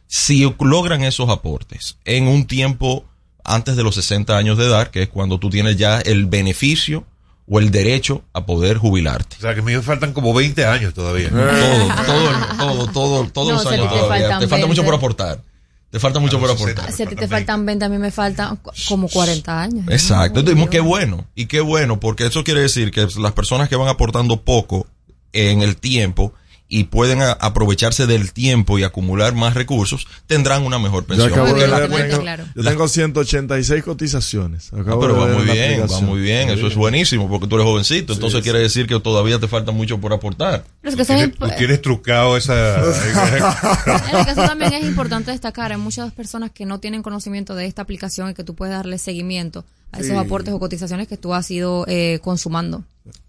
si 0.06 0.48
logran 0.60 1.02
esos 1.02 1.28
aportes 1.30 1.96
en 2.04 2.28
un 2.28 2.46
tiempo 2.46 3.04
antes 3.54 3.76
de 3.76 3.82
los 3.82 3.94
60 3.94 4.36
años 4.36 4.58
de 4.58 4.66
edad, 4.66 4.88
que 4.88 5.02
es 5.02 5.08
cuando 5.08 5.38
tú 5.38 5.50
tienes 5.50 5.76
ya 5.76 6.00
el 6.00 6.26
beneficio 6.26 7.04
o 7.50 7.58
el 7.58 7.70
derecho 7.70 8.22
a 8.34 8.44
poder 8.46 8.76
jubilarte. 8.76 9.36
O 9.38 9.40
sea, 9.40 9.54
que 9.54 9.62
me 9.62 9.80
faltan 9.80 10.12
como 10.12 10.34
20 10.34 10.64
años 10.66 10.92
todavía. 10.94 11.30
Todo, 11.30 11.88
todo, 12.06 12.56
todo, 12.56 12.86
todo, 12.92 13.30
todos 13.30 13.48
No, 13.48 13.54
los 13.54 13.66
años 13.66 13.88
te 13.90 13.98
todavía. 13.98 14.08
faltan 14.28 14.40
Te 14.40 14.48
falta 14.48 14.66
mucho 14.66 14.82
20. 14.82 14.84
por 14.84 14.94
aportar. 14.94 15.42
Te 15.90 15.98
falta 15.98 16.18
mucho 16.20 16.38
por 16.38 16.50
aportar. 16.50 16.92
Si 16.92 17.02
a 17.02 17.06
ti 17.06 17.16
te 17.16 17.26
faltan 17.26 17.64
20, 17.64 17.86
a 17.86 17.88
mí 17.88 17.96
me 17.96 18.10
faltan 18.10 18.58
como 18.86 19.08
40 19.08 19.62
años. 19.62 19.86
Exacto. 19.88 20.40
Entonces, 20.40 20.68
qué 20.68 20.80
bueno. 20.80 21.24
Y 21.34 21.46
qué 21.46 21.60
bueno, 21.62 21.98
porque 21.98 22.26
eso 22.26 22.44
quiere 22.44 22.60
decir 22.60 22.90
que 22.90 23.06
las 23.18 23.32
personas 23.32 23.70
que 23.70 23.76
van 23.76 23.88
aportando 23.88 24.42
poco 24.42 24.86
en 25.32 25.62
el 25.62 25.76
tiempo 25.76 26.34
y 26.70 26.84
pueden 26.84 27.22
a- 27.22 27.32
aprovecharse 27.32 28.06
del 28.06 28.32
tiempo 28.32 28.78
y 28.78 28.82
acumular 28.84 29.34
más 29.34 29.54
recursos, 29.54 30.06
tendrán 30.26 30.64
una 30.64 30.78
mejor 30.78 31.04
Yo 31.04 31.08
pensión. 31.08 31.32
acabo 31.32 31.48
Porque 31.48 31.66
de 31.66 31.88
cuenta- 31.88 32.18
tengo, 32.36 32.48
yo 32.54 32.62
tengo 32.62 32.88
186 32.88 33.82
cotizaciones. 33.84 34.70
Ah, 34.74 34.80
Acabo 34.82 35.00
pero 35.00 35.14
de 35.14 35.20
va 35.20 35.26
muy 35.38 35.44
bien, 35.52 35.86
va 35.90 36.00
muy 36.02 36.20
bien, 36.20 36.50
eso 36.50 36.66
es 36.66 36.74
buenísimo, 36.74 37.28
porque 37.28 37.46
tú 37.46 37.54
eres 37.56 37.66
jovencito, 37.66 38.12
entonces 38.12 38.38
sí. 38.40 38.42
quiere 38.42 38.58
decir 38.58 38.86
que 38.86 39.00
todavía 39.00 39.38
te 39.38 39.48
falta 39.48 39.72
mucho 39.72 39.98
por 39.98 40.12
aportar. 40.12 40.64
Pero 40.82 40.90
es 40.90 40.96
que 40.96 41.02
eso 41.02 41.14
es 41.14 41.34
Tú 41.34 41.48
tienes 41.56 41.80
trucado 41.80 42.36
esa... 42.36 42.76
En 42.82 44.16
el 44.18 44.26
caso 44.26 44.42
también 44.42 44.74
es 44.74 44.84
importante 44.84 45.30
destacar, 45.30 45.72
hay 45.72 45.78
muchas 45.78 46.12
personas 46.12 46.50
que 46.50 46.66
no 46.66 46.80
tienen 46.80 47.02
conocimiento 47.02 47.54
de 47.54 47.66
esta 47.66 47.82
aplicación 47.82 48.30
y 48.30 48.34
que 48.34 48.44
tú 48.44 48.54
puedes 48.54 48.74
darle 48.74 48.98
seguimiento 48.98 49.64
a 49.92 49.98
esos 50.00 50.10
Sí. 50.10 50.16
aportes 50.16 50.52
o 50.52 50.58
cotizaciones 50.58 51.08
que 51.08 51.16
tú 51.16 51.32
has 51.34 51.50
ido 51.50 51.84
eh, 51.88 52.18
consumando. 52.22 52.84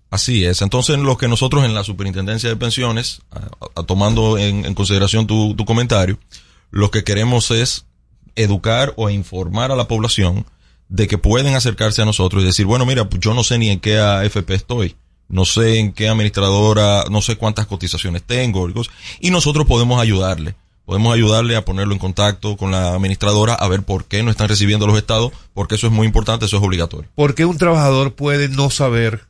Así 0.10 0.44
es. 0.46 0.62
Entonces, 0.62 0.98
lo 0.98 1.18
que 1.18 1.28
nosotros 1.28 1.66
en 1.66 1.74
la 1.74 1.84
Superintendencia 1.84 2.50
de 2.50 2.56
Pensiones, 2.56 3.22
tomando 3.88 4.38
en, 4.38 4.74
consideración 4.74 5.28
tu, 5.28 5.56
tu 5.56 5.66
comentario, 5.66 6.18
lo 6.72 6.90
que 6.92 7.04
queremos 7.04 7.52
es 7.52 7.86
educar 8.36 8.94
o 8.96 9.10
informar 9.10 9.72
a 9.72 9.76
la 9.76 9.88
población 9.88 10.46
de 10.88 11.08
que 11.08 11.18
pueden 11.18 11.56
acercarse 11.56 12.02
a 12.02 12.06
nosotros 12.06 12.44
y 12.44 12.48
decir, 12.48 12.66
bueno, 12.66 12.86
mira, 12.86 13.08
pues 13.10 13.22
yo 13.22 13.34
no 13.34 13.44
sé 13.44 13.58
ni 13.58 13.70
en 13.70 13.80
qué 13.80 14.00
AFP 14.00 14.56
estoy, 14.56 14.96
no 15.28 15.46
sé 15.46 15.78
en 15.78 15.94
qué 15.94 16.10
administradora, 16.10 17.06
no 17.12 17.22
sé 17.22 17.36
cuántas 17.36 17.68
cotizaciones 17.68 18.24
tengo, 18.24 18.68
y 19.20 19.30
nosotros 19.30 19.68
podemos 19.68 20.02
ayudarle. 20.02 20.56
Podemos 20.86 21.14
ayudarle 21.14 21.56
a 21.56 21.64
ponerlo 21.64 21.94
en 21.94 22.00
contacto 22.00 22.58
con 22.58 22.72
la 22.72 22.96
administradora 22.96 23.54
a 23.54 23.68
ver 23.68 23.84
por 23.84 24.06
qué 24.06 24.24
no 24.24 24.32
están 24.32 24.50
recibiendo 24.50 24.88
los 24.88 24.98
estados, 24.98 25.32
porque 25.54 25.76
eso 25.76 25.86
es 25.86 25.94
muy 25.94 26.08
importante, 26.08 26.48
eso 26.48 26.58
es 26.58 26.64
obligatorio. 26.64 27.08
¿Por 27.14 27.36
qué 27.36 27.46
un 27.46 27.60
trabajador 27.60 28.16
puede 28.16 28.50
no 28.50 28.72
saber 28.72 29.28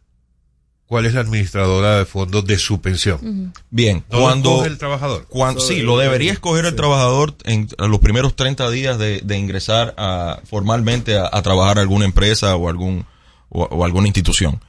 cuál 0.89 1.05
es 1.05 1.13
la 1.13 1.21
administradora 1.21 1.99
de 1.99 2.05
fondos 2.05 2.43
de 2.45 2.57
su 2.57 2.81
pensión? 2.81 3.53
Bien, 3.69 4.03
¿No 4.11 4.21
cuando 4.21 4.49
escoge 4.53 4.67
el 4.69 4.77
trabajador? 4.79 5.25
cuando- 5.29 5.61
sí, 5.61 5.81
lo 5.81 5.99
debería 5.99 6.31
escoger 6.33 6.65
el 6.65 6.75
trabajador 6.75 7.35
en 7.43 7.69
los 7.77 7.99
primeros 7.99 8.35
30 8.35 8.71
días 8.71 8.97
de, 8.97 9.21
de 9.23 9.37
ingresar 9.37 9.93
a, 9.99 10.39
formalmente 10.45 11.15
a, 11.15 11.29
a 11.31 11.41
trabajar 11.43 11.77
a 11.77 11.81
alguna 11.81 12.05
empresa 12.05 12.55
o 12.55 12.67
algún 12.69 13.05
o, 13.49 13.63
o 13.65 13.85
alguna 13.85 14.07
institución. 14.07 14.59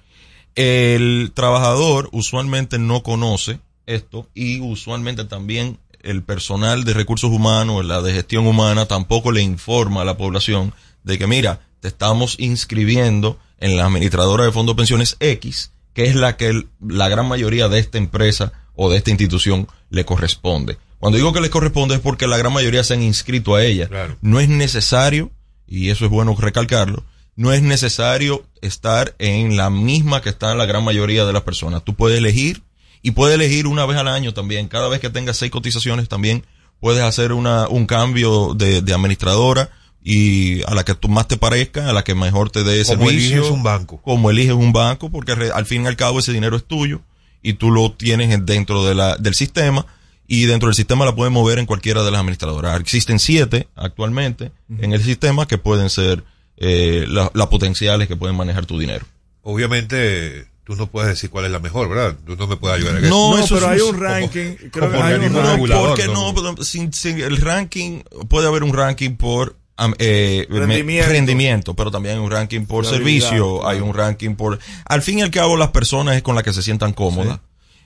El 0.57 1.33
trabajador 1.35 2.11
usualmente 2.13 2.79
no 2.79 3.03
conoce 3.03 3.61
esto 3.87 4.29
y 4.35 4.61
usualmente 4.61 5.25
también 5.25 5.79
el 6.03 6.23
personal 6.23 6.85
de 6.85 6.93
recursos 6.95 7.31
humanos, 7.31 7.85
la 7.85 8.03
de 8.03 8.13
gestión 8.13 8.47
humana, 8.47 8.87
tampoco 8.87 9.33
le 9.33 9.41
informa 9.43 10.03
a 10.03 10.05
la 10.05 10.17
población 10.19 10.75
de 11.03 11.17
que 11.19 11.27
mira, 11.27 11.61
te 11.81 11.89
estamos 11.89 12.37
inscribiendo 12.39 13.39
en 13.59 13.77
la 13.77 13.87
administradora 13.87 14.45
de 14.45 14.53
fondos 14.53 14.77
de 14.77 14.81
pensiones 14.81 15.17
X, 15.21 15.73
que 16.01 16.09
es 16.09 16.15
la 16.15 16.37
que 16.39 16.47
el- 16.49 16.69
la 16.81 17.11
gran 17.11 17.29
mayoría 17.29 17.69
de 17.69 17.79
esta 17.79 17.99
empresa 17.99 18.53
o 18.75 18.89
de 18.91 18.97
esta 18.97 19.11
institución 19.11 19.69
le 19.91 20.07
corresponde. 20.07 20.79
Cuando 20.99 21.19
digo 21.19 21.35
que 21.35 21.43
le 21.43 21.51
corresponde 21.51 21.97
es 21.97 22.01
porque 22.01 22.27
la 22.27 22.39
gran 22.39 22.55
mayoría 22.55 22.83
se 22.85 22.95
han 22.95 23.03
inscrito 23.03 23.55
a 23.55 23.63
ella. 23.65 23.87
No 24.23 24.41
es 24.41 24.49
necesario, 24.49 25.31
y 25.67 25.91
eso 25.91 26.07
es 26.07 26.11
bueno 26.11 26.35
recalcarlo, 26.39 27.05
no 27.37 27.53
es 27.53 27.61
necesario 27.61 28.47
estar 28.63 29.15
en 29.19 29.59
la 29.59 29.69
misma 29.69 30.23
que 30.23 30.31
está 30.31 30.55
la 30.55 30.65
gran 30.65 30.85
mayoría 30.85 31.27
de 31.27 31.35
las 31.35 31.43
personas. 31.43 31.85
Tú 31.85 31.95
puedes 31.95 32.17
elegir 32.17 32.63
y 33.03 33.11
puedes 33.11 33.35
elegir 33.35 33.67
una 33.67 33.85
vez 33.85 33.99
al 33.99 34.09
año 34.09 34.33
también. 34.33 34.69
Cada 34.69 34.89
vez 34.89 35.01
que 35.01 35.11
tengas 35.11 35.37
seis 35.37 35.51
cotizaciones 35.51 36.09
también 36.09 36.47
puedes 36.81 37.03
hacer 37.03 37.33
una, 37.35 37.69
un 37.69 37.85
cambio 37.85 38.55
de, 38.55 38.81
de 38.81 38.95
administradora 38.95 39.69
y 40.03 40.63
a 40.65 40.75
la 40.75 40.85
que 40.85 40.95
tú 40.95 41.09
más 41.09 41.29
te 41.29 41.37
parezca, 41.37 41.89
a 41.91 41.93
la 41.93 42.05
que 42.05 42.15
mejor 42.15 42.51
te 42.51 42.65
dé 42.65 42.85
Como 42.85 43.05
servicio. 43.05 43.37
eliges 43.37 43.51
un 43.51 43.63
banco. 43.63 44.01
Como 44.03 44.31
eliges 44.31 44.55
un 44.55 44.73
banco, 44.73 45.11
porque 45.11 45.35
re- 45.35 45.51
al 45.53 45.67
fin 45.67 45.85
y 45.85 45.87
al 45.87 45.97
cabo 45.97 46.21
ese 46.21 46.33
dinero 46.33 46.57
es 46.57 46.65
tuyo 46.65 47.01
y 47.43 47.55
tú 47.55 47.71
lo 47.71 47.93
tienes 47.93 48.33
en- 48.33 48.47
dentro 48.47 48.85
de 48.87 48.95
la, 48.95 49.17
del 49.17 49.35
sistema 49.35 49.85
y 50.27 50.45
dentro 50.47 50.69
del 50.69 50.75
sistema 50.77 51.05
la 51.05 51.15
puedes 51.15 51.33
mover 51.33 51.59
en 51.59 51.67
cualquiera 51.67 52.03
de 52.03 52.11
las 52.11 52.21
administradoras. 52.21 52.81
Existen 52.81 53.19
siete 53.19 53.69
actualmente 53.77 54.53
en 54.79 54.93
el 54.93 55.03
sistema 55.03 55.47
que 55.47 55.59
pueden 55.59 55.91
ser 55.91 56.25
eh, 56.57 57.05
la- 57.09 57.31
las 57.35 57.47
potenciales 57.49 58.07
que 58.09 58.17
pueden 58.17 58.37
manejar 58.37 58.67
tu 58.67 58.79
dinero. 58.79 59.05
Obviamente, 59.43 60.47
tú 60.65 60.77
no 60.77 60.87
puedes 60.87 61.09
decir 61.11 61.29
cuál 61.31 61.45
es 61.47 61.51
la 61.51 61.59
mejor, 61.59 61.89
¿verdad? 61.89 62.17
Tú 62.27 62.37
no 62.37 62.47
me 62.47 62.57
puedes 62.57 62.79
ayudar 62.79 63.03
en 63.03 63.09
No, 63.11 63.37
eso. 63.39 63.55
pero 63.55 63.67
es 63.67 63.73
hay 63.73 63.81
un- 63.81 63.91
como- 63.93 64.03
ranking. 64.03 64.55
como 64.57 64.71
Creo 64.71 64.91
que 64.93 64.97
hay 64.99 65.15
un 65.15 65.21
ranking. 65.35 65.51
regulador, 65.53 65.89
porque 65.89 66.07
¿no? 66.09 66.33
no, 66.33 66.57
sin, 66.63 66.93
sin 66.93 67.21
el 67.21 67.37
ranking, 67.39 68.03
puede 68.29 68.47
haber 68.47 68.63
un 68.63 68.73
ranking 68.73 69.17
por 69.17 69.57
eh, 69.99 70.47
me- 70.51 71.03
Rendimiento. 71.03 71.75
pero 71.75 71.91
también 71.91 72.17
hay 72.17 72.21
un 72.23 72.31
ranking 72.31 72.67
por 72.67 72.87
servicio, 72.87 73.61
claro. 73.61 73.69
hay 73.69 73.81
un 73.81 73.95
ranking 73.95 74.35
por... 74.35 74.59
Al 74.85 75.03
fin 75.03 75.19
y 75.19 75.23
al 75.23 75.31
cabo, 75.31 75.57
las 75.57 75.71
personas 75.71 76.17
es 76.17 76.23
con 76.23 76.35
las 76.35 76.45
que 76.45 76.53
se 76.53 76.63
sientan 76.63 76.93
cómodas. 76.93 77.41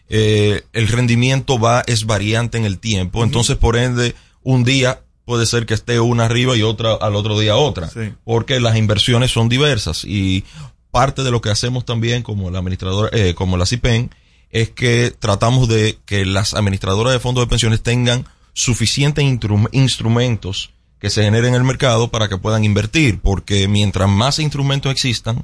Eh, 0.08 0.62
el 0.72 0.88
rendimiento 0.88 1.58
va, 1.58 1.82
es 1.86 2.04
variante 2.04 2.58
en 2.58 2.64
el 2.66 2.78
tiempo, 2.78 3.24
entonces 3.24 3.56
por 3.56 3.76
ende, 3.76 4.14
un 4.42 4.62
día 4.62 5.00
puede 5.24 5.46
ser 5.46 5.64
que 5.64 5.72
esté 5.72 5.98
una 6.00 6.26
arriba 6.26 6.54
y 6.56 6.62
otra 6.62 6.92
al 6.94 7.16
otro 7.16 7.38
día 7.40 7.56
otra, 7.56 7.88
Sí. 7.88 8.12
porque 8.24 8.60
las 8.60 8.76
inversiones 8.76 9.30
son 9.32 9.48
diversas 9.48 10.04
y 10.04 10.44
parte 10.90 11.22
de 11.22 11.30
lo 11.30 11.40
que 11.40 11.48
hacemos 11.48 11.86
también 11.86 12.22
como 12.22 12.50
la 12.50 12.58
administradora, 12.58 13.08
eh, 13.18 13.34
como 13.34 13.56
la 13.56 13.64
CIPEN, 13.64 14.10
es 14.50 14.68
que 14.70 15.10
tratamos 15.18 15.68
de 15.68 15.98
que 16.04 16.26
las 16.26 16.52
administradoras 16.52 17.14
de 17.14 17.18
fondos 17.20 17.42
de 17.42 17.48
pensiones 17.48 17.82
tengan 17.82 18.26
suficientes 18.52 19.24
instru- 19.24 19.70
instrumentos 19.72 20.70
que 21.04 21.10
se 21.10 21.22
generen 21.22 21.50
en 21.50 21.60
el 21.60 21.64
mercado 21.64 22.10
para 22.10 22.30
que 22.30 22.38
puedan 22.38 22.64
invertir, 22.64 23.20
porque 23.20 23.68
mientras 23.68 24.08
más 24.08 24.38
instrumentos 24.38 24.90
existan, 24.90 25.42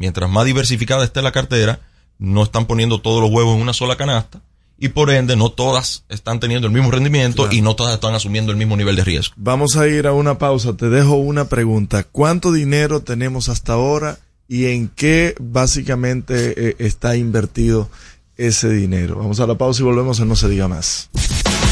Mientras 0.00 0.30
más 0.30 0.46
diversificada 0.46 1.04
esté 1.04 1.20
la 1.20 1.30
cartera, 1.30 1.78
no 2.18 2.42
están 2.42 2.64
poniendo 2.64 3.02
todos 3.02 3.20
los 3.20 3.30
huevos 3.30 3.54
en 3.54 3.60
una 3.60 3.74
sola 3.74 3.96
canasta 3.96 4.40
y 4.78 4.88
por 4.88 5.10
ende 5.10 5.36
no 5.36 5.50
todas 5.50 6.04
están 6.08 6.40
teniendo 6.40 6.66
el 6.68 6.72
mismo 6.72 6.90
rendimiento 6.90 7.52
y 7.52 7.60
no 7.60 7.76
todas 7.76 7.92
están 7.92 8.14
asumiendo 8.14 8.50
el 8.50 8.56
mismo 8.56 8.78
nivel 8.78 8.96
de 8.96 9.04
riesgo. 9.04 9.34
Vamos 9.36 9.76
a 9.76 9.86
ir 9.88 10.06
a 10.06 10.14
una 10.14 10.38
pausa. 10.38 10.74
Te 10.74 10.88
dejo 10.88 11.16
una 11.16 11.48
pregunta. 11.50 12.02
¿Cuánto 12.04 12.50
dinero 12.50 13.00
tenemos 13.00 13.50
hasta 13.50 13.74
ahora 13.74 14.18
y 14.48 14.66
en 14.66 14.88
qué 14.88 15.34
básicamente 15.38 16.70
eh, 16.70 16.76
está 16.78 17.14
invertido 17.16 17.90
ese 18.38 18.70
dinero? 18.70 19.16
Vamos 19.16 19.38
a 19.40 19.46
la 19.46 19.58
pausa 19.58 19.82
y 19.82 19.84
volvemos 19.84 20.18
a 20.20 20.24
No 20.24 20.34
se 20.34 20.48
diga 20.48 20.66
más. 20.66 21.10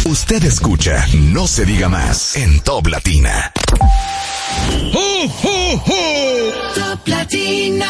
Usted 0.09 0.43
escucha 0.45 1.07
No 1.13 1.47
se 1.47 1.67
diga 1.67 1.91
más 1.91 2.35
en 2.35 2.61
Top 2.61 2.87
Latina. 2.87 3.53
Top 6.75 7.07
Latina. 7.07 7.87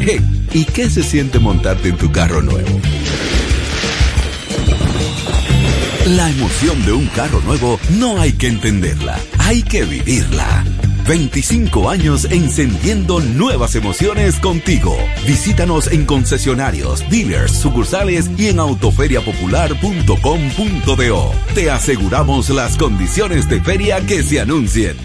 Hey, 0.00 0.48
¿y 0.52 0.64
qué 0.66 0.90
se 0.90 1.02
siente 1.02 1.38
montarte 1.38 1.88
en 1.88 1.96
tu 1.96 2.12
carro 2.12 2.42
nuevo? 2.42 2.68
La 6.04 6.28
emoción 6.28 6.84
de 6.84 6.92
un 6.92 7.06
carro 7.06 7.40
nuevo 7.40 7.80
no 7.92 8.20
hay 8.20 8.32
que 8.32 8.48
entenderla, 8.48 9.18
hay 9.38 9.62
que 9.62 9.84
vivirla. 9.84 10.66
25 11.08 11.88
años 11.88 12.26
encendiendo 12.30 13.20
nuevas 13.20 13.74
emociones 13.74 14.38
contigo. 14.38 14.94
Visítanos 15.26 15.86
en 15.86 16.04
concesionarios, 16.04 17.02
dealers, 17.08 17.52
sucursales 17.52 18.30
y 18.36 18.48
en 18.48 18.60
autoferiapopular.com.do. 18.60 21.32
Te 21.54 21.70
aseguramos 21.70 22.50
las 22.50 22.76
condiciones 22.76 23.48
de 23.48 23.62
feria 23.62 24.04
que 24.04 24.22
se 24.22 24.40
anuncien. 24.40 24.98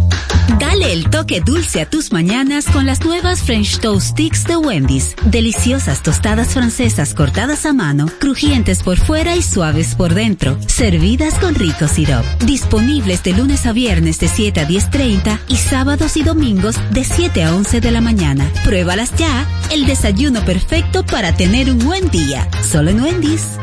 Dale 0.58 0.92
el 0.92 1.08
toque 1.08 1.40
dulce 1.40 1.80
a 1.80 1.88
tus 1.88 2.12
mañanas 2.12 2.66
con 2.66 2.84
las 2.84 3.04
nuevas 3.04 3.42
French 3.42 3.78
Toast 3.78 4.08
Sticks 4.08 4.44
de 4.44 4.56
Wendy's. 4.56 5.14
Deliciosas 5.24 6.02
tostadas 6.02 6.48
francesas 6.48 7.14
cortadas 7.14 7.64
a 7.64 7.72
mano, 7.72 8.06
crujientes 8.18 8.82
por 8.82 8.96
fuera 8.96 9.36
y 9.36 9.42
suaves 9.42 9.94
por 9.94 10.14
dentro. 10.14 10.58
Servidas 10.66 11.34
con 11.34 11.54
rico 11.54 11.86
syrup. 11.86 12.24
Disponibles 12.44 13.22
de 13.22 13.34
lunes 13.34 13.66
a 13.66 13.72
viernes 13.72 14.18
de 14.18 14.28
7 14.28 14.60
a 14.60 14.68
10.30 14.68 15.38
y 15.48 15.56
sábados 15.56 16.16
y 16.16 16.24
domingos 16.24 16.76
de 16.90 17.04
7 17.04 17.44
a 17.44 17.54
11 17.54 17.80
de 17.80 17.90
la 17.90 18.00
mañana. 18.00 18.50
Pruébalas 18.64 19.14
ya. 19.16 19.46
El 19.70 19.86
desayuno 19.86 20.44
perfecto 20.44 21.04
para 21.04 21.34
tener 21.36 21.70
un 21.70 21.78
buen 21.78 22.10
día. 22.10 22.48
Solo 22.62 22.90
en 22.90 23.00
Wendy's. 23.00 23.58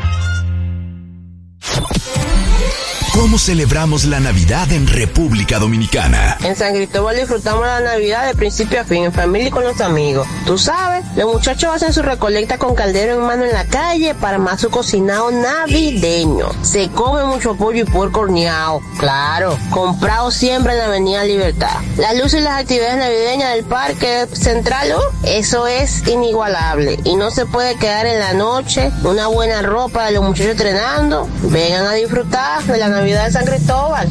¿Cómo 3.16 3.38
celebramos 3.38 4.04
la 4.04 4.20
Navidad 4.20 4.70
en 4.72 4.86
República 4.86 5.58
Dominicana? 5.58 6.36
En 6.44 6.54
San 6.54 6.74
Cristóbal 6.74 7.16
disfrutamos 7.16 7.64
la 7.64 7.80
Navidad 7.80 8.26
de 8.26 8.34
principio 8.34 8.78
a 8.78 8.84
fin, 8.84 9.04
en 9.04 9.12
familia 9.12 9.48
y 9.48 9.50
con 9.50 9.64
los 9.64 9.80
amigos. 9.80 10.28
Tú 10.44 10.58
sabes, 10.58 11.02
los 11.16 11.32
muchachos 11.32 11.74
hacen 11.74 11.94
su 11.94 12.02
recolecta 12.02 12.58
con 12.58 12.74
caldero 12.74 13.14
en 13.14 13.22
mano 13.22 13.44
en 13.44 13.54
la 13.54 13.64
calle 13.64 14.14
para 14.14 14.36
más 14.36 14.60
su 14.60 14.68
cocinado 14.68 15.30
navideño. 15.30 16.50
Se 16.60 16.90
come 16.90 17.24
mucho 17.24 17.56
pollo 17.56 17.84
y 17.84 17.84
puerco 17.84 18.20
horneado, 18.20 18.82
claro, 18.98 19.58
comprado 19.70 20.30
siempre 20.30 20.74
en 20.74 20.78
la 20.78 20.84
Avenida 20.84 21.24
Libertad. 21.24 21.80
Las 21.96 22.18
luces 22.18 22.42
y 22.42 22.44
las 22.44 22.60
actividades 22.60 22.98
navideñas 22.98 23.54
del 23.54 23.64
Parque 23.64 24.26
Central, 24.34 24.92
oh, 24.92 25.02
eso 25.24 25.66
es 25.66 26.06
inigualable 26.06 27.00
y 27.02 27.16
no 27.16 27.30
se 27.30 27.46
puede 27.46 27.76
quedar 27.76 28.04
en 28.04 28.18
la 28.18 28.34
noche 28.34 28.92
una 29.04 29.28
buena 29.28 29.62
ropa 29.62 30.04
de 30.04 30.12
los 30.12 30.22
muchachos 30.22 30.52
entrenando. 30.52 31.26
Vengan 31.44 31.86
a 31.86 31.94
disfrutar 31.94 32.62
de 32.62 32.76
la 32.76 32.88
Navidad 32.88 33.05
de 33.12 33.30
San 33.30 33.44
Cristóbal, 33.44 34.08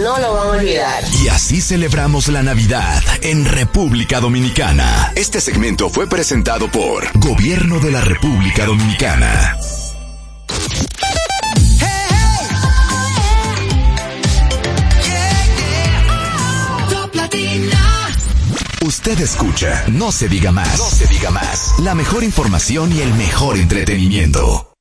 no 0.00 0.18
lo 0.18 0.34
van 0.34 0.48
a 0.48 0.50
olvidar. 0.50 1.04
Y 1.22 1.28
así 1.28 1.60
celebramos 1.60 2.28
la 2.28 2.42
Navidad 2.42 3.02
en 3.22 3.44
República 3.44 4.20
Dominicana. 4.20 5.12
Este 5.14 5.40
segmento 5.40 5.88
fue 5.88 6.06
presentado 6.06 6.70
por 6.70 7.06
Gobierno 7.18 7.78
de 7.78 7.92
la 7.92 8.00
República 8.00 8.66
Dominicana. 8.66 9.56
Usted 18.84 19.20
escucha 19.20 19.84
No 19.88 20.10
se 20.10 20.28
diga 20.28 20.50
más. 20.50 20.78
No 20.78 20.84
se 20.84 21.06
diga 21.06 21.30
más. 21.30 21.78
La 21.78 21.94
mejor 21.94 22.24
información 22.24 22.92
y 22.92 23.00
el 23.00 23.14
mejor 23.14 23.56
entretenimiento. 23.56 24.71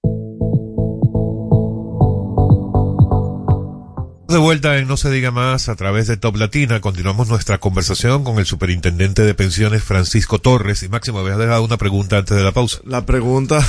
De 4.31 4.37
vuelta 4.37 4.77
en 4.77 4.87
No 4.87 4.95
se 4.95 5.11
diga 5.11 5.29
más 5.31 5.67
a 5.67 5.75
través 5.75 6.07
de 6.07 6.15
Top 6.15 6.37
Latina, 6.37 6.79
continuamos 6.79 7.27
nuestra 7.27 7.57
conversación 7.57 8.23
con 8.23 8.39
el 8.39 8.45
superintendente 8.45 9.23
de 9.23 9.33
pensiones 9.33 9.83
Francisco 9.83 10.39
Torres. 10.39 10.83
Y 10.83 10.87
Máximo, 10.87 11.19
habías 11.19 11.37
dejado 11.37 11.65
una 11.65 11.75
pregunta 11.75 12.19
antes 12.19 12.37
de 12.37 12.43
la 12.43 12.53
pausa. 12.53 12.79
La 12.85 13.05
pregunta 13.05 13.59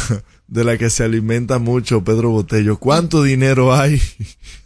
de 0.47 0.62
la 0.62 0.78
que 0.78 0.89
se 0.89 1.02
alimenta 1.02 1.59
mucho 1.59 2.05
Pedro 2.05 2.30
Botello, 2.30 2.76
¿cuánto 2.76 3.24
dinero 3.24 3.74
hay 3.74 4.01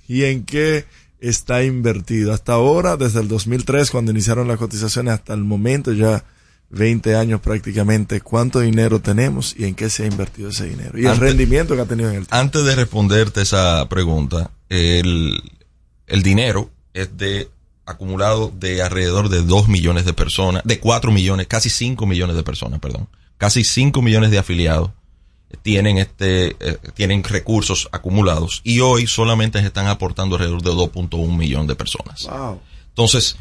y 0.06 0.24
en 0.24 0.44
qué 0.44 0.84
está 1.18 1.64
invertido? 1.64 2.34
Hasta 2.34 2.52
ahora, 2.52 2.98
desde 2.98 3.20
el 3.20 3.28
2003, 3.28 3.90
cuando 3.90 4.12
iniciaron 4.12 4.48
las 4.48 4.58
cotizaciones, 4.58 5.14
hasta 5.14 5.32
el 5.32 5.44
momento 5.44 5.94
ya 5.94 6.24
20 6.68 7.16
años 7.16 7.40
prácticamente, 7.40 8.20
¿cuánto 8.20 8.60
dinero 8.60 9.00
tenemos 9.00 9.54
y 9.58 9.64
en 9.64 9.74
qué 9.74 9.88
se 9.88 10.02
ha 10.02 10.06
invertido 10.06 10.50
ese 10.50 10.66
dinero? 10.66 10.98
Y 10.98 11.06
el 11.06 11.16
rendimiento 11.16 11.74
que 11.74 11.80
ha 11.80 11.86
tenido 11.86 12.10
en 12.10 12.16
el 12.16 12.26
tiempo. 12.26 12.36
Antes 12.36 12.64
de 12.64 12.74
responderte 12.74 13.40
esa 13.40 13.88
pregunta, 13.88 14.50
el, 14.68 15.40
el 16.06 16.22
dinero 16.22 16.70
es 16.94 17.16
de 17.16 17.48
acumulado 17.84 18.52
de 18.54 18.82
alrededor 18.82 19.28
de 19.28 19.42
2 19.42 19.68
millones 19.68 20.04
de 20.04 20.12
personas, 20.12 20.62
de 20.64 20.80
4 20.80 21.12
millones, 21.12 21.46
casi 21.46 21.70
5 21.70 22.04
millones 22.06 22.36
de 22.36 22.42
personas, 22.42 22.80
perdón. 22.80 23.08
Casi 23.38 23.64
5 23.64 24.02
millones 24.02 24.30
de 24.30 24.38
afiliados 24.38 24.90
tienen 25.62 25.98
este 25.98 26.56
eh, 26.58 26.78
tienen 26.94 27.22
recursos 27.22 27.88
acumulados 27.92 28.60
y 28.64 28.80
hoy 28.80 29.06
solamente 29.06 29.60
se 29.60 29.66
están 29.66 29.86
aportando 29.86 30.34
alrededor 30.34 30.62
de 30.62 30.70
2.1 30.70 31.36
millón 31.36 31.66
de 31.66 31.76
personas. 31.76 32.24
Wow. 32.24 32.60
Entonces, 32.88 33.36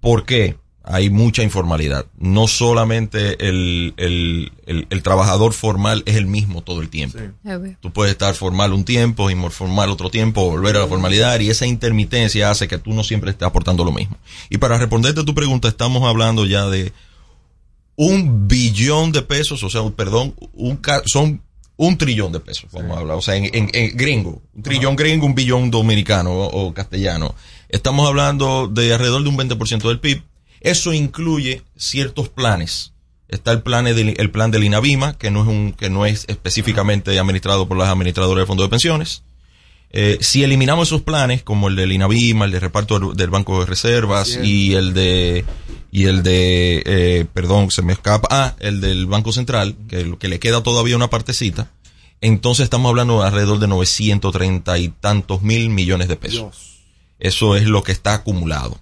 ¿por 0.00 0.24
qué? 0.24 0.56
Hay 0.82 1.10
mucha 1.10 1.42
informalidad. 1.42 2.06
No 2.18 2.48
solamente 2.48 3.46
el, 3.48 3.92
el, 3.98 4.50
el, 4.66 4.86
el 4.88 5.02
trabajador 5.02 5.52
formal 5.52 6.02
es 6.06 6.16
el 6.16 6.26
mismo 6.26 6.62
todo 6.62 6.80
el 6.80 6.88
tiempo. 6.88 7.18
Tú 7.80 7.92
puedes 7.92 8.12
estar 8.12 8.34
formal 8.34 8.72
un 8.72 8.84
tiempo, 8.84 9.30
informal 9.30 9.90
otro 9.90 10.08
tiempo, 10.10 10.48
volver 10.50 10.76
a 10.76 10.80
la 10.80 10.86
formalidad 10.86 11.38
y 11.40 11.50
esa 11.50 11.66
intermitencia 11.66 12.50
hace 12.50 12.66
que 12.66 12.78
tú 12.78 12.92
no 12.94 13.04
siempre 13.04 13.30
estés 13.30 13.46
aportando 13.46 13.84
lo 13.84 13.92
mismo. 13.92 14.16
Y 14.48 14.56
para 14.58 14.78
responderte 14.78 15.20
a 15.20 15.24
tu 15.24 15.34
pregunta, 15.34 15.68
estamos 15.68 16.02
hablando 16.08 16.46
ya 16.46 16.66
de 16.66 16.92
un 17.96 18.48
billón 18.48 19.12
de 19.12 19.22
pesos, 19.22 19.62
o 19.62 19.68
sea, 19.70 19.82
perdón, 19.90 20.34
un 20.54 20.76
ca- 20.76 21.02
son 21.04 21.42
un 21.76 21.96
trillón 21.98 22.32
de 22.32 22.40
pesos, 22.40 22.70
vamos 22.72 22.96
a 22.96 23.00
hablar, 23.00 23.16
o 23.16 23.22
sea, 23.22 23.36
en, 23.36 23.44
en- 23.54 23.70
en 23.72 23.96
gringo, 23.96 24.42
un 24.54 24.62
trillón 24.62 24.96
gringo, 24.96 25.26
un 25.26 25.34
billón 25.34 25.70
dominicano 25.70 26.30
o, 26.32 26.66
o 26.68 26.74
castellano. 26.74 27.34
Estamos 27.68 28.06
hablando 28.08 28.68
de 28.68 28.92
alrededor 28.92 29.22
de 29.22 29.28
un 29.28 29.36
20% 29.36 29.86
del 29.88 30.00
PIB. 30.00 30.22
Eso 30.60 30.92
incluye 30.92 31.62
ciertos 31.76 32.28
planes. 32.28 32.92
Está 33.28 33.52
el 33.52 33.62
plan 33.62 33.84
del, 33.84 34.14
el 34.18 34.30
plan 34.30 34.50
del 34.50 34.64
INAVIMA, 34.64 35.16
que 35.16 35.30
no 35.30 35.42
es 35.42 35.48
un, 35.48 35.72
que 35.72 35.88
no 35.88 36.04
es 36.04 36.24
específicamente 36.28 37.16
administrado 37.18 37.68
por 37.68 37.76
las 37.78 37.88
administradoras 37.88 38.42
de 38.42 38.46
fondos 38.46 38.66
de 38.66 38.70
pensiones. 38.70 39.22
Eh, 39.92 40.18
si 40.20 40.42
eliminamos 40.44 40.88
esos 40.88 41.02
planes, 41.02 41.42
como 41.42 41.68
el 41.68 41.76
del 41.76 41.92
INAVIMA, 41.92 42.44
el 42.44 42.50
de 42.52 42.60
reparto 42.60 43.12
del, 43.14 43.30
Banco 43.30 43.60
de 43.60 43.66
Reservas 43.66 44.38
y 44.44 44.74
el 44.74 44.94
de, 44.94 45.44
y 45.90 46.04
el 46.04 46.22
de, 46.22 46.82
eh, 46.86 47.26
perdón, 47.32 47.70
se 47.70 47.82
me 47.82 47.92
escapa, 47.92 48.28
ah, 48.30 48.56
el 48.60 48.80
del 48.80 49.06
Banco 49.06 49.32
Central, 49.32 49.74
que, 49.88 50.04
lo- 50.04 50.18
que 50.18 50.28
le 50.28 50.38
queda 50.38 50.62
todavía 50.62 50.94
una 50.96 51.10
partecita, 51.10 51.70
entonces 52.20 52.64
estamos 52.64 52.88
hablando 52.90 53.20
de 53.20 53.26
alrededor 53.28 53.58
de 53.58 53.66
930 53.68 54.78
y 54.78 54.88
tantos 54.90 55.42
mil 55.42 55.70
millones 55.70 56.06
de 56.08 56.16
pesos. 56.16 56.40
Eso 57.18 57.56
es 57.56 57.64
lo 57.64 57.82
que 57.82 57.92
está 57.92 58.14
acumulado. 58.14 58.78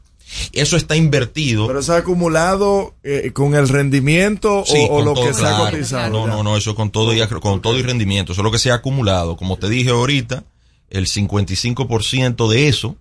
Eso 0.52 0.76
está 0.76 0.96
invertido. 0.96 1.66
Pero 1.66 1.82
se 1.82 1.92
ha 1.92 1.96
acumulado 1.96 2.94
eh, 3.02 3.30
con 3.32 3.55
el 3.55 3.68
rendimiento 3.68 4.64
Sí, 4.66 4.86
o, 4.90 5.02
lo 5.02 5.14
todo, 5.14 5.26
que 5.26 5.34
se 5.34 5.46
ha 5.46 5.59
cotizado. 5.59 6.10
No, 6.10 6.26
no, 6.26 6.42
no, 6.42 6.56
eso 6.56 6.74
con 6.74 6.90
todo 6.90 7.14
y 7.14 7.26
con 7.26 7.62
todo 7.62 7.78
y 7.78 7.82
rendimiento, 7.82 8.32
eso 8.32 8.42
es 8.42 8.44
lo 8.44 8.52
que 8.52 8.59
se 8.59 8.70
ha 8.70 8.74
acumulado. 8.74 9.36
Como 9.36 9.56
te 9.56 9.68
dije 9.68 9.90
ahorita, 9.90 10.44
el 10.90 11.06
55% 11.06 12.48
de 12.48 12.68
eso, 12.68 12.96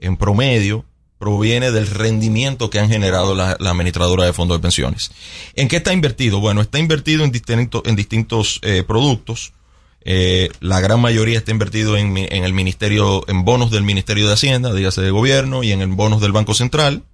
en 0.00 0.16
promedio, 0.16 0.84
proviene 1.18 1.70
del 1.70 1.86
rendimiento 1.86 2.68
que 2.68 2.80
han 2.80 2.88
generado 2.88 3.36
la, 3.36 3.56
la 3.60 3.70
administradora 3.70 4.24
de 4.24 4.32
fondos 4.32 4.58
de 4.58 4.62
pensiones. 4.62 5.12
¿En 5.54 5.68
qué 5.68 5.76
está 5.76 5.92
invertido? 5.92 6.40
Bueno, 6.40 6.60
está 6.60 6.80
invertido 6.80 7.24
en 7.24 7.30
distintos, 7.30 7.82
en 7.84 7.94
distintos 7.94 8.58
eh, 8.62 8.82
productos. 8.84 9.52
Eh, 10.04 10.50
la 10.60 10.80
gran 10.80 11.00
mayoría 11.00 11.38
está 11.38 11.50
invertido 11.50 11.96
en, 11.96 12.16
en 12.16 12.44
el 12.44 12.52
ministerio, 12.52 13.24
en 13.28 13.44
bonos 13.44 13.70
del 13.70 13.82
Ministerio 13.82 14.26
de 14.26 14.34
Hacienda, 14.34 14.74
dígase 14.74 15.00
de 15.00 15.10
gobierno, 15.10 15.62
y 15.62 15.72
en 15.72 15.80
el 15.80 15.88
bonos 15.88 16.20
del 16.20 16.32
Banco 16.32 16.54
Central 16.54 17.04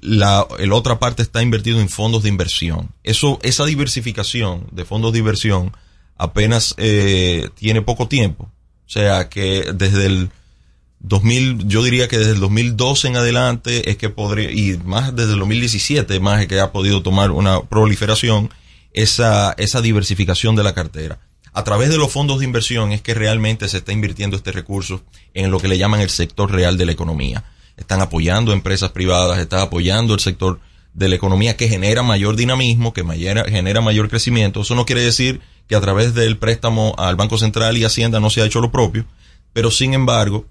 la, 0.00 0.46
el 0.58 0.72
otra 0.72 0.98
parte 0.98 1.22
está 1.22 1.42
invertido 1.42 1.80
en 1.80 1.88
fondos 1.88 2.22
de 2.22 2.28
inversión. 2.28 2.90
Eso, 3.04 3.38
esa 3.42 3.64
diversificación 3.64 4.66
de 4.70 4.84
fondos 4.84 5.12
de 5.12 5.18
inversión 5.20 5.72
apenas 6.16 6.74
eh, 6.78 7.48
tiene 7.54 7.82
poco 7.82 8.08
tiempo. 8.08 8.44
O 8.44 8.90
sea 8.90 9.28
que 9.28 9.72
desde 9.74 10.06
el 10.06 10.30
2000, 11.00 11.68
yo 11.68 11.82
diría 11.82 12.08
que 12.08 12.18
desde 12.18 12.32
el 12.32 12.40
2012 12.40 13.08
en 13.08 13.16
adelante 13.16 13.90
es 13.90 13.96
que 13.96 14.08
podría, 14.08 14.50
y 14.50 14.78
más 14.84 15.14
desde 15.14 15.34
el 15.34 15.40
2017 15.40 16.20
más 16.20 16.42
es 16.42 16.48
que 16.48 16.60
ha 16.60 16.72
podido 16.72 17.02
tomar 17.02 17.30
una 17.30 17.62
proliferación 17.62 18.50
esa, 18.92 19.52
esa 19.58 19.80
diversificación 19.80 20.56
de 20.56 20.64
la 20.64 20.74
cartera. 20.74 21.20
A 21.58 21.64
través 21.64 21.88
de 21.88 21.96
los 21.96 22.12
fondos 22.12 22.38
de 22.38 22.44
inversión 22.44 22.92
es 22.92 23.02
que 23.02 23.14
realmente 23.14 23.68
se 23.68 23.78
está 23.78 23.90
invirtiendo 23.90 24.36
este 24.36 24.52
recurso 24.52 25.02
en 25.34 25.50
lo 25.50 25.58
que 25.58 25.66
le 25.66 25.76
llaman 25.76 26.00
el 26.00 26.08
sector 26.08 26.52
real 26.52 26.78
de 26.78 26.86
la 26.86 26.92
economía. 26.92 27.46
Están 27.76 28.00
apoyando 28.00 28.52
empresas 28.52 28.92
privadas, 28.92 29.40
están 29.40 29.62
apoyando 29.62 30.14
el 30.14 30.20
sector 30.20 30.60
de 30.94 31.08
la 31.08 31.16
economía 31.16 31.56
que 31.56 31.68
genera 31.68 32.04
mayor 32.04 32.36
dinamismo, 32.36 32.92
que 32.92 33.02
genera 33.48 33.80
mayor 33.80 34.08
crecimiento. 34.08 34.60
Eso 34.60 34.76
no 34.76 34.86
quiere 34.86 35.00
decir 35.00 35.40
que 35.66 35.74
a 35.74 35.80
través 35.80 36.14
del 36.14 36.38
préstamo 36.38 36.94
al 36.96 37.16
Banco 37.16 37.38
Central 37.38 37.76
y 37.76 37.82
Hacienda 37.82 38.20
no 38.20 38.30
se 38.30 38.40
ha 38.40 38.46
hecho 38.46 38.60
lo 38.60 38.70
propio, 38.70 39.04
pero 39.52 39.72
sin 39.72 39.94
embargo, 39.94 40.46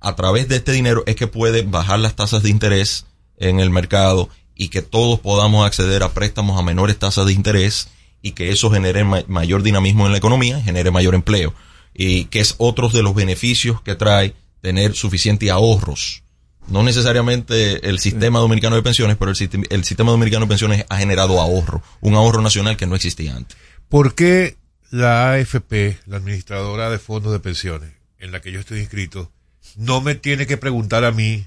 a 0.00 0.16
través 0.16 0.48
de 0.48 0.56
este 0.56 0.72
dinero 0.72 1.02
es 1.06 1.16
que 1.16 1.28
puede 1.28 1.62
bajar 1.62 1.98
las 1.98 2.14
tasas 2.14 2.42
de 2.42 2.50
interés 2.50 3.06
en 3.38 3.58
el 3.58 3.70
mercado 3.70 4.28
y 4.54 4.68
que 4.68 4.82
todos 4.82 5.18
podamos 5.18 5.64
acceder 5.64 6.02
a 6.02 6.12
préstamos 6.12 6.58
a 6.58 6.62
menores 6.62 6.98
tasas 6.98 7.24
de 7.24 7.32
interés 7.32 7.88
y 8.22 8.32
que 8.32 8.50
eso 8.50 8.70
genere 8.70 9.04
ma- 9.04 9.24
mayor 9.28 9.62
dinamismo 9.62 10.06
en 10.06 10.12
la 10.12 10.18
economía, 10.18 10.60
genere 10.62 10.90
mayor 10.90 11.14
empleo 11.14 11.54
y 11.94 12.24
que 12.26 12.40
es 12.40 12.54
otro 12.58 12.88
de 12.88 13.02
los 13.02 13.14
beneficios 13.14 13.82
que 13.82 13.94
trae 13.94 14.34
tener 14.60 14.94
suficientes 14.94 15.50
ahorros. 15.50 16.22
No 16.68 16.82
necesariamente 16.84 17.88
el 17.88 17.98
sistema 17.98 18.38
dominicano 18.38 18.76
de 18.76 18.82
pensiones, 18.82 19.16
pero 19.16 19.32
el, 19.32 19.36
sistem- 19.36 19.66
el 19.68 19.84
sistema 19.84 20.12
dominicano 20.12 20.46
de 20.46 20.48
pensiones 20.50 20.86
ha 20.88 20.96
generado 20.98 21.40
ahorro, 21.40 21.82
un 22.00 22.14
ahorro 22.14 22.40
nacional 22.40 22.76
que 22.76 22.86
no 22.86 22.94
existía 22.94 23.34
antes. 23.36 23.56
¿Por 23.88 24.14
qué 24.14 24.56
la 24.90 25.32
AFP, 25.32 25.98
la 26.06 26.18
administradora 26.18 26.88
de 26.90 26.98
fondos 27.00 27.32
de 27.32 27.40
pensiones, 27.40 27.90
en 28.20 28.30
la 28.30 28.40
que 28.40 28.52
yo 28.52 28.60
estoy 28.60 28.78
inscrito, 28.78 29.32
no 29.76 30.00
me 30.00 30.14
tiene 30.14 30.46
que 30.46 30.56
preguntar 30.56 31.04
a 31.04 31.10
mí 31.12 31.46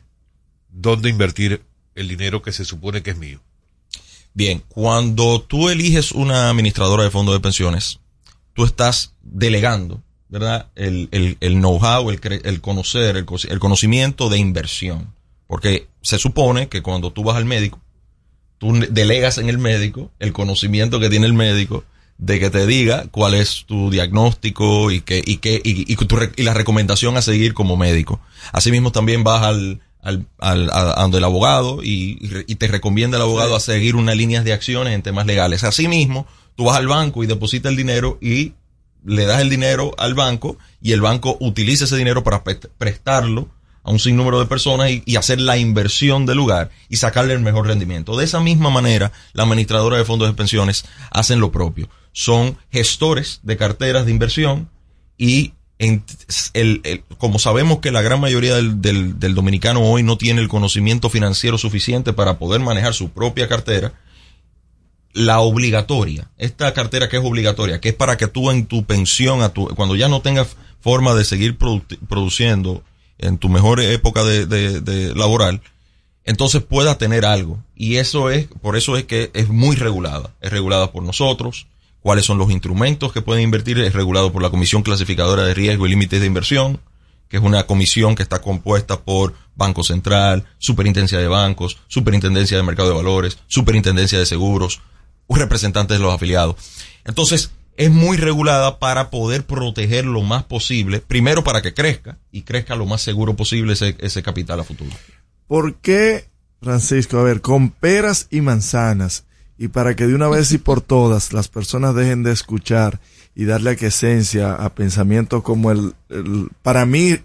dónde 0.70 1.10
invertir 1.10 1.62
el 1.96 2.08
dinero 2.10 2.42
que 2.42 2.52
se 2.52 2.66
supone 2.66 3.02
que 3.02 3.12
es 3.12 3.18
mío? 3.18 3.40
Bien, 4.36 4.62
cuando 4.68 5.42
tú 5.42 5.70
eliges 5.70 6.12
una 6.12 6.50
administradora 6.50 7.04
de 7.04 7.10
fondos 7.10 7.34
de 7.34 7.40
pensiones, 7.40 8.00
tú 8.54 8.66
estás 8.66 9.14
delegando, 9.24 10.04
¿verdad? 10.28 10.68
El, 10.76 11.08
el, 11.12 11.38
el 11.40 11.54
know-how, 11.56 12.10
el, 12.12 12.20
el 12.44 12.60
conocer, 12.60 13.16
el, 13.16 13.26
co- 13.26 13.38
el 13.48 13.60
conocimiento 13.60 14.30
de 14.30 14.38
inversión. 14.38 15.14
Porque 15.48 15.88
se 16.02 16.20
supone 16.20 16.68
que 16.68 16.82
cuando 16.82 17.12
tú 17.12 17.24
vas 17.24 17.38
al 17.38 17.46
médico, 17.46 17.80
tú 18.58 18.74
delegas 18.90 19.38
en 19.38 19.48
el 19.48 19.58
médico 19.58 20.12
el 20.20 20.34
conocimiento 20.34 21.00
que 21.00 21.10
tiene 21.10 21.28
el 21.28 21.34
médico 21.34 21.86
de 22.18 22.40
que 22.40 22.50
te 22.50 22.66
diga 22.66 23.06
cuál 23.12 23.36
es 23.36 23.64
tu 23.66 23.90
diagnóstico 23.90 24.92
y 24.92 25.02
que 25.02 25.22
y 25.26 25.38
que 25.38 25.62
y, 25.64 25.92
y 25.92 25.96
tu 25.96 26.18
y 26.36 26.44
la 26.44 26.54
recomendación 26.54 27.16
a 27.16 27.22
seguir 27.22 27.54
como 27.54 27.78
médico. 27.78 28.20
Asimismo 28.52 28.92
también 28.92 29.24
vas 29.24 29.44
al 29.44 29.82
al, 30.06 30.28
al 30.40 30.70
a, 30.70 31.00
a 31.00 31.02
donde 31.02 31.18
el 31.18 31.24
abogado 31.26 31.82
y, 31.84 32.16
te 32.56 32.68
recomienda 32.68 33.18
el 33.18 33.24
abogado 33.24 33.56
a 33.56 33.60
seguir 33.60 33.98
unas 33.98 34.16
líneas 34.16 34.46
de 34.46 34.54
acciones 34.54 34.94
en 34.94 35.02
temas 35.02 35.26
legales. 35.26 35.64
Asimismo, 35.66 36.26
tú 36.56 36.66
vas 36.66 36.78
al 36.78 36.88
banco 36.88 37.24
y 37.24 37.28
depositas 37.28 37.72
el 37.72 37.76
dinero 37.76 38.18
y 38.22 38.54
le 39.04 39.26
das 39.26 39.42
el 39.42 39.50
dinero 39.50 39.94
al 39.98 40.14
banco 40.14 40.58
y 40.82 40.94
el 40.94 41.02
banco 41.02 41.36
utiliza 41.40 41.84
ese 41.84 41.98
dinero 41.98 42.24
para 42.24 42.44
pre- 42.44 42.56
prestarlo 42.78 43.50
a 43.84 43.92
un 43.92 44.00
sinnúmero 44.00 44.40
de 44.40 44.48
personas 44.48 44.90
y, 44.90 45.04
y 45.06 45.16
hacer 45.16 45.40
la 45.40 45.58
inversión 45.58 46.26
del 46.26 46.38
lugar 46.38 46.72
y 46.90 46.98
sacarle 46.98 47.34
el 47.34 47.42
mejor 47.42 47.68
rendimiento. 47.68 48.18
De 48.18 48.26
esa 48.26 48.40
misma 48.40 48.70
manera, 48.72 49.12
la 49.34 49.44
administradora 49.44 49.98
de 49.98 50.06
fondos 50.06 50.28
de 50.28 50.34
pensiones 50.34 50.86
hacen 51.12 51.40
lo 51.40 51.52
propio. 51.52 51.90
Son 52.12 52.58
gestores 52.72 53.42
de 53.44 53.58
carteras 53.58 54.06
de 54.06 54.12
inversión 54.12 54.70
y 55.18 55.54
como 57.18 57.40
sabemos 57.40 57.80
que 57.80 57.92
la 57.92 58.02
gran 58.02 58.20
mayoría 58.22 58.56
del, 58.56 58.82
del- 58.82 59.36
dominicano 59.36 59.82
hoy 59.82 60.04
no 60.04 60.18
tiene 60.18 60.42
el 60.42 60.48
conocimiento 60.48 61.10
financiero 61.10 61.58
suficiente 61.58 62.14
para 62.14 62.38
poder 62.40 62.62
manejar 62.62 62.94
su 62.94 63.10
propia 63.10 63.48
cartera, 63.48 63.94
la 65.14 65.40
obligatoria, 65.40 66.30
esta 66.38 66.74
cartera 66.74 67.08
que 67.10 67.18
es 67.18 67.24
obligatoria, 67.24 67.80
que 67.80 67.90
es 67.90 67.96
para 67.96 68.18
que 68.18 68.28
tú 68.28 68.52
en 68.52 68.66
tu 68.66 68.86
pensión, 68.86 69.42
a 69.42 69.50
tu, 69.50 69.68
cuando 69.76 69.96
ya 69.96 70.08
no 70.08 70.22
tengas 70.22 70.56
forma 70.82 71.14
de 71.14 71.26
seguir 71.26 71.58
produ- 71.58 71.98
produciendo 72.08 72.84
en 73.18 73.38
tu 73.38 73.48
mejor 73.50 73.80
época 73.82 74.24
de, 74.24 75.14
laboral, 75.16 75.62
entonces 76.26 76.64
pueda 76.64 76.98
tener 76.98 77.26
algo. 77.26 77.64
Y 77.76 77.96
eso 77.98 78.30
es, 78.30 78.48
por 78.62 78.76
eso 78.76 78.98
es 78.98 79.06
que 79.06 79.32
es 79.34 79.48
muy 79.48 79.76
regulada. 79.76 80.34
Es 80.42 80.52
regulada 80.52 80.92
por 80.92 81.04
nosotros. 81.04 81.68
Cuáles 82.06 82.26
son 82.26 82.38
los 82.38 82.52
instrumentos 82.52 83.12
que 83.12 83.24
pueden 83.24 83.42
invertir 83.42 83.80
es 83.80 83.94
regulado 83.94 84.32
por 84.32 84.44
la 84.44 84.52
Comisión 84.52 84.84
Clasificadora 84.84 85.42
de 85.44 85.56
Riesgo 85.56 85.88
y 85.88 85.90
Límites 85.90 86.20
de 86.20 86.28
Inversión, 86.28 86.80
que 87.28 87.38
es 87.38 87.44
una 87.44 87.66
comisión 87.66 88.14
que 88.14 88.22
está 88.22 88.44
compuesta 88.44 89.02
por 89.02 89.34
Banco 89.56 89.84
Central, 89.84 90.46
Superintendencia 90.60 91.18
de 91.18 91.28
Bancos, 91.28 91.80
Superintendencia 91.88 92.58
de 92.58 92.62
Mercado 92.62 92.90
de 92.90 92.96
Valores, 92.96 93.40
Superintendencia 93.48 94.20
de 94.20 94.28
Seguros, 94.28 94.84
un 95.26 95.40
representante 95.40 95.96
de 95.96 96.00
los 96.00 96.14
afiliados. 96.14 96.58
Entonces, 97.06 97.50
es 97.76 97.90
muy 97.90 98.18
regulada 98.18 98.78
para 98.78 99.10
poder 99.10 99.48
proteger 99.48 100.06
lo 100.06 100.22
más 100.22 100.44
posible, 100.44 101.00
primero 101.00 101.44
para 101.44 101.64
que 101.64 101.74
crezca 101.74 102.20
y 102.32 102.44
crezca 102.44 102.76
lo 102.76 102.86
más 102.86 103.02
seguro 103.02 103.36
posible 103.36 103.74
ese, 103.74 103.96
ese 103.98 104.22
capital 104.22 104.60
a 104.60 104.64
futuro. 104.64 104.92
¿Por 105.48 105.78
qué, 105.78 106.30
Francisco, 106.62 107.18
a 107.18 107.24
ver, 107.24 107.42
con 107.42 107.72
peras 107.72 108.28
y 108.30 108.42
manzanas, 108.42 109.26
y 109.58 109.68
para 109.70 109.96
que 109.96 110.06
de 110.08 110.16
una 110.16 110.28
vez 110.28 110.52
y 110.52 110.58
por 110.58 110.82
todas 110.82 111.32
las 111.34 111.48
personas 111.48 111.96
dejen 111.96 112.24
de 112.24 112.32
escuchar 112.32 113.00
y 113.36 113.46
darle 113.46 113.72
esencia 113.80 114.54
a 114.54 114.74
pensamientos 114.76 115.44
como 115.44 115.72
el, 115.72 115.94
el, 116.10 116.50
para 116.62 116.86
mí, 116.86 117.18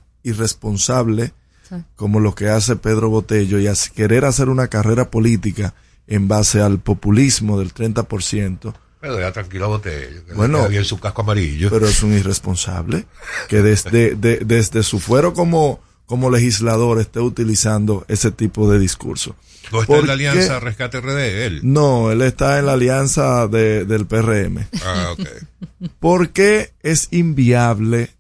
irresponsable, 0.50 1.32
Sí. 1.68 1.76
como 1.94 2.18
lo 2.18 2.34
que 2.34 2.48
hace 2.48 2.74
Pedro 2.74 3.10
Botello, 3.10 3.60
y 3.60 3.68
as- 3.68 3.90
querer 3.90 4.24
hacer 4.24 4.48
una 4.48 4.66
carrera 4.66 5.08
política 5.10 5.72
en 6.08 6.26
base 6.26 6.60
al 6.60 6.80
populismo 6.80 7.60
del 7.60 7.72
30%, 7.72 8.74
Pero 9.00 9.20
ya 9.20 9.30
tranquilo, 9.32 9.68
Botello. 9.68 10.24
Que 10.26 10.34
Bueno. 10.34 10.68
bien 10.68 10.84
su 10.84 10.98
casco 10.98 11.22
amarillo. 11.22 11.70
pero 11.70 11.86
es 11.86 12.02
un 12.02 12.12
irresponsable 12.12 13.06
que 13.48 13.62
desde, 13.62 14.16
de- 14.16 14.38
desde 14.44 14.82
su 14.82 14.98
fuero 14.98 15.32
como, 15.32 15.78
como 16.10 16.28
legislador 16.28 16.98
esté 17.00 17.20
utilizando 17.20 18.04
ese 18.08 18.32
tipo 18.32 18.68
de 18.68 18.80
discurso. 18.80 19.36
¿No 19.70 19.80
está 19.82 19.94
en 19.94 20.00
¿Por 20.00 20.08
la 20.08 20.16
qué? 20.16 20.28
alianza 20.28 20.58
Rescate 20.58 21.00
RD, 21.00 21.44
él? 21.46 21.60
No, 21.62 22.10
él 22.10 22.20
está 22.22 22.58
en 22.58 22.66
la 22.66 22.72
alianza 22.72 23.46
de- 23.46 23.84
del 23.84 24.06
PRM. 24.06 24.66
Ah, 24.84 25.12
ok. 25.12 25.88
¿Por 26.00 26.30
qué 26.30 26.72
es 26.82 27.06
inviable 27.12 28.10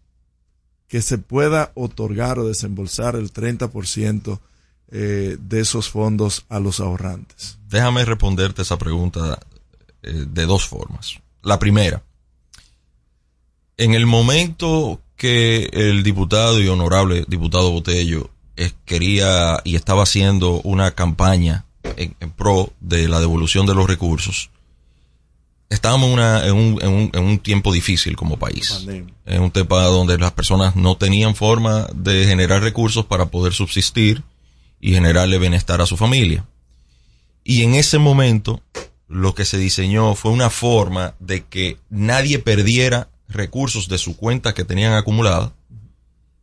que 0.86 1.02
se 1.02 1.18
pueda 1.18 1.72
otorgar 1.74 2.38
o 2.38 2.46
desembolsar 2.46 3.16
el 3.16 3.32
30% 3.32 4.38
eh, 4.92 5.36
de 5.40 5.60
esos 5.60 5.90
fondos 5.90 6.46
a 6.48 6.60
los 6.60 6.78
ahorrantes? 6.78 7.58
Déjame 7.68 8.04
responderte 8.04 8.62
esa 8.62 8.78
pregunta 8.78 9.40
eh, 10.04 10.26
de 10.28 10.46
dos 10.46 10.68
formas. 10.68 11.18
La 11.42 11.58
primera, 11.58 12.04
en 13.76 13.94
el 13.94 14.06
momento 14.06 15.00
que 15.20 15.68
el 15.74 16.02
diputado 16.02 16.58
y 16.62 16.66
honorable 16.68 17.24
diputado 17.28 17.70
Botello 17.70 18.30
eh, 18.56 18.70
quería 18.86 19.60
y 19.64 19.76
estaba 19.76 20.04
haciendo 20.04 20.62
una 20.62 20.92
campaña 20.92 21.66
en, 21.98 22.16
en 22.20 22.30
pro 22.30 22.72
de 22.80 23.06
la 23.06 23.20
devolución 23.20 23.66
de 23.66 23.74
los 23.74 23.86
recursos, 23.86 24.48
estábamos 25.68 26.06
en, 26.08 26.12
una- 26.14 26.46
en 26.46 26.54
un, 26.54 26.78
en 26.82 26.88
un- 26.88 27.10
en 27.12 27.22
un 27.24 27.38
tiempo 27.38 27.70
difícil 27.70 28.16
como 28.16 28.38
país. 28.38 28.70
En 29.26 29.42
un 29.42 29.50
tema 29.50 29.82
donde 29.84 30.16
las 30.16 30.32
personas 30.32 30.74
no 30.74 30.96
tenían 30.96 31.34
forma 31.34 31.86
de 31.94 32.24
generar 32.24 32.62
recursos 32.62 33.04
para 33.04 33.26
poder 33.26 33.52
subsistir 33.52 34.22
y 34.80 34.92
generarle 34.94 35.38
bienestar 35.38 35.80
a 35.82 35.86
su 35.86 35.96
familia. 35.98 36.46
Y 37.44 37.62
en 37.62 37.74
ese 37.74 37.98
momento 37.98 38.62
lo 39.06 39.34
que 39.34 39.44
se 39.44 39.58
diseñó 39.58 40.14
fue 40.14 40.30
una 40.30 40.48
forma 40.50 41.14
de 41.18 41.44
que 41.44 41.76
nadie 41.90 42.38
perdiera 42.38 43.08
recursos 43.30 43.88
de 43.88 43.98
su 43.98 44.16
cuenta 44.16 44.54
que 44.54 44.64
tenían 44.64 44.94
acumulada, 44.94 45.52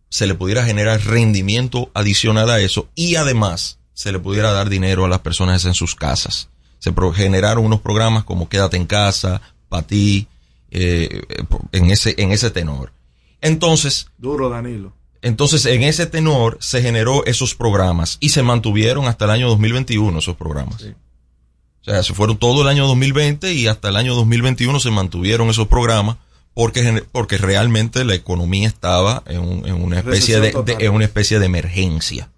se 0.09 0.27
le 0.27 0.35
pudiera 0.35 0.63
generar 0.63 1.03
rendimiento 1.03 1.91
adicional 1.93 2.49
a 2.49 2.59
eso 2.59 2.89
y 2.95 3.15
además 3.15 3.79
se 3.93 4.11
le 4.11 4.19
pudiera 4.19 4.51
dar 4.51 4.69
dinero 4.69 5.05
a 5.05 5.09
las 5.09 5.19
personas 5.19 5.65
en 5.65 5.73
sus 5.73 5.95
casas. 5.95 6.49
Se 6.79 6.93
generaron 7.15 7.65
unos 7.65 7.81
programas 7.81 8.23
como 8.23 8.47
Quédate 8.47 8.77
en 8.77 8.85
casa, 8.85 9.41
para 9.69 9.85
ti, 9.85 10.27
eh, 10.69 11.23
eh, 11.29 11.43
en 11.71 11.89
ese, 11.89 12.15
en 12.17 12.31
ese 12.31 12.51
tenor. 12.51 12.93
Entonces, 13.41 14.07
Duro, 14.17 14.49
Danilo. 14.49 14.93
entonces, 15.21 15.65
en 15.65 15.83
ese 15.83 16.05
tenor 16.05 16.57
se 16.61 16.81
generó 16.81 17.25
esos 17.25 17.55
programas 17.55 18.17
y 18.19 18.29
se 18.29 18.43
mantuvieron 18.43 19.07
hasta 19.07 19.25
el 19.25 19.31
año 19.31 19.49
2021 19.49 20.19
esos 20.19 20.35
programas. 20.35 20.83
O 20.83 21.83
sea, 21.83 22.03
se 22.03 22.13
fueron 22.13 22.37
todo 22.37 22.61
el 22.61 22.67
año 22.67 22.85
2020 22.87 23.53
y 23.53 23.67
hasta 23.67 23.89
el 23.89 23.95
año 23.95 24.13
2021 24.15 24.79
se 24.79 24.91
mantuvieron 24.91 25.49
esos 25.49 25.67
programas 25.67 26.17
porque, 26.57 27.03
porque 27.11 27.37
realmente 27.37 28.03
la 28.03 28.15
economía 28.15 28.67
estaba 28.67 29.21
en, 29.27 29.39
un- 29.41 29.67
en 29.67 29.75
una 29.75 29.99
especie 29.99 30.39
de, 30.41 30.47
de- 30.65 30.85
en 30.87 30.93
una 30.93 31.05
especie 31.05 31.37
de 31.37 31.45
emergencia. 31.45 32.31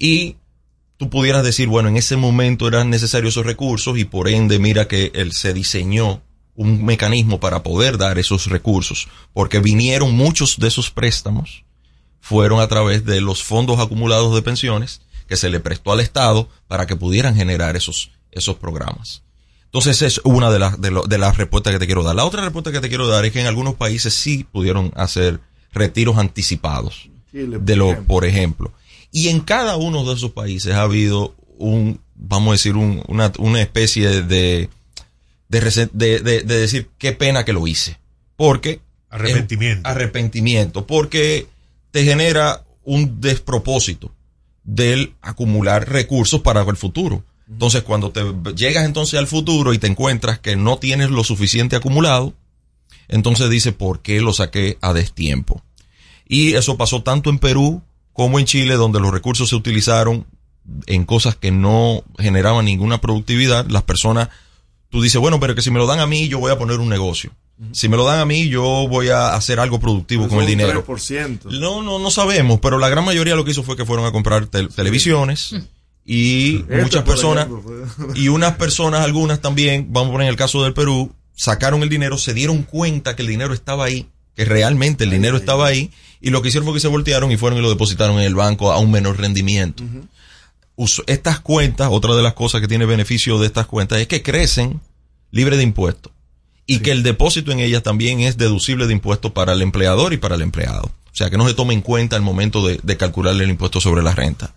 Y 0.00 0.36
tú 0.96 1.08
pudieras 1.08 1.44
decir, 1.44 1.68
bueno, 1.68 1.88
en 1.88 1.96
ese 1.96 2.16
momento 2.16 2.66
eran 2.66 2.90
necesarios 2.90 3.34
esos 3.34 3.46
recursos 3.46 3.96
y 3.98 4.04
por 4.04 4.28
ende, 4.28 4.58
mira 4.58 4.88
que 4.88 5.12
él 5.14 5.30
se 5.32 5.54
diseñó 5.54 6.22
un 6.56 6.84
mecanismo 6.84 7.38
para 7.38 7.62
poder 7.62 7.98
dar 7.98 8.18
esos 8.18 8.46
recursos, 8.46 9.06
porque 9.32 9.60
vinieron 9.60 10.12
muchos 10.12 10.58
de 10.58 10.66
esos 10.66 10.90
préstamos, 10.90 11.64
fueron 12.20 12.58
a 12.58 12.66
través 12.66 13.04
de 13.04 13.20
los 13.20 13.44
fondos 13.44 13.78
acumulados 13.78 14.34
de 14.34 14.42
pensiones 14.42 15.02
que 15.28 15.36
se 15.36 15.50
le 15.50 15.60
prestó 15.60 15.92
al 15.92 16.00
Estado 16.00 16.48
para 16.66 16.86
que 16.86 16.96
pudieran 16.96 17.36
generar 17.36 17.76
esos, 17.76 18.10
esos 18.32 18.56
programas. 18.56 19.22
Entonces 19.72 20.02
es 20.02 20.20
una 20.24 20.50
de 20.50 20.58
las, 20.58 20.80
de, 20.80 20.90
de 21.08 21.18
las 21.18 21.38
respuestas 21.38 21.72
que 21.72 21.78
te 21.78 21.86
quiero 21.86 22.02
dar. 22.02 22.14
La 22.14 22.24
otra 22.26 22.42
respuesta 22.42 22.70
que 22.72 22.80
te 22.80 22.88
quiero 22.90 23.06
dar 23.08 23.24
es 23.24 23.32
que 23.32 23.40
en 23.40 23.46
algunos 23.46 23.74
países 23.74 24.12
sí 24.12 24.44
pudieron 24.44 24.92
hacer 24.96 25.40
retiros 25.72 26.18
anticipados 26.18 27.08
Chile, 27.30 27.56
por 27.58 27.60
de 27.62 27.76
lo, 27.76 27.86
ejemplo. 27.86 28.06
por 28.06 28.24
ejemplo. 28.26 28.72
Y 29.10 29.28
en 29.28 29.40
cada 29.40 29.76
uno 29.76 30.04
de 30.04 30.14
esos 30.14 30.32
países 30.32 30.74
ha 30.74 30.82
habido 30.82 31.34
un, 31.56 32.00
vamos 32.14 32.48
a 32.50 32.52
decir, 32.52 32.76
un- 32.76 33.02
una, 33.08 33.32
una 33.38 33.62
especie 33.62 34.22
de, 34.22 34.68
de, 35.48 35.62
resen- 35.62 35.90
de, 35.92 36.20
de- 36.20 36.42
de 36.42 36.56
decir 36.58 36.90
qué 36.98 37.12
pena 37.12 37.44
que 37.46 37.54
lo 37.54 37.66
hice. 37.66 37.98
Porque. 38.36 38.80
Arrepentimiento. 39.08 39.88
es- 39.88 39.94
arrepentimiento. 39.94 40.86
Porque 40.86 41.46
te 41.92 42.04
genera 42.04 42.62
un 42.84 43.20
despropósito 43.22 44.12
del 44.64 45.14
acumular 45.22 45.88
recursos 45.88 46.40
para 46.42 46.60
el 46.62 46.76
futuro. 46.76 47.24
Entonces, 47.48 47.82
cuando 47.82 48.10
te 48.10 48.22
llegas 48.54 48.84
entonces 48.84 49.18
al 49.18 49.26
futuro 49.26 49.72
y 49.74 49.78
te 49.78 49.86
encuentras 49.86 50.38
que 50.38 50.56
no 50.56 50.78
tienes 50.78 51.10
lo 51.10 51.22
suficiente 51.24 51.76
acumulado, 51.76 52.34
entonces 53.08 53.50
dice, 53.50 53.72
¿por 53.72 54.00
qué 54.00 54.20
lo 54.20 54.32
saqué 54.32 54.78
a 54.80 54.92
destiempo? 54.92 55.62
Y 56.26 56.54
eso 56.54 56.76
pasó 56.76 57.02
tanto 57.02 57.28
en 57.30 57.38
Perú 57.38 57.82
como 58.12 58.38
en 58.38 58.46
Chile, 58.46 58.74
donde 58.74 59.00
los 59.00 59.10
recursos 59.12 59.48
se 59.50 59.56
utilizaron 59.56 60.26
en 60.86 61.04
cosas 61.04 61.34
que 61.36 61.50
no 61.50 62.04
generaban 62.18 62.64
ninguna 62.64 63.00
productividad. 63.00 63.66
Las 63.68 63.82
personas, 63.82 64.28
tú 64.88 65.02
dices, 65.02 65.20
bueno, 65.20 65.40
pero 65.40 65.54
que 65.54 65.62
si 65.62 65.70
me 65.70 65.78
lo 65.78 65.86
dan 65.86 66.00
a 66.00 66.06
mí, 66.06 66.28
yo 66.28 66.38
voy 66.38 66.52
a 66.52 66.58
poner 66.58 66.78
un 66.78 66.88
negocio. 66.88 67.32
Si 67.72 67.88
me 67.88 67.96
lo 67.96 68.04
dan 68.04 68.18
a 68.20 68.24
mí, 68.24 68.48
yo 68.48 68.62
voy 68.88 69.08
a 69.10 69.34
hacer 69.34 69.60
algo 69.60 69.78
productivo 69.78 70.26
con 70.28 70.38
el 70.40 70.46
dinero. 70.46 70.84
3%. 70.86 71.50
No, 71.60 71.82
no, 71.82 71.98
no 71.98 72.10
sabemos, 72.10 72.60
pero 72.60 72.78
la 72.78 72.88
gran 72.88 73.04
mayoría 73.04 73.34
lo 73.36 73.44
que 73.44 73.50
hizo 73.52 73.62
fue 73.62 73.76
que 73.76 73.84
fueron 73.84 74.04
a 74.06 74.10
comprar 74.12 74.46
tel- 74.46 74.68
televisiones 74.74 75.54
y 76.04 76.56
Este, 76.56 76.82
muchas 76.82 77.04
personas 77.04 77.46
ejemplo, 77.46 78.12
y 78.14 78.28
unas 78.28 78.56
personas, 78.56 79.02
algunas 79.02 79.40
también, 79.40 79.88
vamos 79.90 80.10
a 80.10 80.12
poner 80.12 80.28
el 80.28 80.36
caso 80.36 80.62
del 80.64 80.74
Perú, 80.74 81.14
sacaron 81.34 81.82
el 81.82 81.88
dinero, 81.88 82.18
se 82.18 82.34
dieron 82.34 82.62
cuenta 82.62 83.16
que 83.16 83.22
el 83.22 83.28
dinero 83.28 83.54
estaba 83.54 83.84
ahí, 83.84 84.08
que 84.34 84.44
realmente 84.44 85.04
el 85.04 85.10
dinero 85.10 85.36
estaba 85.36 85.66
ahí 85.66 85.90
y 86.20 86.30
lo 86.30 86.42
que 86.42 86.48
hicieron 86.48 86.66
fue 86.66 86.74
que 86.74 86.80
se 86.80 86.88
voltearon 86.88 87.30
y 87.32 87.36
fueron 87.36 87.58
y 87.58 87.62
lo 87.62 87.70
depositaron 87.70 88.18
en 88.18 88.24
el 88.24 88.34
banco 88.34 88.72
a 88.72 88.78
un 88.78 88.90
menor 88.90 89.18
rendimiento. 89.18 89.84
Estas 91.06 91.40
cuentas, 91.40 91.88
otra 91.90 92.14
de 92.14 92.22
las 92.22 92.34
cosas 92.34 92.60
que 92.60 92.68
tiene 92.68 92.86
beneficio 92.86 93.38
de 93.38 93.46
estas 93.46 93.66
cuentas 93.66 93.98
es 93.98 94.08
que 94.08 94.22
crecen 94.22 94.80
libre 95.30 95.56
de 95.56 95.62
impuestos 95.62 96.12
y 96.66 96.78
que 96.78 96.90
el 96.90 97.02
depósito 97.02 97.52
en 97.52 97.60
ellas 97.60 97.82
también 97.82 98.20
es 98.20 98.36
deducible 98.36 98.86
de 98.86 98.92
impuestos 98.92 99.32
para 99.32 99.52
el 99.52 99.62
empleador 99.62 100.12
y 100.12 100.16
para 100.16 100.36
el 100.36 100.42
empleado. 100.42 100.84
O 100.84 101.14
sea, 101.14 101.28
que 101.28 101.36
no 101.36 101.46
se 101.46 101.54
tome 101.54 101.74
en 101.74 101.82
cuenta 101.82 102.16
el 102.16 102.22
momento 102.22 102.66
de, 102.66 102.80
de 102.82 102.96
calcular 102.96 103.34
el 103.34 103.50
impuesto 103.50 103.80
sobre 103.80 104.02
la 104.02 104.14
renta. 104.14 104.54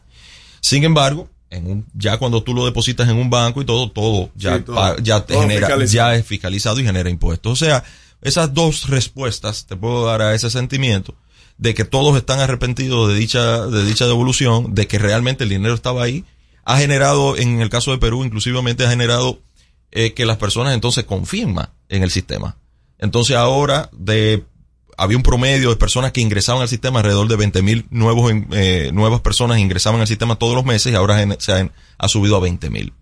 Sin 0.62 0.84
embargo, 0.84 1.30
en 1.50 1.68
un, 1.68 1.86
ya 1.94 2.18
cuando 2.18 2.44
tú 2.44 2.54
lo 2.54 2.66
depositas 2.66 3.08
en 3.10 3.18
un 3.18 3.30
banco 3.30 3.62
y 3.62 3.66
todo, 3.66 3.92
todo 3.92 4.30
ya, 4.36 4.58
Sí, 4.58 4.64
todo. 4.64 4.98
ya 4.98 5.26
te 5.26 5.34
Todo 5.34 5.44
genera, 5.44 5.68
fiscalizado. 5.68 5.96
ya 6.12 6.16
es 6.16 6.26
fiscalizado 6.26 6.80
y 6.80 6.86
genera 6.86 7.10
impuestos. 7.10 7.52
O 7.54 7.56
sea, 7.66 7.84
esas 8.22 8.54
dos 8.54 8.90
respuestas 8.90 9.66
te 9.66 9.76
puedo 9.76 10.06
dar 10.06 10.22
a 10.22 10.34
ese 10.34 10.50
sentimiento 10.50 11.16
de 11.58 11.74
que 11.74 11.86
todos 11.86 12.18
están 12.18 12.40
arrepentidos 12.40 13.08
de 13.08 13.16
dicha, 13.16 13.68
de 13.68 13.86
dicha 13.86 14.06
devolución, 14.08 14.74
de 14.76 14.88
que 14.88 15.00
realmente 15.00 15.44
el 15.46 15.50
dinero 15.52 15.74
estaba 15.74 16.04
ahí, 16.04 16.26
ha 16.66 16.78
generado, 16.80 17.38
en 17.38 17.62
el 17.62 17.70
caso 17.70 17.92
de 17.92 17.98
Perú, 18.00 18.26
inclusivamente 18.26 18.86
ha 18.86 18.90
generado 18.90 19.40
eh, 19.92 20.14
que 20.14 20.26
las 20.26 20.38
personas 20.38 20.74
entonces 20.74 21.06
confíen 21.06 21.54
más 21.54 21.70
en 21.88 22.04
el 22.04 22.12
sistema. 22.12 22.58
Entonces 22.98 23.38
ahora 23.38 23.90
de 23.94 24.44
había 24.98 25.18
un 25.18 25.24
promedio 25.24 25.70
de 25.70 25.76
personas 25.76 26.12
que 26.12 26.22
ingresaban 26.22 26.62
al 26.62 26.68
sistema, 26.70 27.00
alrededor 27.00 27.28
de 27.28 27.36
20 27.36 27.62
mil 27.62 27.86
nuevos, 27.90 28.32
eh, 28.52 28.92
nuevas 28.94 29.22
personas 29.22 29.60
ingresaban 29.60 30.02
al 30.02 30.08
sistema 30.08 30.36
todos 30.38 30.56
los 30.56 30.66
meses 30.66 30.92
y 30.92 30.96
ahora 30.96 31.22
en- 31.22 31.36
se 31.40 31.54
han- 31.54 31.72
ha 31.98 32.08
subido 32.08 32.36
a 32.38 32.40
20 32.40 32.70
mil. 32.70 32.94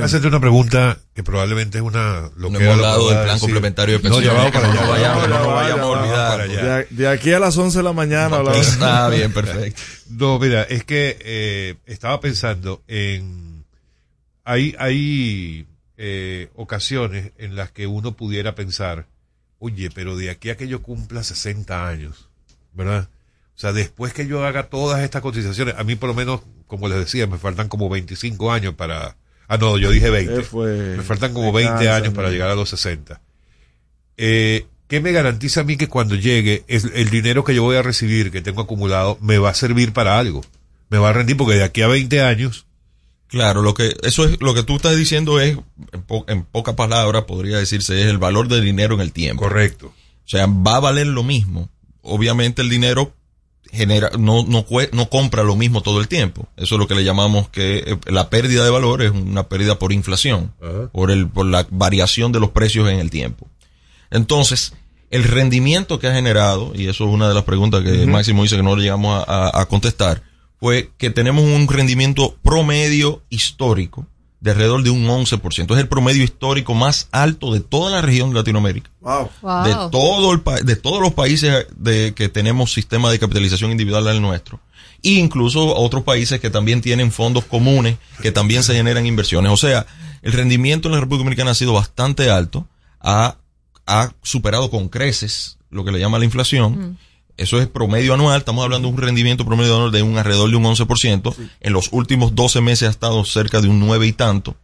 A 0.00 0.04
hacerte 0.04 0.26
una 0.26 0.40
pregunta 0.40 0.98
que 1.14 1.22
probablemente 1.22 1.78
es 1.78 1.84
una... 1.84 2.30
Lo 2.36 2.50
No 2.50 2.58
que 2.58 2.64
hemos 2.64 2.76
hablado 2.78 3.04
del 3.10 3.14
plan 3.18 3.26
decir. 3.28 3.40
complementario 3.42 3.98
de 4.00 4.08
No, 4.08 4.20
ya 4.20 4.32
pensiones. 4.32 4.52
vamos 4.52 4.52
para 4.52 4.72
allá. 4.72 4.82
No 4.82 4.90
vayamos, 4.90 5.22
no 5.22 5.28
nos 5.28 5.38
Ya 5.38 5.46
va, 5.46 5.54
vayamos 5.54 5.84
a 5.84 6.00
olvidar. 6.00 6.48
De, 6.48 6.86
de 6.96 7.08
aquí 7.08 7.32
a 7.32 7.38
las 7.38 7.56
11 7.56 7.78
de 7.78 7.84
la 7.84 7.92
mañana 7.92 8.36
hablamos. 8.38 8.66
Está 8.66 9.08
bien, 9.08 9.32
perfecto. 9.32 9.80
No, 10.10 10.38
mira, 10.40 10.62
es 10.62 10.82
que 10.84 11.16
eh, 11.20 11.76
estaba 11.86 12.18
pensando 12.20 12.82
en... 12.88 13.64
Hay, 14.44 14.74
hay 14.80 15.66
eh, 15.96 16.48
ocasiones 16.56 17.30
en 17.38 17.54
las 17.54 17.70
que 17.70 17.86
uno 17.86 18.16
pudiera 18.16 18.56
pensar, 18.56 19.06
oye, 19.58 19.90
pero 19.94 20.16
de 20.16 20.30
aquí 20.30 20.50
a 20.50 20.56
que 20.56 20.68
yo 20.68 20.82
cumpla 20.82 21.22
60 21.22 21.88
años, 21.88 22.28
¿verdad? 22.74 23.08
O 23.56 23.60
sea, 23.60 23.72
después 23.72 24.12
que 24.12 24.26
yo 24.26 24.44
haga 24.46 24.68
todas 24.68 25.02
estas 25.02 25.20
cotizaciones, 25.22 25.74
a 25.76 25.84
mí 25.84 25.96
por 25.96 26.08
lo 26.08 26.14
menos, 26.14 26.42
como 26.66 26.88
les 26.88 26.98
decía, 26.98 27.26
me 27.26 27.38
faltan 27.38 27.68
como 27.68 27.88
25 27.88 28.52
años 28.52 28.74
para... 28.74 29.16
Ah, 29.48 29.56
no, 29.56 29.78
yo 29.78 29.90
dije 29.90 30.10
20. 30.10 30.34
Eh, 30.40 30.42
fue- 30.42 30.96
me 30.96 31.02
faltan 31.02 31.32
como 31.34 31.52
me 31.52 31.58
20 31.62 31.74
cansa, 31.74 31.96
años 31.96 32.14
para 32.14 32.30
llegar 32.30 32.50
a 32.50 32.54
los 32.54 32.68
60. 32.70 33.20
Eh, 34.16 34.66
¿Qué 34.86 35.00
me 35.00 35.12
garantiza 35.12 35.60
a 35.60 35.64
mí 35.64 35.76
que 35.76 35.88
cuando 35.88 36.14
llegue 36.14 36.64
es 36.68 36.84
el 36.94 37.10
dinero 37.10 37.44
que 37.44 37.54
yo 37.54 37.62
voy 37.62 37.76
a 37.76 37.82
recibir, 37.82 38.30
que 38.30 38.40
tengo 38.42 38.62
acumulado, 38.62 39.18
me 39.20 39.38
va 39.38 39.50
a 39.50 39.54
servir 39.54 39.92
para 39.92 40.18
algo? 40.18 40.44
Me 40.88 40.98
va 40.98 41.10
a 41.10 41.12
rendir 41.12 41.36
porque 41.36 41.54
de 41.56 41.64
aquí 41.64 41.82
a 41.82 41.88
20 41.88 42.22
años... 42.22 42.66
Claro, 43.28 43.62
lo 43.62 43.74
que 43.74 43.94
eso 44.02 44.24
es 44.24 44.40
lo 44.40 44.54
que 44.54 44.62
tú 44.62 44.76
estás 44.76 44.96
diciendo 44.96 45.38
es 45.40 45.56
en, 45.92 46.02
po- 46.02 46.24
en 46.28 46.44
pocas 46.44 46.74
palabras 46.74 47.24
podría 47.24 47.58
decirse 47.58 48.00
es 48.00 48.06
el 48.08 48.18
valor 48.18 48.48
del 48.48 48.64
dinero 48.64 48.94
en 48.94 49.00
el 49.02 49.12
tiempo. 49.12 49.42
Correcto. 49.42 49.88
O 49.88 50.28
sea, 50.30 50.46
va 50.46 50.76
a 50.76 50.80
valer 50.80 51.06
lo 51.06 51.22
mismo. 51.22 51.68
Obviamente 52.02 52.62
el 52.62 52.70
dinero 52.70 53.14
genera 53.70 54.10
no 54.18 54.44
no 54.46 54.64
no 54.92 55.08
compra 55.10 55.42
lo 55.42 55.56
mismo 55.56 55.82
todo 55.82 56.00
el 56.00 56.08
tiempo. 56.08 56.48
Eso 56.56 56.76
es 56.76 56.78
lo 56.78 56.88
que 56.88 56.94
le 56.94 57.04
llamamos 57.04 57.50
que 57.50 57.78
eh, 57.86 57.98
la 58.06 58.30
pérdida 58.30 58.64
de 58.64 58.70
valor 58.70 59.02
es 59.02 59.10
una 59.10 59.46
pérdida 59.48 59.78
por 59.78 59.92
inflación, 59.92 60.54
Ajá. 60.62 60.88
por 60.90 61.10
el 61.10 61.28
por 61.28 61.44
la 61.44 61.66
variación 61.70 62.32
de 62.32 62.40
los 62.40 62.50
precios 62.52 62.88
en 62.88 62.98
el 62.98 63.10
tiempo. 63.10 63.46
Entonces, 64.10 64.72
el 65.10 65.24
rendimiento 65.24 65.98
que 65.98 66.06
ha 66.06 66.14
generado, 66.14 66.72
y 66.74 66.88
eso 66.88 67.04
es 67.06 67.10
una 67.10 67.28
de 67.28 67.34
las 67.34 67.44
preguntas 67.44 67.82
que. 67.82 68.06
Máximo 68.06 68.42
dice 68.42 68.56
que 68.56 68.62
no 68.62 68.74
le 68.76 68.82
llegamos 68.84 69.22
a, 69.28 69.48
a- 69.48 69.60
a 69.62 69.66
contestar, 69.66 70.22
fue 70.60 70.90
que 70.98 71.10
tenemos 71.10 71.44
un 71.44 71.68
rendimiento 71.68 72.36
promedio 72.42 73.22
histórico 73.30 74.06
de 74.40 74.52
alrededor 74.52 74.82
de 74.82 74.90
un 74.90 75.06
11%. 75.06 75.74
Es 75.74 75.80
el 75.80 75.88
promedio 75.88 76.22
histórico 76.22 76.74
más 76.74 77.08
alto 77.10 77.52
de 77.52 77.60
toda 77.60 77.90
la 77.90 78.00
región 78.00 78.30
de 78.30 78.36
Latinoamérica. 78.36 78.90
Wow. 79.00 79.30
Wow. 79.42 79.64
De, 79.64 79.74
todo 79.90 80.32
el 80.32 80.64
de 80.64 80.76
todos 80.76 81.00
los 81.00 81.12
países 81.12 81.66
de 81.76 82.14
que 82.14 82.28
tenemos 82.28 82.72
sistema 82.72 83.10
de 83.10 83.18
capitalización 83.18 83.72
individual 83.72 84.06
al 84.06 84.22
nuestro. 84.22 84.60
E 85.02 85.10
incluso 85.10 85.76
otros 85.76 86.02
países 86.02 86.40
que 86.40 86.50
también 86.50 86.80
tienen 86.80 87.12
fondos 87.12 87.44
comunes, 87.44 87.98
que 88.20 88.32
también 88.32 88.62
se 88.62 88.74
generan 88.74 89.06
inversiones. 89.06 89.52
O 89.52 89.56
sea, 89.56 89.86
el 90.22 90.32
rendimiento 90.32 90.88
en 90.88 90.94
la 90.94 91.00
República 91.00 91.24
Dominicana 91.24 91.52
ha 91.52 91.54
sido 91.54 91.72
bastante 91.72 92.30
alto. 92.30 92.66
Ha 93.00 93.36
ha 93.88 94.12
superado 94.22 94.70
con 94.70 94.88
creces 94.88 95.58
lo 95.70 95.84
que 95.84 95.90
le 95.90 95.98
llama 95.98 96.18
la 96.18 96.26
inflación. 96.26 96.98
Eso 97.38 97.60
es 97.60 97.68
promedio 97.68 98.14
anual, 98.14 98.40
estamos 98.40 98.64
hablando 98.64 98.88
de 98.88 98.94
un 98.94 99.00
rendimiento 99.00 99.46
promedio 99.46 99.76
anual 99.76 99.92
de 99.92 100.02
un 100.02 100.18
alrededor 100.18 100.50
de 100.50 100.56
un 100.56 100.64
11%. 100.64 101.34
En 101.60 101.72
los 101.72 101.88
últimos 101.92 102.34
12 102.34 102.60
meses 102.60 102.88
ha 102.88 102.90
estado 102.90 103.24
cerca 103.24 103.60
de 103.60 103.68
un 103.68 103.78
9 103.78 104.08
y 104.08 104.12
tanto, 104.12 104.56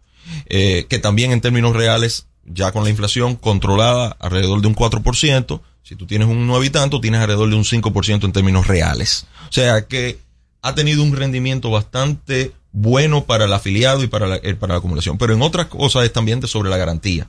eh, 0.46 0.86
que 0.88 0.98
también 0.98 1.30
en 1.30 1.40
términos 1.40 1.74
reales, 1.74 2.26
ya 2.44 2.72
con 2.72 2.82
la 2.82 2.90
inflación 2.90 3.36
controlada 3.36 4.16
alrededor 4.18 4.60
de 4.60 4.66
un 4.66 4.74
4%, 4.74 5.60
si 5.84 5.94
tú 5.94 6.06
tienes 6.06 6.26
un 6.26 6.48
9 6.48 6.66
y 6.66 6.70
tanto, 6.70 7.01
tienes 7.01 7.20
alrededor 7.20 7.48
de 7.48 7.55
un 7.55 7.64
5% 7.64 8.24
en 8.24 8.32
términos 8.32 8.66
reales. 8.66 9.26
O 9.48 9.52
sea 9.52 9.86
que 9.86 10.18
ha 10.60 10.74
tenido 10.74 11.05
un 11.05 11.14
rendimiento 11.14 11.70
bastante 11.70 12.52
bueno 12.72 13.24
para 13.24 13.44
el 13.44 13.52
afiliado 13.52 14.02
y 14.02 14.09
para 14.09 14.26
la, 14.26 14.36
eh, 14.36 14.56
para 14.56 14.74
la 14.74 14.78
acumulación. 14.78 15.16
Pero 15.16 15.32
en 15.32 15.42
otras 15.42 15.66
cosas 15.66 16.05
es 16.05 16.12
también 16.12 16.40
de 16.40 16.48
sobre 16.48 16.70
la 16.70 16.76
garantía. 16.76 17.28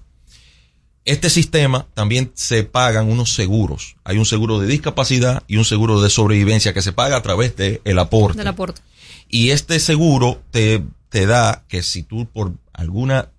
Este 1.05 1.29
sistema 1.29 1.87
también 1.93 2.31
se 2.33 2.63
pagan 2.63 3.11
unos 3.11 3.33
seguros. 3.33 3.95
Hay 4.03 4.17
un 4.17 4.25
seguro 4.25 4.59
de 4.59 4.65
discapacidad 4.65 5.43
y 5.47 5.57
un 5.57 5.65
seguro 5.65 6.01
de 6.01 6.09
sobrevivencia 6.09 6.73
que 6.73 6.81
se 6.81 6.93
paga 6.93 7.17
a 7.17 7.21
través 7.21 7.55
del 7.55 7.79
el 7.85 7.99
aporte. 7.99 8.39
Del 8.39 8.47
aporte. 8.47 8.81
Y 9.29 9.51
este 9.51 9.79
seguro 9.79 10.41
te, 10.49 10.83
te 11.09 11.27
da 11.27 11.63
que 11.67 11.83
si 11.83 12.01
tú 12.01 12.25
por 12.25 12.53
alguna 12.73 13.29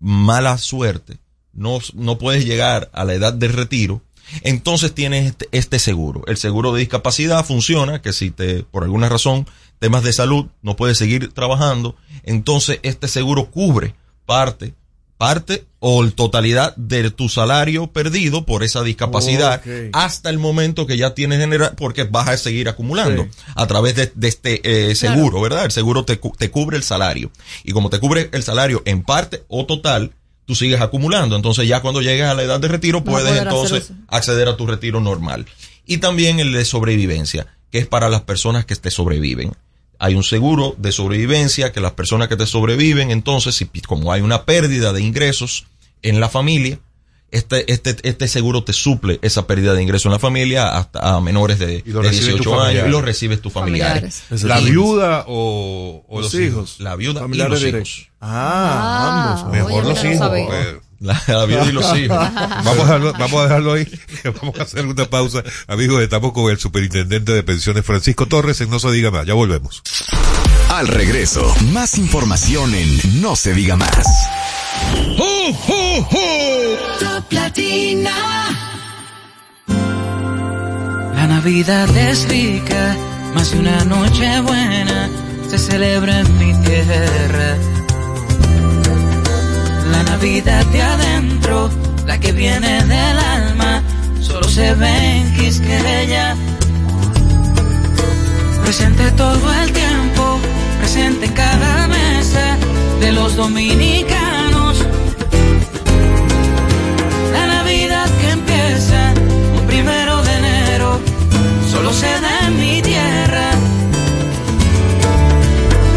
mala 0.00 0.58
suerte 0.58 1.18
no, 1.52 1.78
no 1.94 2.18
puedes 2.18 2.44
llegar 2.44 2.90
a 2.92 3.04
la 3.04 3.14
edad 3.14 3.32
del 3.32 3.52
retiro, 3.52 4.02
entonces 4.42 4.92
tienes 4.92 5.26
este, 5.26 5.48
este 5.52 5.78
seguro. 5.78 6.24
El 6.26 6.36
seguro 6.36 6.72
de 6.72 6.80
discapacidad 6.80 7.44
funciona 7.44 8.02
que 8.02 8.12
si 8.12 8.30
te, 8.30 8.64
por 8.64 8.82
alguna 8.82 9.08
razón, 9.08 9.46
temas 9.78 10.02
de 10.02 10.12
salud, 10.12 10.46
no 10.62 10.76
puedes 10.76 10.98
seguir 10.98 11.32
trabajando, 11.32 11.96
entonces 12.24 12.80
este 12.82 13.06
seguro 13.06 13.50
cubre 13.50 13.94
parte, 14.26 14.74
parte 15.28 15.64
o 15.80 16.06
totalidad 16.10 16.74
de 16.76 17.10
tu 17.10 17.28
salario 17.28 17.86
perdido 17.92 18.44
por 18.46 18.62
esa 18.62 18.82
discapacidad 18.82 19.62
hasta 19.92 20.30
el 20.30 20.38
momento 20.38 20.86
que 20.86 20.96
ya 20.96 21.14
tienes 21.14 21.38
general, 21.38 21.74
porque 21.76 22.04
vas 22.04 22.28
a 22.28 22.36
seguir 22.36 22.68
acumulando 22.68 23.26
a 23.54 23.66
través 23.66 23.94
de, 23.96 24.12
de 24.14 24.28
este 24.28 24.60
eh, 24.90 24.94
seguro, 24.94 25.40
¿verdad? 25.40 25.64
El 25.64 25.70
seguro 25.72 26.04
te, 26.04 26.18
cu- 26.18 26.34
te 26.38 26.50
cubre 26.50 26.76
el 26.76 26.82
salario. 26.82 27.30
Y 27.64 27.72
como 27.72 27.90
te 27.90 27.98
cubre 28.00 28.28
el 28.32 28.42
salario 28.42 28.82
en 28.86 29.02
parte 29.02 29.44
o 29.48 29.66
total, 29.66 30.12
tú 30.46 30.54
sigues 30.54 30.80
acumulando. 30.80 31.36
Entonces 31.36 31.66
ya 31.68 31.80
cuando 31.80 32.00
llegues 32.02 32.26
a 32.26 32.34
la 32.34 32.42
edad 32.42 32.60
de 32.60 32.68
retiro, 32.68 33.02
puedes 33.12 33.32
entonces 33.54 33.88
acceder 34.08 34.48
a 34.48 34.56
tu 34.56 34.66
retiro 34.66 35.00
normal. 35.00 35.46
Y 35.86 35.98
también 35.98 36.38
el 36.40 36.52
de 36.52 36.64
sobrevivencia, 36.64 37.46
que 37.70 37.78
es 37.78 37.86
para 37.86 38.08
las 38.08 38.22
personas 38.22 38.64
que 38.64 38.74
te 38.76 38.90
sobreviven. 38.90 39.52
Hay 40.04 40.16
un 40.16 40.22
seguro 40.22 40.74
de 40.76 40.92
sobrevivencia 40.92 41.72
que 41.72 41.80
las 41.80 41.92
personas 41.92 42.28
que 42.28 42.36
te 42.36 42.44
sobreviven, 42.44 43.10
entonces, 43.10 43.54
si 43.54 43.64
como 43.86 44.12
hay 44.12 44.20
una 44.20 44.44
pérdida 44.44 44.92
de 44.92 45.00
ingresos 45.00 45.64
en 46.02 46.20
la 46.20 46.28
familia, 46.28 46.78
este, 47.30 47.72
este, 47.72 47.96
este 48.02 48.28
seguro 48.28 48.64
te 48.64 48.74
suple 48.74 49.18
esa 49.22 49.46
pérdida 49.46 49.72
de 49.72 49.82
ingresos 49.82 50.04
en 50.04 50.12
la 50.12 50.18
familia 50.18 50.76
hasta 50.76 51.16
a 51.16 51.22
menores 51.22 51.58
de, 51.58 51.80
de 51.80 52.02
reciben 52.02 52.36
tus 52.36 52.44
18 52.44 52.60
años 52.60 52.86
y 52.86 52.90
lo 52.90 53.00
recibes 53.00 53.40
tus 53.40 53.54
familiares. 53.54 54.24
¿La 54.42 54.60
viuda 54.60 55.24
o, 55.26 56.04
o 56.06 56.20
Los 56.20 56.34
los, 56.34 56.42
hijos. 56.42 56.52
hijos? 56.52 56.80
La 56.80 56.96
viuda 56.96 57.26
y 57.26 57.36
los 57.38 57.64
hijos. 57.64 58.10
Ah, 58.20 59.38
ambos. 59.38 59.52
Mejor 59.54 59.72
oye, 59.72 59.88
los 59.88 60.04
no 60.04 60.12
hijos. 60.12 60.82
La, 61.04 61.22
la 61.26 61.44
viuda 61.44 61.66
y 61.66 61.72
los 61.72 61.98
hijos. 61.98 62.16
Vamos 62.34 62.78
a, 62.78 62.82
dejarlo, 62.82 63.12
vamos 63.12 63.40
a 63.40 63.42
dejarlo 63.44 63.72
ahí. 63.74 64.00
Vamos 64.40 64.58
a 64.58 64.62
hacer 64.62 64.86
una 64.86 65.04
pausa. 65.04 65.42
Amigos, 65.68 66.02
estamos 66.02 66.32
con 66.32 66.50
el 66.50 66.58
superintendente 66.58 67.32
de 67.32 67.42
pensiones 67.42 67.84
Francisco 67.84 68.26
Torres 68.26 68.60
en 68.62 68.70
No 68.70 68.78
se 68.78 68.90
diga 68.90 69.10
más. 69.10 69.26
Ya 69.26 69.34
volvemos. 69.34 69.82
Al 70.70 70.88
regreso, 70.88 71.54
más 71.72 71.98
información 71.98 72.74
en 72.74 73.20
No 73.20 73.36
se 73.36 73.52
diga 73.52 73.76
más. 73.76 74.06
Top 76.98 77.30
Latina. 77.30 78.10
La 79.66 81.26
Navidad 81.26 81.94
es 81.96 82.26
rica, 82.28 82.96
más 83.34 83.50
de 83.50 83.58
una 83.58 83.84
noche 83.84 84.40
buena 84.40 85.10
se 85.50 85.58
celebra 85.58 86.20
en 86.20 86.38
mi 86.38 86.54
tierra. 86.64 87.56
La 89.94 90.02
Navidad 90.02 90.66
de 90.66 90.82
adentro, 90.82 91.70
la 92.04 92.18
que 92.18 92.32
viene 92.32 92.82
del 92.84 93.18
alma, 93.18 93.80
solo 94.20 94.48
se 94.48 94.74
ve 94.74 95.18
en 95.18 95.34
Quisqueya. 95.34 96.34
Presente 98.64 99.08
todo 99.12 99.52
el 99.62 99.72
tiempo, 99.72 100.40
presente 100.80 101.26
en 101.26 101.32
cada 101.32 101.86
mesa 101.86 102.56
de 103.00 103.12
los 103.12 103.36
dominicanos. 103.36 104.84
La 107.32 107.46
Navidad 107.46 108.08
que 108.20 108.30
empieza 108.30 109.14
un 109.56 109.64
primero 109.68 110.22
de 110.22 110.34
enero 110.38 111.00
solo 111.70 111.92
se 111.92 112.12
da 112.20 112.48
en 112.48 112.58
mi 112.58 112.82
tierra. 112.82 113.48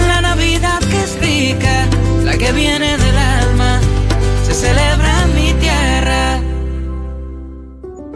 La 0.07 0.22
Navidad 0.22 0.80
que 0.82 0.99
es 1.03 1.19
rica, 1.19 1.88
la 2.24 2.38
que 2.38 2.52
viene 2.52 2.95
del 2.98 3.06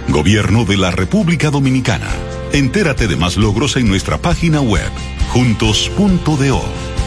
Gobierno 0.08 0.64
de 0.64 0.78
la 0.78 0.90
República 0.90 1.50
Dominicana. 1.50 2.08
Entérate 2.52 3.06
de 3.06 3.16
más 3.16 3.36
logros 3.36 3.76
en 3.76 3.86
nuestra 3.88 4.16
página 4.18 4.62
web, 4.62 4.90
juntos.do. 5.28 6.97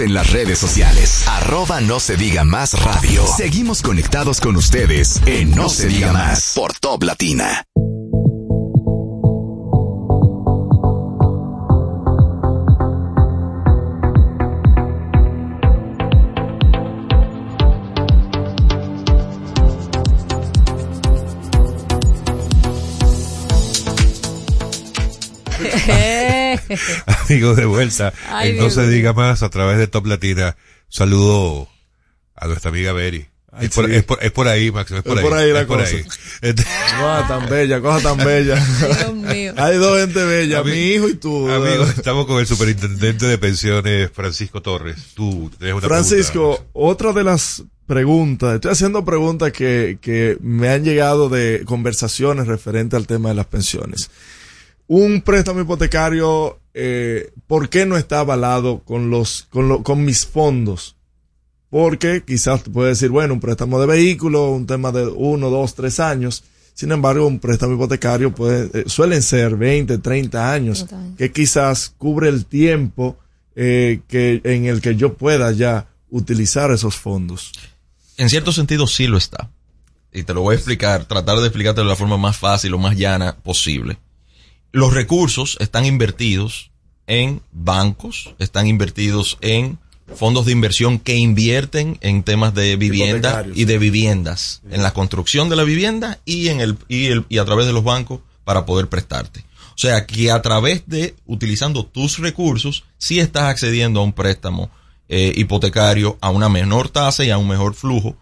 En 0.00 0.12
las 0.12 0.32
redes 0.32 0.58
sociales. 0.58 1.28
Arroba 1.28 1.80
no 1.80 2.00
se 2.00 2.16
diga 2.16 2.42
más 2.42 2.82
radio. 2.82 3.24
Seguimos 3.36 3.80
conectados 3.80 4.40
con 4.40 4.56
ustedes 4.56 5.20
en 5.24 5.52
No, 5.52 5.68
se 5.68 5.86
diga 5.86 6.12
más 6.12 6.52
por 6.56 6.72
Top 6.74 7.04
Latina. 7.04 7.64
Amigos 27.06 27.56
de 27.56 27.64
vuelta, 27.66 28.12
Ay, 28.30 28.56
No 28.58 28.70
se 28.70 28.88
diga 28.88 29.12
más 29.12 29.42
a 29.42 29.48
través 29.50 29.78
de 29.78 29.86
Top 29.86 30.06
Latina. 30.06 30.56
Saludo 30.88 31.68
a 32.36 32.46
nuestra 32.46 32.70
amiga 32.70 32.92
Beri. 32.92 33.26
Es 33.60 33.70
por, 33.70 33.88
es, 33.88 34.02
por, 34.02 34.18
es 34.20 34.32
por 34.32 34.48
ahí, 34.48 34.72
Máximo, 34.72 34.98
es 34.98 35.04
por 35.04 35.12
Es 35.12 35.18
ahí. 35.24 35.30
por 35.30 35.38
ahí 35.38 35.52
la 35.52 35.60
es 35.60 35.66
por 35.66 35.78
cosa. 35.78 35.90
ahí. 35.96 36.04
Este- 36.42 36.64
Cosa 36.98 37.24
tan 37.28 37.48
bella, 37.48 37.80
cosa 37.80 38.02
tan 38.16 38.18
bella. 38.26 38.56
Dios 38.56 39.14
mío. 39.14 39.54
Hay 39.58 39.76
dos 39.76 40.00
gente 40.00 40.24
bella, 40.24 40.60
Ami- 40.60 40.70
mi 40.72 40.86
hijo 40.94 41.08
y 41.08 41.14
tú. 41.14 41.48
Amigos, 41.48 41.90
estamos 41.96 42.26
con 42.26 42.40
el 42.40 42.46
superintendente 42.48 43.26
de 43.26 43.38
pensiones, 43.38 44.10
Francisco 44.12 44.60
Torres. 44.60 44.96
Tú 45.14 45.52
tienes 45.56 45.76
una 45.76 45.86
Francisco, 45.86 46.66
otra 46.72 47.12
de 47.12 47.22
las 47.22 47.62
preguntas, 47.86 48.54
estoy 48.56 48.72
haciendo 48.72 49.04
preguntas 49.04 49.52
que, 49.52 49.98
que 50.00 50.36
me 50.40 50.68
han 50.70 50.82
llegado 50.84 51.28
de 51.28 51.62
conversaciones 51.64 52.48
referente 52.48 52.96
al 52.96 53.06
tema 53.06 53.28
de 53.28 53.34
las 53.36 53.46
pensiones. 53.46 54.10
Un 54.86 55.22
préstamo 55.22 55.60
hipotecario, 55.60 56.58
eh, 56.74 57.30
¿por 57.46 57.68
qué 57.68 57.86
no 57.86 57.96
está 57.96 58.20
avalado 58.20 58.80
con 58.80 59.10
los, 59.10 59.46
con, 59.50 59.68
lo- 59.68 59.82
con 59.82 60.04
mis 60.04 60.26
fondos? 60.26 60.96
Porque 61.70 62.22
quizás 62.24 62.62
te 62.62 62.70
puede 62.70 62.90
decir, 62.90 63.08
bueno, 63.10 63.34
un 63.34 63.40
préstamo 63.40 63.80
de 63.80 63.86
vehículo, 63.86 64.50
un 64.50 64.66
tema 64.66 64.92
de 64.92 65.06
uno, 65.06 65.50
dos, 65.50 65.74
tres 65.74 65.98
años. 66.00 66.44
Sin 66.74 66.92
embargo, 66.92 67.26
un 67.26 67.38
préstamo 67.40 67.74
hipotecario 67.74 68.34
puede, 68.34 68.70
eh, 68.80 68.84
suelen 68.86 69.22
ser 69.22 69.56
20, 69.56 69.98
30 69.98 70.52
años, 70.52 70.78
30 70.86 70.96
años. 70.98 71.16
que 71.18 71.32
quizás 71.32 71.94
cubre 71.98 72.28
el 72.28 72.44
tiempo 72.46 73.16
eh, 73.56 74.00
que, 74.08 74.40
en 74.44 74.66
el 74.66 74.80
que 74.80 74.96
yo 74.96 75.14
pueda 75.14 75.50
ya 75.52 75.88
utilizar 76.10 76.70
esos 76.72 76.94
fondos. 76.96 77.52
En 78.16 78.28
cierto 78.28 78.52
sentido 78.52 78.86
sí 78.86 79.06
lo 79.06 79.16
está. 79.16 79.50
Y 80.12 80.22
te 80.24 80.34
lo 80.34 80.42
voy 80.42 80.52
a 80.52 80.56
explicar, 80.56 81.06
tratar 81.06 81.38
de 81.38 81.46
explicarte 81.46 81.80
de 81.80 81.86
la 81.88 81.96
forma 81.96 82.16
más 82.18 82.36
fácil 82.36 82.74
o 82.74 82.78
más 82.78 82.96
llana 82.96 83.36
posible. 83.36 83.98
Los 84.74 84.92
recursos 84.92 85.56
están 85.60 85.84
invertidos 85.84 86.72
en 87.06 87.42
bancos, 87.52 88.34
están 88.40 88.66
invertidos 88.66 89.38
en 89.40 89.78
fondos 90.16 90.46
de 90.46 90.50
inversión 90.50 90.98
que 90.98 91.14
invierten 91.14 91.96
en 92.00 92.24
temas 92.24 92.54
de 92.54 92.74
vivienda 92.74 93.46
y 93.54 93.66
de 93.66 93.78
viviendas, 93.78 94.62
en 94.68 94.82
la 94.82 94.92
construcción 94.92 95.48
de 95.48 95.54
la 95.54 95.62
vivienda 95.62 96.18
y 96.24 96.48
en 96.48 96.60
el 96.60 96.76
y, 96.88 97.06
el, 97.06 97.24
y 97.28 97.38
a 97.38 97.44
través 97.44 97.66
de 97.66 97.72
los 97.72 97.84
bancos 97.84 98.18
para 98.42 98.66
poder 98.66 98.88
prestarte. 98.88 99.44
O 99.76 99.78
sea 99.78 100.06
que 100.06 100.32
a 100.32 100.42
través 100.42 100.82
de 100.88 101.14
utilizando 101.24 101.86
tus 101.86 102.18
recursos, 102.18 102.82
sí 102.98 103.20
estás 103.20 103.44
accediendo 103.44 104.00
a 104.00 104.02
un 104.02 104.12
préstamo 104.12 104.70
eh, 105.08 105.32
hipotecario 105.36 106.18
a 106.20 106.30
una 106.30 106.48
menor 106.48 106.88
tasa 106.88 107.24
y 107.24 107.30
a 107.30 107.38
un 107.38 107.46
mejor 107.46 107.74
flujo 107.74 108.16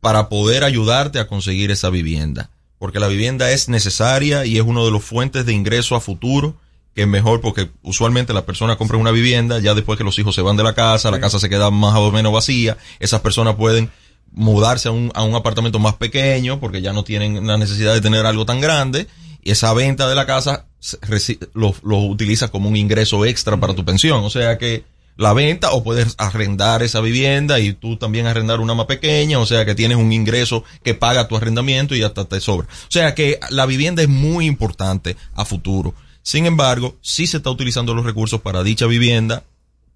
para 0.00 0.28
poder 0.28 0.62
ayudarte 0.62 1.18
a 1.18 1.26
conseguir 1.26 1.72
esa 1.72 1.90
vivienda. 1.90 2.50
Porque 2.78 3.00
la 3.00 3.08
vivienda 3.08 3.50
es 3.50 3.68
necesaria 3.68 4.44
y 4.46 4.56
es 4.56 4.62
uno 4.62 4.84
de 4.84 4.90
los 4.90 5.02
fuentes 5.04 5.44
de 5.46 5.52
ingreso 5.52 5.94
a 5.96 6.00
futuro 6.00 6.56
que 6.94 7.02
es 7.02 7.08
mejor 7.08 7.40
porque 7.40 7.70
usualmente 7.82 8.32
la 8.32 8.44
persona 8.44 8.74
compra 8.76 8.96
una 8.96 9.12
vivienda 9.12 9.60
ya 9.60 9.74
después 9.74 9.96
que 9.98 10.02
los 10.04 10.18
hijos 10.18 10.34
se 10.34 10.42
van 10.42 10.56
de 10.56 10.64
la 10.64 10.74
casa, 10.74 11.12
la 11.12 11.20
casa 11.20 11.38
se 11.38 11.48
queda 11.48 11.70
más 11.70 11.94
o 11.94 12.10
menos 12.10 12.32
vacía, 12.32 12.76
esas 12.98 13.20
personas 13.20 13.54
pueden 13.54 13.90
mudarse 14.32 14.88
a 14.88 14.90
un, 14.90 15.12
a 15.14 15.22
un 15.22 15.34
apartamento 15.36 15.78
más 15.78 15.94
pequeño 15.94 16.58
porque 16.58 16.82
ya 16.82 16.92
no 16.92 17.04
tienen 17.04 17.46
la 17.46 17.56
necesidad 17.56 17.94
de 17.94 18.00
tener 18.00 18.26
algo 18.26 18.44
tan 18.46 18.60
grande 18.60 19.06
y 19.44 19.52
esa 19.52 19.72
venta 19.74 20.08
de 20.08 20.14
la 20.16 20.26
casa 20.26 20.66
se- 20.80 21.00
reci- 21.02 21.38
lo, 21.54 21.72
lo 21.84 21.98
utilizas 21.98 22.50
como 22.50 22.68
un 22.68 22.76
ingreso 22.76 23.24
extra 23.24 23.56
para 23.58 23.74
tu 23.74 23.84
pensión. 23.84 24.24
O 24.24 24.30
sea 24.30 24.58
que 24.58 24.84
la 25.18 25.32
venta 25.32 25.72
o 25.72 25.82
puedes 25.82 26.14
arrendar 26.16 26.82
esa 26.84 27.00
vivienda 27.00 27.58
y 27.58 27.72
tú 27.72 27.96
también 27.96 28.26
arrendar 28.26 28.60
una 28.60 28.74
más 28.74 28.86
pequeña, 28.86 29.40
o 29.40 29.46
sea 29.46 29.66
que 29.66 29.74
tienes 29.74 29.98
un 29.98 30.12
ingreso 30.12 30.62
que 30.84 30.94
paga 30.94 31.26
tu 31.26 31.36
arrendamiento 31.36 31.96
y 31.96 32.04
hasta 32.04 32.24
te 32.24 32.40
sobra. 32.40 32.68
O 32.70 32.90
sea 32.90 33.16
que 33.16 33.40
la 33.50 33.66
vivienda 33.66 34.00
es 34.00 34.08
muy 34.08 34.46
importante 34.46 35.16
a 35.34 35.44
futuro. 35.44 35.92
Sin 36.22 36.46
embargo, 36.46 36.96
sí 37.02 37.26
se 37.26 37.38
está 37.38 37.50
utilizando 37.50 37.94
los 37.94 38.06
recursos 38.06 38.40
para 38.40 38.62
dicha 38.62 38.86
vivienda, 38.86 39.42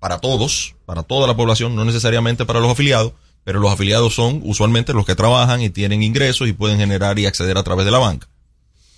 para 0.00 0.18
todos, 0.18 0.74
para 0.86 1.04
toda 1.04 1.28
la 1.28 1.36
población, 1.36 1.76
no 1.76 1.84
necesariamente 1.84 2.44
para 2.44 2.58
los 2.58 2.72
afiliados, 2.72 3.12
pero 3.44 3.60
los 3.60 3.72
afiliados 3.72 4.14
son 4.14 4.40
usualmente 4.42 4.92
los 4.92 5.06
que 5.06 5.14
trabajan 5.14 5.62
y 5.62 5.70
tienen 5.70 6.02
ingresos 6.02 6.48
y 6.48 6.52
pueden 6.52 6.78
generar 6.78 7.16
y 7.20 7.26
acceder 7.26 7.56
a 7.58 7.62
través 7.62 7.84
de 7.84 7.92
la 7.92 7.98
banca. 7.98 8.26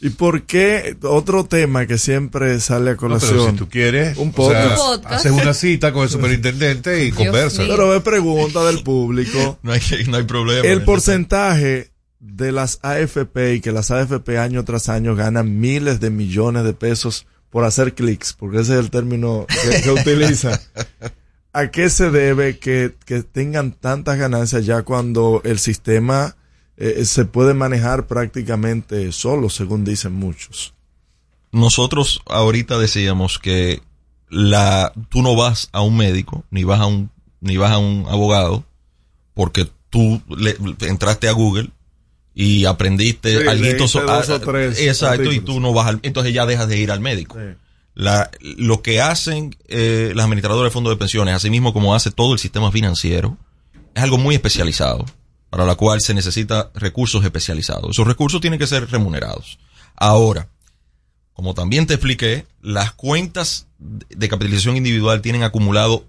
¿Y 0.05 0.11
por 0.11 0.43
qué 0.43 0.99
otro 1.03 1.47
tema 1.47 1.87
que 1.87 1.97
siempre 1.97 2.61
sale 2.61 2.91
a 2.91 2.93
No, 2.93 2.99
colación? 2.99 3.31
pero 3.33 3.51
si 3.53 3.57
tú 3.57 3.69
quieres, 3.71 4.19
un 4.19 4.35
o 4.37 4.51
sea, 4.51 4.69
podcast. 4.69 4.77
podcast. 4.77 5.15
haces 5.15 5.33
una 5.33 5.55
cita 5.55 5.93
con 5.95 6.03
el 6.03 6.11
superintendente 6.11 7.07
y 7.07 7.11
conversas. 7.11 7.67
Pero 7.67 7.95
es 7.97 8.03
pregunta 8.03 8.63
del 8.67 8.83
público. 8.83 9.59
No 9.63 9.73
hay, 9.73 9.81
no 10.11 10.19
hay 10.19 10.25
problema. 10.25 10.69
El 10.69 10.83
porcentaje 10.85 11.91
de 12.21 12.53
las 12.53 12.81
AFP 12.83 13.55
y 13.55 13.61
que 13.63 13.73
las 13.73 13.91
AFP 13.91 14.37
año 14.37 14.63
tras 14.65 14.91
año 14.91 15.15
ganan 15.17 15.59
miles 15.59 16.01
de 16.01 16.11
millones 16.11 16.65
de 16.65 16.75
pesos 16.75 17.27
por 17.49 17.65
hacer 17.65 17.95
clics, 17.95 18.35
porque 18.35 18.59
ese 18.61 18.75
es 18.75 18.81
el 18.81 18.91
término 18.91 19.47
que, 19.49 19.81
que 19.81 19.91
utiliza. 20.03 20.61
¿A 21.55 21.71
qué 21.71 21.89
se 21.89 22.11
debe 22.11 22.59
que, 22.59 22.93
que 23.07 23.23
tengan 23.23 23.73
tantas 23.73 24.19
ganancias 24.19 24.67
ya 24.67 24.83
cuando 24.83 25.41
el 25.45 25.59
sistema 25.59 26.37
eh, 26.77 27.05
se 27.05 27.25
puede 27.25 27.55
manejar 27.55 28.07
prácticamente 28.07 29.13
solo, 29.13 29.49
según 29.51 29.85
dicen 29.85 30.13
muchos? 30.13 30.73
nosotros 31.53 32.21
ahorita 32.27 32.79
decíamos 32.79 33.39
que 33.39 33.81
la 34.29 34.93
tú 35.09 35.23
no 35.23 35.37
vas 35.37 35.69
a 35.73 35.83
un 35.83 35.97
médico 35.97 36.45
ni 36.51 36.65
vas 36.65 36.81
a 36.81 36.87
un 36.87 37.11
ni 37.41 37.57
vas 37.57 37.71
a 37.71 37.79
un 37.79 38.07
abogado 38.09 38.65
porque 39.35 39.69
tú 39.91 40.21
le- 40.37 40.57
entraste 40.89 41.29
a 41.29 41.33
Google 41.33 41.71
y 42.35 42.65
aprendiste 42.65 43.39
Sí, 43.39 43.45
leíste 43.61 43.87
so- 43.89 44.01
exacto 44.91 45.33
y 45.33 45.39
tú 45.41 45.61
no 45.61 45.73
vas 45.73 45.87
al 45.87 46.01
entonces 46.03 46.35
ya 46.35 46.47
dejas 46.47 46.67
de 46.69 46.79
ir 46.79 46.91
al 46.91 47.01
médico. 47.01 47.39
La, 47.95 48.29
lo 48.41 48.83
que 48.83 49.01
hacen 49.01 49.55
eh, 49.69 50.11
las 50.17 50.25
administradoras 50.25 50.65
de 50.65 50.73
fondos 50.73 50.93
de 50.93 50.97
pensiones, 50.97 51.37
así 51.37 51.49
mismo 51.49 51.73
como 51.73 51.95
hace 51.95 52.11
todo 52.11 52.33
el 52.33 52.41
sistema 52.41 52.73
financiero, 52.73 53.37
es 53.95 54.03
algo 54.03 54.19
muy 54.19 54.35
especializado, 54.35 55.05
para 55.55 55.67
la 55.67 55.77
cual 55.77 56.01
se 56.01 56.15
necesita 56.15 56.73
recursos 56.75 57.25
especializados. 57.25 57.91
Esos 57.91 58.09
recursos 58.09 58.41
tienen 58.41 58.59
que 58.59 58.67
ser 58.67 58.91
remunerados. 58.91 59.61
Ahora, 59.95 60.49
como 61.33 61.55
también 61.55 61.87
te 61.87 61.95
expliqué, 61.95 62.45
las 62.61 62.91
cuentas 62.91 63.69
de 63.79 64.29
capitalización 64.29 64.77
individual 64.77 65.23
tienen 65.23 65.45
acumulado 65.45 66.09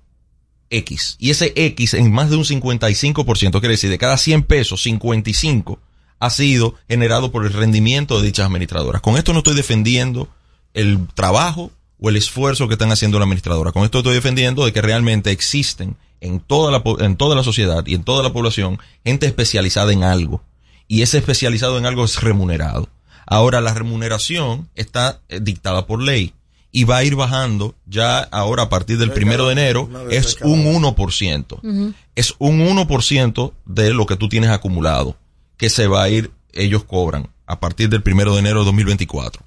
X. 0.71 1.17
Y 1.19 1.29
ese 1.29 1.53
X 1.55 1.93
en 1.93 2.11
más 2.11 2.31
de 2.31 2.37
un 2.37 2.43
55%, 2.43 3.51
quiere 3.59 3.67
decir, 3.67 3.91
de 3.91 3.99
cada 3.99 4.17
100 4.17 4.41
pesos, 4.45 4.81
55 4.81 5.79
ha 6.17 6.29
sido 6.31 6.73
generado 6.89 7.31
por 7.31 7.45
el 7.45 7.53
rendimiento 7.53 8.19
de 8.19 8.25
dichas 8.25 8.47
administradoras. 8.47 9.03
Con 9.03 9.15
esto 9.15 9.31
no 9.31 9.39
estoy 9.39 9.53
defendiendo 9.53 10.27
el 10.73 11.07
trabajo 11.13 11.71
o 11.99 12.09
el 12.09 12.15
esfuerzo 12.15 12.67
que 12.67 12.73
están 12.73 12.91
haciendo 12.91 13.19
la 13.19 13.25
administradora. 13.25 13.71
Con 13.71 13.83
esto 13.83 13.99
estoy 13.99 14.15
defendiendo 14.15 14.65
de 14.65 14.73
que 14.73 14.81
realmente 14.81 15.29
existen 15.29 15.97
en 16.21 16.39
toda 16.39 16.71
la, 16.71 16.83
en 16.99 17.17
toda 17.17 17.35
la 17.35 17.43
sociedad 17.43 17.85
y 17.85 17.95
en 17.95 18.03
toda 18.03 18.23
la 18.23 18.33
población 18.33 18.79
gente 19.03 19.25
especializada 19.25 19.93
en 19.93 20.03
algo. 20.03 20.43
Y 20.87 21.01
ese 21.01 21.17
especializado 21.17 21.77
en 21.77 21.85
algo 21.85 22.05
es 22.05 22.21
remunerado. 22.21 22.89
Ahora 23.25 23.61
la 23.61 23.73
remuneración 23.73 24.69
está 24.75 25.21
eh, 25.29 25.39
dictada 25.41 25.87
por 25.87 26.01
ley 26.01 26.33
y 26.71 26.83
va 26.83 26.97
a 26.97 27.03
ir 27.03 27.15
bajando 27.15 27.73
ya 27.85 28.19
ahora 28.19 28.63
a 28.63 28.69
partir 28.69 28.97
del 28.97 29.11
primero 29.11 29.47
de 29.47 29.53
enero 29.53 29.89
es 30.09 30.37
un 30.41 30.65
1%. 30.65 31.93
Es 32.15 32.35
un 32.37 32.59
1% 32.59 33.53
de 33.65 33.93
lo 33.93 34.05
que 34.05 34.17
tú 34.17 34.27
tienes 34.27 34.49
acumulado 34.49 35.15
que 35.57 35.69
se 35.69 35.87
va 35.87 36.03
a 36.03 36.09
ir, 36.09 36.31
ellos 36.53 36.83
cobran 36.83 37.29
a 37.45 37.59
partir 37.59 37.89
del 37.89 38.03
primero 38.03 38.33
de 38.33 38.39
enero 38.39 38.59
de 38.59 38.65
2024 38.65 39.41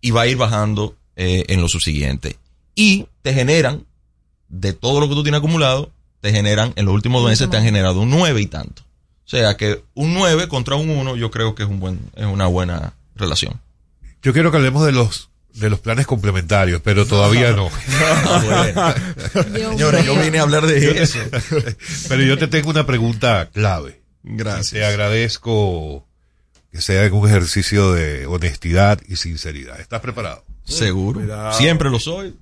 y 0.00 0.10
va 0.10 0.22
a 0.22 0.26
ir 0.26 0.36
bajando 0.36 0.96
eh, 1.16 1.44
en 1.48 1.60
lo 1.60 1.68
subsiguiente. 1.68 2.36
Y 2.74 3.06
te 3.22 3.32
generan, 3.32 3.84
de 4.50 4.72
todo 4.72 5.00
lo 5.00 5.08
que 5.08 5.14
tú 5.14 5.22
tienes 5.22 5.38
acumulado, 5.38 5.90
te 6.20 6.32
generan, 6.32 6.72
en 6.76 6.84
los 6.84 6.94
últimos 6.94 7.24
meses 7.24 7.48
te 7.48 7.56
han 7.56 7.64
generado 7.64 8.00
un 8.00 8.10
9 8.10 8.40
y 8.40 8.46
tanto. 8.46 8.82
O 9.24 9.30
sea 9.30 9.56
que 9.56 9.82
un 9.94 10.12
9 10.12 10.48
contra 10.48 10.76
un 10.76 10.90
1 10.90 11.16
yo 11.16 11.30
creo 11.30 11.54
que 11.54 11.62
es, 11.62 11.68
un 11.68 11.80
buen, 11.80 12.00
es 12.16 12.26
una 12.26 12.46
buena 12.46 12.94
relación. 13.14 13.60
Yo 14.22 14.32
quiero 14.32 14.50
que 14.50 14.58
hablemos 14.58 14.84
de 14.84 14.92
los 14.92 15.30
de 15.54 15.68
los 15.68 15.80
planes 15.80 16.06
complementarios, 16.06 16.80
pero 16.82 17.06
todavía 17.06 17.50
no. 17.52 17.70
Dios 19.52 19.70
Señores, 19.72 20.04
yo 20.04 20.14
vine 20.14 20.38
a 20.38 20.42
hablar 20.42 20.64
de 20.66 21.02
eso. 21.02 21.18
pero 22.08 22.22
yo 22.22 22.38
te 22.38 22.46
tengo 22.46 22.70
una 22.70 22.86
pregunta 22.86 23.50
clave. 23.52 24.00
Gracias. 24.22 24.70
Te 24.70 24.84
agradezco 24.84 26.06
que 26.70 26.80
sea 26.80 27.12
un 27.12 27.28
ejercicio 27.28 27.92
de 27.92 28.26
honestidad 28.26 29.00
y 29.08 29.16
sinceridad. 29.16 29.80
¿Estás 29.80 30.00
preparado? 30.00 30.44
Seguro. 30.64 31.18
Cuidado. 31.20 31.52
Siempre 31.54 31.90
lo 31.90 31.98
soy. 31.98 32.36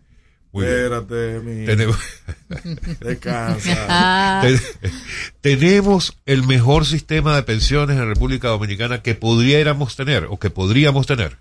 Muy 0.53 0.65
bien. 0.65 0.77
Espérate, 0.79 1.41
mi. 1.41 1.67
Tenemos, 1.67 1.97
Descansa. 3.01 3.77
Ah, 3.89 4.41
Ten- 4.43 4.61
tenemos 5.41 6.17
el 6.27 6.43
mejor 6.47 6.87
sistema 6.87 7.37
de 7.37 7.43
pensiones 7.43 7.97
en 7.99 8.07
República 8.09 8.49
Dominicana 8.49 9.03
que 9.03 9.15
pudiéramos 9.15 9.95
tener 9.97 10.25
o 10.31 10.39
que 10.39 10.51
podríamos 10.51 11.07
tener. 11.07 11.37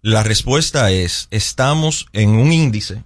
La 0.00 0.22
respuesta 0.22 0.90
es, 0.90 1.28
estamos 1.30 2.06
en 2.12 2.30
un 2.30 2.50
índice 2.52 3.04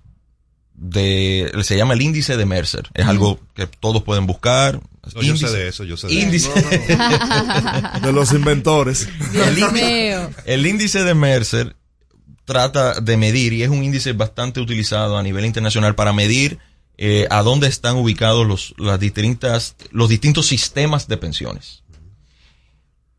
de, 0.74 1.50
se 1.62 1.76
llama 1.76 1.94
el 1.94 2.02
índice 2.02 2.36
de 2.36 2.46
Mercer. 2.46 2.88
Es 2.94 3.06
algo 3.06 3.40
que 3.54 3.66
todos 3.66 4.02
pueden 4.02 4.26
buscar. 4.26 4.80
No, 5.14 5.22
yo 5.22 5.34
Índice- 5.34 5.48
sé 5.48 5.56
de 5.56 5.68
eso, 5.68 5.84
yo 5.84 5.96
sé 5.96 6.06
de 6.08 6.14
índice, 6.14 6.50
De 8.02 8.12
los 8.12 8.32
inventores. 8.32 9.08
Mío. 9.72 10.30
El 10.46 10.66
índice 10.66 11.04
de 11.04 11.14
Mercer 11.14 11.76
trata 12.46 13.00
de 13.00 13.16
medir, 13.18 13.52
y 13.52 13.62
es 13.62 13.68
un 13.68 13.84
índice 13.84 14.14
bastante 14.14 14.60
utilizado 14.60 15.18
a 15.18 15.22
nivel 15.22 15.44
internacional 15.44 15.94
para 15.94 16.14
medir 16.14 16.58
eh, 16.96 17.26
a 17.28 17.42
dónde 17.42 17.66
están 17.66 17.96
ubicados 17.96 18.46
los, 18.46 18.74
las 18.78 18.98
distintas, 18.98 19.76
los 19.90 20.08
distintos 20.08 20.46
sistemas 20.46 21.08
de 21.08 21.18
pensiones. 21.18 21.82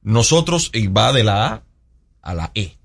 Nosotros, 0.01 0.71
va 0.95 1.13
de 1.13 1.23
la 1.23 1.47
A 1.47 1.63
a 2.21 2.33
la 2.33 2.51
E. 2.55 2.77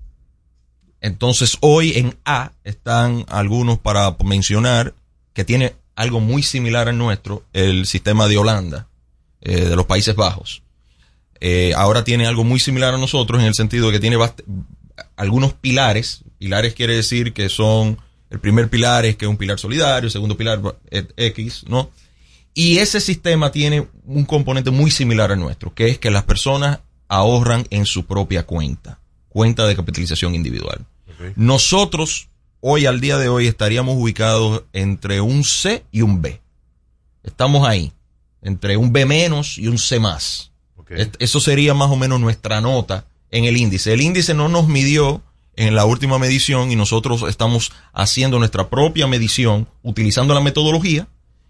Entonces, 1.01 1.57
hoy 1.61 1.93
en 1.97 2.17
A 2.25 2.51
están 2.63 3.25
algunos 3.29 3.79
para 3.79 4.15
mencionar 4.23 4.93
que 5.33 5.43
tiene 5.43 5.75
algo 5.95 6.19
muy 6.19 6.43
similar 6.43 6.89
al 6.89 6.97
nuestro, 6.97 7.43
el 7.53 7.85
sistema 7.85 8.27
de 8.27 8.37
Holanda, 8.37 8.87
eh, 9.41 9.65
de 9.65 9.75
los 9.75 9.85
Países 9.85 10.15
Bajos. 10.15 10.63
Eh, 11.39 11.73
ahora 11.75 12.03
tiene 12.03 12.27
algo 12.27 12.43
muy 12.43 12.59
similar 12.59 12.93
a 12.93 12.97
nosotros 12.97 13.41
en 13.41 13.47
el 13.47 13.53
sentido 13.53 13.87
de 13.87 13.93
que 13.93 13.99
tiene 13.99 14.17
algunos 15.15 15.53
pilares. 15.53 16.23
Pilares 16.37 16.73
quiere 16.73 16.95
decir 16.95 17.33
que 17.33 17.49
son, 17.49 17.97
el 18.29 18.39
primer 18.39 18.69
pilar 18.69 19.05
es 19.05 19.15
que 19.15 19.25
es 19.25 19.29
un 19.29 19.37
pilar 19.37 19.59
solidario, 19.59 20.07
el 20.07 20.11
segundo 20.11 20.37
pilar 20.37 20.61
es 20.89 21.05
X, 21.15 21.65
¿no? 21.67 21.89
Y 22.53 22.77
ese 22.77 23.01
sistema 23.01 23.51
tiene 23.51 23.87
un 24.05 24.25
componente 24.25 24.69
muy 24.69 24.91
similar 24.91 25.31
al 25.31 25.39
nuestro, 25.39 25.73
que 25.73 25.87
es 25.87 25.97
que 25.97 26.11
las 26.11 26.23
personas 26.23 26.79
ahorran 27.07 27.65
en 27.69 27.85
su 27.85 28.05
propia 28.05 28.45
cuenta, 28.45 28.99
cuenta 29.29 29.65
de 29.65 29.75
capitalización 29.75 30.35
individual. 30.35 30.85
Nosotros, 31.35 32.29
hoy 32.59 32.85
al 32.85 32.99
día 32.99 33.17
de 33.17 33.29
hoy, 33.29 33.47
estaríamos 33.47 33.95
ubicados 33.97 34.63
entre 34.73 35.21
un 35.21 35.43
C 35.43 35.83
y 35.91 36.01
un 36.01 36.21
B. 36.21 36.41
Estamos 37.23 37.67
ahí, 37.67 37.93
entre 38.41 38.77
un 38.77 38.91
B 38.91 39.05
menos 39.05 39.57
y 39.57 39.67
un 39.67 39.77
C 39.77 39.99
más. 39.99 40.51
Eso 41.17 41.39
sería 41.39 41.73
más 41.73 41.89
o 41.89 41.95
menos 41.95 42.19
nuestra 42.19 42.61
nota 42.61 43.05
en 43.33 43.45
el 43.45 43.57
índice. 43.57 43.91
El 43.91 44.01
índice 44.01 44.33
no 44.35 44.47
nos 44.47 44.67
midió 44.67 45.23
en 45.55 45.75
la 45.75 45.85
última 45.85 46.19
medición 46.19 46.71
y 46.71 46.75
nosotros 46.75 47.23
estamos 47.27 47.71
haciendo 47.91 48.37
nuestra 48.37 48.69
propia 48.69 49.07
medición 49.07 49.67
utilizando 49.81 50.35
la 50.35 50.39
metodología 50.39 51.07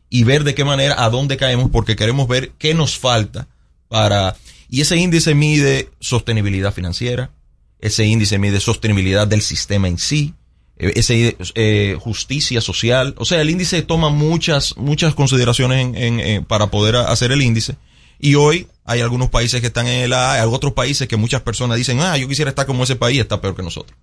y 0.10 0.24
ver 0.24 0.46
de 0.46 0.56
qué 0.56 0.64
manera, 0.64 1.04
a 1.04 1.10
dónde 1.10 1.38
caemos, 1.38 1.70
porque 1.72 1.96
queremos 1.96 2.28
ver 2.28 2.52
qué 2.58 2.74
nos 2.74 2.98
falta 2.98 3.48
para... 3.90 4.36
Y 4.70 4.82
ese 4.82 4.96
índice 4.96 5.36
mide 5.36 5.90
sostenibilidad 6.00 6.74
financiera, 6.74 7.32
ese 7.80 8.06
índice 8.06 8.40
mide 8.40 8.60
sostenibilidad 8.60 9.28
del 9.28 9.42
sistema 9.42 9.88
en 9.90 9.98
sí, 9.98 10.34
eh, 10.78 10.94
ese 10.96 11.36
eh, 11.56 11.98
justicia 12.00 12.62
social, 12.62 13.14
o 13.18 13.26
sea, 13.26 13.42
el 13.42 13.50
índice 13.50 13.82
toma 13.82 14.10
muchas 14.10 14.78
muchas 14.78 15.14
consideraciones 15.14 15.92
en, 15.96 16.46
para 16.46 16.68
poder 16.68 16.96
hacer 16.96 17.32
el 17.32 17.42
índice 17.42 17.76
y 18.20 18.36
hoy 18.36 18.68
hay 18.86 19.02
algunos 19.02 19.30
países 19.30 19.62
que 19.62 19.68
están 19.68 19.88
en 19.88 20.04
el 20.04 20.14
A, 20.14 20.34
hay 20.34 20.48
otros 20.48 20.74
países 20.74 21.08
que 21.08 21.18
muchas 21.18 21.42
personas 21.42 21.78
dicen, 21.78 22.00
ah, 22.02 22.18
yo 22.18 22.28
quisiera 22.28 22.50
estar 22.50 22.66
como 22.66 22.84
ese 22.84 22.96
país, 22.96 23.20
está 23.20 23.42
peor 23.42 23.56
que 23.56 23.64
nosotros. 23.64 23.98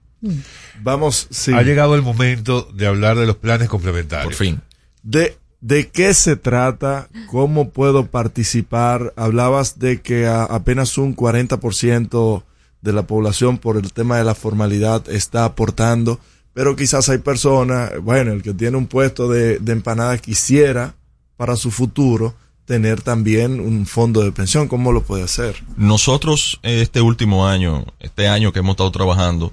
Vamos, 0.82 1.28
sí. 1.30 1.52
Ha 1.52 1.62
llegado 1.62 1.94
el 1.94 2.02
momento 2.02 2.68
de 2.74 2.86
hablar 2.86 3.18
de 3.18 3.26
los 3.26 3.36
planes 3.36 3.68
complementarios. 3.68 4.26
Por 4.26 4.34
fin. 4.34 4.60
De, 5.02 5.36
¿De 5.60 5.88
qué 5.88 6.14
se 6.14 6.36
trata? 6.36 7.08
¿Cómo 7.30 7.70
puedo 7.70 8.06
participar? 8.06 9.12
Hablabas 9.16 9.78
de 9.78 10.00
que 10.00 10.26
apenas 10.26 10.96
un 10.96 11.14
40% 11.14 12.42
de 12.80 12.92
la 12.92 13.02
población 13.06 13.58
por 13.58 13.76
el 13.76 13.92
tema 13.92 14.16
de 14.16 14.24
la 14.24 14.34
formalidad 14.34 15.06
está 15.10 15.44
aportando, 15.44 16.18
pero 16.54 16.76
quizás 16.76 17.10
hay 17.10 17.18
personas, 17.18 17.92
bueno, 18.02 18.32
el 18.32 18.42
que 18.42 18.54
tiene 18.54 18.78
un 18.78 18.86
puesto 18.86 19.28
de, 19.28 19.58
de 19.58 19.72
empanada 19.72 20.16
quisiera 20.16 20.94
para 21.36 21.56
su 21.56 21.70
futuro 21.70 22.34
tener 22.70 23.02
también 23.02 23.58
un 23.58 23.84
fondo 23.84 24.22
de 24.22 24.30
pensión, 24.30 24.68
¿cómo 24.68 24.92
lo 24.92 25.02
puede 25.02 25.24
hacer? 25.24 25.60
Nosotros 25.76 26.60
este 26.62 27.00
último 27.00 27.48
año, 27.48 27.84
este 27.98 28.28
año 28.28 28.52
que 28.52 28.60
hemos 28.60 28.74
estado 28.74 28.92
trabajando, 28.92 29.52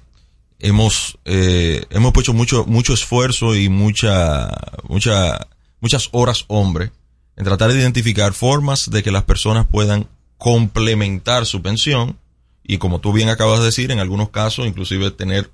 hemos 0.59 1.17
eh, 1.25 1.83
hemos 1.89 2.13
puesto 2.13 2.35
mucho 2.35 2.65
mucho 2.67 2.93
esfuerzo 2.93 3.55
y 3.55 3.69
mucha 3.69 4.49
mucha 4.87 5.47
muchas 5.81 6.09
horas 6.11 6.45
hombre 6.47 6.91
en 7.35 7.43
tratar 7.43 7.73
de 7.73 7.79
identificar 7.79 8.33
formas 8.33 8.91
de 8.91 9.01
que 9.01 9.09
las 9.09 9.23
personas 9.23 9.65
puedan 9.65 10.07
complementar 10.37 11.47
su 11.47 11.63
pensión 11.63 12.19
y 12.63 12.77
como 12.77 12.99
tú 12.99 13.13
bien 13.13 13.29
acabas 13.29 13.61
de 13.61 13.65
decir, 13.65 13.89
en 13.89 13.99
algunos 13.99 14.29
casos 14.29 14.67
inclusive 14.67 15.09
tener 15.09 15.49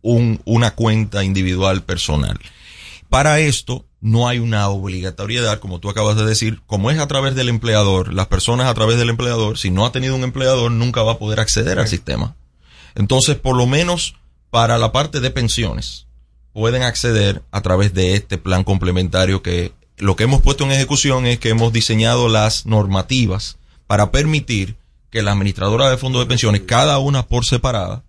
un, 0.00 0.40
una 0.44 0.76
cuenta 0.76 1.24
individual 1.24 1.82
personal. 1.82 2.38
Para 3.10 3.40
esto 3.40 3.84
no 4.00 4.28
hay 4.28 4.38
una 4.38 4.68
obligatoriedad, 4.68 5.58
como 5.58 5.80
tú 5.80 5.90
acabas 5.90 6.16
de 6.16 6.24
decir, 6.24 6.62
como 6.66 6.92
es 6.92 7.00
a 7.00 7.08
través 7.08 7.34
del 7.34 7.48
empleador, 7.48 8.14
las 8.14 8.28
personas 8.28 8.68
a 8.68 8.74
través 8.74 8.98
del 8.98 9.10
empleador, 9.10 9.58
si 9.58 9.72
no 9.72 9.84
ha 9.84 9.90
tenido 9.90 10.14
un 10.14 10.22
empleador, 10.22 10.70
nunca 10.70 11.02
va 11.02 11.12
a 11.12 11.18
poder 11.18 11.40
acceder 11.40 11.80
al 11.80 11.88
sistema. 11.88 12.36
Entonces, 12.94 13.34
por 13.34 13.56
lo 13.56 13.66
menos 13.66 14.14
para 14.50 14.78
la 14.78 14.92
parte 14.92 15.18
de 15.18 15.32
pensiones, 15.32 16.06
pueden 16.52 16.84
acceder 16.84 17.42
a 17.50 17.62
través 17.62 17.94
de 17.94 18.14
este 18.14 18.38
plan 18.38 18.62
complementario 18.62 19.42
que 19.42 19.72
lo 19.96 20.14
que 20.14 20.24
hemos 20.24 20.40
puesto 20.40 20.62
en 20.62 20.70
ejecución 20.70 21.26
es 21.26 21.40
que 21.40 21.48
hemos 21.48 21.72
diseñado 21.72 22.28
las 22.28 22.64
normativas 22.64 23.58
para 23.88 24.12
permitir 24.12 24.76
que 25.10 25.22
la 25.22 25.32
administradora 25.32 25.90
de 25.90 25.96
fondos 25.98 26.22
de 26.22 26.28
pensiones, 26.28 26.62
cada 26.64 27.00
una 27.00 27.26
por 27.26 27.44
separada, 27.44 28.04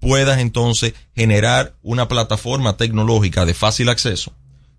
pueda 0.00 0.40
entonces 0.40 0.94
generar 1.14 1.76
una 1.82 2.08
plataforma 2.08 2.76
tecnológica 2.76 3.44
de 3.46 3.54
fácil 3.54 3.88
acceso 3.88 4.32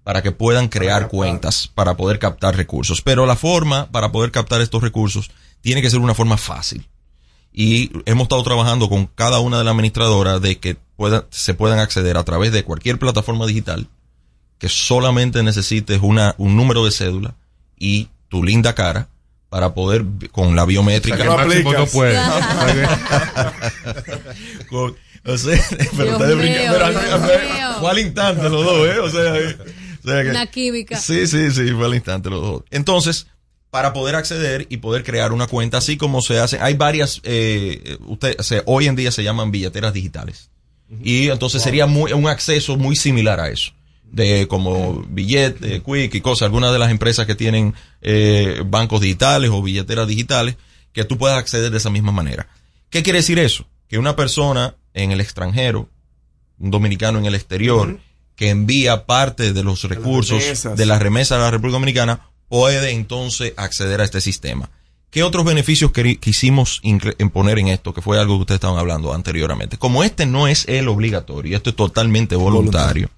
para 0.04 0.22
que 0.22 0.32
puedan 0.32 0.68
crear 0.68 1.08
cuentas, 1.08 1.70
para 1.74 1.96
poder 1.96 2.20
captar 2.20 2.56
recursos. 2.56 3.02
Pero 3.02 3.26
la 3.26 3.36
forma 3.36 3.92
para 3.92 4.12
poder 4.12 4.32
captar 4.32 4.62
estos 4.62 4.82
recursos 4.82 5.32
tiene 5.62 5.82
que 5.82 5.90
ser 5.90 6.00
una 6.00 6.16
forma 6.16 6.38
fácil. 6.38 6.88
Y 7.54 7.92
hemos 8.06 8.24
estado 8.24 8.44
trabajando 8.44 8.90
con 8.90 9.08
cada 9.08 9.40
una 9.40 9.58
de 9.58 9.66
las 9.66 9.74
administradoras 9.74 10.42
de 10.42 10.58
que 10.58 10.78
pueda, 10.96 11.26
se 11.30 11.54
puedan 11.54 11.80
acceder 11.80 12.18
a 12.18 12.24
través 12.24 12.52
de 12.52 12.64
cualquier 12.64 12.98
plataforma 12.98 13.46
digital, 13.46 13.88
que 14.58 14.70
solamente 14.70 15.44
necesites 15.44 16.00
una, 16.02 16.34
un 16.38 16.56
número 16.56 16.86
de 16.86 16.92
cédula 16.92 17.36
y 17.78 18.10
tu 18.30 18.44
linda 18.44 18.74
cara 18.74 19.10
para 19.50 19.74
poder 19.74 20.06
con 20.32 20.56
la 20.56 20.66
biométrica. 20.66 21.26
no, 21.26 21.46
no 21.46 21.86
puede. 21.88 22.18
con, 24.70 24.96
o 25.26 25.38
sea, 25.38 25.62
pero 25.98 26.14
está 26.14 26.26
de 26.26 26.68
al 27.88 28.00
instante 28.00 28.44
los 28.50 28.64
dos, 28.64 28.88
¿eh? 28.88 29.00
O 29.00 29.10
sea, 29.10 29.34
una 30.04 30.48
química. 30.48 31.00
Sí, 31.00 31.28
sí, 31.28 31.52
sí, 31.52 31.72
fue 31.72 31.86
al 31.86 31.96
instante 31.96 32.30
los 32.30 32.42
dos. 32.42 32.64
Entonces, 32.72 33.28
para 33.70 33.94
poder 33.94 34.16
acceder 34.16 34.68
y 34.70 34.78
poder 34.78 35.04
crear 35.04 35.32
una 35.32 35.48
cuenta, 35.48 35.78
así 35.78 35.98
como 35.98 36.22
se 36.22 36.40
hace, 36.40 36.60
hay 36.60 36.74
varias, 36.74 37.22
eh, 37.24 37.98
usted, 38.06 38.36
hoy 38.66 38.88
en 38.88 38.96
día 38.96 39.12
se 39.12 39.24
llaman 39.24 39.50
billeteras 39.50 39.94
digitales. 39.94 40.50
Y 41.02 41.30
entonces 41.30 41.64
sería 41.64 41.86
muy, 41.86 42.12
un 42.12 42.28
acceso 42.28 42.76
muy 42.76 42.98
similar 42.98 43.40
a 43.40 43.50
eso. 43.50 43.72
De 44.04 44.46
como 44.50 45.06
billete, 45.08 45.82
quick 45.82 46.14
y 46.16 46.20
cosas, 46.20 46.48
algunas 46.48 46.74
de 46.74 46.80
las 46.80 46.92
empresas 46.92 47.26
que 47.26 47.34
tienen 47.34 47.74
eh, 48.02 48.62
bancos 48.66 49.00
digitales 49.00 49.50
o 49.54 49.62
billeteras 49.62 50.06
digitales, 50.06 50.58
que 50.92 51.06
tú 51.06 51.18
puedas 51.18 51.38
acceder 51.38 51.72
de 51.72 51.78
esa 51.78 51.90
misma 51.90 52.12
manera. 52.12 52.50
¿Qué 52.90 53.04
quiere 53.04 53.20
decir 53.20 53.40
eso? 53.40 53.66
Que 53.88 53.98
una 53.98 54.18
persona 54.18 54.76
en 54.94 55.14
el 55.14 55.22
extranjero, 55.22 55.88
un 56.60 56.72
dominicano 56.72 57.20
en 57.20 57.26
el 57.26 57.36
exterior, 57.36 58.02
que 58.36 58.50
envía 58.50 59.06
parte 59.06 59.54
de 59.54 59.64
los 59.64 59.84
recursos 59.84 60.64
de 60.76 60.86
la 60.86 61.00
remesa 61.00 61.36
de 61.36 61.42
la 61.42 61.52
República 61.52 61.74
Dominicana 61.74 62.30
puede 62.50 62.92
entonces 62.92 63.54
acceder 63.58 64.02
a 64.02 64.04
este 64.04 64.22
sistema. 64.22 64.70
¿Qué 65.10 65.24
otros 65.24 65.44
beneficios 65.44 65.92
quisimos 66.20 66.80
imponer 66.84 67.60
en 67.60 67.68
esto? 67.68 67.94
Que 67.94 68.02
fue 68.02 68.18
algo 68.18 68.38
que 68.38 68.42
ustedes 68.42 68.58
estaban 68.58 68.80
hablando 68.80 69.14
anteriormente. 69.14 69.78
Como 69.78 70.06
este 70.06 70.26
no 70.26 70.48
es 70.48 70.66
el 70.70 70.88
obligatorio, 70.88 71.58
esto 71.58 71.72
es 71.72 71.76
totalmente 71.76 72.38
voluntario. 72.38 73.10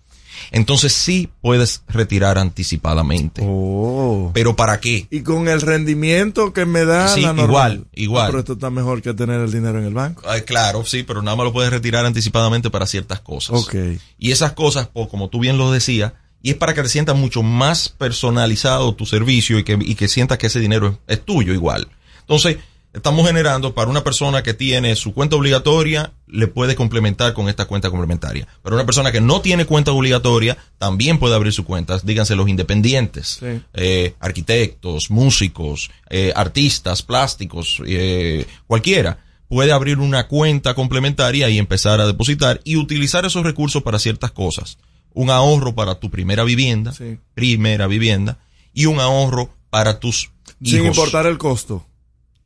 Entonces 0.52 0.94
sí 0.94 1.30
puedes 1.42 1.84
retirar 1.88 2.38
anticipadamente. 2.38 3.42
Oh. 3.46 4.32
¿Pero 4.34 4.56
para 4.56 4.80
qué? 4.80 5.08
Y 5.10 5.22
con 5.22 5.48
el 5.48 5.62
rendimiento 5.62 6.54
que 6.54 6.66
me 6.66 6.86
da 6.86 7.08
sí, 7.08 7.22
la 7.22 7.34
igual, 7.34 7.86
igual. 7.94 8.28
pero 8.28 8.40
esto 8.40 8.54
está 8.54 8.70
mejor 8.70 9.02
que 9.02 9.14
tener 9.14 9.42
el 9.42 9.52
dinero 9.52 9.80
en 9.80 9.86
el 9.86 9.94
banco. 9.94 10.24
claro, 10.46 10.86
sí, 10.86 11.04
pero 11.04 11.22
nada 11.22 11.38
más 11.38 11.46
lo 11.46 11.54
puedes 11.54 11.72
retirar 11.72 12.06
anticipadamente 12.06 12.70
para 12.70 12.86
ciertas 12.86 13.20
cosas. 13.20 13.56
Ok. 13.58 13.76
Y 14.18 14.32
esas 14.32 14.54
cosas, 14.54 14.90
como 15.10 15.30
tú 15.30 15.40
bien 15.40 15.58
lo 15.58 15.72
decías, 15.72 16.14
y 16.42 16.52
es 16.52 16.58
para 16.58 16.74
que 16.74 16.84
te 16.84 16.90
sientas 16.90 17.16
mucho 17.16 17.42
más 17.42 17.90
personalizado 17.90 18.94
tu 18.96 19.06
servicio 19.06 19.58
y 19.60 19.64
que, 19.64 19.78
y 19.80 19.96
que 19.96 20.10
sientas 20.10 20.38
que 20.38 20.48
ese 20.48 20.60
dinero 20.60 21.00
es, 21.08 21.18
es 21.18 21.26
tuyo 21.26 21.54
igual. 21.54 21.88
Entonces, 22.20 22.58
estamos 22.94 23.26
generando 23.26 23.74
para 23.74 23.90
una 23.90 24.04
persona 24.04 24.44
que 24.44 24.54
tiene 24.54 24.96
su 24.96 25.14
cuenta 25.14 25.36
obligatoria, 25.36 26.14
le 26.28 26.48
puede 26.48 26.76
complementar 26.76 27.34
con 27.34 27.50
esta 27.50 27.66
cuenta 27.66 27.90
complementaria. 27.90 28.48
Pero 28.62 28.76
una 28.76 28.86
persona 28.86 29.12
que 29.12 29.20
no 29.20 29.42
tiene 29.42 29.66
cuenta 29.66 29.92
obligatoria, 29.92 30.58
también 30.78 31.20
puede 31.20 31.36
abrir 31.36 31.52
su 31.54 31.66
cuenta. 31.66 32.00
Díganse 32.04 32.36
los 32.36 32.48
independientes, 32.48 33.40
eh, 33.74 34.14
arquitectos, 34.20 35.10
músicos, 35.10 35.90
eh, 36.10 36.32
artistas, 36.36 37.02
plásticos, 37.02 37.82
eh, 37.86 38.46
cualquiera. 38.68 39.20
Puede 39.48 39.72
abrir 39.72 40.00
una 40.00 40.28
cuenta 40.28 40.74
complementaria 40.74 41.50
y 41.50 41.58
empezar 41.58 42.00
a 42.00 42.08
depositar 42.08 42.62
y 42.64 42.78
utilizar 42.78 43.26
esos 43.26 43.44
recursos 43.44 43.84
para 43.84 44.00
ciertas 44.00 44.32
cosas. 44.32 44.78
Un 45.14 45.30
ahorro 45.30 45.76
para 45.76 45.96
tu 45.96 46.10
primera 46.10 46.44
vivienda, 46.44 46.94
primera 47.36 47.86
vivienda, 47.86 48.40
y 48.74 48.88
un 48.88 49.00
ahorro 49.00 49.50
para 49.70 50.00
tus 50.00 50.32
hijos. 50.60 50.72
Sin 50.72 50.86
importar 50.86 51.28
el 51.28 51.38
costo 51.38 51.86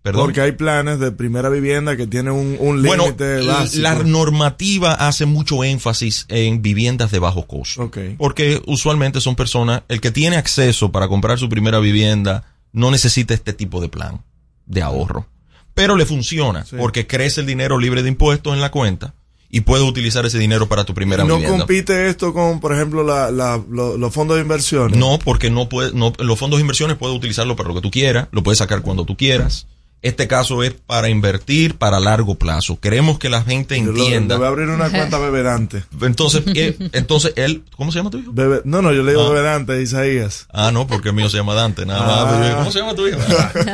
Perdón. 0.08 0.26
Porque 0.26 0.42
hay 0.42 0.54
planes 0.54 1.00
de 1.00 1.12
primera 1.12 1.50
vivienda 1.50 1.98
que 1.98 2.08
tienen 2.08 2.34
un, 2.34 2.56
un 2.60 2.82
límite 2.82 3.38
bueno, 3.38 3.54
básico. 3.54 3.82
La 3.84 3.96
normativa 3.96 4.94
hace 4.94 5.26
mucho 5.26 5.64
énfasis 5.64 6.26
en 6.30 6.62
viviendas 6.62 7.12
de 7.12 7.20
bajo 7.20 7.46
costo. 7.48 7.84
Okay. 7.84 8.16
Porque 8.18 8.62
usualmente 8.68 9.20
son 9.22 9.36
personas, 9.36 9.82
el 9.90 10.00
que 10.02 10.12
tiene 10.12 10.38
acceso 10.38 10.92
para 10.92 11.08
comprar 11.08 11.38
su 11.40 11.50
primera 11.50 11.80
vivienda 11.80 12.46
no 12.72 12.92
necesita 12.92 13.34
este 13.34 13.54
tipo 13.54 13.82
de 13.82 13.90
plan 13.90 14.22
de 14.66 14.82
ahorro. 14.82 15.26
Pero 15.74 15.96
le 15.96 16.06
funciona 16.06 16.66
Sí. 16.66 16.76
porque 16.80 17.06
crece 17.06 17.42
el 17.42 17.48
dinero 17.48 17.78
libre 17.80 18.02
de 18.04 18.10
impuestos 18.10 18.54
en 18.54 18.62
la 18.62 18.72
cuenta 18.72 19.14
y 19.50 19.62
puedes 19.62 19.88
utilizar 19.88 20.26
ese 20.26 20.38
dinero 20.40 20.68
para 20.68 20.84
tu 20.84 20.94
primera 20.94 21.24
¿No 21.24 21.36
vivienda. 21.36 21.60
compite 21.60 22.10
esto 22.10 22.34
con, 22.34 22.60
por 22.60 22.74
ejemplo, 22.74 23.04
la, 23.04 23.32
la- 23.32 23.62
lo- 23.70 23.98
los 23.98 24.14
fondos 24.14 24.36
de 24.38 24.42
inversión? 24.42 24.92
No, 25.00 25.20
porque 25.24 25.50
no 25.50 25.70
puede, 25.70 25.94
no, 25.94 26.12
los 26.20 26.38
fondos 26.40 26.58
de 26.58 26.62
inversiones 26.62 26.98
puedes 26.98 27.16
utilizarlo 27.16 27.56
para 27.56 27.70
lo 27.70 27.76
que 27.76 27.82
tú 27.82 27.92
quieras, 27.92 28.28
lo 28.32 28.44
puedes 28.44 28.58
sacar 28.60 28.82
cuando 28.82 29.06
tú 29.06 29.16
quieras. 29.16 29.68
Este 30.03 30.28
caso 30.28 30.61
es 30.64 30.74
para 30.74 31.10
invertir 31.10 31.76
para 31.76 31.99
largo 31.99 32.36
plazo. 32.36 32.80
Queremos 32.80 33.18
que 33.18 33.30
la 33.30 33.41
gente 33.44 33.76
entienda. 33.76 34.36
le 34.36 34.40
voy 34.40 34.45
a 34.45 34.49
abrir 34.49 34.69
una 34.69 34.90
cuenta 34.91 35.18
Beberante. 35.19 35.84
Entonces, 36.02 36.44
eh, 36.53 36.78
entonces 36.94 37.34
él, 37.36 37.64
¿cómo 37.76 37.91
se 37.91 37.98
llama 37.98 38.11
tu 38.11 38.19
hijo? 38.19 38.32
Bebe- 38.32 38.61
no, 38.64 38.82
no, 38.84 38.94
yo 38.94 39.02
le 39.03 39.11
digo 39.14 39.26
Ah. 39.26 39.30
Beberante, 39.30 39.82
Isaías. 39.82 40.48
Ah, 40.53 40.72
no, 40.72 40.86
porque 40.88 41.10
el 41.10 41.15
mío 41.15 41.30
se 41.30 41.38
llama 41.38 41.56
Dante, 41.56 41.86
nada 41.86 42.02
más. 42.02 42.52
Ah. 42.52 42.56
¿Cómo 42.60 42.72
se 42.72 42.80
llama 42.80 42.94
tu 42.95 43.07
hijo? 43.07 43.19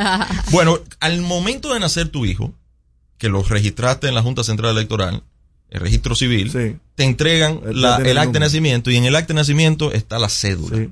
bueno, 0.50 0.78
al 1.00 1.20
momento 1.20 1.72
de 1.74 1.80
nacer 1.80 2.08
tu 2.08 2.24
hijo, 2.26 2.54
que 3.18 3.28
lo 3.28 3.42
registraste 3.42 4.08
en 4.08 4.14
la 4.14 4.22
Junta 4.22 4.42
Central 4.44 4.72
Electoral, 4.76 5.22
el 5.70 5.80
registro 5.80 6.14
civil, 6.14 6.50
te 6.94 7.04
entregan 7.04 7.60
Él 7.66 7.82
la- 7.82 7.96
el 7.96 8.06
el 8.06 8.18
acta 8.18 8.32
de 8.32 8.40
nacimiento 8.40 8.90
y 8.90 8.96
en 8.96 9.04
el 9.04 9.14
acta 9.16 9.28
de 9.34 9.34
nacimiento 9.40 9.92
está 9.92 10.18
la 10.18 10.28
cédula. 10.28 10.88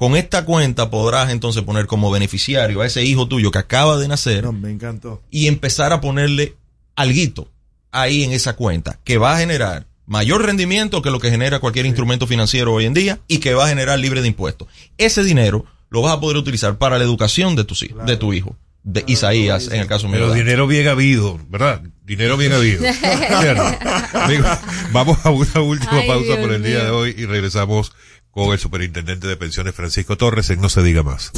Con 0.00 0.16
esta 0.16 0.46
cuenta 0.46 0.88
podrás 0.88 1.28
entonces 1.28 1.62
poner 1.62 1.86
como 1.86 2.10
beneficiario 2.10 2.80
a 2.80 2.86
ese 2.86 3.04
hijo 3.04 3.28
tuyo 3.28 3.50
que 3.50 3.58
acaba 3.58 3.98
de 3.98 4.08
nacer 4.08 4.44
No, 4.44 4.50
me 4.50 4.70
encantó. 4.70 5.20
y 5.30 5.46
empezar 5.46 5.92
a 5.92 6.00
ponerle 6.00 6.56
alguito 6.96 7.50
ahí 7.92 8.24
en 8.24 8.32
esa 8.32 8.56
cuenta 8.56 8.98
que 9.04 9.18
va 9.18 9.34
a 9.34 9.38
generar 9.38 9.88
mayor 10.06 10.46
rendimiento 10.46 11.02
que 11.02 11.10
lo 11.10 11.20
que 11.20 11.28
genera 11.28 11.58
cualquier 11.58 11.84
instrumento 11.84 12.26
financiero 12.26 12.72
hoy 12.72 12.86
en 12.86 12.94
día 12.94 13.18
y 13.28 13.40
que 13.40 13.52
va 13.52 13.66
a 13.66 13.68
generar 13.68 13.98
libre 13.98 14.22
de 14.22 14.28
impuestos. 14.28 14.68
Ese 14.96 15.22
dinero 15.22 15.66
lo 15.90 16.00
vas 16.00 16.14
a 16.14 16.20
poder 16.20 16.38
utilizar 16.38 16.78
para 16.78 16.96
la 16.96 17.04
educación 17.04 17.54
de, 17.54 17.64
tus 17.64 17.82
hijos, 17.82 18.06
de 18.06 18.16
tu 18.16 18.32
hijo, 18.32 18.56
de 18.82 19.04
Isaías, 19.06 19.68
en 19.70 19.80
el 19.80 19.86
caso 19.86 20.08
mío. 20.08 20.20
Pero 20.20 20.32
dinero 20.32 20.66
bien 20.66 20.88
habido, 20.88 21.38
¿verdad? 21.50 21.82
Dinero 22.06 22.38
bien 22.38 22.54
habido. 22.54 22.82
Vamos 24.92 25.18
a 25.26 25.30
una 25.30 25.60
última 25.60 25.98
Ay, 25.98 26.08
pausa 26.08 26.24
Dios 26.24 26.38
por 26.38 26.52
el 26.52 26.62
día 26.62 26.84
de 26.84 26.90
hoy 26.90 27.14
y 27.18 27.26
regresamos 27.26 27.92
con 28.30 28.52
el 28.52 28.58
superintendente 28.58 29.26
de 29.26 29.36
pensiones 29.36 29.74
Francisco 29.74 30.16
Torres 30.16 30.50
en 30.50 30.60
No 30.60 30.68
se 30.68 30.82
diga 30.82 31.02
más. 31.02 31.32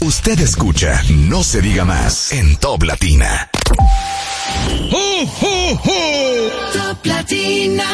Usted 0.00 0.38
escucha 0.40 1.02
No 1.08 1.42
se 1.42 1.60
diga 1.60 1.84
más 1.84 2.32
en 2.32 2.56
Top 2.56 2.82
Latina. 2.82 3.50
Top 6.72 7.04
Latina. 7.04 7.84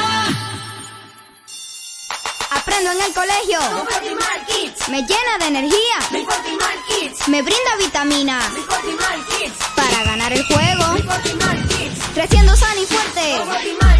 Aprendo 2.51 2.91
en 2.93 3.03
el 3.03 3.13
colegio. 3.13 3.59
Me 4.91 5.03
llena 5.03 5.39
de 5.39 5.47
energía. 5.47 6.27
Me 7.29 7.43
brinda 7.43 7.77
vitamina. 7.79 8.41
Para 9.77 10.05
ganar 10.05 10.33
el 10.33 10.45
juego. 10.45 10.85
Creciendo 12.15 12.57
sano 12.57 12.83
y 12.83 12.87
fuerte. 12.87 14.00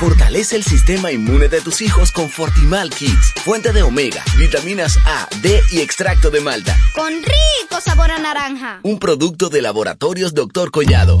Cucharada. 0.00 0.25
Fortalece 0.36 0.56
el 0.56 0.64
sistema 0.64 1.12
inmune 1.12 1.48
de 1.48 1.62
tus 1.62 1.80
hijos 1.80 2.12
con 2.12 2.28
Fortimal 2.28 2.90
Kids, 2.90 3.32
fuente 3.42 3.72
de 3.72 3.82
omega, 3.82 4.22
vitaminas 4.36 4.98
A, 5.06 5.26
D 5.40 5.62
y 5.72 5.78
extracto 5.78 6.30
de 6.30 6.42
malta. 6.42 6.76
Con 6.94 7.10
rico 7.10 7.80
sabor 7.82 8.10
a 8.10 8.18
naranja. 8.18 8.80
Un 8.82 8.98
producto 8.98 9.48
de 9.48 9.62
laboratorios 9.62 10.34
Dr. 10.34 10.70
Collado. 10.70 11.18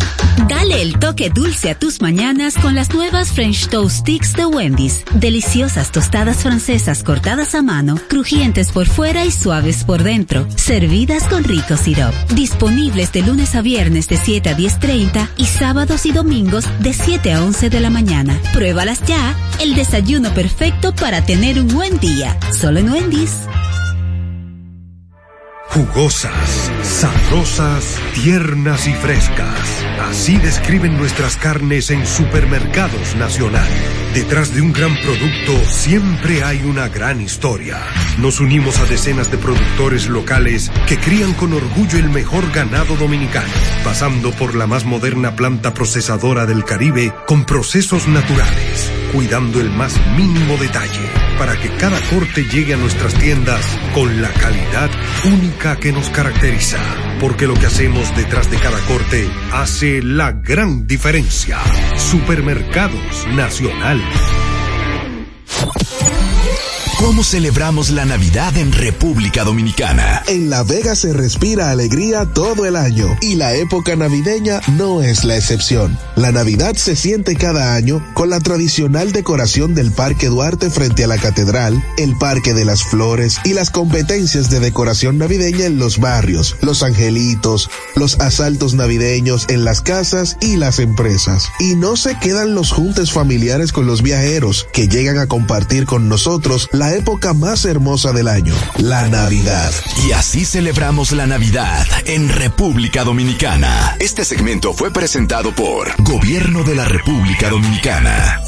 Dale 0.48 0.82
el 0.82 0.98
toque 0.98 1.30
dulce 1.30 1.70
a 1.70 1.78
tus 1.78 2.02
mañanas 2.02 2.56
con 2.58 2.74
las 2.74 2.92
nuevas 2.92 3.32
French 3.32 3.68
Toast 3.68 4.00
Sticks 4.00 4.34
de 4.34 4.44
Wendy's. 4.44 5.02
Deliciosas 5.14 5.92
tostadas 5.92 6.42
francesas 6.42 7.02
cortadas 7.02 7.54
a 7.54 7.62
mano, 7.62 7.98
crujientes 8.08 8.70
por 8.70 8.86
fuera 8.86 9.24
y 9.24 9.32
suaves 9.32 9.84
por 9.84 10.02
dentro. 10.02 10.46
Servidas 10.56 11.24
con 11.24 11.42
rico 11.42 11.78
sirop. 11.78 12.14
Disponibles 12.32 13.12
de 13.12 13.22
lunes 13.22 13.54
a 13.54 13.62
viernes 13.62 14.08
de 14.08 14.18
7 14.18 14.50
a 14.50 14.56
10.30 14.56 15.30
y 15.38 15.46
sábados 15.46 16.04
y 16.04 16.12
domingos 16.12 16.66
de 16.80 16.92
7 16.92 17.32
a 17.32 17.42
11 17.42 17.70
de 17.70 17.80
la 17.80 17.88
mañana. 17.88 18.38
Pruébalas 18.52 19.00
ya. 19.06 19.34
El 19.60 19.74
desayuno 19.74 20.32
perfecto 20.34 20.94
para 20.94 21.24
tener 21.24 21.58
un 21.60 21.68
buen 21.68 21.98
día. 21.98 22.38
Solo 22.52 22.80
en 22.80 22.90
Wendy's. 22.90 23.32
Jugosas, 25.70 26.65
sabrosas, 26.96 28.00
tiernas 28.14 28.88
y 28.88 28.94
frescas. 28.94 29.84
Así 30.08 30.38
describen 30.38 30.96
nuestras 30.96 31.36
carnes 31.36 31.90
en 31.90 32.06
Supermercados 32.06 33.14
Nacional. 33.16 33.68
Detrás 34.14 34.54
de 34.54 34.62
un 34.62 34.72
gran 34.72 34.96
producto 35.02 35.52
siempre 35.68 36.42
hay 36.42 36.62
una 36.64 36.88
gran 36.88 37.20
historia. 37.20 37.78
Nos 38.16 38.40
unimos 38.40 38.78
a 38.78 38.86
decenas 38.86 39.30
de 39.30 39.36
productores 39.36 40.08
locales 40.08 40.72
que 40.88 40.98
crían 40.98 41.34
con 41.34 41.52
orgullo 41.52 41.98
el 41.98 42.08
mejor 42.08 42.50
ganado 42.50 42.96
dominicano, 42.96 43.52
pasando 43.84 44.30
por 44.30 44.54
la 44.54 44.66
más 44.66 44.86
moderna 44.86 45.36
planta 45.36 45.74
procesadora 45.74 46.46
del 46.46 46.64
Caribe 46.64 47.12
con 47.26 47.44
procesos 47.44 48.08
naturales, 48.08 48.90
cuidando 49.16 49.62
el 49.62 49.70
más 49.70 49.98
mínimo 50.14 50.58
detalle 50.58 51.00
para 51.38 51.58
que 51.58 51.70
cada 51.76 51.98
corte 52.10 52.44
llegue 52.44 52.74
a 52.74 52.76
nuestras 52.76 53.14
tiendas 53.14 53.64
con 53.94 54.20
la 54.20 54.30
calidad 54.30 54.90
única 55.24 55.76
que 55.76 55.90
nos 55.90 56.10
caracteriza. 56.10 56.76
Porque 57.18 57.46
lo 57.46 57.54
que 57.54 57.64
hacemos 57.64 58.14
detrás 58.14 58.50
de 58.50 58.58
cada 58.58 58.78
corte 58.80 59.26
hace 59.52 60.02
la 60.02 60.32
gran 60.32 60.86
diferencia. 60.86 61.56
Supermercados 61.96 63.26
Nacional. 63.28 64.02
¿Cómo 66.98 67.22
celebramos 67.22 67.90
la 67.90 68.06
Navidad 68.06 68.56
en 68.56 68.72
República 68.72 69.44
Dominicana? 69.44 70.22
En 70.28 70.48
La 70.48 70.62
Vega 70.62 70.96
se 70.96 71.12
respira 71.12 71.70
alegría 71.70 72.24
todo 72.24 72.64
el 72.64 72.74
año 72.74 73.18
y 73.20 73.34
la 73.34 73.54
época 73.54 73.94
navideña 73.96 74.62
no 74.78 75.02
es 75.02 75.22
la 75.22 75.36
excepción. 75.36 75.98
La 76.16 76.32
Navidad 76.32 76.74
se 76.74 76.96
siente 76.96 77.36
cada 77.36 77.74
año 77.74 78.02
con 78.14 78.30
la 78.30 78.40
tradicional 78.40 79.12
decoración 79.12 79.74
del 79.74 79.92
Parque 79.92 80.28
Duarte 80.28 80.70
frente 80.70 81.04
a 81.04 81.06
la 81.06 81.18
Catedral, 81.18 81.84
el 81.98 82.16
Parque 82.16 82.54
de 82.54 82.64
las 82.64 82.82
Flores 82.82 83.40
y 83.44 83.52
las 83.52 83.70
competencias 83.70 84.48
de 84.48 84.60
decoración 84.60 85.18
navideña 85.18 85.66
en 85.66 85.78
los 85.78 85.98
barrios, 85.98 86.56
los 86.62 86.82
angelitos, 86.82 87.68
los 87.94 88.18
asaltos 88.20 88.72
navideños 88.72 89.44
en 89.50 89.66
las 89.66 89.82
casas 89.82 90.38
y 90.40 90.56
las 90.56 90.78
empresas. 90.78 91.50
Y 91.60 91.74
no 91.74 91.96
se 91.96 92.18
quedan 92.18 92.54
los 92.54 92.72
juntes 92.72 93.12
familiares 93.12 93.70
con 93.70 93.86
los 93.86 94.00
viajeros 94.00 94.66
que 94.72 94.88
llegan 94.88 95.18
a 95.18 95.26
compartir 95.26 95.84
con 95.84 96.08
nosotros 96.08 96.70
la 96.72 96.85
época 96.92 97.32
más 97.32 97.64
hermosa 97.64 98.12
del 98.12 98.28
año, 98.28 98.54
la 98.76 99.08
Navidad. 99.08 99.72
Y 100.06 100.12
así 100.12 100.44
celebramos 100.44 101.12
la 101.12 101.26
Navidad 101.26 101.86
en 102.04 102.28
República 102.28 103.04
Dominicana. 103.04 103.96
Este 104.00 104.24
segmento 104.24 104.72
fue 104.72 104.90
presentado 104.90 105.54
por 105.54 105.88
Gobierno 106.02 106.62
de 106.64 106.74
la 106.74 106.84
República 106.84 107.50
Dominicana. 107.50 108.40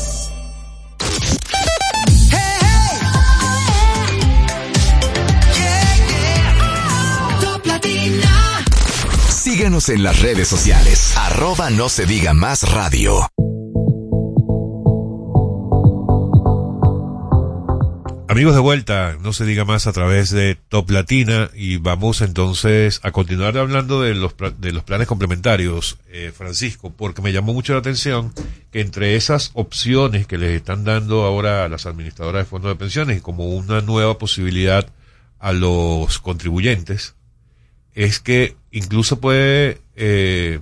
Síguenos 9.29 9.89
en 9.89 10.03
las 10.03 10.21
redes 10.21 10.47
sociales. 10.47 11.15
Arroba 11.17 11.71
no 11.71 11.89
se 11.89 12.07
diga 12.07 12.35
más 12.35 12.71
radio. 12.71 13.27
Amigos 18.39 18.55
de 18.55 18.61
vuelta, 18.61 19.19
no 19.21 19.33
se 19.33 19.45
diga 19.45 19.65
más 19.65 19.89
a 19.89 19.93
través 19.93 20.31
de 20.31 20.55
Top 20.69 20.89
Latina 20.93 21.51
y 21.55 21.79
vamos 21.79 22.21
entonces 22.21 23.01
a 23.03 23.11
continuar 23.11 23.59
hablando 23.59 24.01
de 24.01 24.15
los, 24.15 24.33
de 24.59 24.71
los 24.71 24.85
planes 24.85 25.09
complementarios, 25.09 25.99
eh, 26.07 26.31
Francisco, 26.33 26.93
porque 26.97 27.21
me 27.21 27.33
llamó 27.33 27.53
mucho 27.53 27.73
la 27.73 27.81
atención 27.81 28.33
que 28.71 28.81
entre 28.81 29.17
esas 29.17 29.51
opciones 29.55 30.29
que 30.29 30.39
les 30.39 30.53
están 30.53 30.85
dando 30.85 31.25
ahora 31.25 31.65
a 31.65 31.69
las 31.69 31.87
administradoras 31.87 32.45
de 32.45 32.49
fondos 32.49 32.71
de 32.71 32.77
pensiones 32.77 33.23
como 33.23 33.49
una 33.57 33.81
nueva 33.81 34.19
posibilidad 34.19 34.87
a 35.41 35.53
los 35.53 36.21
contribuyentes, 36.21 37.17
es 37.93 38.21
que 38.21 38.55
incluso 38.71 39.19
puede 39.19 39.81
eh, 39.97 40.61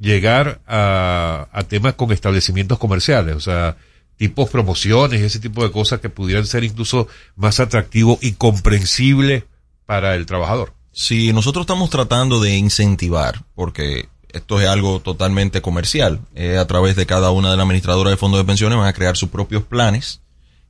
llegar 0.00 0.62
a, 0.66 1.48
a 1.52 1.64
temas 1.64 1.92
con 1.96 2.12
establecimientos 2.12 2.78
comerciales, 2.78 3.36
o 3.36 3.40
sea, 3.40 3.76
tipos 4.18 4.50
promociones, 4.50 5.22
ese 5.22 5.38
tipo 5.38 5.62
de 5.62 5.70
cosas 5.70 6.00
que 6.00 6.10
pudieran 6.10 6.44
ser 6.44 6.64
incluso 6.64 7.08
más 7.36 7.60
atractivo 7.60 8.18
y 8.20 8.32
comprensible 8.32 9.46
para 9.86 10.14
el 10.16 10.26
trabajador. 10.26 10.74
Si 10.92 11.32
nosotros 11.32 11.62
estamos 11.62 11.88
tratando 11.88 12.40
de 12.40 12.56
incentivar, 12.56 13.44
porque 13.54 14.08
esto 14.30 14.60
es 14.60 14.68
algo 14.68 15.00
totalmente 15.00 15.62
comercial, 15.62 16.20
eh, 16.34 16.58
a 16.58 16.66
través 16.66 16.96
de 16.96 17.06
cada 17.06 17.30
una 17.30 17.50
de 17.50 17.56
las 17.56 17.64
administradoras 17.64 18.10
de 18.10 18.16
fondos 18.16 18.40
de 18.40 18.44
pensiones 18.44 18.76
van 18.76 18.88
a 18.88 18.92
crear 18.92 19.16
sus 19.16 19.30
propios 19.30 19.62
planes 19.62 20.20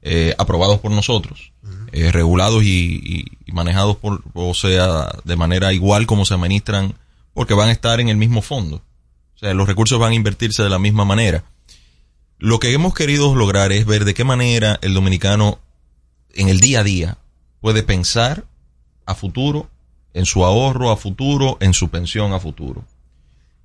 eh, 0.02 0.34
aprobados 0.38 0.78
por 0.78 0.92
nosotros. 0.92 1.52
eh, 1.92 2.12
regulados 2.12 2.64
y, 2.64 3.24
y, 3.46 3.52
manejados 3.52 3.96
por, 3.96 4.22
o 4.34 4.52
sea, 4.52 5.08
de 5.24 5.36
manera 5.36 5.72
igual 5.72 6.06
como 6.06 6.26
se 6.26 6.34
administran, 6.34 6.94
porque 7.32 7.54
van 7.54 7.70
a 7.70 7.72
estar 7.72 7.98
en 7.98 8.10
el 8.10 8.18
mismo 8.18 8.42
fondo. 8.42 8.82
O 9.36 9.38
sea, 9.38 9.54
los 9.54 9.66
recursos 9.66 9.98
van 9.98 10.12
a 10.12 10.14
invertirse 10.14 10.62
de 10.62 10.68
la 10.68 10.78
misma 10.78 11.04
manera. 11.06 11.44
Lo 12.38 12.60
que 12.60 12.72
hemos 12.72 12.94
querido 12.94 13.34
lograr 13.34 13.72
es 13.72 13.84
ver 13.84 14.04
de 14.04 14.14
qué 14.14 14.24
manera 14.24 14.78
el 14.82 14.94
dominicano 14.94 15.58
en 16.34 16.48
el 16.48 16.60
día 16.60 16.80
a 16.80 16.84
día 16.84 17.18
puede 17.60 17.82
pensar 17.82 18.44
a 19.06 19.14
futuro, 19.14 19.68
en 20.14 20.26
su 20.26 20.44
ahorro 20.44 20.90
a 20.90 20.96
futuro, 20.96 21.58
en 21.60 21.74
su 21.74 21.88
pensión 21.88 22.32
a 22.32 22.40
futuro. 22.40 22.84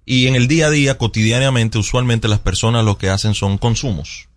Y 0.06 0.28
en 0.28 0.36
el 0.36 0.48
día 0.48 0.68
a 0.68 0.70
día, 0.72 0.98
cotidianamente, 0.98 1.78
usualmente 1.78 2.28
las 2.28 2.40
personas 2.40 2.84
lo 2.84 2.98
que 2.98 3.10
hacen 3.10 3.34
son 3.34 3.58
consumos. 3.58 4.28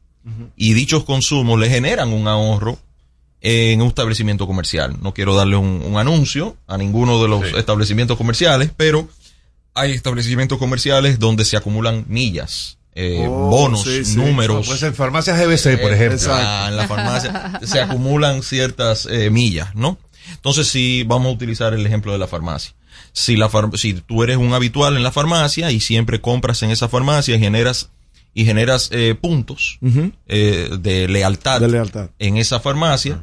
Y 0.57 0.75
dichos 0.75 1.05
consumos 1.05 1.59
le 1.61 1.71
generan 1.71 2.13
un 2.13 2.27
ahorro 2.27 2.79
en 3.41 3.81
un 3.81 3.87
establecimiento 3.87 4.47
comercial. 4.47 4.97
No 5.01 5.15
quiero 5.15 5.37
darle 5.37 5.57
un, 5.57 5.97
anuncio 5.97 6.57
a 6.67 6.77
ninguno 6.77 7.23
de 7.23 7.29
los 7.29 7.45
establecimientos 7.55 8.19
comerciales, 8.19 8.71
pero 8.77 9.09
hay 9.73 9.93
establecimientos 9.93 10.59
comerciales 10.59 11.21
donde 11.21 11.45
se 11.45 11.57
acumulan 11.57 12.05
millas. 12.09 12.79
Eh, 12.99 13.27
oh, 13.29 13.51
bonos, 13.51 13.87
números. 14.17 14.67
Pues 14.67 14.83
en 14.83 14.95
farmacias 14.95 15.39
GBC, 15.39 15.81
por 15.81 15.93
ejemplo. 15.93 16.37
En 16.67 16.77
la 16.77 16.89
farmacia 16.89 17.61
se 17.63 17.81
acumulan 17.81 18.43
ciertas 18.43 19.07
eh, 19.11 19.29
millas, 19.31 19.75
¿no? 19.75 19.99
Entonces, 20.33 20.67
si 20.67 21.05
vamos 21.05 21.29
a 21.29 21.35
utilizar 21.35 21.75
el 21.75 21.87
ejemplo 21.87 22.13
de 22.13 22.19
la 22.19 22.27
farmacia. 22.27 22.75
Si, 23.13 23.37
la 23.37 23.51
si 23.75 23.95
tú 23.95 24.23
eres 24.23 24.39
un 24.39 24.55
habitual 24.55 24.97
en 24.97 25.03
la 25.03 25.13
farmacia 25.13 25.71
y 25.71 25.81
siempre 25.81 26.21
compras 26.21 26.63
en 26.63 26.71
esa 26.71 26.89
farmacia 26.89 27.37
y 27.37 27.39
generas 27.39 27.91
y 28.35 28.45
generas 28.45 28.91
eh, 28.93 29.15
puntos 29.19 29.79
eh, 30.29 30.69
de, 30.79 31.09
lealtad 31.09 31.63
en 32.19 32.37
esa 32.37 32.61
farmacia, 32.61 33.19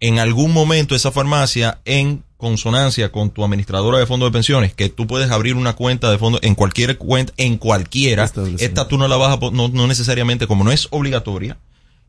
en 0.00 0.18
algún 0.18 0.52
momento 0.52 0.94
esa 0.94 1.12
farmacia, 1.12 1.80
en 1.84 2.24
consonancia 2.44 3.10
con 3.10 3.30
tu 3.30 3.42
administradora 3.42 3.98
de 3.98 4.04
fondos 4.04 4.28
de 4.28 4.32
pensiones, 4.32 4.74
que 4.74 4.90
tú 4.90 5.06
puedes 5.06 5.30
abrir 5.30 5.56
una 5.56 5.72
cuenta 5.72 6.10
de 6.10 6.18
fondo 6.18 6.38
en 6.42 6.54
cualquier 6.54 6.98
cuenta, 6.98 7.32
en 7.38 7.56
cualquiera, 7.56 8.30
esta 8.58 8.86
tú 8.86 8.98
no 8.98 9.08
la 9.08 9.16
vas 9.16 9.38
a, 9.38 9.50
no, 9.50 9.68
no 9.68 9.86
necesariamente, 9.86 10.46
como 10.46 10.62
no 10.62 10.70
es 10.70 10.88
obligatoria, 10.90 11.56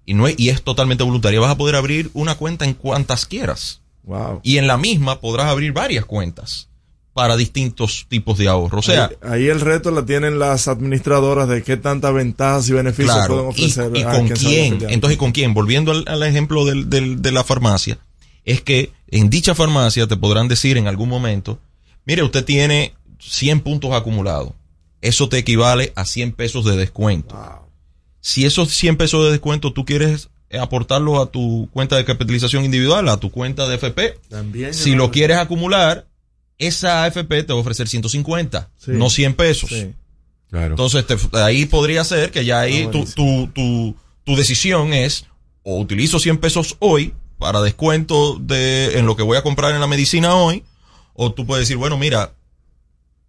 y 0.05 0.13
no 0.13 0.27
es, 0.27 0.35
y 0.37 0.49
es 0.49 0.61
totalmente 0.61 1.05
voluntaria, 1.05 1.39
vas 1.39 1.51
a 1.51 1.57
poder 1.57 1.77
abrir 1.77 2.11
una 2.13 2.35
cuenta 2.35 2.65
en 2.65 2.73
cuantas 2.73 3.25
quieras. 3.25 3.81
Y 4.43 4.57
en 4.57 4.67
la 4.67 4.77
misma 4.77 5.21
podrás 5.21 5.47
abrir 5.47 5.71
varias 5.71 6.03
cuentas 6.03 6.67
para 7.13 7.37
distintos 7.37 8.05
tipos 8.09 8.37
de 8.37 8.49
ahorro. 8.49 8.79
O 8.79 8.83
sea, 8.83 9.09
ahí, 9.21 9.47
el 9.47 9.61
reto 9.61 9.89
la 9.89 10.05
tienen 10.05 10.37
las 10.37 10.67
administradoras 10.67 11.47
de 11.47 11.63
qué 11.63 11.77
tantas 11.77 12.13
ventajas 12.13 12.67
y 12.67 12.73
beneficios 12.73 13.25
pueden 13.27 13.45
ofrecer. 13.45 13.91
Y, 13.95 14.03
con 14.03 14.27
quién, 14.27 14.85
entonces 14.89 15.17
con 15.17 15.31
quién, 15.31 15.53
volviendo 15.53 15.93
al, 15.93 16.23
ejemplo 16.23 16.65
del, 16.65 16.89
de 16.89 17.31
la 17.31 17.45
farmacia, 17.45 17.99
es 18.45 18.61
que 18.61 18.91
en 19.09 19.29
dicha 19.29 19.55
farmacia 19.55 20.07
te 20.07 20.15
podrán 20.15 20.47
decir 20.47 20.77
en 20.77 20.87
algún 20.87 21.09
momento, 21.09 21.59
mire, 22.05 22.23
usted 22.23 22.45
tiene 22.45 22.93
100 23.19 23.61
puntos 23.61 23.91
acumulados. 23.91 24.53
Eso 25.01 25.29
te 25.29 25.37
equivale 25.37 25.91
a 25.95 26.05
100 26.05 26.31
pesos 26.33 26.65
de 26.65 26.77
descuento. 26.77 27.37
Si 28.21 28.45
esos 28.45 28.69
100 28.69 28.97
pesos 28.97 29.25
de 29.25 29.31
descuento 29.31 29.73
tú 29.73 29.85
quieres 29.85 30.29
aportarlo 30.59 31.21
a 31.21 31.31
tu 31.31 31.69
cuenta 31.71 31.97
de 31.97 32.05
capitalización 32.05 32.63
individual, 32.65 33.09
a 33.09 33.17
tu 33.17 33.31
cuenta 33.31 33.67
de 33.67 33.75
FP. 33.75 34.19
También 34.29 34.73
si 34.73 34.95
lo 34.95 35.11
quieres 35.11 35.37
acumular, 35.37 36.07
esa 36.57 37.03
AFP 37.03 37.43
te 37.43 37.53
va 37.53 37.59
a 37.59 37.61
ofrecer 37.61 37.87
150, 37.87 38.69
no 38.87 39.09
100 39.09 39.33
pesos. 39.33 39.69
Claro. 40.49 40.71
Entonces, 40.73 41.05
ahí 41.33 41.65
podría 41.65 42.03
ser 42.03 42.31
que 42.31 42.45
ya 42.45 42.61
ahí 42.61 42.87
tu, 42.91 43.05
tu, 43.05 43.47
tu, 43.47 43.95
tu, 44.23 44.35
decisión 44.35 44.93
es 44.93 45.25
o 45.63 45.79
utilizo 45.79 46.19
100 46.19 46.37
pesos 46.37 46.77
hoy 46.79 47.13
para 47.37 47.61
descuento 47.61 48.37
de 48.39 48.97
en 48.97 49.05
lo 49.05 49.15
que 49.15 49.23
voy 49.23 49.37
a 49.37 49.43
comprar 49.43 49.73
en 49.73 49.81
la 49.81 49.87
medicina 49.87 50.35
hoy, 50.35 50.63
o 51.13 51.33
tú 51.33 51.45
puedes 51.45 51.63
decir, 51.63 51.77
bueno, 51.77 51.97
mira, 51.97 52.33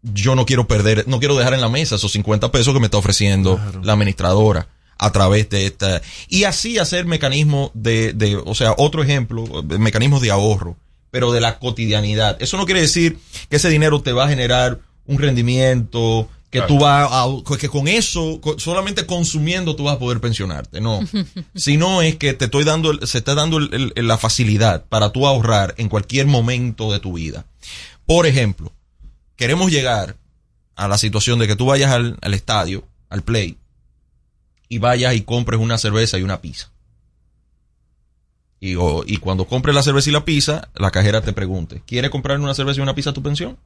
yo 0.03 0.35
no 0.35 0.47
quiero 0.47 0.67
perder, 0.67 1.07
no 1.09 1.19
quiero 1.19 1.37
dejar 1.37 1.55
en 1.55 1.61
la 1.61 1.69
mesa 1.69 1.97
esos 1.97 2.13
50 2.13 2.51
pesos 2.53 2.73
que 2.73 2.81
me 2.81 2.87
está 2.87 2.99
ofreciendo 2.99 3.61
la 3.83 3.95
administradora 3.95 4.69
a 4.99 5.13
través 5.13 5.49
de 5.51 5.67
esta 5.67 6.01
y 6.29 6.45
así 6.45 6.79
hacer 6.79 7.07
mecanismos 7.07 7.71
de, 7.75 8.13
de, 8.13 8.37
o 8.37 8.55
sea, 8.55 8.75
otro 8.79 9.03
ejemplo, 9.03 9.45
mecanismos 9.79 10.23
de 10.23 10.31
ahorro, 10.31 10.77
pero 11.11 11.33
de 11.33 11.41
la 11.41 11.59
cotidianidad. 11.59 12.37
Eso 12.41 12.57
no 12.57 12.67
quiere 12.67 12.81
decir 12.81 13.19
que 13.49 13.57
ese 13.57 13.69
dinero 13.69 14.01
te 14.01 14.13
va 14.13 14.25
a 14.25 14.29
generar 14.29 14.81
un 15.07 15.19
rendimiento, 15.19 16.29
que 16.51 16.63
tú 16.63 16.79
vas 16.79 17.09
a, 17.11 17.27
que 17.59 17.69
con 17.69 17.89
eso, 17.89 18.41
solamente 18.59 19.07
consumiendo 19.07 19.77
tú 19.77 19.85
vas 19.85 19.97
a 19.97 19.99
poder 19.99 20.21
pensionarte, 20.21 20.81
no. 20.81 21.01
Sino 21.55 22.03
es 22.03 22.17
que 22.17 22.35
te 22.35 22.47
estoy 22.47 22.65
dando, 22.65 23.07
se 23.07 23.19
está 23.19 23.35
dando 23.35 23.59
la 23.61 24.19
facilidad 24.19 24.85
para 24.87 25.11
tú 25.11 25.27
ahorrar 25.27 25.75
en 25.79 25.89
cualquier 25.89 26.27
momento 26.27 26.93
de 26.93 27.01
tu 27.01 27.15
vida. 27.15 27.47
Por 28.07 28.27
ejemplo, 28.27 28.73
queremos 29.37 29.71
llegar 29.71 30.17
a 30.77 30.89
la 30.89 30.99
situación 30.99 31.39
de 31.39 31.47
que 31.47 31.57
tú 31.57 31.67
vayas 31.67 31.91
al, 31.91 32.17
al 32.21 32.35
estadio, 32.35 32.85
al 33.09 33.23
play, 33.23 33.59
y 34.69 34.79
vayas 34.79 35.15
y 35.15 35.23
compres 35.23 35.61
una 35.61 35.79
cerveza 35.79 36.19
y 36.19 36.23
una 36.23 36.41
pizza. 36.41 36.71
Y, 38.61 38.73
y 38.73 39.17
cuando 39.19 39.47
compres 39.47 39.75
la 39.75 39.83
cerveza 39.83 40.11
y 40.11 40.13
la 40.13 40.25
pizza, 40.25 40.69
la 40.75 40.91
cajera 40.91 41.21
te 41.21 41.33
pregunte, 41.33 41.83
¿quieres 41.87 42.11
comprar 42.11 42.41
una 42.41 42.55
cerveza 42.55 42.81
y 42.81 42.83
una 42.83 42.95
pizza 42.95 43.11
a 43.11 43.15
tu 43.15 43.23
pensión? 43.23 43.59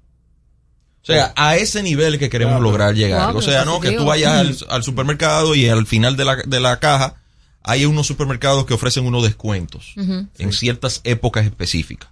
O 1.03 1.07
sea, 1.07 1.33
a 1.37 1.57
ese 1.57 1.83
nivel 1.83 2.19
que 2.19 2.29
queremos 2.29 2.61
lograr 2.61 2.95
llegar. 2.95 3.35
o 3.35 3.43
sea, 3.43 3.65
no 3.65 3.81
que 3.81 3.93
tú 3.93 4.05
vayas 4.05 4.65
al, 4.69 4.83
supermercado 4.83 5.55
y 5.55 5.69
al 5.69 5.87
final 5.87 6.17
de 6.17 6.25
la, 6.25 6.37
de 6.37 6.61
la 6.61 6.79
caja 6.79 7.17
hay 7.63 7.85
unos 7.85 8.07
supermercados 8.07 8.67
que 8.67 8.75
ofrecen 8.75 9.07
unos 9.07 9.23
descuentos 9.23 9.95
en 9.97 10.53
ciertas 10.53 11.01
épocas 11.05 11.47
específicas. 11.47 12.11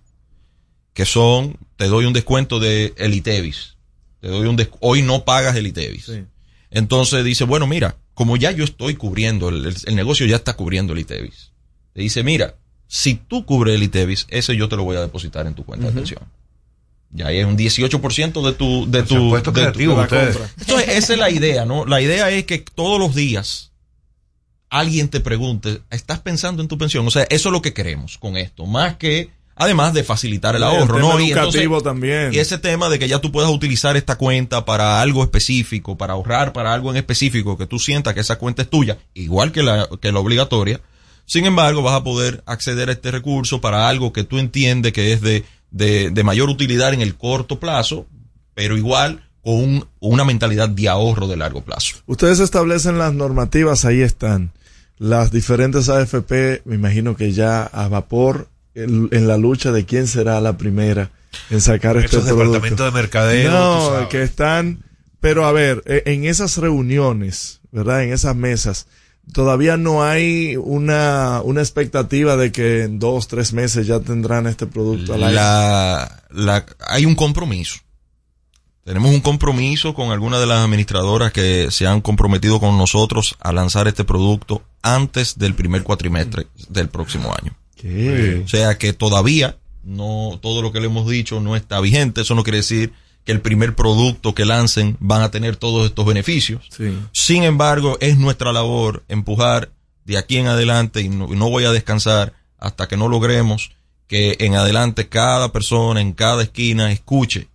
Que 0.95 1.05
son, 1.05 1.59
te 1.77 1.87
doy 1.87 2.07
un 2.07 2.13
descuento 2.13 2.59
de 2.59 2.93
Elitevis. 2.97 3.77
Te 4.21 4.29
doy 4.29 4.49
un 4.49 4.69
hoy 4.81 5.03
no 5.03 5.25
pagas 5.25 5.55
Elitevis. 5.55 6.11
Entonces 6.71 7.25
dice, 7.25 7.45
bueno, 7.45 7.67
mira, 7.67 7.97
como 8.19 8.37
ya 8.37 8.51
yo 8.51 8.65
estoy 8.65 8.95
cubriendo, 8.97 9.49
el, 9.49 9.77
negocio 9.95 10.27
ya 10.27 10.35
está 10.35 10.55
cubriendo 10.55 10.93
el 10.93 10.99
ITEVIS. 10.99 11.53
Te 11.93 12.03
dice, 12.03 12.25
mira, 12.25 12.57
si 12.89 13.15
tú 13.15 13.47
cubres 13.47 13.77
el 13.77 13.83
ITEVIS, 13.85 14.27
ese 14.29 14.57
yo 14.57 14.69
te 14.69 14.75
lo 14.75 14.83
voy 14.83 14.97
a 14.97 15.01
depositar 15.01 15.47
en 15.47 15.55
tu 15.55 15.65
cuenta 15.65 15.87
de 15.87 15.93
pensión. 15.93 16.23
Ya 17.11 17.31
es 17.31 17.47
un 17.47 17.57
18% 17.57 18.45
de 18.45 18.53
tu, 18.53 18.91
de 18.91 19.03
tu, 19.03 19.35
de 19.35 19.43
creativo, 19.43 20.03
Entonces, 20.03 20.39
esa 20.89 21.13
es 21.15 21.19
la 21.19 21.31
idea, 21.31 21.65
¿no? 21.65 21.87
La 21.87 22.01
idea 22.03 22.31
es 22.31 22.45
que 22.45 22.59
todos 22.59 23.01
los 23.01 23.15
días 23.15 23.73
alguien 24.69 25.09
te 25.09 25.21
pregunte, 25.21 25.81
¿estás 25.91 26.21
pensando 26.21 26.61
en 26.61 26.69
tu 26.69 26.77
pensión? 26.77 27.07
O 27.07 27.11
sea, 27.11 27.25
eso 27.31 27.49
es 27.49 27.53
lo 27.53 27.63
que 27.63 27.73
queremos 27.73 28.19
con 28.19 28.37
esto. 28.37 28.67
Más 28.67 28.97
que 28.97 29.31
además 29.59 29.93
de 29.93 30.05
facilitar 30.05 30.55
el 30.55 30.63
ahorro, 30.63 30.99
¿no? 30.99 31.21
Y, 31.21 31.33
entonces, 31.33 31.67
también. 31.83 32.33
y 32.33 32.39
ese 32.39 32.59
tema 32.59 32.89
de 32.89 32.99
que 32.99 33.09
ya 33.09 33.21
tú 33.21 33.33
puedas 33.33 33.51
utilizar 33.51 33.97
esta 33.97 34.17
cuenta 34.17 34.65
para 34.65 35.01
algo 35.01 35.25
específico, 35.25 35.97
para 35.99 36.13
ahorrar 36.13 36.53
para 36.53 36.73
algo 36.73 36.91
en 36.91 36.97
específico, 36.97 37.59
que 37.59 37.67
tú 37.67 37.79
sientas 37.79 38.15
que 38.15 38.21
esa 38.21 38.37
cuenta 38.37 38.63
es 38.63 38.71
tuya, 38.71 38.99
igual 39.15 39.51
que 39.51 39.63
la, 39.63 39.89
que 40.01 40.13
la 40.13 40.21
obligatoria, 40.21 40.81
sin 41.27 41.45
embargo, 41.45 41.83
vas 41.83 41.95
a 41.95 42.05
poder 42.05 42.43
acceder 42.47 42.89
a 42.89 42.93
este 42.93 43.11
recurso 43.11 43.61
para 43.61 43.89
algo 43.89 44.15
que 44.15 44.25
tú 44.25 44.39
entiendes 44.39 44.93
que 44.93 45.13
es 45.13 45.21
de, 45.21 45.45
de, 45.71 46.11
de 46.11 46.25
mayor 46.25 46.49
utilidad 46.49 46.95
en 46.95 47.01
el 47.01 47.17
corto 47.17 47.59
plazo, 47.61 48.07
pero 48.55 48.77
igual 48.77 49.23
con 49.43 49.89
una 50.01 50.25
mentalidad 50.25 50.69
de 50.69 50.89
ahorro 50.89 51.27
de 51.27 51.37
largo 51.37 51.63
plazo. 51.63 51.97
Ustedes 52.07 52.41
establecen 52.41 52.99
las 52.99 53.15
normativas, 53.15 53.85
ahí 53.85 54.03
están. 54.03 54.53
Las 54.99 55.31
diferentes 55.31 55.89
AFP, 55.89 56.63
me 56.65 56.75
imagino 56.75 57.17
que 57.17 57.33
ya 57.33 57.63
a 57.63 57.89
vapor 57.89 58.49
en, 58.75 59.29
la 59.29 59.37
lucha 59.37 59.73
de 59.73 59.85
quién 59.85 60.07
será 60.07 60.41
la 60.41 60.57
primera 60.57 61.11
en 61.51 61.61
sacar 61.61 61.97
este 61.97 62.21
departamento 62.21 62.85
de 62.85 62.91
mercadeo. 62.91 63.51
No, 63.51 64.09
que 64.09 64.23
están, 64.23 64.85
pero 65.21 65.47
a 65.47 65.53
ver, 65.53 65.83
e, 65.87 66.03
en 66.07 66.25
esas 66.25 66.57
reuniones, 66.59 67.61
¿verdad? 67.71 68.03
En 68.05 68.13
esas 68.13 68.35
mesas, 68.37 68.87
todavía 69.33 69.77
no 69.77 70.03
hay 70.03 70.57
una, 70.57 71.41
una 71.45 71.61
expectativa 71.61 72.37
de 72.37 72.53
que 72.53 72.85
en 72.85 72.99
dos, 72.99 73.29
tres 73.29 73.53
meses 73.53 73.87
ya 73.87 74.01
tendrán 74.01 74.47
este 74.47 74.67
producto 74.67 75.17
la, 75.17 76.23
la, 76.31 76.67
hay 76.89 77.05
un 77.05 77.15
compromiso. 77.15 77.79
Tenemos 78.85 79.11
un 79.11 79.21
compromiso 79.21 79.93
con 79.93 80.13
algunas 80.13 80.41
de 80.41 80.47
las 80.47 80.65
administradoras 80.65 81.31
que 81.31 81.71
se 81.71 81.87
han 81.87 82.01
comprometido 82.01 82.59
con 82.59 82.79
nosotros 82.79 83.37
a 83.41 83.53
lanzar 83.53 83.87
este 83.87 84.05
producto 84.05 84.63
antes 84.81 85.39
del 85.39 85.55
primer 85.55 85.83
cuatrimestre 85.83 86.47
del 86.71 86.89
próximo 86.89 87.35
año. 87.39 87.55
O 88.45 88.49
sea 88.49 88.79
que 88.79 88.95
todavía 88.95 89.57
no 89.85 90.39
todo 90.41 90.63
lo 90.63 90.73
que 90.73 90.81
le 90.81 90.87
hemos 90.87 91.09
dicho 91.09 91.39
no 91.41 91.55
está 91.55 91.81
vigente. 91.81 92.23
Eso 92.23 92.35
no 92.35 92.43
quiere 92.43 92.59
decir 92.59 92.93
que 93.29 93.33
el 93.33 93.43
primer 93.43 93.75
producto 93.75 94.35
que 94.35 94.47
lancen 94.47 94.97
van 95.01 95.21
a 95.21 95.31
tener 95.31 95.57
todos 95.57 95.85
estos 95.85 96.07
beneficios. 96.07 96.67
Sin 97.13 97.43
embargo, 97.43 97.99
es 98.01 98.17
nuestra 98.17 98.55
labor 98.55 99.05
empujar 99.07 99.71
de 100.07 100.17
aquí 100.17 100.39
en 100.39 100.47
adelante 100.47 101.03
y 101.03 101.11
no, 101.11 101.51
voy 101.51 101.67
a 101.67 101.71
descansar 101.71 102.33
hasta 102.57 102.89
que 102.89 102.97
no 102.97 103.07
logremos 103.07 103.73
que 104.07 104.39
en 104.41 104.55
adelante 104.55 105.11
cada 105.11 105.53
persona 105.53 106.01
en 106.01 106.15
cada 106.15 106.43
esquina 106.43 106.91
escuche 106.91 107.49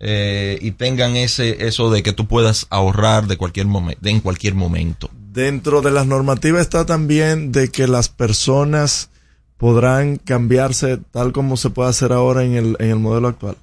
eh, 0.00 0.58
y 0.60 0.72
tengan 0.72 1.16
ese 1.16 1.66
eso 1.66 1.88
de 1.90 2.02
que 2.02 2.12
tú 2.12 2.28
puedas 2.28 2.66
ahorrar 2.68 3.26
de 3.26 3.38
cualquier 3.38 3.64
momento 3.64 4.06
en 4.06 4.20
cualquier 4.20 4.54
momento 4.54 5.08
dentro 5.32 5.80
de 5.80 5.92
las 5.92 6.06
normativas 6.06 6.60
está 6.60 6.84
también 6.84 7.52
de 7.52 7.70
que 7.70 7.88
las 7.88 8.10
personas 8.10 9.08
podrán 9.56 10.16
cambiarse 10.16 10.98
tal 10.98 11.32
como 11.32 11.56
se 11.56 11.70
puede 11.70 11.88
hacer 11.88 12.12
ahora 12.12 12.44
en 12.44 12.52
el, 12.52 12.76
en 12.78 12.90
el 12.90 12.98
modelo 12.98 13.28
actual. 13.28 13.56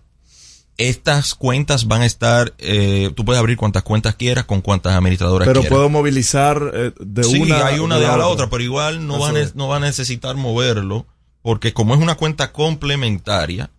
Estas 0.77 1.35
cuentas 1.35 1.87
van 1.87 2.01
a 2.01 2.05
estar, 2.05 2.53
eh, 2.57 3.11
tú 3.15 3.25
puedes 3.25 3.39
abrir 3.39 3.57
cuantas 3.57 3.83
cuentas 3.83 4.15
quieras 4.15 4.45
con 4.45 4.61
cuantas 4.61 4.95
administradoras 4.95 5.47
pero 5.47 5.61
quieras. 5.61 5.77
puedo 5.77 5.89
movilizar 5.89 6.71
eh, 6.73 6.91
de 6.99 7.23
sí, 7.23 7.39
una 7.39 7.67
hay 7.67 7.79
una 7.79 7.99
de 7.99 8.07
a 8.07 8.17
la 8.17 8.27
otra, 8.27 8.49
pero 8.49 8.63
igual 8.63 9.05
no 9.05 9.19
va, 9.19 9.29
a, 9.29 9.33
no 9.53 9.67
va 9.67 9.77
a 9.77 9.79
necesitar 9.79 10.35
moverlo, 10.35 11.05
porque 11.43 11.73
como 11.73 11.93
es 11.93 12.01
una 12.01 12.15
cuenta 12.15 12.51
complementaria, 12.51 13.69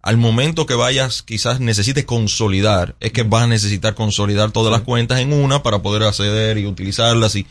al 0.00 0.16
momento 0.16 0.64
que 0.64 0.74
vayas, 0.74 1.22
quizás 1.22 1.60
necesites 1.60 2.06
consolidar, 2.06 2.96
es 3.00 3.12
que 3.12 3.24
vas 3.24 3.42
a 3.42 3.46
necesitar 3.46 3.94
consolidar 3.94 4.50
todas 4.50 4.72
las 4.72 4.82
cuentas 4.82 5.20
en 5.20 5.32
una 5.32 5.62
para 5.62 5.82
poder 5.82 6.04
acceder 6.04 6.56
y 6.56 6.66
utilizarlas. 6.66 7.36
Y 7.36 7.46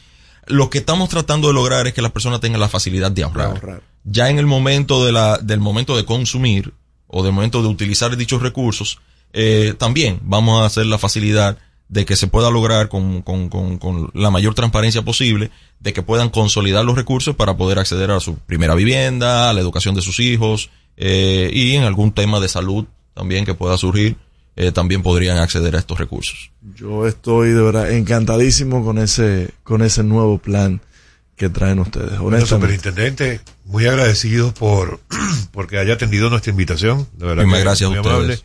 lo 0.48 0.70
que 0.70 0.80
estamos 0.80 1.10
tratando 1.10 1.50
de 1.50 1.54
lograr 1.54 1.86
es 1.88 1.94
que 1.94 2.02
las 2.02 2.12
personas 2.12 2.40
tengan 2.40 2.60
la 2.60 2.70
facilidad 2.70 3.12
de 3.12 3.24
ahorrar. 3.24 3.48
ahorrar. 3.48 3.84
Ya 4.06 4.30
en 4.30 4.40
el 4.40 4.46
momento 4.46 5.06
de 5.06 5.12
la, 5.12 5.38
del 5.38 5.60
momento 5.60 5.98
de 5.98 6.06
consumir 6.06 6.74
o 7.08 7.24
del 7.24 7.34
momento 7.34 7.62
de 7.62 7.68
utilizar 7.68 8.16
dichos 8.16 8.42
recursos, 8.42 9.00
eh, 9.34 9.74
también 9.78 10.20
vamos 10.24 10.62
a 10.62 10.66
hacer 10.66 10.86
la 10.86 10.98
facilidad 10.98 11.58
de 11.90 12.06
que 12.06 12.16
se 12.16 12.28
pueda 12.28 12.52
lograr 12.52 12.90
con, 12.90 13.22
con, 13.22 13.50
con, 13.50 13.78
con, 13.78 14.12
la 14.14 14.30
mayor 14.30 14.54
transparencia 14.54 15.04
posible, 15.04 15.52
de 15.80 15.94
que 15.94 16.02
puedan 16.02 16.30
consolidar 16.30 16.84
los 16.84 16.96
recursos 16.96 17.36
para 17.36 17.56
poder 17.56 17.80
acceder 17.80 18.12
a 18.12 18.20
su 18.20 18.36
primera 18.38 18.76
vivienda, 18.76 19.50
a 19.50 19.54
la 19.54 19.62
educación 19.62 19.96
de 19.96 20.02
sus 20.02 20.20
hijos, 20.20 20.70
eh, 20.98 21.50
y 21.54 21.76
en 21.76 21.84
algún 21.84 22.12
tema 22.12 22.40
de 22.40 22.50
salud 22.50 22.86
también 23.14 23.46
que 23.46 23.54
pueda 23.54 23.78
surgir, 23.78 24.18
eh, 24.56 24.72
también 24.72 25.02
podrían 25.02 25.38
acceder 25.38 25.76
a 25.76 25.80
estos 25.80 25.98
recursos. 25.98 26.52
Yo 26.76 27.08
estoy 27.08 27.50
de 27.50 27.62
verdad 27.62 27.92
encantadísimo 27.92 28.84
con 28.84 28.98
ese, 28.98 29.52
con 29.64 29.82
ese 29.82 30.04
nuevo 30.04 30.40
plan 30.40 30.82
que 31.38 31.50
traen 31.50 31.80
ustedes. 31.80 32.18
Bueno, 32.20 32.46
superintendente, 32.46 33.40
muy 33.64 33.86
agradecido 33.86 34.54
por 34.54 35.00
porque 35.52 35.78
haya 35.78 35.94
atendido 35.94 36.30
nuestra 36.30 36.52
invitación. 36.52 37.08
De 37.14 37.26
verdad 37.28 37.46
Muchas 37.46 37.62
gracias 37.64 37.90
muy 37.90 37.98
a 37.98 38.02
ustedes. 38.02 38.16
amable. 38.18 38.40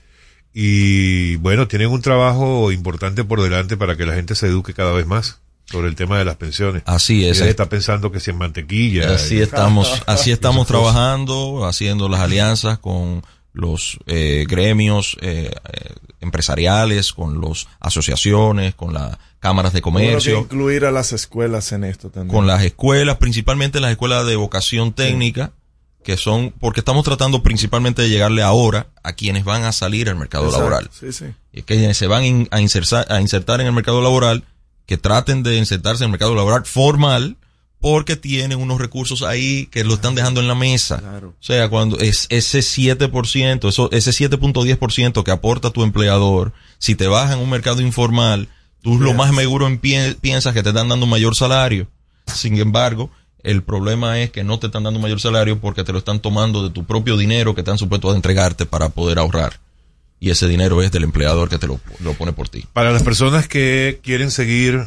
Y 0.55 1.36
bueno, 1.36 1.66
tienen 1.66 1.89
un 1.89 2.02
trabajo 2.02 2.70
importante 2.73 3.24
por 3.24 3.43
delante 3.43 3.77
para 3.77 3.97
que 3.97 4.05
la 4.05 4.14
gente 4.14 4.35
se 4.35 4.47
eduque 4.48 4.74
cada 4.74 4.93
vez 4.93 5.06
más 5.06 5.39
sobre 5.64 5.89
el 5.89 5.94
tema 5.94 6.19
de 6.19 6.27
las 6.27 6.36
pensiones. 6.36 6.82
Así 6.85 7.27
es. 7.27 7.40
Y 7.40 7.44
está 7.44 7.70
pensando 7.70 8.12
que 8.12 8.20
si 8.20 8.31
en 8.31 8.36
mantequilla. 8.39 9.14
Así 9.14 9.36
y- 9.36 9.40
estamos, 9.40 10.02
así 10.06 10.31
estamos 10.31 10.66
trabajando, 10.66 11.66
haciendo 11.66 12.09
las 12.10 12.20
alianzas 12.20 12.78
con 12.78 13.23
los 13.53 13.99
eh, 14.07 14.45
gremios 14.49 15.16
eh, 15.20 15.51
eh, 15.73 15.95
empresariales, 16.20 17.12
con 17.12 17.41
las 17.41 17.69
asociaciones, 17.81 18.74
con 18.74 18.95
las 18.95 19.19
cámaras 19.41 19.73
de 19.73 19.83
creo 19.83 19.93
que 19.95 19.99
comercio, 20.07 20.39
incluir 20.41 20.85
a 20.85 20.91
las 20.91 21.12
escuelas 21.12 21.73
en 21.73 21.85
esto 21.85 22.11
también. 22.11 22.35
con 22.35 22.47
las 22.47 22.62
escuelas, 22.65 23.16
principalmente 23.16 23.81
las 23.81 23.91
escuelas 23.91 24.27
de 24.27 24.37
vocación 24.37 24.93
técnica, 24.93 25.53
que 26.05 26.16
son, 26.16 26.53
porque 26.59 26.81
estamos 26.81 27.05
tratando 27.05 27.43
principalmente 27.43 28.03
de 28.03 28.09
llegarle 28.09 28.43
ahora 28.43 28.87
a 29.03 29.12
quienes 29.12 29.45
van 29.45 29.65
a 29.65 29.73
salir 29.73 30.09
al 30.09 30.16
mercado 30.16 30.47
Exacto, 30.47 30.65
laboral. 30.70 30.91
Sí, 30.99 31.12
sí. 31.12 31.27
Y 31.53 31.62
que 31.62 31.93
se 31.95 32.07
van 32.07 32.24
in- 32.24 32.49
a 32.51 32.61
insertar, 32.61 33.07
a 33.12 33.20
insertar 33.20 33.61
en 33.61 33.66
el 33.69 33.73
mercado 33.73 34.01
laboral, 34.03 34.45
que 34.87 34.97
traten 34.97 35.43
de 35.43 35.57
insertarse 35.59 36.03
en 36.05 36.09
el 36.09 36.12
mercado 36.12 36.35
laboral 36.35 36.65
formal, 36.66 37.37
porque 37.83 38.17
tienen 38.17 38.59
unos 38.59 38.81
recursos 38.81 39.23
ahí 39.23 39.67
que 39.67 39.85
lo 39.85 39.95
están 39.95 40.15
dejando 40.15 40.41
en 40.41 40.49
la 40.49 40.55
mesa. 40.55 41.03
O 41.29 41.43
sea, 41.43 41.69
cuando 41.69 41.99
es 41.99 42.27
ese 42.31 42.61
7%, 42.61 43.69
eso, 43.69 43.91
ese 43.93 44.11
7.10% 44.13 45.23
que 45.25 45.31
aporta 45.31 45.71
tu 45.71 45.83
empleador, 45.83 46.53
si 46.79 46.95
te 46.95 47.09
vas 47.09 47.33
en 47.33 47.41
un 47.41 47.51
mercado 47.51 47.81
informal, 47.83 48.49
tú 48.83 48.99
lo 48.99 49.13
más 49.15 49.35
seguro 49.35 49.67
en 49.67 49.81
pie- 49.81 50.17
piensas 50.21 50.55
que 50.55 50.63
te 50.63 50.71
están 50.71 50.89
dando 50.89 51.05
un 51.05 51.11
mayor 51.11 51.35
salario. 51.35 51.89
Sin 52.33 52.57
embargo, 52.59 53.11
el 53.43 53.63
problema 53.65 54.21
es 54.21 54.31
que 54.31 54.45
no 54.45 54.59
te 54.61 54.67
están 54.69 54.85
dando 54.85 54.99
un 54.99 55.03
mayor 55.03 55.21
salario 55.21 55.61
porque 55.61 55.83
te 55.85 55.93
lo 55.93 55.99
están 55.99 56.21
tomando 56.21 56.63
de 56.63 56.71
tu 56.71 56.85
propio 56.85 57.17
dinero 57.17 57.55
que 57.55 57.63
están 57.63 57.79
supuestos 57.79 58.13
a 58.13 58.17
entregarte 58.17 58.65
para 58.65 58.89
poder 58.91 59.19
ahorrar. 59.19 59.59
Y 60.21 60.31
ese 60.31 60.47
dinero 60.47 60.81
es 60.83 60.93
del 60.93 61.03
empleador 61.03 61.49
que 61.49 61.59
te 61.59 61.67
lo, 61.67 61.81
lo 61.99 62.15
pone 62.15 62.33
por 62.33 62.49
ti. 62.49 62.65
Para 62.73 62.93
las 62.93 63.03
personas 63.03 63.49
que 63.49 63.99
quieren 64.05 64.31
seguir 64.31 64.87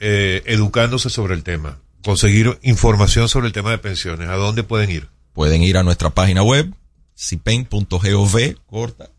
eh, 0.00 0.42
educándose 0.46 1.10
sobre 1.10 1.34
el 1.34 1.42
tema, 1.42 1.78
conseguir 2.04 2.58
información 2.62 3.28
sobre 3.28 3.46
el 3.46 3.52
tema 3.52 3.70
de 3.70 3.78
pensiones, 3.78 4.28
¿a 4.28 4.34
dónde 4.34 4.62
pueden 4.62 4.90
ir? 4.90 5.08
Pueden 5.32 5.62
ir 5.62 5.76
a 5.76 5.82
nuestra 5.82 6.10
página 6.10 6.42
web, 6.42 6.72
cipen.gov, 7.16 8.56
corta, 8.66 9.10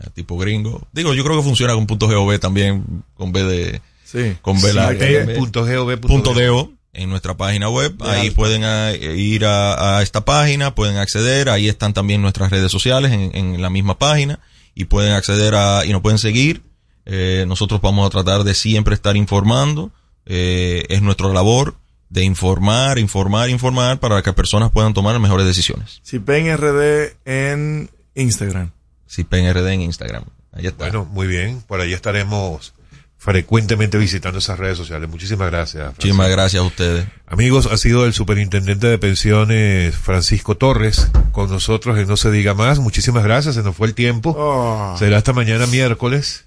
eh, 0.00 0.06
tipo 0.14 0.38
gringo. 0.38 0.86
Digo, 0.92 1.14
yo 1.14 1.24
creo 1.24 1.36
que 1.36 1.42
funciona 1.42 1.74
con 1.74 1.86
punto 1.86 2.08
.gov 2.08 2.38
también, 2.38 3.04
con 3.14 3.32
B 3.32 3.44
de... 3.44 3.82
Sí. 4.04 4.36
Con 4.40 4.60
B 4.60 4.72
larga. 4.72 5.06
Cipen.gov. 5.06 6.00
Punto 6.00 6.32
.do 6.32 6.72
en 6.94 7.10
nuestra 7.10 7.36
página 7.36 7.68
web. 7.68 7.96
De 7.96 8.08
Ahí 8.08 8.26
alta. 8.28 8.36
pueden 8.36 8.64
ah, 8.64 8.92
ir 8.92 9.44
a, 9.44 9.98
a 9.98 10.02
esta 10.02 10.24
página, 10.24 10.74
pueden 10.74 10.96
acceder. 10.96 11.48
Ahí 11.50 11.68
están 11.68 11.92
también 11.92 12.22
nuestras 12.22 12.50
redes 12.50 12.72
sociales 12.72 13.12
en, 13.12 13.30
en 13.34 13.60
la 13.60 13.70
misma 13.70 13.98
página 13.98 14.40
y 14.74 14.86
pueden 14.86 15.12
acceder 15.12 15.54
a 15.54 15.84
y 15.84 15.92
nos 15.92 16.02
pueden 16.02 16.18
seguir. 16.18 16.62
Eh, 17.04 17.44
nosotros 17.48 17.80
vamos 17.80 18.06
a 18.06 18.10
tratar 18.10 18.44
de 18.44 18.54
siempre 18.54 18.94
estar 18.94 19.16
informando. 19.16 19.90
Eh, 20.26 20.84
es 20.88 21.02
nuestra 21.02 21.28
labor 21.28 21.76
de 22.10 22.24
informar, 22.24 22.98
informar, 22.98 23.50
informar 23.50 24.00
para 24.00 24.22
que 24.22 24.32
personas 24.32 24.70
puedan 24.70 24.94
tomar 24.94 25.18
mejores 25.18 25.46
decisiones. 25.46 26.00
Cipen 26.04 26.56
RD 26.56 27.16
en 27.24 27.90
Instagram. 28.14 28.70
CIPENRD 29.08 29.66
en 29.68 29.80
Instagram. 29.82 30.24
Ahí 30.52 30.66
está. 30.66 30.84
Bueno, 30.84 31.04
muy 31.04 31.26
bien. 31.26 31.62
Por 31.66 31.80
ahí 31.80 31.92
estaremos 31.92 32.74
frecuentemente 33.16 33.98
visitando 33.98 34.38
esas 34.38 34.58
redes 34.58 34.76
sociales. 34.76 35.08
Muchísimas 35.08 35.50
gracias. 35.50 35.82
Francisco. 35.82 36.02
Muchísimas 36.02 36.30
gracias 36.30 36.62
a 36.62 36.66
ustedes. 36.66 37.06
Amigos, 37.26 37.66
ha 37.66 37.76
sido 37.76 38.06
el 38.06 38.12
superintendente 38.12 38.86
de 38.86 38.98
pensiones 38.98 39.94
Francisco 39.94 40.56
Torres 40.56 41.08
con 41.32 41.50
nosotros 41.50 41.98
en 41.98 42.06
No 42.06 42.16
se 42.16 42.30
diga 42.30 42.54
más. 42.54 42.78
Muchísimas 42.78 43.24
gracias, 43.24 43.56
se 43.56 43.62
nos 43.62 43.74
fue 43.74 43.88
el 43.88 43.94
tiempo. 43.94 44.34
Oh. 44.38 44.96
Será 44.98 45.18
hasta 45.18 45.32
mañana 45.32 45.66
miércoles. 45.66 46.44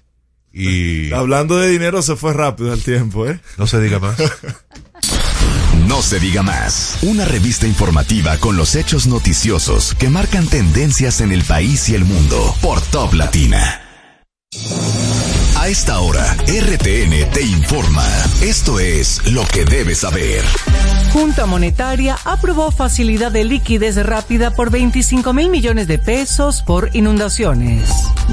Y 0.52 1.12
Hablando 1.12 1.56
de 1.56 1.68
dinero 1.68 2.02
se 2.02 2.14
fue 2.14 2.34
rápido 2.34 2.74
el 2.74 2.82
tiempo, 2.82 3.26
¿eh? 3.26 3.40
no 3.56 3.66
se 3.66 3.80
diga 3.80 3.98
más. 3.98 4.18
No 5.86 6.00
se 6.02 6.20
diga 6.20 6.42
más. 6.42 6.98
Una 7.02 7.24
revista 7.24 7.66
informativa 7.66 8.38
con 8.38 8.56
los 8.56 8.76
hechos 8.76 9.06
noticiosos 9.06 9.94
que 9.94 10.08
marcan 10.08 10.46
tendencias 10.46 11.20
en 11.20 11.32
el 11.32 11.42
país 11.42 11.88
y 11.88 11.94
el 11.94 12.04
mundo 12.04 12.54
por 12.60 12.80
Top 12.80 13.14
Latina. 13.14 13.80
A 15.62 15.68
esta 15.68 16.00
hora, 16.00 16.34
RTN 16.48 17.30
te 17.32 17.42
informa. 17.42 18.04
Esto 18.40 18.80
es 18.80 19.30
lo 19.30 19.46
que 19.46 19.64
debes 19.64 19.98
saber. 19.98 20.42
Junta 21.12 21.46
Monetaria 21.46 22.18
aprobó 22.24 22.72
facilidad 22.72 23.30
de 23.30 23.44
liquidez 23.44 23.94
rápida 24.04 24.50
por 24.50 24.70
25 24.70 25.32
mil 25.32 25.50
millones 25.50 25.86
de 25.86 25.98
pesos 25.98 26.62
por 26.62 26.90
inundaciones. 26.96 27.88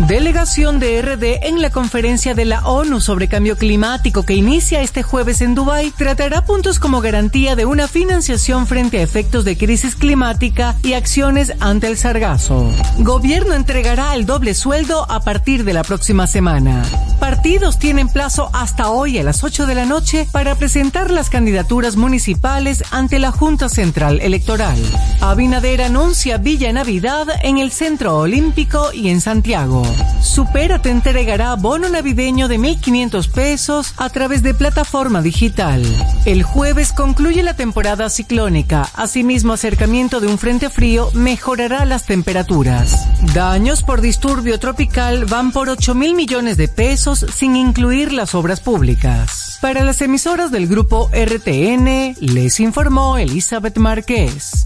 Delegación 0.08 0.80
de 0.80 1.02
RD 1.02 1.46
en 1.48 1.62
la 1.62 1.72
conferencia 1.72 2.34
de 2.34 2.46
la 2.46 2.66
ONU 2.66 3.00
sobre 3.02 3.28
cambio 3.28 3.58
climático 3.58 4.24
que 4.24 4.34
inicia 4.34 4.82
este 4.82 5.04
jueves 5.04 5.42
en 5.42 5.54
Dubái 5.54 5.92
tratará 5.92 6.46
puntos 6.46 6.80
como 6.80 7.02
garantía 7.02 7.56
de 7.56 7.66
una 7.66 7.88
financiación 7.88 8.66
frente 8.66 9.00
a 9.00 9.04
efectos 9.04 9.46
de 9.46 9.58
crisis 9.58 9.96
climática 9.96 10.78
y 10.82 10.94
acciones 10.94 11.54
ante 11.60 11.88
el 11.88 11.98
sargazo. 11.98 12.72
Gobierno 13.00 13.54
entregará 13.54 14.16
el 14.16 14.26
doble 14.26 14.56
sueldo 14.56 15.06
a 15.12 15.20
partir 15.20 15.64
de 15.64 15.74
la 15.74 15.84
próxima 15.84 16.26
semana. 16.26 16.84
Partidos 17.20 17.78
tienen 17.80 18.08
plazo 18.08 18.50
hasta 18.54 18.90
hoy 18.90 19.18
a 19.18 19.24
las 19.24 19.44
8 19.44 19.66
de 19.66 19.76
la 19.76 19.86
noche 19.86 20.26
para 20.32 20.56
presentar 20.56 21.12
las 21.12 21.30
candidaturas 21.30 21.98
municipales 21.98 22.84
ante 22.92 23.20
la 23.20 23.32
Junta 23.32 23.68
Central 23.68 24.22
Electoral. 24.22 24.78
Abinader 25.20 25.82
anuncia 25.82 26.38
Villa 26.38 26.72
Navidad 26.72 27.28
en 27.44 27.58
el 27.58 27.72
Centro 27.72 28.18
Olímpico 28.18 28.94
y 28.94 29.10
en 29.10 29.20
Santiago. 29.20 29.84
Supera 30.22 30.82
te 30.82 30.92
entregará 30.92 31.56
bono 31.56 31.90
navideño 31.90 32.48
de 32.48 32.58
1.500 32.58 33.30
pesos 33.30 33.94
a 33.98 34.10
través 34.10 34.42
de 34.42 34.54
plataforma 34.54 35.22
digital. 35.22 35.84
El 36.26 36.44
jueves 36.44 36.94
concluye 36.94 37.44
la 37.44 37.56
temporada 37.56 38.10
ciclónica. 38.10 38.90
Asimismo, 38.94 39.54
acercamiento 39.54 40.22
de 40.22 40.28
un 40.28 40.38
frente 40.38 40.70
frío 40.70 41.10
mejorará 41.14 41.84
las 41.86 42.06
temperaturas. 42.06 43.08
Daños 43.34 43.84
por 43.84 44.00
disturbio 44.00 44.58
tropical 44.60 45.26
van 45.26 45.52
por 45.52 45.70
8 45.70 45.96
mil 45.96 46.16
millones 46.16 46.56
de 46.56 46.70
pesos 46.70 47.09
sin 47.16 47.56
incluir 47.56 48.14
las 48.14 48.36
obras 48.36 48.60
públicas. 48.60 49.58
Para 49.62 49.84
las 49.84 50.02
emisoras 50.02 50.52
del 50.52 50.68
grupo 50.68 51.10
RTN, 51.14 52.16
les 52.20 52.60
informó 52.60 53.18
Elizabeth 53.18 53.78
Márquez. 53.78 54.66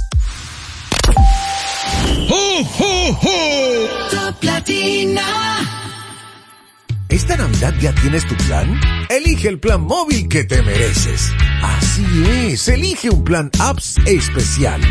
Top 4.12 4.44
Latina. 4.44 5.63
¿Esta 7.14 7.38
Navidad 7.38 7.76
ya 7.80 7.94
tienes 7.94 8.26
tu 8.28 8.36
plan? 8.48 8.82
Elige 9.08 9.48
el 9.48 9.60
plan 9.60 9.84
móvil 9.84 10.28
que 10.28 10.46
te 10.46 10.64
mereces. 10.64 11.32
Así 11.62 12.04
es, 12.28 12.68
elige 12.68 13.12
un 13.12 13.24
plan 13.24 13.52
apps 13.60 13.98
especial. 14.08 14.82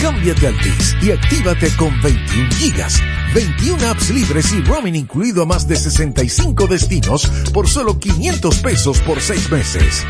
Cámbiate 0.00 0.46
al 0.46 0.56
TIS 0.58 0.96
y 1.02 1.10
actívate 1.10 1.74
con 1.76 2.00
21 2.00 2.50
gigas, 2.52 3.02
21 3.34 3.84
apps 3.88 4.10
libres 4.10 4.52
y 4.52 4.62
roaming 4.62 4.94
incluido 4.94 5.42
a 5.42 5.46
más 5.46 5.66
de 5.66 5.74
65 5.74 6.68
destinos 6.68 7.26
por 7.52 7.68
solo 7.68 7.98
500 7.98 8.58
pesos 8.58 9.00
por 9.00 9.20
6 9.20 9.50
meses. 9.50 10.04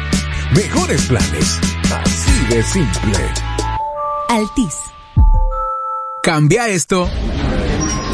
Mejores 0.55 1.01
planes, 1.07 1.59
así 1.90 2.55
de 2.55 2.62
simple. 2.65 3.19
Altis. 4.28 4.74
Cambia 6.23 6.69
esto. 6.69 7.09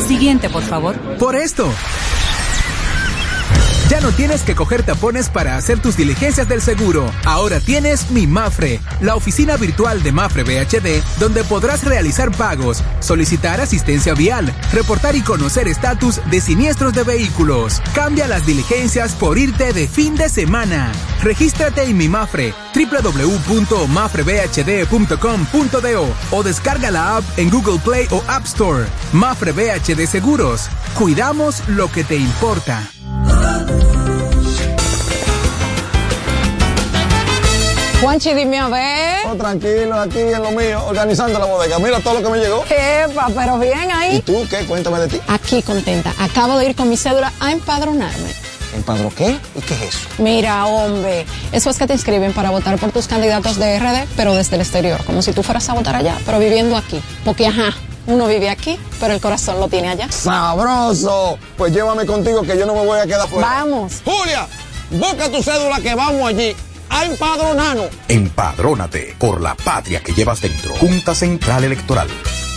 Siguiente, 0.07 0.49
por 0.49 0.63
favor. 0.63 0.97
Por 1.19 1.35
esto. 1.35 1.69
Ya 3.89 4.03
no 4.03 4.11
tienes 4.13 4.43
que 4.43 4.55
coger 4.55 4.83
tapones 4.83 5.31
para 5.31 5.57
hacer 5.57 5.81
tus 5.81 5.97
diligencias 5.97 6.47
del 6.47 6.61
seguro. 6.61 7.11
Ahora 7.25 7.59
tienes 7.59 8.11
Mi 8.11 8.27
Mafre, 8.27 8.81
la 9.01 9.17
oficina 9.17 9.57
virtual 9.57 10.03
de 10.03 10.13
Mafre 10.13 10.43
BHD, 10.43 11.03
donde 11.19 11.43
podrás 11.43 11.85
realizar 11.85 12.31
pagos, 12.31 12.85
solicitar 13.01 13.63
asistencia 13.63 14.13
vial, 14.13 14.55
reportar 14.75 15.17
y 15.17 15.23
conocer 15.23 15.69
estatus 15.69 16.21
de 16.31 16.43
siniestros 16.43 16.93
de 16.93 17.03
vehículos. 17.03 17.81
Cambia 17.95 18.29
las 18.29 18.45
diligencias 18.45 19.13
por 19.13 19.39
irte 19.39 19.73
de 19.73 19.89
fin 19.89 20.17
de 20.17 20.29
semana. 20.29 20.93
Regístrate 21.23 21.85
en 21.85 21.97
Mi 21.97 22.09
Mafre, 22.11 22.53
o 26.31 26.43
descarga 26.43 26.91
la 26.91 27.17
app 27.17 27.25
en 27.39 27.49
Google 27.49 27.79
Play 27.79 28.07
o 28.11 28.23
App 28.29 28.45
Store. 28.45 28.85
Mafre 29.15 29.53
BHD 29.53 30.07
Seguros. 30.07 30.69
Cuidamos 30.95 31.67
lo 31.69 31.91
que 31.91 32.05
te 32.05 32.17
importa. 32.17 32.91
Juanchi, 38.01 38.33
dime 38.33 38.59
a 38.59 38.69
ver. 38.69 39.27
Oh, 39.27 39.35
tranquilo, 39.35 39.99
aquí 40.01 40.21
en 40.21 40.41
lo 40.43 40.53
mío, 40.53 40.85
organizando 40.87 41.39
la 41.39 41.47
bodega. 41.47 41.79
Mira 41.81 41.99
todo 42.01 42.15
lo 42.15 42.23
que 42.23 42.31
me 42.31 42.39
llegó. 42.39 42.65
Epa, 42.71 43.29
pero 43.35 43.59
bien 43.59 43.91
ahí. 43.93 44.17
¿Y 44.17 44.23
tú 44.23 44.47
qué? 44.49 44.65
Cuéntame 44.67 45.01
de 45.01 45.09
ti. 45.09 45.21
Aquí 45.27 45.63
contenta. 45.63 46.13
Acabo 46.19 46.57
de 46.59 46.67
ir 46.67 46.77
con 46.77 46.89
mi 46.89 46.97
cédula 46.97 47.33
a 47.41 47.51
empadronarme. 47.51 48.48
¿Empadro 48.75 49.11
qué? 49.17 49.39
¿Y 49.55 49.61
qué 49.61 49.75
es 49.75 49.83
eso? 49.95 50.09
Mira, 50.19 50.67
hombre, 50.67 51.27
eso 51.53 51.71
es 51.71 51.79
que 51.79 51.87
te 51.87 51.95
inscriben 51.95 52.33
para 52.33 52.51
votar 52.51 52.79
por 52.79 52.93
tus 52.93 53.07
candidatos 53.07 53.57
de 53.59 53.79
RD, 53.79 54.07
pero 54.17 54.35
desde 54.35 54.57
el 54.57 54.63
exterior, 54.63 55.03
como 55.05 55.23
si 55.23 55.33
tú 55.33 55.43
fueras 55.43 55.69
a 55.69 55.75
votar 55.75 55.97
allá, 55.97 56.17
pero 56.27 56.39
viviendo 56.39 56.77
aquí. 56.77 57.01
Porque, 57.25 57.47
ajá, 57.47 57.75
uno 58.07 58.27
vive 58.27 58.51
aquí, 58.51 58.79
pero 59.01 59.15
el 59.15 59.21
corazón 59.21 59.61
lo 59.61 59.69
tiene 59.69 59.89
allá. 59.89 60.11
¡Sabroso! 60.11 61.39
Pues 61.57 61.73
llévame 61.73 62.07
contigo 62.07 62.43
que 62.43 62.59
yo 62.59 62.67
no 62.67 62.75
me 62.75 62.85
voy 62.85 62.99
a 62.99 63.07
quedar 63.07 63.29
fuera. 63.29 63.49
Vamos. 63.49 64.03
Julia, 64.05 64.47
busca 64.91 65.31
tu 65.31 65.43
cédula 65.43 65.81
que 65.81 65.95
vamos 65.95 66.29
allí 66.29 66.55
a 66.91 67.05
empadronarnos. 67.05 67.89
Empadrónate 68.09 69.15
por 69.19 69.41
la 69.41 69.55
patria 69.55 70.01
que 70.01 70.13
llevas 70.13 70.41
dentro. 70.41 70.75
Junta 70.77 71.15
Central 71.15 71.65
Electoral. 71.65 72.09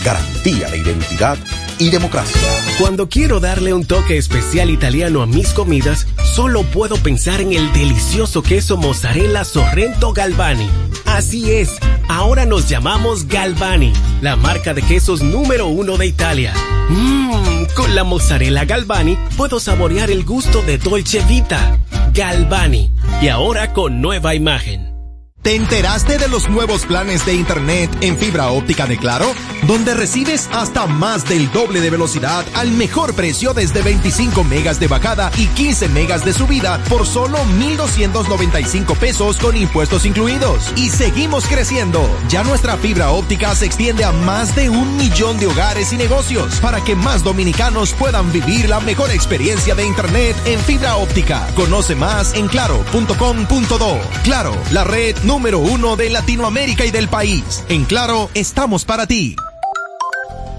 Garantía 0.03 0.69
de 0.69 0.77
identidad 0.77 1.37
y 1.81 1.89
democracia. 1.89 2.39
Cuando 2.79 3.09
quiero 3.09 3.39
darle 3.39 3.73
un 3.73 3.85
toque 3.85 4.17
especial 4.17 4.69
italiano 4.69 5.23
a 5.23 5.25
mis 5.25 5.49
comidas, 5.49 6.07
solo 6.23 6.61
puedo 6.63 6.95
pensar 6.97 7.41
en 7.41 7.53
el 7.53 7.73
delicioso 7.73 8.43
queso 8.43 8.77
mozzarella 8.77 9.43
Sorrento 9.43 10.13
Galvani. 10.13 10.69
Así 11.05 11.51
es, 11.51 11.71
ahora 12.07 12.45
nos 12.45 12.69
llamamos 12.69 13.27
Galvani, 13.27 13.93
la 14.21 14.35
marca 14.35 14.75
de 14.75 14.83
quesos 14.83 15.23
número 15.23 15.67
uno 15.67 15.97
de 15.97 16.05
Italia. 16.05 16.53
Mmm, 16.89 17.65
con 17.75 17.95
la 17.95 18.03
mozzarella 18.03 18.65
Galvani 18.65 19.17
puedo 19.35 19.59
saborear 19.59 20.11
el 20.11 20.23
gusto 20.23 20.61
de 20.61 20.77
Dolce 20.77 21.19
Vita. 21.27 21.79
Galvani, 22.13 22.91
y 23.21 23.29
ahora 23.29 23.73
con 23.73 24.01
nueva 24.01 24.20
imagen. 24.25 24.90
¿Te 25.41 25.55
enteraste 25.55 26.19
de 26.19 26.27
los 26.27 26.49
nuevos 26.49 26.85
planes 26.85 27.25
de 27.25 27.33
Internet 27.33 27.89
en 28.01 28.15
fibra 28.15 28.51
óptica 28.51 28.85
de 28.85 28.95
Claro? 28.97 29.25
Donde 29.65 29.95
recibes 29.95 30.47
hasta 30.53 30.85
más 30.85 31.27
del 31.27 31.51
doble 31.51 31.81
de 31.81 31.89
velocidad 31.89 32.45
al 32.53 32.69
mejor 32.69 33.15
precio 33.15 33.55
desde 33.55 33.81
25 33.81 34.43
megas 34.43 34.79
de 34.79 34.87
bajada 34.87 35.31
y 35.37 35.47
15 35.47 35.89
megas 35.89 36.23
de 36.23 36.33
subida 36.33 36.77
por 36.89 37.07
solo 37.07 37.39
1,295 37.57 38.93
pesos 38.93 39.37
con 39.37 39.57
impuestos 39.57 40.05
incluidos. 40.05 40.71
Y 40.75 40.89
seguimos 40.89 41.47
creciendo. 41.47 42.07
Ya 42.29 42.43
nuestra 42.43 42.77
fibra 42.77 43.09
óptica 43.09 43.55
se 43.55 43.65
extiende 43.65 44.03
a 44.03 44.11
más 44.11 44.55
de 44.55 44.69
un 44.69 44.95
millón 44.97 45.39
de 45.39 45.47
hogares 45.47 45.91
y 45.91 45.97
negocios 45.97 46.59
para 46.59 46.83
que 46.83 46.95
más 46.95 47.23
dominicanos 47.23 47.93
puedan 47.93 48.31
vivir 48.31 48.69
la 48.69 48.79
mejor 48.79 49.09
experiencia 49.09 49.73
de 49.73 49.87
Internet 49.87 50.35
en 50.45 50.59
fibra 50.59 50.97
óptica. 50.97 51.47
Conoce 51.55 51.95
más 51.95 52.35
en 52.35 52.47
claro.com.do. 52.47 53.99
Claro, 54.23 54.55
la 54.69 54.83
red 54.83 55.15
número 55.31 55.59
uno 55.59 55.95
de 55.95 56.09
Latinoamérica 56.09 56.83
y 56.83 56.91
del 56.91 57.07
país. 57.07 57.63
En 57.69 57.85
Claro, 57.85 58.29
estamos 58.33 58.83
para 58.83 59.07
ti. 59.07 59.37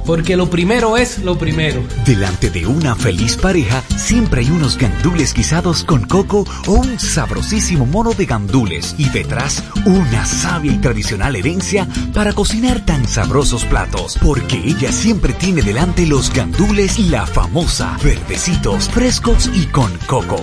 Porque 0.06 0.34
lo 0.34 0.48
primero 0.48 0.96
es 0.96 1.18
lo 1.18 1.36
primero. 1.36 1.84
Delante 2.06 2.48
de 2.48 2.66
una 2.66 2.96
feliz 2.96 3.36
pareja 3.36 3.82
siempre 3.98 4.40
hay 4.40 4.50
unos 4.50 4.78
gandules 4.78 5.34
guisados 5.34 5.84
con 5.84 6.06
coco 6.06 6.46
o 6.66 6.72
un 6.72 6.98
sabrosísimo 6.98 7.84
mono 7.84 8.14
de 8.14 8.24
gandules 8.24 8.94
y 8.96 9.10
detrás 9.10 9.62
una 9.84 10.24
sabia 10.24 10.72
y 10.72 10.78
tradicional 10.78 11.36
herencia 11.36 11.86
para 12.14 12.32
cocinar 12.32 12.80
tan 12.86 13.06
sabrosos 13.06 13.66
platos. 13.66 14.18
Porque 14.22 14.56
ella 14.56 14.90
siempre 14.90 15.34
tiene 15.34 15.60
delante 15.60 16.06
los 16.06 16.32
gandules 16.32 16.98
la 16.98 17.26
famosa, 17.26 17.98
verdecitos, 18.02 18.88
frescos 18.88 19.50
y 19.52 19.66
con 19.66 19.92
coco. 20.06 20.40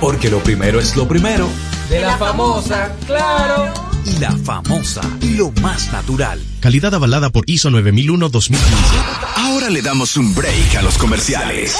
Porque 0.00 0.28
lo 0.28 0.40
primero 0.40 0.80
es 0.80 0.96
lo 0.96 1.06
primero. 1.06 1.48
De 1.90 2.00
la 2.00 2.16
famosa, 2.16 2.96
claro. 3.04 3.74
Y 4.04 4.18
la 4.20 4.30
famosa, 4.44 5.00
lo 5.22 5.50
más 5.60 5.90
natural. 5.90 6.40
Calidad 6.60 6.94
avalada 6.94 7.30
por 7.30 7.42
ISO 7.50 7.68
9001-2015. 7.70 8.58
Ahora 9.34 9.70
le 9.70 9.82
damos 9.82 10.16
un 10.16 10.32
break 10.32 10.76
a 10.76 10.82
los 10.82 10.96
comerciales. 10.96 11.76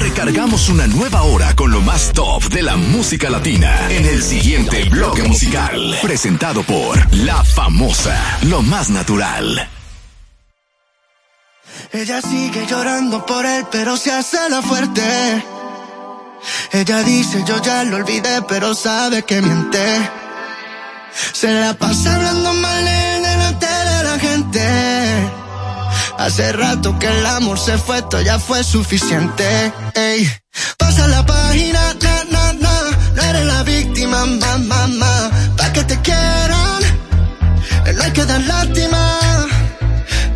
Recargamos 0.00 0.70
una 0.70 0.86
nueva 0.86 1.24
hora 1.24 1.54
con 1.54 1.72
lo 1.72 1.82
más 1.82 2.10
top 2.14 2.42
de 2.44 2.62
la 2.62 2.76
música 2.78 3.28
latina 3.28 3.90
en 3.90 4.06
el 4.06 4.22
siguiente 4.22 4.84
bloque 4.88 5.24
musical. 5.24 5.98
Presentado 6.00 6.62
por 6.62 7.14
La 7.16 7.44
Famosa, 7.44 8.38
lo 8.44 8.62
más 8.62 8.88
natural. 8.88 9.68
Ella 11.92 12.22
sigue 12.22 12.66
llorando 12.66 13.26
por 13.26 13.44
él, 13.44 13.66
pero 13.70 13.98
se 13.98 14.10
hace 14.10 14.38
la 14.48 14.62
fuerte. 14.62 15.44
Ella 16.72 17.02
dice 17.02 17.44
yo 17.46 17.60
ya 17.62 17.84
lo 17.84 17.96
olvidé, 17.96 18.42
pero 18.48 18.74
sabe 18.74 19.22
que 19.22 19.40
miente. 19.42 20.10
Se 21.32 21.52
la 21.52 21.74
pasa 21.74 22.14
hablando 22.14 22.52
mal 22.54 22.86
él 22.86 23.22
delante 23.22 23.66
de 23.66 24.02
la 24.04 24.18
gente. 24.18 24.66
Hace 26.18 26.52
rato 26.52 26.98
que 26.98 27.06
el 27.06 27.26
amor 27.26 27.58
se 27.58 27.76
fue, 27.78 27.98
esto 27.98 28.20
ya 28.20 28.38
fue 28.38 28.64
suficiente. 28.64 29.72
Ey, 29.94 30.30
pasa 30.78 31.06
la 31.08 31.24
página, 31.24 31.94
na, 32.02 32.24
na, 32.30 32.52
na. 32.52 32.74
No 33.14 33.22
eres 33.22 33.46
la 33.46 33.62
víctima, 33.62 34.24
ma, 34.26 34.58
ma, 34.58 34.86
ma. 34.86 35.30
Pa' 35.56 35.72
que 35.72 35.84
te 35.84 36.00
quieran, 36.00 36.80
no 37.94 38.02
hay 38.02 38.12
que 38.12 38.24
dar 38.24 38.40
lástima. 38.40 39.18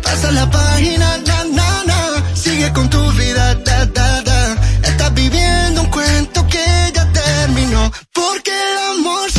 Pasa 0.03 0.31
la 0.31 0.49
página, 0.49 1.17
na, 1.27 1.43
na, 1.45 1.83
na. 1.85 2.35
Sigue 2.35 2.71
con 2.73 2.89
tu 2.89 3.01
vida, 3.13 3.55
da, 3.55 3.85
da, 3.85 4.21
da. 4.21 4.30
Porque 8.13 8.51
el 8.51 8.77
amor 8.99 9.31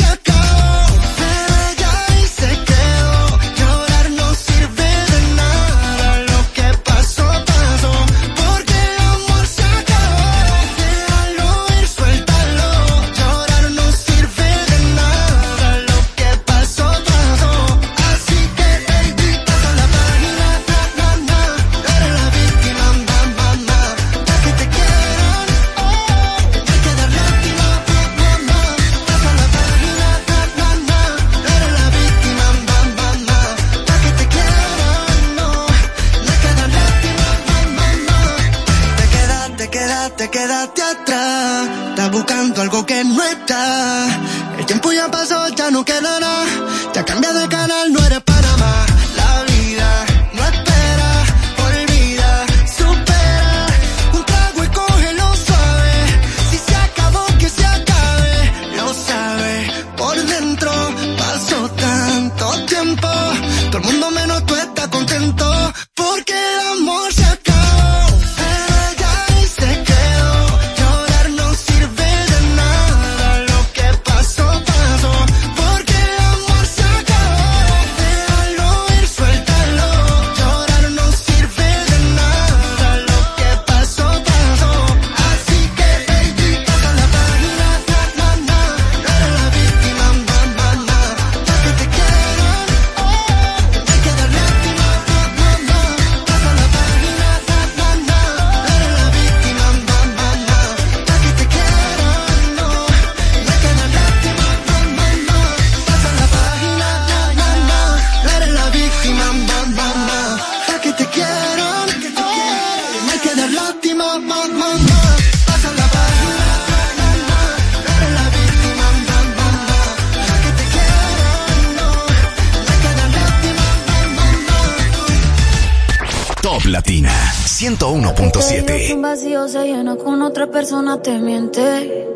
101.7. 128.43 128.93
Un 128.95 129.01
vacío 129.01 129.47
se 129.47 129.63
llena 129.65 129.95
con 129.95 130.21
otra 130.21 130.47
persona, 130.47 131.01
te 131.01 131.17
miente. 131.17 132.07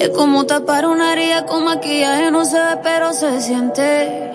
Es 0.00 0.08
como 0.08 0.46
tapar 0.46 0.84
una 0.86 1.12
herida 1.12 1.46
con 1.46 1.64
maquillaje, 1.64 2.32
no 2.32 2.44
se 2.44 2.58
ve, 2.58 2.78
pero 2.82 3.12
se 3.12 3.40
siente. 3.40 4.32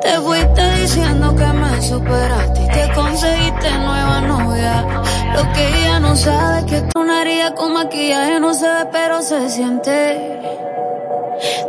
Te 0.00 0.12
fuiste 0.20 0.80
diciendo 0.80 1.36
que 1.36 1.44
me 1.44 1.82
superaste 1.82 2.62
y 2.62 2.68
que 2.68 2.92
conseguiste 2.94 3.70
nueva 3.78 4.20
novia. 4.22 5.02
Lo 5.34 5.52
que 5.52 5.68
ella 5.68 6.00
no 6.00 6.16
sabe 6.16 6.60
es 6.60 6.64
que 6.64 6.98
una 6.98 7.20
herida 7.20 7.54
con 7.54 7.74
maquillaje 7.74 8.40
no 8.40 8.54
se 8.54 8.66
ve, 8.66 8.86
pero 8.90 9.20
se 9.20 9.50
siente. 9.50 10.40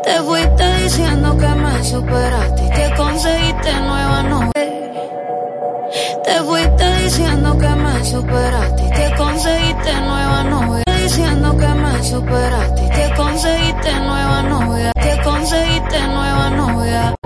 Te 0.03 0.13
fuiste 0.21 0.75
diciendo 0.83 1.37
que 1.37 1.47
me 1.47 1.83
superaste 1.83 2.63
y 2.63 2.69
que 2.69 2.95
conseguiste 2.95 3.73
nueva 3.81 4.23
novia. 4.23 4.51
Te 6.23 6.35
fuiste 6.43 7.03
diciendo 7.03 7.57
que 7.57 7.67
me 7.67 7.80
superaste 8.11 8.83
y 8.83 8.89
te 8.89 9.15
conseguiste 9.15 9.93
nueva 10.01 10.43
novia. 10.43 10.83
Diciendo 11.01 11.57
que 11.57 11.67
me 11.67 12.03
superaste 12.03 12.85
y 12.85 12.89
te 12.89 13.15
conseguiste 13.15 13.99
nueva 14.01 14.43
novia. 14.43 14.91
Te 14.93 15.21
conseguiste 15.23 16.07
nueva 16.07 16.49
novia. 16.49 17.20